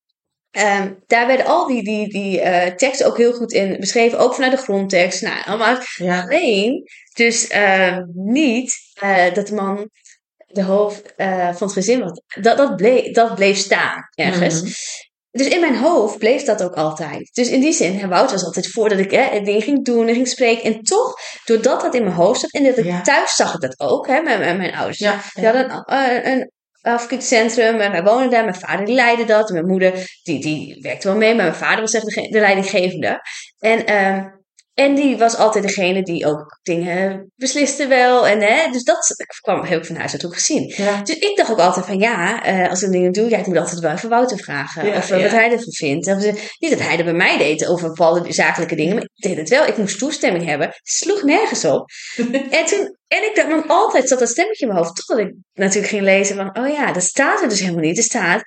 Um, 0.59 1.03
daar 1.07 1.27
werden 1.27 1.47
al 1.47 1.67
die, 1.67 1.83
die, 1.85 2.09
die 2.09 2.41
uh, 2.41 2.65
teksten 2.67 3.07
ook 3.07 3.17
heel 3.17 3.33
goed 3.33 3.53
in 3.53 3.77
beschreven, 3.81 4.19
ook 4.19 4.35
vanuit 4.35 4.53
de 4.53 4.59
grondtekst. 4.59 5.23
Nou, 5.23 5.45
allemaal. 5.45 5.79
Ja. 5.97 6.23
Alleen, 6.23 6.83
dus 7.15 7.51
uh, 7.51 7.99
niet 8.15 8.75
uh, 9.03 9.35
dat 9.35 9.47
de 9.47 9.55
man 9.55 9.91
de 10.47 10.63
hoofd 10.63 11.15
van 11.17 11.67
het 11.67 11.73
gezin 11.73 12.01
was. 12.01 12.23
Dat, 12.41 12.57
dat, 12.57 12.77
bleef, 12.77 13.13
dat 13.13 13.35
bleef 13.35 13.57
staan 13.57 14.09
ergens. 14.15 14.63
Mm 14.63 14.69
Dus 15.31 15.49
in 15.49 15.61
mijn 15.61 15.77
hoofd 15.77 16.19
bleef 16.19 16.43
dat 16.43 16.63
ook 16.63 16.75
altijd. 16.75 17.31
Dus 17.33 17.49
in 17.49 17.61
die 17.61 17.73
zin, 17.73 17.99
hè, 17.99 18.09
Wout 18.09 18.31
was 18.31 18.45
altijd 18.45 18.71
voor 18.71 18.89
dat 18.89 18.99
ik 18.99 19.11
hè, 19.11 19.41
dingen 19.41 19.63
ging 19.63 19.85
doen 19.85 20.09
en 20.09 20.15
ging 20.15 20.29
spreken. 20.29 20.63
En 20.63 20.83
toch, 20.83 21.15
doordat 21.45 21.81
dat 21.81 21.95
in 21.95 22.03
mijn 22.03 22.15
hoofd 22.15 22.41
zat, 22.41 22.51
en 22.51 22.65
dat 22.65 22.79
ik 22.79 22.85
ja. 22.85 23.01
thuis 23.01 23.35
zag 23.35 23.55
ik 23.55 23.61
dat 23.61 23.81
ook, 23.81 24.07
hè, 24.07 24.21
met, 24.21 24.39
met 24.39 24.57
mijn 24.57 24.75
ouders. 24.75 24.99
Ja, 24.99 25.21
Die 25.35 25.45
hadden 25.45 25.85
een, 25.87 26.31
een 26.31 26.51
afkikcentrum. 26.87 27.81
En 27.81 27.93
wij 27.93 28.03
wonen 28.03 28.31
daar. 28.31 28.45
Mijn 28.45 28.57
vader 28.57 28.87
die 28.87 28.95
leidde 28.95 29.25
dat. 29.25 29.51
Mijn 29.51 29.67
moeder 29.67 29.93
die, 30.23 30.41
die 30.41 30.79
werkte 30.81 31.09
wel 31.09 31.17
mee. 31.17 31.35
Maar 31.35 31.45
mijn 31.45 31.57
vader 31.57 31.81
was 31.81 31.95
echt 31.95 32.05
de, 32.05 32.29
de 32.31 32.41
leidinggevende. 32.41 33.21
En, 33.59 33.91
uh, 33.91 34.25
en 34.77 34.95
die 34.95 35.17
was 35.17 35.37
altijd 35.37 35.67
degene 35.67 36.03
die 36.03 36.27
ook 36.27 36.59
dingen 36.63 37.33
besliste 37.37 37.87
wel. 37.87 38.27
En, 38.27 38.41
hè, 38.41 38.71
dus 38.71 38.85
dat 38.85 39.15
kwam, 39.41 39.65
heb 39.65 39.79
ik 39.79 39.87
van 39.87 39.97
huis 39.97 40.13
uit 40.13 40.27
ook 40.27 40.35
gezien. 40.35 40.73
Ja. 40.77 41.03
Dus 41.03 41.19
ik 41.19 41.37
dacht 41.37 41.51
ook 41.51 41.59
altijd 41.59 41.87
van 41.87 41.99
ja, 41.99 42.47
uh, 42.49 42.71
als 42.71 42.83
ik 42.83 42.91
dingen 42.91 43.13
doe, 43.13 43.31
ja, 43.31 43.39
ik 43.39 43.47
moet 43.47 43.57
altijd 43.57 43.81
wel 43.81 43.93
even 43.93 44.09
Wouter 44.09 44.39
vragen. 44.39 44.87
Ja, 44.87 44.97
of 44.97 45.09
wat 45.09 45.31
hij 45.31 45.51
ervan 45.51 45.73
vindt. 45.73 46.07
Of, 46.07 46.17
niet 46.59 46.71
dat 46.71 46.81
hij 46.81 46.97
dat 46.97 47.05
bij 47.05 47.15
mij 47.15 47.39
deed 47.39 47.67
over 47.67 47.89
bepaalde 47.89 48.33
zakelijke 48.33 48.75
dingen. 48.75 48.95
Maar 48.95 49.03
ik 49.03 49.23
deed 49.23 49.37
het 49.37 49.49
wel. 49.49 49.67
Ik 49.67 49.77
moest 49.77 49.99
toestemming 49.99 50.45
hebben. 50.45 50.67
Het 50.67 50.79
sloeg 50.83 51.23
nergens 51.23 51.65
op. 51.65 51.91
en 52.51 52.67
toen 52.67 52.97
en 53.09 53.25
ik 53.25 53.33
dacht, 53.35 53.49
want 53.49 53.69
altijd 53.69 54.09
zat 54.09 54.19
dat 54.19 54.29
stemmetje 54.29 54.67
in 54.67 54.73
mijn 54.73 54.85
hoofd. 54.85 54.97
Totdat 54.97 55.27
ik 55.27 55.35
natuurlijk 55.55 55.93
ging 55.93 56.03
lezen 56.03 56.37
van, 56.37 56.59
oh 56.59 56.69
ja, 56.69 56.93
dat 56.93 57.03
staat 57.03 57.43
er 57.43 57.49
dus 57.49 57.61
helemaal 57.61 57.83
niet. 57.83 57.97
Er 57.97 58.03
staat 58.03 58.43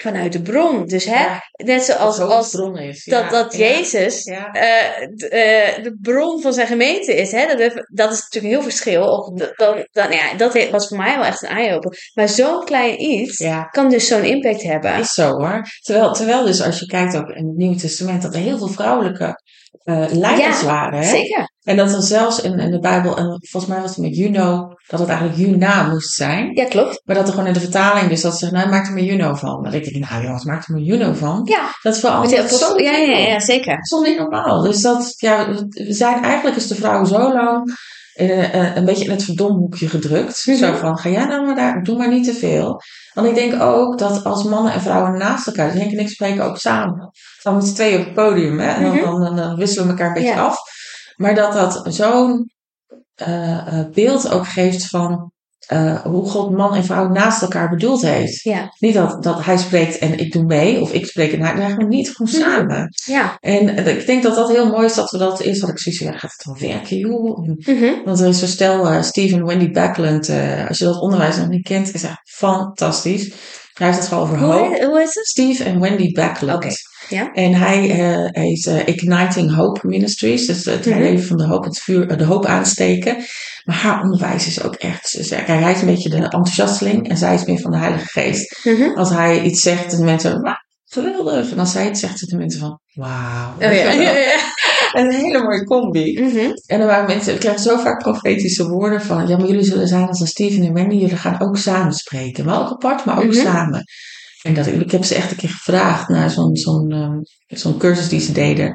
vanuit 0.00 0.32
de 0.32 0.42
bron. 0.42 0.86
Dus 0.86 1.04
hè, 1.04 1.26
net 1.64 1.82
zoals 1.82 2.16
dat, 2.16 2.30
als 2.30 2.54
is, 2.80 3.04
dat, 3.04 3.30
dat 3.30 3.56
Jezus 3.56 4.26
uh, 4.26 4.44
de, 4.52 5.74
uh, 5.76 5.84
de, 5.84 5.98
bron 6.02 6.42
van 6.42 6.52
zijn 6.52 6.66
gemeente 6.66 7.14
is. 7.14 7.32
Hè? 7.32 7.46
Dat, 7.46 7.84
dat 7.92 8.12
is 8.12 8.20
natuurlijk 8.20 8.32
een 8.32 8.60
heel 8.60 8.62
verschil. 8.62 9.02
Of 9.02 9.38
dan, 9.56 9.86
dan, 9.92 10.10
ja, 10.10 10.34
dat 10.36 10.70
was 10.70 10.88
voor 10.88 10.96
mij 10.96 11.16
wel 11.16 11.24
echt 11.24 11.42
een 11.42 11.48
eye-opener. 11.48 11.98
Maar 12.14 12.28
zo'n 12.28 12.64
klein 12.64 13.02
iets 13.02 13.44
kan 13.70 13.88
dus 13.88 14.06
zo'n 14.06 14.24
impact 14.24 14.62
hebben. 14.62 14.98
Is 14.98 15.12
zo 15.12 15.30
hoor. 15.30 15.62
Terwijl, 15.80 16.12
terwijl 16.12 16.44
dus 16.44 16.62
als 16.62 16.78
je 16.78 16.86
kijkt 16.86 17.16
ook 17.16 17.28
in 17.28 17.46
het 17.46 17.56
Nieuwe 17.56 17.76
Testament, 17.76 18.22
dat 18.22 18.34
er 18.34 18.40
heel 18.40 18.58
veel 18.58 18.68
vrouwelijke 18.68 19.40
uh, 19.88 20.04
leiders 20.10 20.62
waren. 20.62 20.98
Hè? 20.98 21.08
Zeker. 21.08 21.56
En 21.62 21.76
dat 21.76 21.94
er 21.94 22.02
zelfs 22.02 22.40
in, 22.40 22.58
in 22.58 22.70
de 22.70 22.78
Bijbel, 22.78 23.16
en 23.16 23.24
volgens 23.50 23.72
mij 23.72 23.80
was 23.80 23.90
het 23.90 23.98
met 23.98 24.16
Juno, 24.16 24.72
dat 24.86 25.00
het 25.00 25.08
eigenlijk 25.08 25.38
Juna 25.38 25.88
moest 25.88 26.14
zijn. 26.14 26.50
Ja, 26.54 26.64
klopt. 26.64 27.02
Maar 27.04 27.16
dat 27.16 27.26
er 27.26 27.32
gewoon 27.32 27.46
in 27.46 27.52
de 27.52 27.60
vertaling, 27.60 28.08
dus 28.08 28.20
dat 28.20 28.32
ze 28.32 28.38
zeggen, 28.38 28.58
nou, 28.58 28.70
maak 28.70 28.86
er 28.86 28.92
maar 28.92 29.02
Juno 29.02 29.34
van. 29.34 29.62
Dan 29.62 29.72
denk 29.72 29.84
ik, 29.84 30.08
nou 30.08 30.22
ja, 30.22 30.32
wat 30.32 30.44
maakt 30.44 30.66
er 30.66 30.72
maar 30.72 30.82
Juno 30.82 31.12
van? 31.12 31.40
Ja. 31.44 31.68
Dat 31.82 31.94
is 31.94 32.00
zo 32.58 32.78
ja, 32.78 32.96
ja, 32.96 33.16
ja, 33.16 33.40
zeker. 33.40 33.78
Niet 34.02 34.18
normaal. 34.18 34.62
Dus 34.62 34.80
dat, 34.80 35.14
ja, 35.16 35.48
we 35.68 35.92
zijn 35.92 36.22
eigenlijk 36.22 36.56
is 36.56 36.66
de 36.66 36.74
vrouw 36.74 37.04
zo 37.04 37.32
lang 37.32 37.76
uh, 38.20 38.76
een 38.76 38.84
beetje 38.84 39.04
in 39.04 39.10
het 39.10 39.24
verdomhoekje 39.24 39.88
gedrukt. 39.88 40.46
Mm 40.46 40.54
-hmm. 40.54 40.64
Zo 40.64 40.74
van, 40.74 40.98
ga 40.98 41.08
jij 41.08 41.24
nou 41.24 41.46
maar 41.46 41.54
daar, 41.54 41.82
doe 41.82 41.96
maar 41.96 42.08
niet 42.08 42.24
te 42.24 42.34
veel. 42.34 42.82
Want 43.14 43.28
ik 43.28 43.34
denk 43.34 43.62
ook 43.62 43.98
dat 43.98 44.24
als 44.24 44.44
mannen 44.44 44.72
en 44.72 44.80
vrouwen 44.80 45.18
naast 45.18 45.46
elkaar, 45.46 45.70
dus 45.70 45.80
Henk 45.80 45.92
en 45.92 45.98
ik 45.98 46.08
spreken 46.08 46.44
ook 46.44 46.56
samen. 46.56 47.10
Dan 47.42 47.54
moeten 47.54 47.74
twee 47.74 47.98
op 47.98 48.04
het 48.04 48.14
podium, 48.14 48.58
hè. 48.58 48.68
En 48.68 48.82
dan, 48.82 48.92
mm 48.92 48.98
-hmm. 48.98 49.20
dan, 49.20 49.36
dan, 49.36 49.56
wisselen 49.56 49.84
we 49.84 49.90
elkaar 49.90 50.06
een 50.06 50.12
beetje 50.12 50.28
ja. 50.28 50.44
af. 50.44 50.58
Maar 51.16 51.34
dat 51.34 51.52
dat 51.52 51.82
zo'n 51.88 52.50
uh, 53.28 53.84
beeld 53.92 54.30
ook 54.30 54.46
geeft 54.46 54.86
van 54.86 55.32
uh, 55.72 56.00
hoe 56.00 56.24
God 56.24 56.50
man 56.50 56.74
en 56.74 56.84
vrouw 56.84 57.08
naast 57.08 57.42
elkaar 57.42 57.68
bedoeld 57.68 58.02
heeft. 58.02 58.42
Ja. 58.42 58.74
Niet 58.78 58.94
dat, 58.94 59.22
dat 59.22 59.44
hij 59.44 59.56
spreekt 59.56 59.98
en 59.98 60.18
ik 60.18 60.32
doe 60.32 60.44
mee, 60.44 60.80
of 60.80 60.92
ik 60.92 61.06
spreek 61.06 61.32
en 61.32 61.42
hij, 61.42 61.54
maar 61.54 61.86
niet 61.86 62.10
gewoon 62.10 62.32
samen. 62.42 62.88
Ja. 63.04 63.36
En 63.40 63.86
ik 63.86 64.06
denk 64.06 64.22
dat 64.22 64.34
dat 64.34 64.48
heel 64.48 64.70
mooi 64.70 64.84
is 64.84 64.94
dat 64.94 65.10
we 65.10 65.18
dat 65.18 65.40
eerst 65.40 65.60
had 65.60 65.70
ik 65.70 65.78
zoiets 65.78 66.02
ja, 66.02 66.12
gaat 66.12 66.32
het 66.36 66.44
wel 66.44 66.70
werken, 66.70 66.96
joh? 66.96 67.38
Mm 67.38 67.58
-hmm. 67.64 68.02
Want 68.04 68.20
er 68.20 68.28
is 68.28 68.38
zo 68.38 68.46
stel, 68.46 68.92
uh, 68.92 69.02
Steve 69.02 69.44
Wendy 69.44 69.70
Backlund, 69.70 70.28
uh, 70.28 70.68
als 70.68 70.78
je 70.78 70.84
dat 70.84 71.00
onderwijs 71.00 71.36
nog 71.36 71.48
niet 71.48 71.66
kent, 71.66 71.94
is 71.94 72.02
echt 72.02 72.20
fantastisch. 72.24 73.32
Hij 73.74 73.86
heeft 73.86 73.98
het 73.98 74.08
gewoon 74.08 74.22
over 74.22 74.38
hoop. 74.38 74.82
Hoe 74.82 75.02
is 75.02 75.14
het? 75.14 75.26
Steve 75.26 75.64
en 75.64 75.80
Wendy 75.80 76.12
Backlund. 76.12 76.56
Okay. 76.56 76.74
Ja. 77.08 77.32
En 77.32 77.54
hij, 77.54 77.90
uh, 77.90 78.28
hij 78.30 78.50
is 78.50 78.66
uh, 78.66 78.86
Igniting 78.86 79.54
Hope 79.54 79.86
Ministries, 79.86 80.46
dus 80.46 80.64
het 80.64 80.84
-hmm. 80.84 80.98
leven 80.98 81.26
van 81.26 81.36
de 81.36 81.44
hoop, 81.44 81.64
het 81.64 81.78
vuur, 81.78 82.16
de 82.16 82.24
hoop 82.24 82.46
aansteken. 82.46 83.16
Maar 83.64 83.76
haar 83.76 84.02
onderwijs 84.02 84.46
is 84.46 84.62
ook 84.62 84.74
echt 84.74 85.08
sterk. 85.08 85.46
Hij 85.46 85.72
is 85.72 85.80
een 85.80 85.86
beetje 85.86 86.08
de 86.08 86.16
enthousiasteling 86.16 87.08
en 87.08 87.16
zij 87.16 87.34
is 87.34 87.44
meer 87.44 87.60
van 87.60 87.70
de 87.70 87.78
Heilige 87.78 88.06
Geest. 88.06 88.60
Mm 88.64 88.76
-hmm. 88.76 88.96
Als 88.96 89.10
hij 89.10 89.42
iets 89.42 89.60
zegt, 89.60 89.90
dan 89.90 90.04
mensen, 90.04 90.58
geweldig. 90.84 91.50
En 91.50 91.58
als 91.58 91.72
zij 91.72 91.84
het 91.84 91.98
zegt, 91.98 92.18
zitten 92.18 92.38
mensen 92.38 92.60
van, 92.60 92.80
wauw. 92.92 93.54
Oh, 93.54 93.60
ja. 93.60 93.68
ja, 93.92 94.16
ja. 94.16 94.40
een 94.92 95.12
hele 95.12 95.42
mooie 95.42 95.64
combi. 95.64 96.20
Mm 96.20 96.30
-hmm. 96.30 96.52
En 96.66 96.78
dan 96.78 96.86
waren 96.86 97.06
mensen, 97.06 97.34
ik 97.34 97.40
krijg 97.40 97.58
zo 97.58 97.76
vaak 97.76 98.02
profetische 98.02 98.68
woorden 98.68 99.02
van, 99.02 99.28
ja, 99.28 99.36
maar 99.36 99.46
jullie 99.46 99.64
zullen 99.64 99.88
zijn 99.88 100.06
als 100.08 100.20
een 100.20 100.26
Steven 100.26 100.64
en 100.64 100.72
Wendy, 100.72 100.94
jullie 100.94 101.16
gaan 101.16 101.40
ook 101.40 101.56
samen 101.56 101.92
spreken. 101.92 102.44
Wel 102.44 102.64
apart, 102.64 103.04
maar 103.04 103.16
ook 103.16 103.24
mm 103.24 103.30
-hmm. 103.30 103.42
samen. 103.42 103.84
En 104.42 104.54
dat, 104.54 104.66
ik 104.66 104.90
heb 104.90 105.04
ze 105.04 105.14
echt 105.14 105.30
een 105.30 105.36
keer 105.36 105.48
gevraagd 105.48 106.08
naar 106.08 106.30
zo'n 106.30 106.56
zo'n 106.56 106.92
um, 106.92 107.22
zo'n 107.46 107.78
cursus 107.78 108.08
die 108.08 108.20
ze 108.20 108.32
deden. 108.32 108.72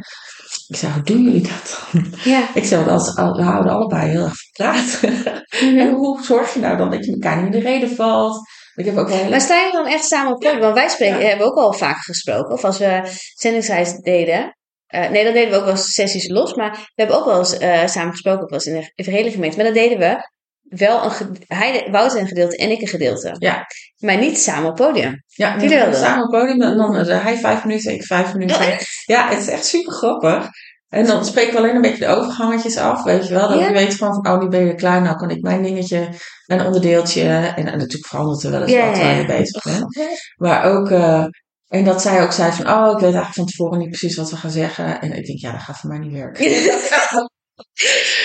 Ik 0.68 0.76
zei, 0.76 0.94
hoe 0.94 1.04
doen 1.04 1.24
jullie 1.24 1.42
dat 1.42 1.86
dan? 1.92 2.14
Ja. 2.24 2.56
Ik 2.56 2.66
zei, 2.66 2.90
als, 2.90 3.14
we 3.14 3.42
houden 3.44 3.72
allebei 3.72 4.10
heel 4.10 4.24
erg 4.24 4.36
verpraat. 4.36 5.00
Mm 5.02 5.10
-hmm. 5.10 5.78
En 5.82 5.92
hoe 5.94 6.24
zorg 6.24 6.54
je 6.54 6.60
nou 6.60 6.78
dan 6.78 6.90
dat 6.90 7.06
je 7.06 7.12
elkaar 7.12 7.44
niet 7.44 7.54
in 7.54 7.60
de 7.60 7.70
reden 7.70 7.96
valt? 7.96 8.42
Ik 8.76 8.86
heb 8.86 8.98
ook 8.98 9.10
wel 9.10 9.30
Maar 9.30 9.42
sta 9.42 9.66
je 9.66 9.72
dan 9.72 9.88
echt 9.88 10.06
samen 10.06 10.34
op? 10.34 10.44
Ja. 10.44 10.60
Want 10.60 10.74
wij 10.74 10.90
spreken, 10.90 11.20
ja. 11.20 11.28
hebben 11.28 11.48
ook 11.48 11.58
al 11.58 11.74
vaak 11.74 11.98
gesproken. 11.98 12.54
Of 12.54 12.64
als 12.64 12.78
we 12.78 13.02
zendingsreis 13.34 13.94
deden. 13.94 14.58
Uh, 14.96 15.10
nee, 15.10 15.24
dan 15.24 15.34
deden 15.34 15.52
we 15.52 15.58
ook 15.58 15.66
wel 15.66 15.78
sessies 15.78 16.28
los. 16.28 16.54
Maar 16.54 16.72
we 16.72 16.92
hebben 16.96 17.16
ook 17.16 17.26
wel 17.26 17.38
eens 17.38 17.60
uh, 17.60 17.88
samen 17.88 18.12
gesproken. 18.12 18.42
Ook 18.42 18.50
wel 18.50 18.60
eens 18.60 18.68
in 18.68 18.80
de 18.80 18.92
evangelie 18.96 19.32
gemeente. 19.32 19.56
Maar 19.56 19.66
dat 19.66 19.76
deden 19.76 19.98
we 19.98 20.32
wel 20.76 21.04
een 21.04 21.38
hij, 21.48 21.88
Wouter 21.92 22.20
een 22.20 22.28
gedeelte 22.28 22.58
en 22.58 22.72
ik 22.72 22.82
een 22.82 22.88
gedeelte. 22.88 23.36
Ja. 23.38 23.66
Maar 23.98 24.18
niet 24.18 24.38
samen 24.38 24.70
op 24.70 24.76
podium. 24.76 25.24
Ja, 25.28 25.56
niet 25.56 25.72
samen 25.92 26.24
op 26.24 26.30
podium. 26.30 26.62
En 26.62 26.78
dan 26.78 26.96
uh, 26.96 27.24
hij 27.24 27.38
vijf 27.38 27.66
minuten, 27.66 27.94
ik 27.94 28.04
vijf 28.04 28.34
minuten. 28.34 28.56
Oh, 28.56 28.78
ja, 29.06 29.30
het 29.30 29.40
is 29.40 29.48
echt 29.48 29.66
super 29.66 29.94
grappig. 29.94 30.48
En 30.90 31.06
dan 31.06 31.26
spreken 31.26 31.54
we 31.54 31.58
alleen 31.58 31.76
een 31.76 31.82
beetje 31.82 32.06
de 32.06 32.16
overgangetjes 32.16 32.78
af, 32.78 33.04
weet 33.04 33.28
je 33.28 33.34
wel. 33.34 33.48
Dat 33.48 33.60
ja. 33.60 33.68
je 33.68 33.74
weet 33.74 33.96
van, 33.96 34.28
oh, 34.28 34.40
nu 34.40 34.48
ben 34.48 34.66
je 34.66 34.76
klaar. 34.76 35.02
Nou 35.02 35.18
kan 35.18 35.30
ik 35.30 35.42
mijn 35.42 35.64
dingetje, 35.64 36.10
een 36.46 36.66
onderdeeltje. 36.66 37.24
En, 37.56 37.66
en 37.68 37.78
natuurlijk 37.78 38.08
verandert 38.08 38.44
er 38.44 38.52
wel 38.52 38.62
eens 38.62 38.76
wat 38.76 38.98
waar 38.98 39.18
je 39.18 39.26
bezig 39.26 39.64
bent. 39.64 39.86
Maar 40.36 40.64
ook... 40.64 40.90
Uh, 40.90 41.26
en 41.68 41.84
dat 41.84 42.02
zij 42.02 42.24
ook 42.24 42.32
zei 42.32 42.52
van, 42.52 42.70
oh, 42.70 42.92
ik 42.92 42.94
weet 42.94 43.04
eigenlijk 43.04 43.34
van 43.34 43.46
tevoren 43.46 43.80
niet 43.80 43.90
precies 43.90 44.18
wat 44.18 44.30
we 44.30 44.36
gaan 44.36 44.52
zeggen. 44.52 45.02
En 45.02 45.14
ik 45.14 45.26
denk, 45.26 45.40
ja, 45.40 45.52
dat 45.52 45.62
gaat 45.62 45.78
voor 45.80 45.90
mij 45.90 46.00
niet 46.00 46.14
werken. 46.14 46.46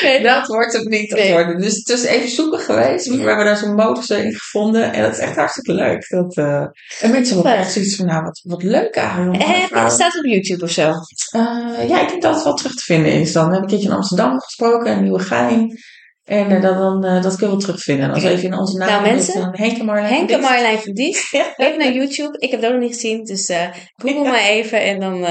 Nee, 0.03 0.23
dat 0.33 0.47
wordt 0.47 0.73
het 0.73 0.89
niet 0.89 1.11
nee. 1.11 1.33
worden. 1.33 1.61
Dus 1.61 1.75
het 1.75 1.89
is 1.89 2.05
even 2.05 2.29
zoeken 2.29 2.59
geweest. 2.59 3.07
We 3.07 3.17
hebben 3.17 3.45
daar 3.45 3.57
zo'n 3.57 3.75
modus 3.75 4.11
in 4.11 4.33
gevonden. 4.33 4.93
En 4.93 5.03
dat 5.03 5.13
is 5.13 5.19
echt 5.19 5.37
hartstikke 5.37 5.73
leuk. 5.73 6.09
Dat, 6.09 6.37
uh, 6.37 6.67
en 7.01 7.11
mensen 7.11 7.35
hebben 7.35 7.57
echt 7.57 7.73
zoiets 7.73 7.97
van, 7.97 8.07
nou, 8.07 8.23
wat, 8.23 8.41
wat 8.43 8.63
leuk 8.63 8.95
eigenlijk. 8.95 9.43
Eh, 9.43 9.89
staat 9.89 10.13
het 10.13 10.25
op 10.25 10.31
YouTube 10.31 10.65
of 10.65 10.71
zo? 10.71 10.93
Uh, 11.37 11.89
ja, 11.89 12.01
ik 12.01 12.09
denk 12.09 12.23
dat 12.23 12.35
het 12.35 12.45
wel 12.45 12.55
terug 12.55 12.75
te 12.75 12.83
vinden 12.83 13.13
is 13.13 13.33
dan. 13.33 13.47
We 13.47 13.53
hebben 13.53 13.71
een 13.71 13.77
keertje 13.77 13.89
in 13.89 13.97
Amsterdam 13.97 14.41
gesproken, 14.41 14.93
in 14.93 15.03
Nieuwegein. 15.03 15.79
En 16.25 16.51
uh, 16.51 16.63
dan, 16.63 17.05
uh, 17.05 17.23
dat 17.23 17.37
kun 17.37 17.47
je 17.47 17.53
wel 17.53 17.63
terugvinden. 17.63 18.05
En 18.05 18.11
als 18.11 18.23
okay. 18.23 18.33
even 18.33 18.45
in 18.45 18.59
onze 18.59 18.79
naam... 18.79 18.89
Nou 18.89 19.03
mensen, 19.03 19.41
dan 19.41 19.57
Henke 19.57 19.85
Marlijn 19.85 20.15
Henke 20.15 20.39
Marlijn 20.39 20.79
van 20.79 20.93
Diest. 20.93 21.33
even 21.57 21.79
naar 21.79 21.93
YouTube. 21.93 22.39
Ik 22.39 22.51
heb 22.51 22.61
dat 22.61 22.73
nog 22.73 22.81
niet 22.81 22.95
gezien. 22.95 23.25
Dus 23.25 23.49
uh, 23.49 23.69
google 23.97 24.23
ja. 24.23 24.31
maar 24.31 24.45
even. 24.45 24.83
En 24.83 25.01
dan 25.01 25.25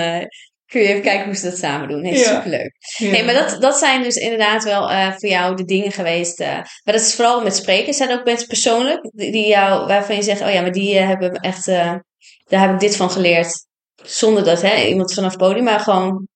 kun 0.68 0.82
je 0.82 0.88
even 0.88 1.02
kijken 1.02 1.26
hoe 1.26 1.36
ze 1.36 1.50
dat 1.50 1.58
samen 1.58 1.88
doen. 1.88 2.02
Nee, 2.02 2.18
superleuk. 2.18 2.72
Ja. 2.98 3.24
maar 3.24 3.34
dat, 3.34 3.62
dat 3.62 3.78
zijn 3.78 4.04
dus 4.04 4.16
inderdaad 4.16 4.64
wel 4.64 4.92
uh, 4.92 5.12
voor 5.12 5.30
jou 5.30 5.56
de 5.56 5.66
dingen 5.66 5.92
geweest. 5.92 6.40
Uh, 6.40 6.48
maar 6.48 6.68
dat 6.84 7.02
is 7.02 7.16
vooral 7.16 7.44
met 7.44 7.56
spreken. 7.56 7.94
Zijn 7.94 8.10
er 8.10 8.20
ook 8.20 8.26
mensen 8.26 8.48
persoonlijk 8.48 9.10
die, 9.12 9.48
jou, 9.48 9.88
waarvan 9.88 10.16
je 10.16 10.22
zegt, 10.22 10.42
oh 10.42 10.52
ja, 10.52 10.62
maar 10.62 10.72
die 10.72 10.96
uh, 10.96 11.08
hebben 11.08 11.32
echt, 11.32 11.66
daar 11.66 12.62
heb 12.62 12.74
ik 12.74 12.80
dit 12.80 12.96
van 12.96 13.12
geleerd. 13.12 13.66
Zonder 14.04 14.44
dat 14.44 14.62
hè, 14.62 14.86
iemand 14.86 15.14
vanaf 15.14 15.30
het 15.30 15.40
podium, 15.40 15.64
maar 15.64 15.80
gewoon 15.80 16.28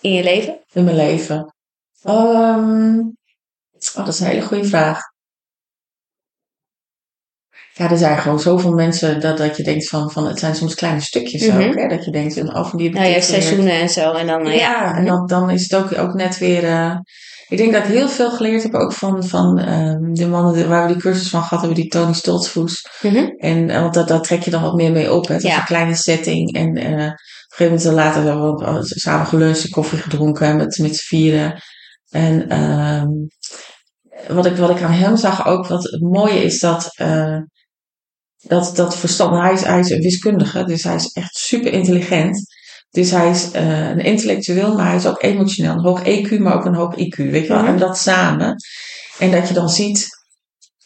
in 0.00 0.12
je 0.12 0.22
leven? 0.22 0.60
In 0.72 0.84
mijn 0.84 0.96
leven. 0.96 1.54
Um, 2.04 3.16
oh, 3.94 4.04
dat 4.04 4.08
is 4.08 4.20
een 4.20 4.26
hele 4.26 4.42
goede 4.42 4.64
vraag. 4.64 5.11
Ja, 7.74 7.90
er 7.90 7.96
zijn 7.96 8.18
gewoon 8.18 8.40
zoveel 8.40 8.72
mensen 8.72 9.20
dat, 9.20 9.38
dat 9.38 9.56
je 9.56 9.62
denkt 9.62 9.88
van, 9.88 10.10
van 10.10 10.26
het 10.26 10.38
zijn 10.38 10.54
soms 10.54 10.74
kleine 10.74 11.00
stukjes 11.00 11.46
mm 11.46 11.60
ook. 11.60 11.74
Hè? 11.74 11.88
Dat 11.88 12.04
je 12.04 12.10
denkt, 12.10 12.34
van, 12.34 12.56
oh, 12.56 12.66
van 12.68 12.78
die 12.78 12.90
Nou, 12.90 13.06
je 13.06 13.12
hebt 13.12 13.24
seizoenen 13.24 13.80
en 13.80 13.88
zo. 13.88 14.12
En 14.12 14.26
dan, 14.26 14.44
ja, 14.44 14.52
ja, 14.52 14.96
en 14.96 15.04
dan, 15.04 15.26
dan 15.26 15.50
is 15.50 15.62
het 15.62 15.74
ook, 15.74 15.98
ook 15.98 16.14
net 16.14 16.38
weer... 16.38 16.64
Uh, 16.64 16.96
ik 17.48 17.58
denk 17.58 17.72
dat 17.72 17.84
ik 17.84 17.90
heel 17.90 18.08
veel 18.08 18.30
geleerd 18.30 18.62
heb 18.62 18.74
ook 18.74 18.92
van, 18.92 19.24
van 19.24 19.68
um, 19.68 20.14
de 20.14 20.26
mannen 20.26 20.68
waar 20.68 20.86
we 20.86 20.92
die 20.92 21.02
cursus 21.02 21.28
van 21.28 21.42
gehad 21.42 21.58
hebben, 21.58 21.80
die 21.80 21.88
Tony 21.90 22.12
Stoltzvoes. 22.12 22.86
Mm 23.02 23.14
-hmm. 23.14 23.34
En 23.38 23.68
uh, 23.68 23.80
want 23.80 23.94
dat, 23.94 24.08
daar 24.08 24.20
trek 24.20 24.42
je 24.42 24.50
dan 24.50 24.62
wat 24.62 24.74
meer 24.74 24.92
mee 24.92 25.12
op. 25.12 25.28
Hè? 25.28 25.34
Het 25.34 25.42
ja. 25.42 25.58
een 25.58 25.64
kleine 25.64 25.94
setting. 25.94 26.54
En 26.54 26.76
uh, 26.76 26.84
op 26.84 26.90
een 26.90 27.16
gegeven 27.48 27.76
moment 27.76 27.84
later 27.84 28.22
hebben 28.22 28.42
we 28.42 28.66
ook 28.66 28.84
samen 28.84 29.26
geluncht, 29.26 29.68
koffie 29.68 29.98
gedronken 29.98 30.56
met, 30.56 30.78
met 30.78 30.96
z'n 30.96 31.04
vieren. 31.04 31.62
En 32.10 32.62
um, 32.62 33.26
wat, 34.28 34.46
ik, 34.46 34.56
wat 34.56 34.70
ik 34.70 34.82
aan 34.82 34.92
hem 34.92 35.16
zag 35.16 35.46
ook, 35.46 35.66
wat 35.66 35.82
het 35.82 36.00
mooie 36.00 36.44
is 36.44 36.60
dat 36.60 36.94
dat, 38.42 38.76
dat 38.76 38.96
verstand, 38.96 39.36
hij 39.36 39.52
is, 39.52 39.62
hij 39.62 39.78
is 39.78 39.90
een 39.90 40.00
wiskundige, 40.00 40.64
dus 40.64 40.82
hij 40.82 40.94
is 40.94 41.12
echt 41.12 41.36
super 41.36 41.72
intelligent. 41.72 42.60
Dus 42.90 43.10
hij 43.10 43.30
is 43.30 43.54
uh, 43.54 43.88
een 43.88 44.00
intellectueel, 44.00 44.74
maar 44.74 44.86
hij 44.86 44.96
is 44.96 45.06
ook 45.06 45.22
emotioneel. 45.22 45.72
Een 45.72 45.84
hoog 45.84 46.02
EQ, 46.02 46.38
maar 46.38 46.54
ook 46.54 46.64
een 46.64 46.74
hoog 46.74 46.94
IQ. 46.94 47.16
Weet 47.16 47.46
je 47.46 47.52
wel? 47.52 47.64
En 47.64 47.78
dat 47.78 47.98
samen. 47.98 48.56
En 49.18 49.30
dat 49.30 49.48
je 49.48 49.54
dan 49.54 49.68
ziet 49.68 50.08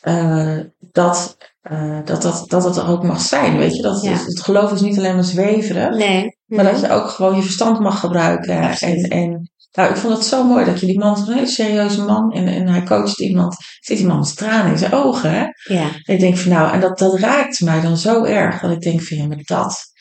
uh, 0.02 0.58
dat, 0.92 1.36
uh, 1.70 1.98
dat, 2.04 2.22
dat, 2.22 2.44
dat 2.46 2.64
het 2.64 2.76
er 2.76 2.88
ook 2.88 3.02
mag 3.02 3.20
zijn. 3.20 3.56
Weet 3.56 3.76
je? 3.76 3.82
Dat 3.82 4.02
ja. 4.02 4.12
het, 4.12 4.40
geloof 4.40 4.72
is 4.72 4.80
niet 4.80 4.98
alleen 4.98 5.14
maar 5.14 5.24
zweverig. 5.24 5.96
Nee. 5.96 6.38
Maar 6.46 6.64
dat 6.64 6.80
je 6.80 6.90
ook 6.90 7.08
gewoon 7.08 7.36
je 7.36 7.42
verstand 7.42 7.80
mag 7.80 8.00
gebruiken. 8.00 8.78
En, 8.78 9.02
en 9.02 9.50
nou, 9.76 9.90
ik 9.90 9.96
vond 9.96 10.16
het 10.16 10.24
zo 10.24 10.44
mooi 10.44 10.64
dat 10.64 10.80
je 10.80 10.86
die 10.86 10.98
man, 10.98 11.18
een 11.18 11.34
hele 11.34 11.46
serieuze 11.46 12.02
man, 12.02 12.32
en, 12.32 12.48
en 12.48 12.68
hij 12.68 12.82
coacht 12.82 13.20
iemand, 13.20 13.56
zit 13.80 13.96
die 13.96 14.06
man 14.06 14.18
met 14.18 14.36
tranen 14.36 14.72
in 14.72 14.78
zijn 14.78 14.92
ogen. 14.92 15.30
Hè? 15.30 15.44
Ja. 15.74 15.90
En 16.02 16.14
ik 16.14 16.20
denk 16.20 16.36
van 16.36 16.52
nou, 16.52 16.72
en 16.72 16.80
dat, 16.80 16.98
dat 16.98 17.18
raakt 17.18 17.60
mij 17.60 17.80
dan 17.80 17.96
zo 17.96 18.24
erg, 18.24 18.60
dat 18.60 18.70
ik 18.70 18.80
denk 18.80 19.02
van 19.02 19.16
ja, 19.16 19.26
met 19.26 19.46
dat. 19.46 19.94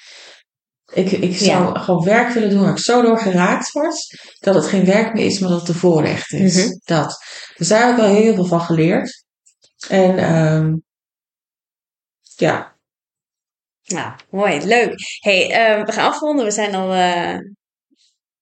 Ik, 0.93 1.11
ik 1.11 1.37
zou 1.37 1.79
gewoon 1.79 2.03
werk 2.03 2.33
willen 2.33 2.49
doen 2.49 2.61
waar 2.61 2.71
ik 2.71 2.77
zo 2.77 3.01
door 3.01 3.19
geraakt 3.19 3.71
word, 3.71 3.95
dat 4.39 4.55
het 4.55 4.65
geen 4.65 4.85
werk 4.85 5.13
meer 5.13 5.25
is, 5.25 5.39
maar 5.39 5.49
dat 5.49 5.59
het 5.59 5.69
een 5.69 5.75
voorrecht 5.75 6.31
is. 6.31 6.55
Mm-hmm. 6.55 6.81
Dat. 6.83 7.23
Dus 7.55 7.67
daar 7.67 7.81
heb 7.81 7.89
ik 7.89 8.01
wel 8.01 8.13
heel 8.13 8.35
veel 8.35 8.45
van 8.45 8.61
geleerd. 8.61 9.25
En 9.87 10.35
um, 10.35 10.83
ja. 12.35 12.75
Nou, 13.85 14.13
mooi, 14.29 14.65
leuk. 14.65 14.93
hey, 15.19 15.77
um, 15.77 15.85
we 15.85 15.91
gaan 15.91 16.11
afronden. 16.11 16.45
We 16.45 16.51
zijn 16.51 16.75
al 16.75 16.95
uh, 16.95 17.37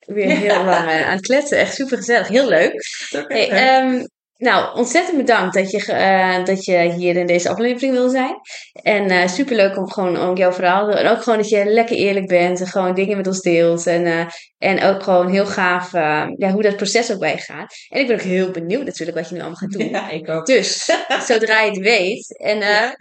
weer 0.06 0.30
heel 0.30 0.64
lang 0.64 0.90
uh, 0.90 1.08
aan 1.08 1.16
het 1.16 1.26
kletsen. 1.26 1.58
Echt 1.58 1.76
super 1.76 1.98
gezellig. 1.98 2.28
Heel 2.28 2.48
leuk. 2.48 2.86
Hey, 3.28 3.82
um, 3.82 4.08
nou, 4.38 4.78
ontzettend 4.78 5.18
bedankt 5.18 5.54
dat 5.54 5.72
je, 5.72 5.86
uh, 5.90 6.46
dat 6.46 6.66
je 6.66 6.94
hier 6.98 7.16
in 7.16 7.28
deze 7.28 7.50
aflevering 7.50 7.94
wil 7.94 8.10
zijn. 8.10 8.36
En 8.84 9.12
uh, 9.12 9.28
superleuk 9.28 9.78
om 9.78 9.92
gewoon 9.92 10.20
om 10.30 10.38
jouw 10.38 10.54
verhaal 10.54 10.90
En 10.90 11.08
ook 11.08 11.24
gewoon 11.24 11.40
dat 11.40 11.50
je 11.50 11.66
lekker 11.66 11.96
eerlijk 11.96 12.28
bent 12.28 12.60
en 12.60 12.68
gewoon 12.68 12.96
dingen 12.96 13.18
met 13.18 13.28
ons 13.28 13.42
deelt. 13.42 13.88
En, 13.88 14.06
uh, 14.06 14.26
en 14.58 14.84
ook 14.84 15.04
gewoon 15.04 15.30
heel 15.30 15.46
gaaf 15.46 15.92
ja, 15.92 16.52
hoe 16.52 16.62
dat 16.62 16.76
proces 16.76 17.12
ook 17.12 17.20
bij 17.20 17.38
gaat. 17.38 17.76
En 17.90 18.00
ik 18.00 18.08
ben 18.08 18.16
ook 18.16 18.22
heel 18.22 18.52
benieuwd 18.52 18.86
natuurlijk 18.86 19.18
wat 19.18 19.30
je 19.30 19.34
nu 19.34 19.40
allemaal 19.40 19.58
gaat 19.58 19.72
doen. 19.72 19.82
Ja, 19.94 20.10
ik 20.10 20.30
ook. 20.30 20.46
Dus, 20.46 20.90
zodra 21.28 21.62
je 21.62 21.70
het 21.70 21.80
weet, 21.80 22.38
en, 22.38 22.60
ja. 22.60 22.96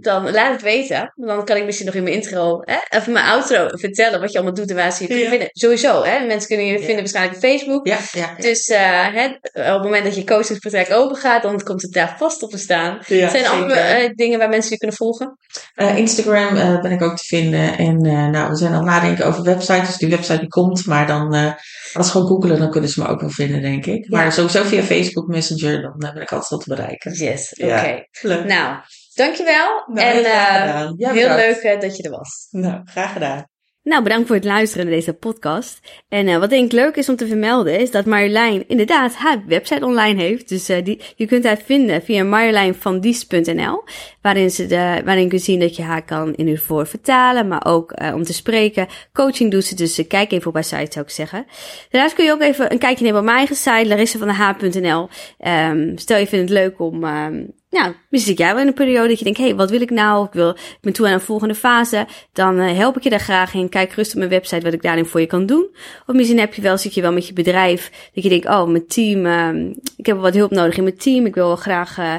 dan 0.00 0.30
laat 0.30 0.52
het 0.52 0.62
weten. 0.62 1.12
Dan 1.16 1.44
kan 1.44 1.56
ik 1.56 1.64
misschien 1.64 1.86
nog 1.86 1.94
in 1.94 2.02
mijn 2.02 2.14
intro, 2.14 2.62
hè, 2.64 2.96
of 2.98 3.06
mijn 3.06 3.24
outro 3.24 3.68
vertellen 3.68 4.20
wat 4.20 4.32
je 4.32 4.38
allemaal 4.38 4.54
doet 4.54 4.70
en 4.70 4.76
waar 4.76 4.92
ze 4.92 5.02
je 5.02 5.08
kunnen 5.08 5.28
vinden. 5.28 5.48
Sowieso, 5.52 6.02
hè. 6.02 6.26
Mensen 6.26 6.48
kunnen 6.48 6.66
je 6.66 6.78
vinden 6.78 6.96
waarschijnlijk 6.96 7.36
op 7.36 7.42
Facebook. 7.42 7.86
Ja, 7.86 7.98
ja, 8.12 8.34
Dus 8.38 8.66
hè, 9.12 9.26
op 9.26 9.52
het 9.52 9.82
moment 9.82 10.04
dat 10.04 10.16
je 10.16 10.24
coachingsvertrek 10.40 10.92
open 10.92 11.16
gaat, 11.16 11.42
dan 11.42 11.62
komt 11.62 11.82
het 11.82 11.92
daar 11.92 12.14
vast 12.18 12.42
op 12.42 12.50
te 12.50 12.58
staan. 12.58 12.98
Ja, 13.06 13.28
zijn 13.28 13.44
er 13.44 13.50
andere 13.50 14.12
dingen 14.14 14.38
waar 14.38 14.48
mensen 14.48 14.70
je 14.70 14.78
kunnen 14.78 14.96
volgen? 14.96 15.38
Uh, 15.76 15.96
Instagram 15.96 16.56
uh, 16.56 16.80
ben 16.80 16.90
ik 16.90 17.02
ook 17.02 17.16
te 17.16 17.24
vinden. 17.24 17.78
En 17.78 18.00
nou, 18.30 18.50
we 18.50 18.56
zijn 18.56 18.74
al 18.74 18.82
nadenken 18.82 19.26
over 19.26 19.42
websites. 19.42 19.86
Dus 19.86 19.96
die 19.96 20.08
website 20.08 20.38
die 20.38 20.48
komt. 20.48 20.86
Maar 20.86 21.06
dan, 21.06 21.54
als 21.92 22.06
ze 22.06 22.12
gewoon 22.12 22.26
googelen, 22.26 22.58
dan 22.58 22.70
kunnen 22.70 22.90
ze 22.90 23.02
me 23.02 23.08
ook 23.08 23.20
wel 23.20 23.30
vinden, 23.30 23.62
denk 23.62 23.86
ik. 23.86 24.04
Ja. 24.08 24.18
Maar 24.18 24.32
sowieso 24.32 24.62
via 24.62 24.82
Facebook 24.82 25.26
Messenger, 25.26 25.82
dan 25.82 25.94
ben 25.96 26.22
ik 26.22 26.32
altijd 26.32 26.48
wat 26.48 26.60
te 26.60 26.68
bereiken. 26.68 27.12
Yes, 27.12 27.54
oké. 27.58 27.64
Okay. 27.64 28.08
Ja. 28.10 28.44
Nou, 28.44 28.76
dankjewel. 29.14 29.82
Nou, 29.86 30.06
en 30.06 30.94
heel, 30.96 31.12
heel 31.12 31.34
leuk 31.34 31.80
dat 31.80 31.96
je 31.96 32.02
er 32.02 32.10
was. 32.10 32.46
Nou, 32.50 32.80
graag 32.84 33.12
gedaan. 33.12 33.48
Nou, 33.90 34.02
bedankt 34.02 34.26
voor 34.26 34.36
het 34.36 34.44
luisteren 34.44 34.86
naar 34.86 34.94
deze 34.94 35.12
podcast. 35.12 35.80
En 36.08 36.28
uh, 36.28 36.38
wat 36.38 36.50
denk 36.50 36.64
ik 36.64 36.72
leuk 36.72 36.96
is 36.96 37.08
om 37.08 37.16
te 37.16 37.26
vermelden, 37.26 37.80
is 37.80 37.90
dat 37.90 38.06
Marjolein 38.06 38.68
inderdaad 38.68 39.14
haar 39.14 39.42
website 39.46 39.84
online 39.84 40.20
heeft. 40.20 40.48
Dus 40.48 40.70
uh, 40.70 40.84
die, 40.84 41.00
je 41.16 41.26
kunt 41.26 41.44
haar 41.44 41.58
vinden 41.64 42.02
via 42.02 42.24
marjolijnvandies.nl, 42.24 43.82
waarin, 44.22 44.50
ze 44.50 44.66
de, 44.66 45.00
waarin 45.04 45.22
je 45.22 45.28
kunt 45.28 45.42
zien 45.42 45.60
dat 45.60 45.76
je 45.76 45.82
haar 45.82 46.04
kan 46.04 46.34
in 46.34 46.46
uw 46.46 46.56
voor 46.56 46.86
vertalen, 46.86 47.48
maar 47.48 47.66
ook 47.66 47.92
uh, 48.02 48.14
om 48.14 48.22
te 48.22 48.32
spreken. 48.32 48.86
Coaching 49.12 49.50
doet 49.50 49.64
ze, 49.64 49.74
dus 49.74 50.06
kijk 50.08 50.32
even 50.32 50.46
op 50.46 50.54
haar 50.54 50.64
site 50.64 50.92
zou 50.92 51.04
ik 51.04 51.10
zeggen. 51.10 51.46
Daarnaast 51.90 52.14
kun 52.14 52.24
je 52.24 52.32
ook 52.32 52.42
even 52.42 52.72
een 52.72 52.78
kijkje 52.78 53.04
nemen 53.04 53.18
op 53.18 53.24
mijn 53.24 53.36
eigen 53.36 53.56
site, 53.56 53.86
larissavandehaar.nl. 53.86 55.00
Um, 55.02 55.08
ehm, 55.38 55.96
stel 55.96 56.18
je 56.18 56.26
vindt 56.26 56.48
het 56.50 56.58
leuk 56.58 56.80
om 56.80 57.04
um, 57.04 57.52
nou, 57.70 57.94
misschien 58.08 58.30
zit 58.30 58.38
jij 58.38 58.52
wel 58.52 58.62
in 58.62 58.66
een 58.66 58.74
periode 58.74 59.08
dat 59.08 59.18
je 59.18 59.24
denkt, 59.24 59.38
hey, 59.38 59.54
wat 59.54 59.70
wil 59.70 59.80
ik 59.80 59.90
nou? 59.90 60.26
Ik, 60.26 60.32
wil, 60.32 60.50
ik 60.50 60.78
ben 60.80 60.92
toe 60.92 61.06
aan 61.06 61.12
een 61.12 61.20
volgende 61.20 61.54
fase. 61.54 62.06
Dan 62.32 62.58
uh, 62.58 62.76
help 62.76 62.96
ik 62.96 63.02
je 63.02 63.10
daar 63.10 63.20
graag 63.20 63.54
in. 63.54 63.68
Kijk 63.68 63.92
rustig 63.92 64.12
op 64.12 64.18
mijn 64.18 64.30
website 64.30 64.64
wat 64.64 64.72
ik 64.72 64.82
daarin 64.82 65.06
voor 65.06 65.20
je 65.20 65.26
kan 65.26 65.46
doen. 65.46 65.68
Of 66.06 66.14
misschien 66.14 66.38
heb 66.38 66.54
je 66.54 66.62
wel, 66.62 66.78
zit 66.78 66.94
je 66.94 67.00
wel 67.00 67.12
met 67.12 67.26
je 67.26 67.32
bedrijf, 67.32 68.10
dat 68.14 68.22
je 68.24 68.28
denkt, 68.28 68.46
oh, 68.46 68.66
mijn 68.66 68.86
team, 68.86 69.26
uh, 69.26 69.72
ik 69.96 70.06
heb 70.06 70.18
wat 70.18 70.34
hulp 70.34 70.50
nodig 70.50 70.76
in 70.76 70.82
mijn 70.82 70.98
team. 70.98 71.26
Ik 71.26 71.34
wil 71.34 71.46
wel 71.46 71.56
graag 71.56 71.98
uh, 71.98 72.14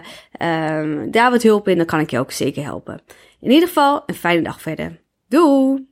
daar 1.12 1.32
wat 1.32 1.43
hulp 1.43 1.68
in. 1.68 1.78
Dan 1.78 1.86
kan 1.86 1.99
ik 1.99 2.12
je 2.12 2.20
ook 2.20 2.32
zeker 2.32 2.64
helpen. 2.64 3.02
In 3.41 3.52
ieder 3.52 3.68
geval, 3.68 4.04
een 4.06 4.16
fijne 4.16 4.41
dag 4.41 4.62
verder. 4.62 5.02
Doei! 5.28 5.91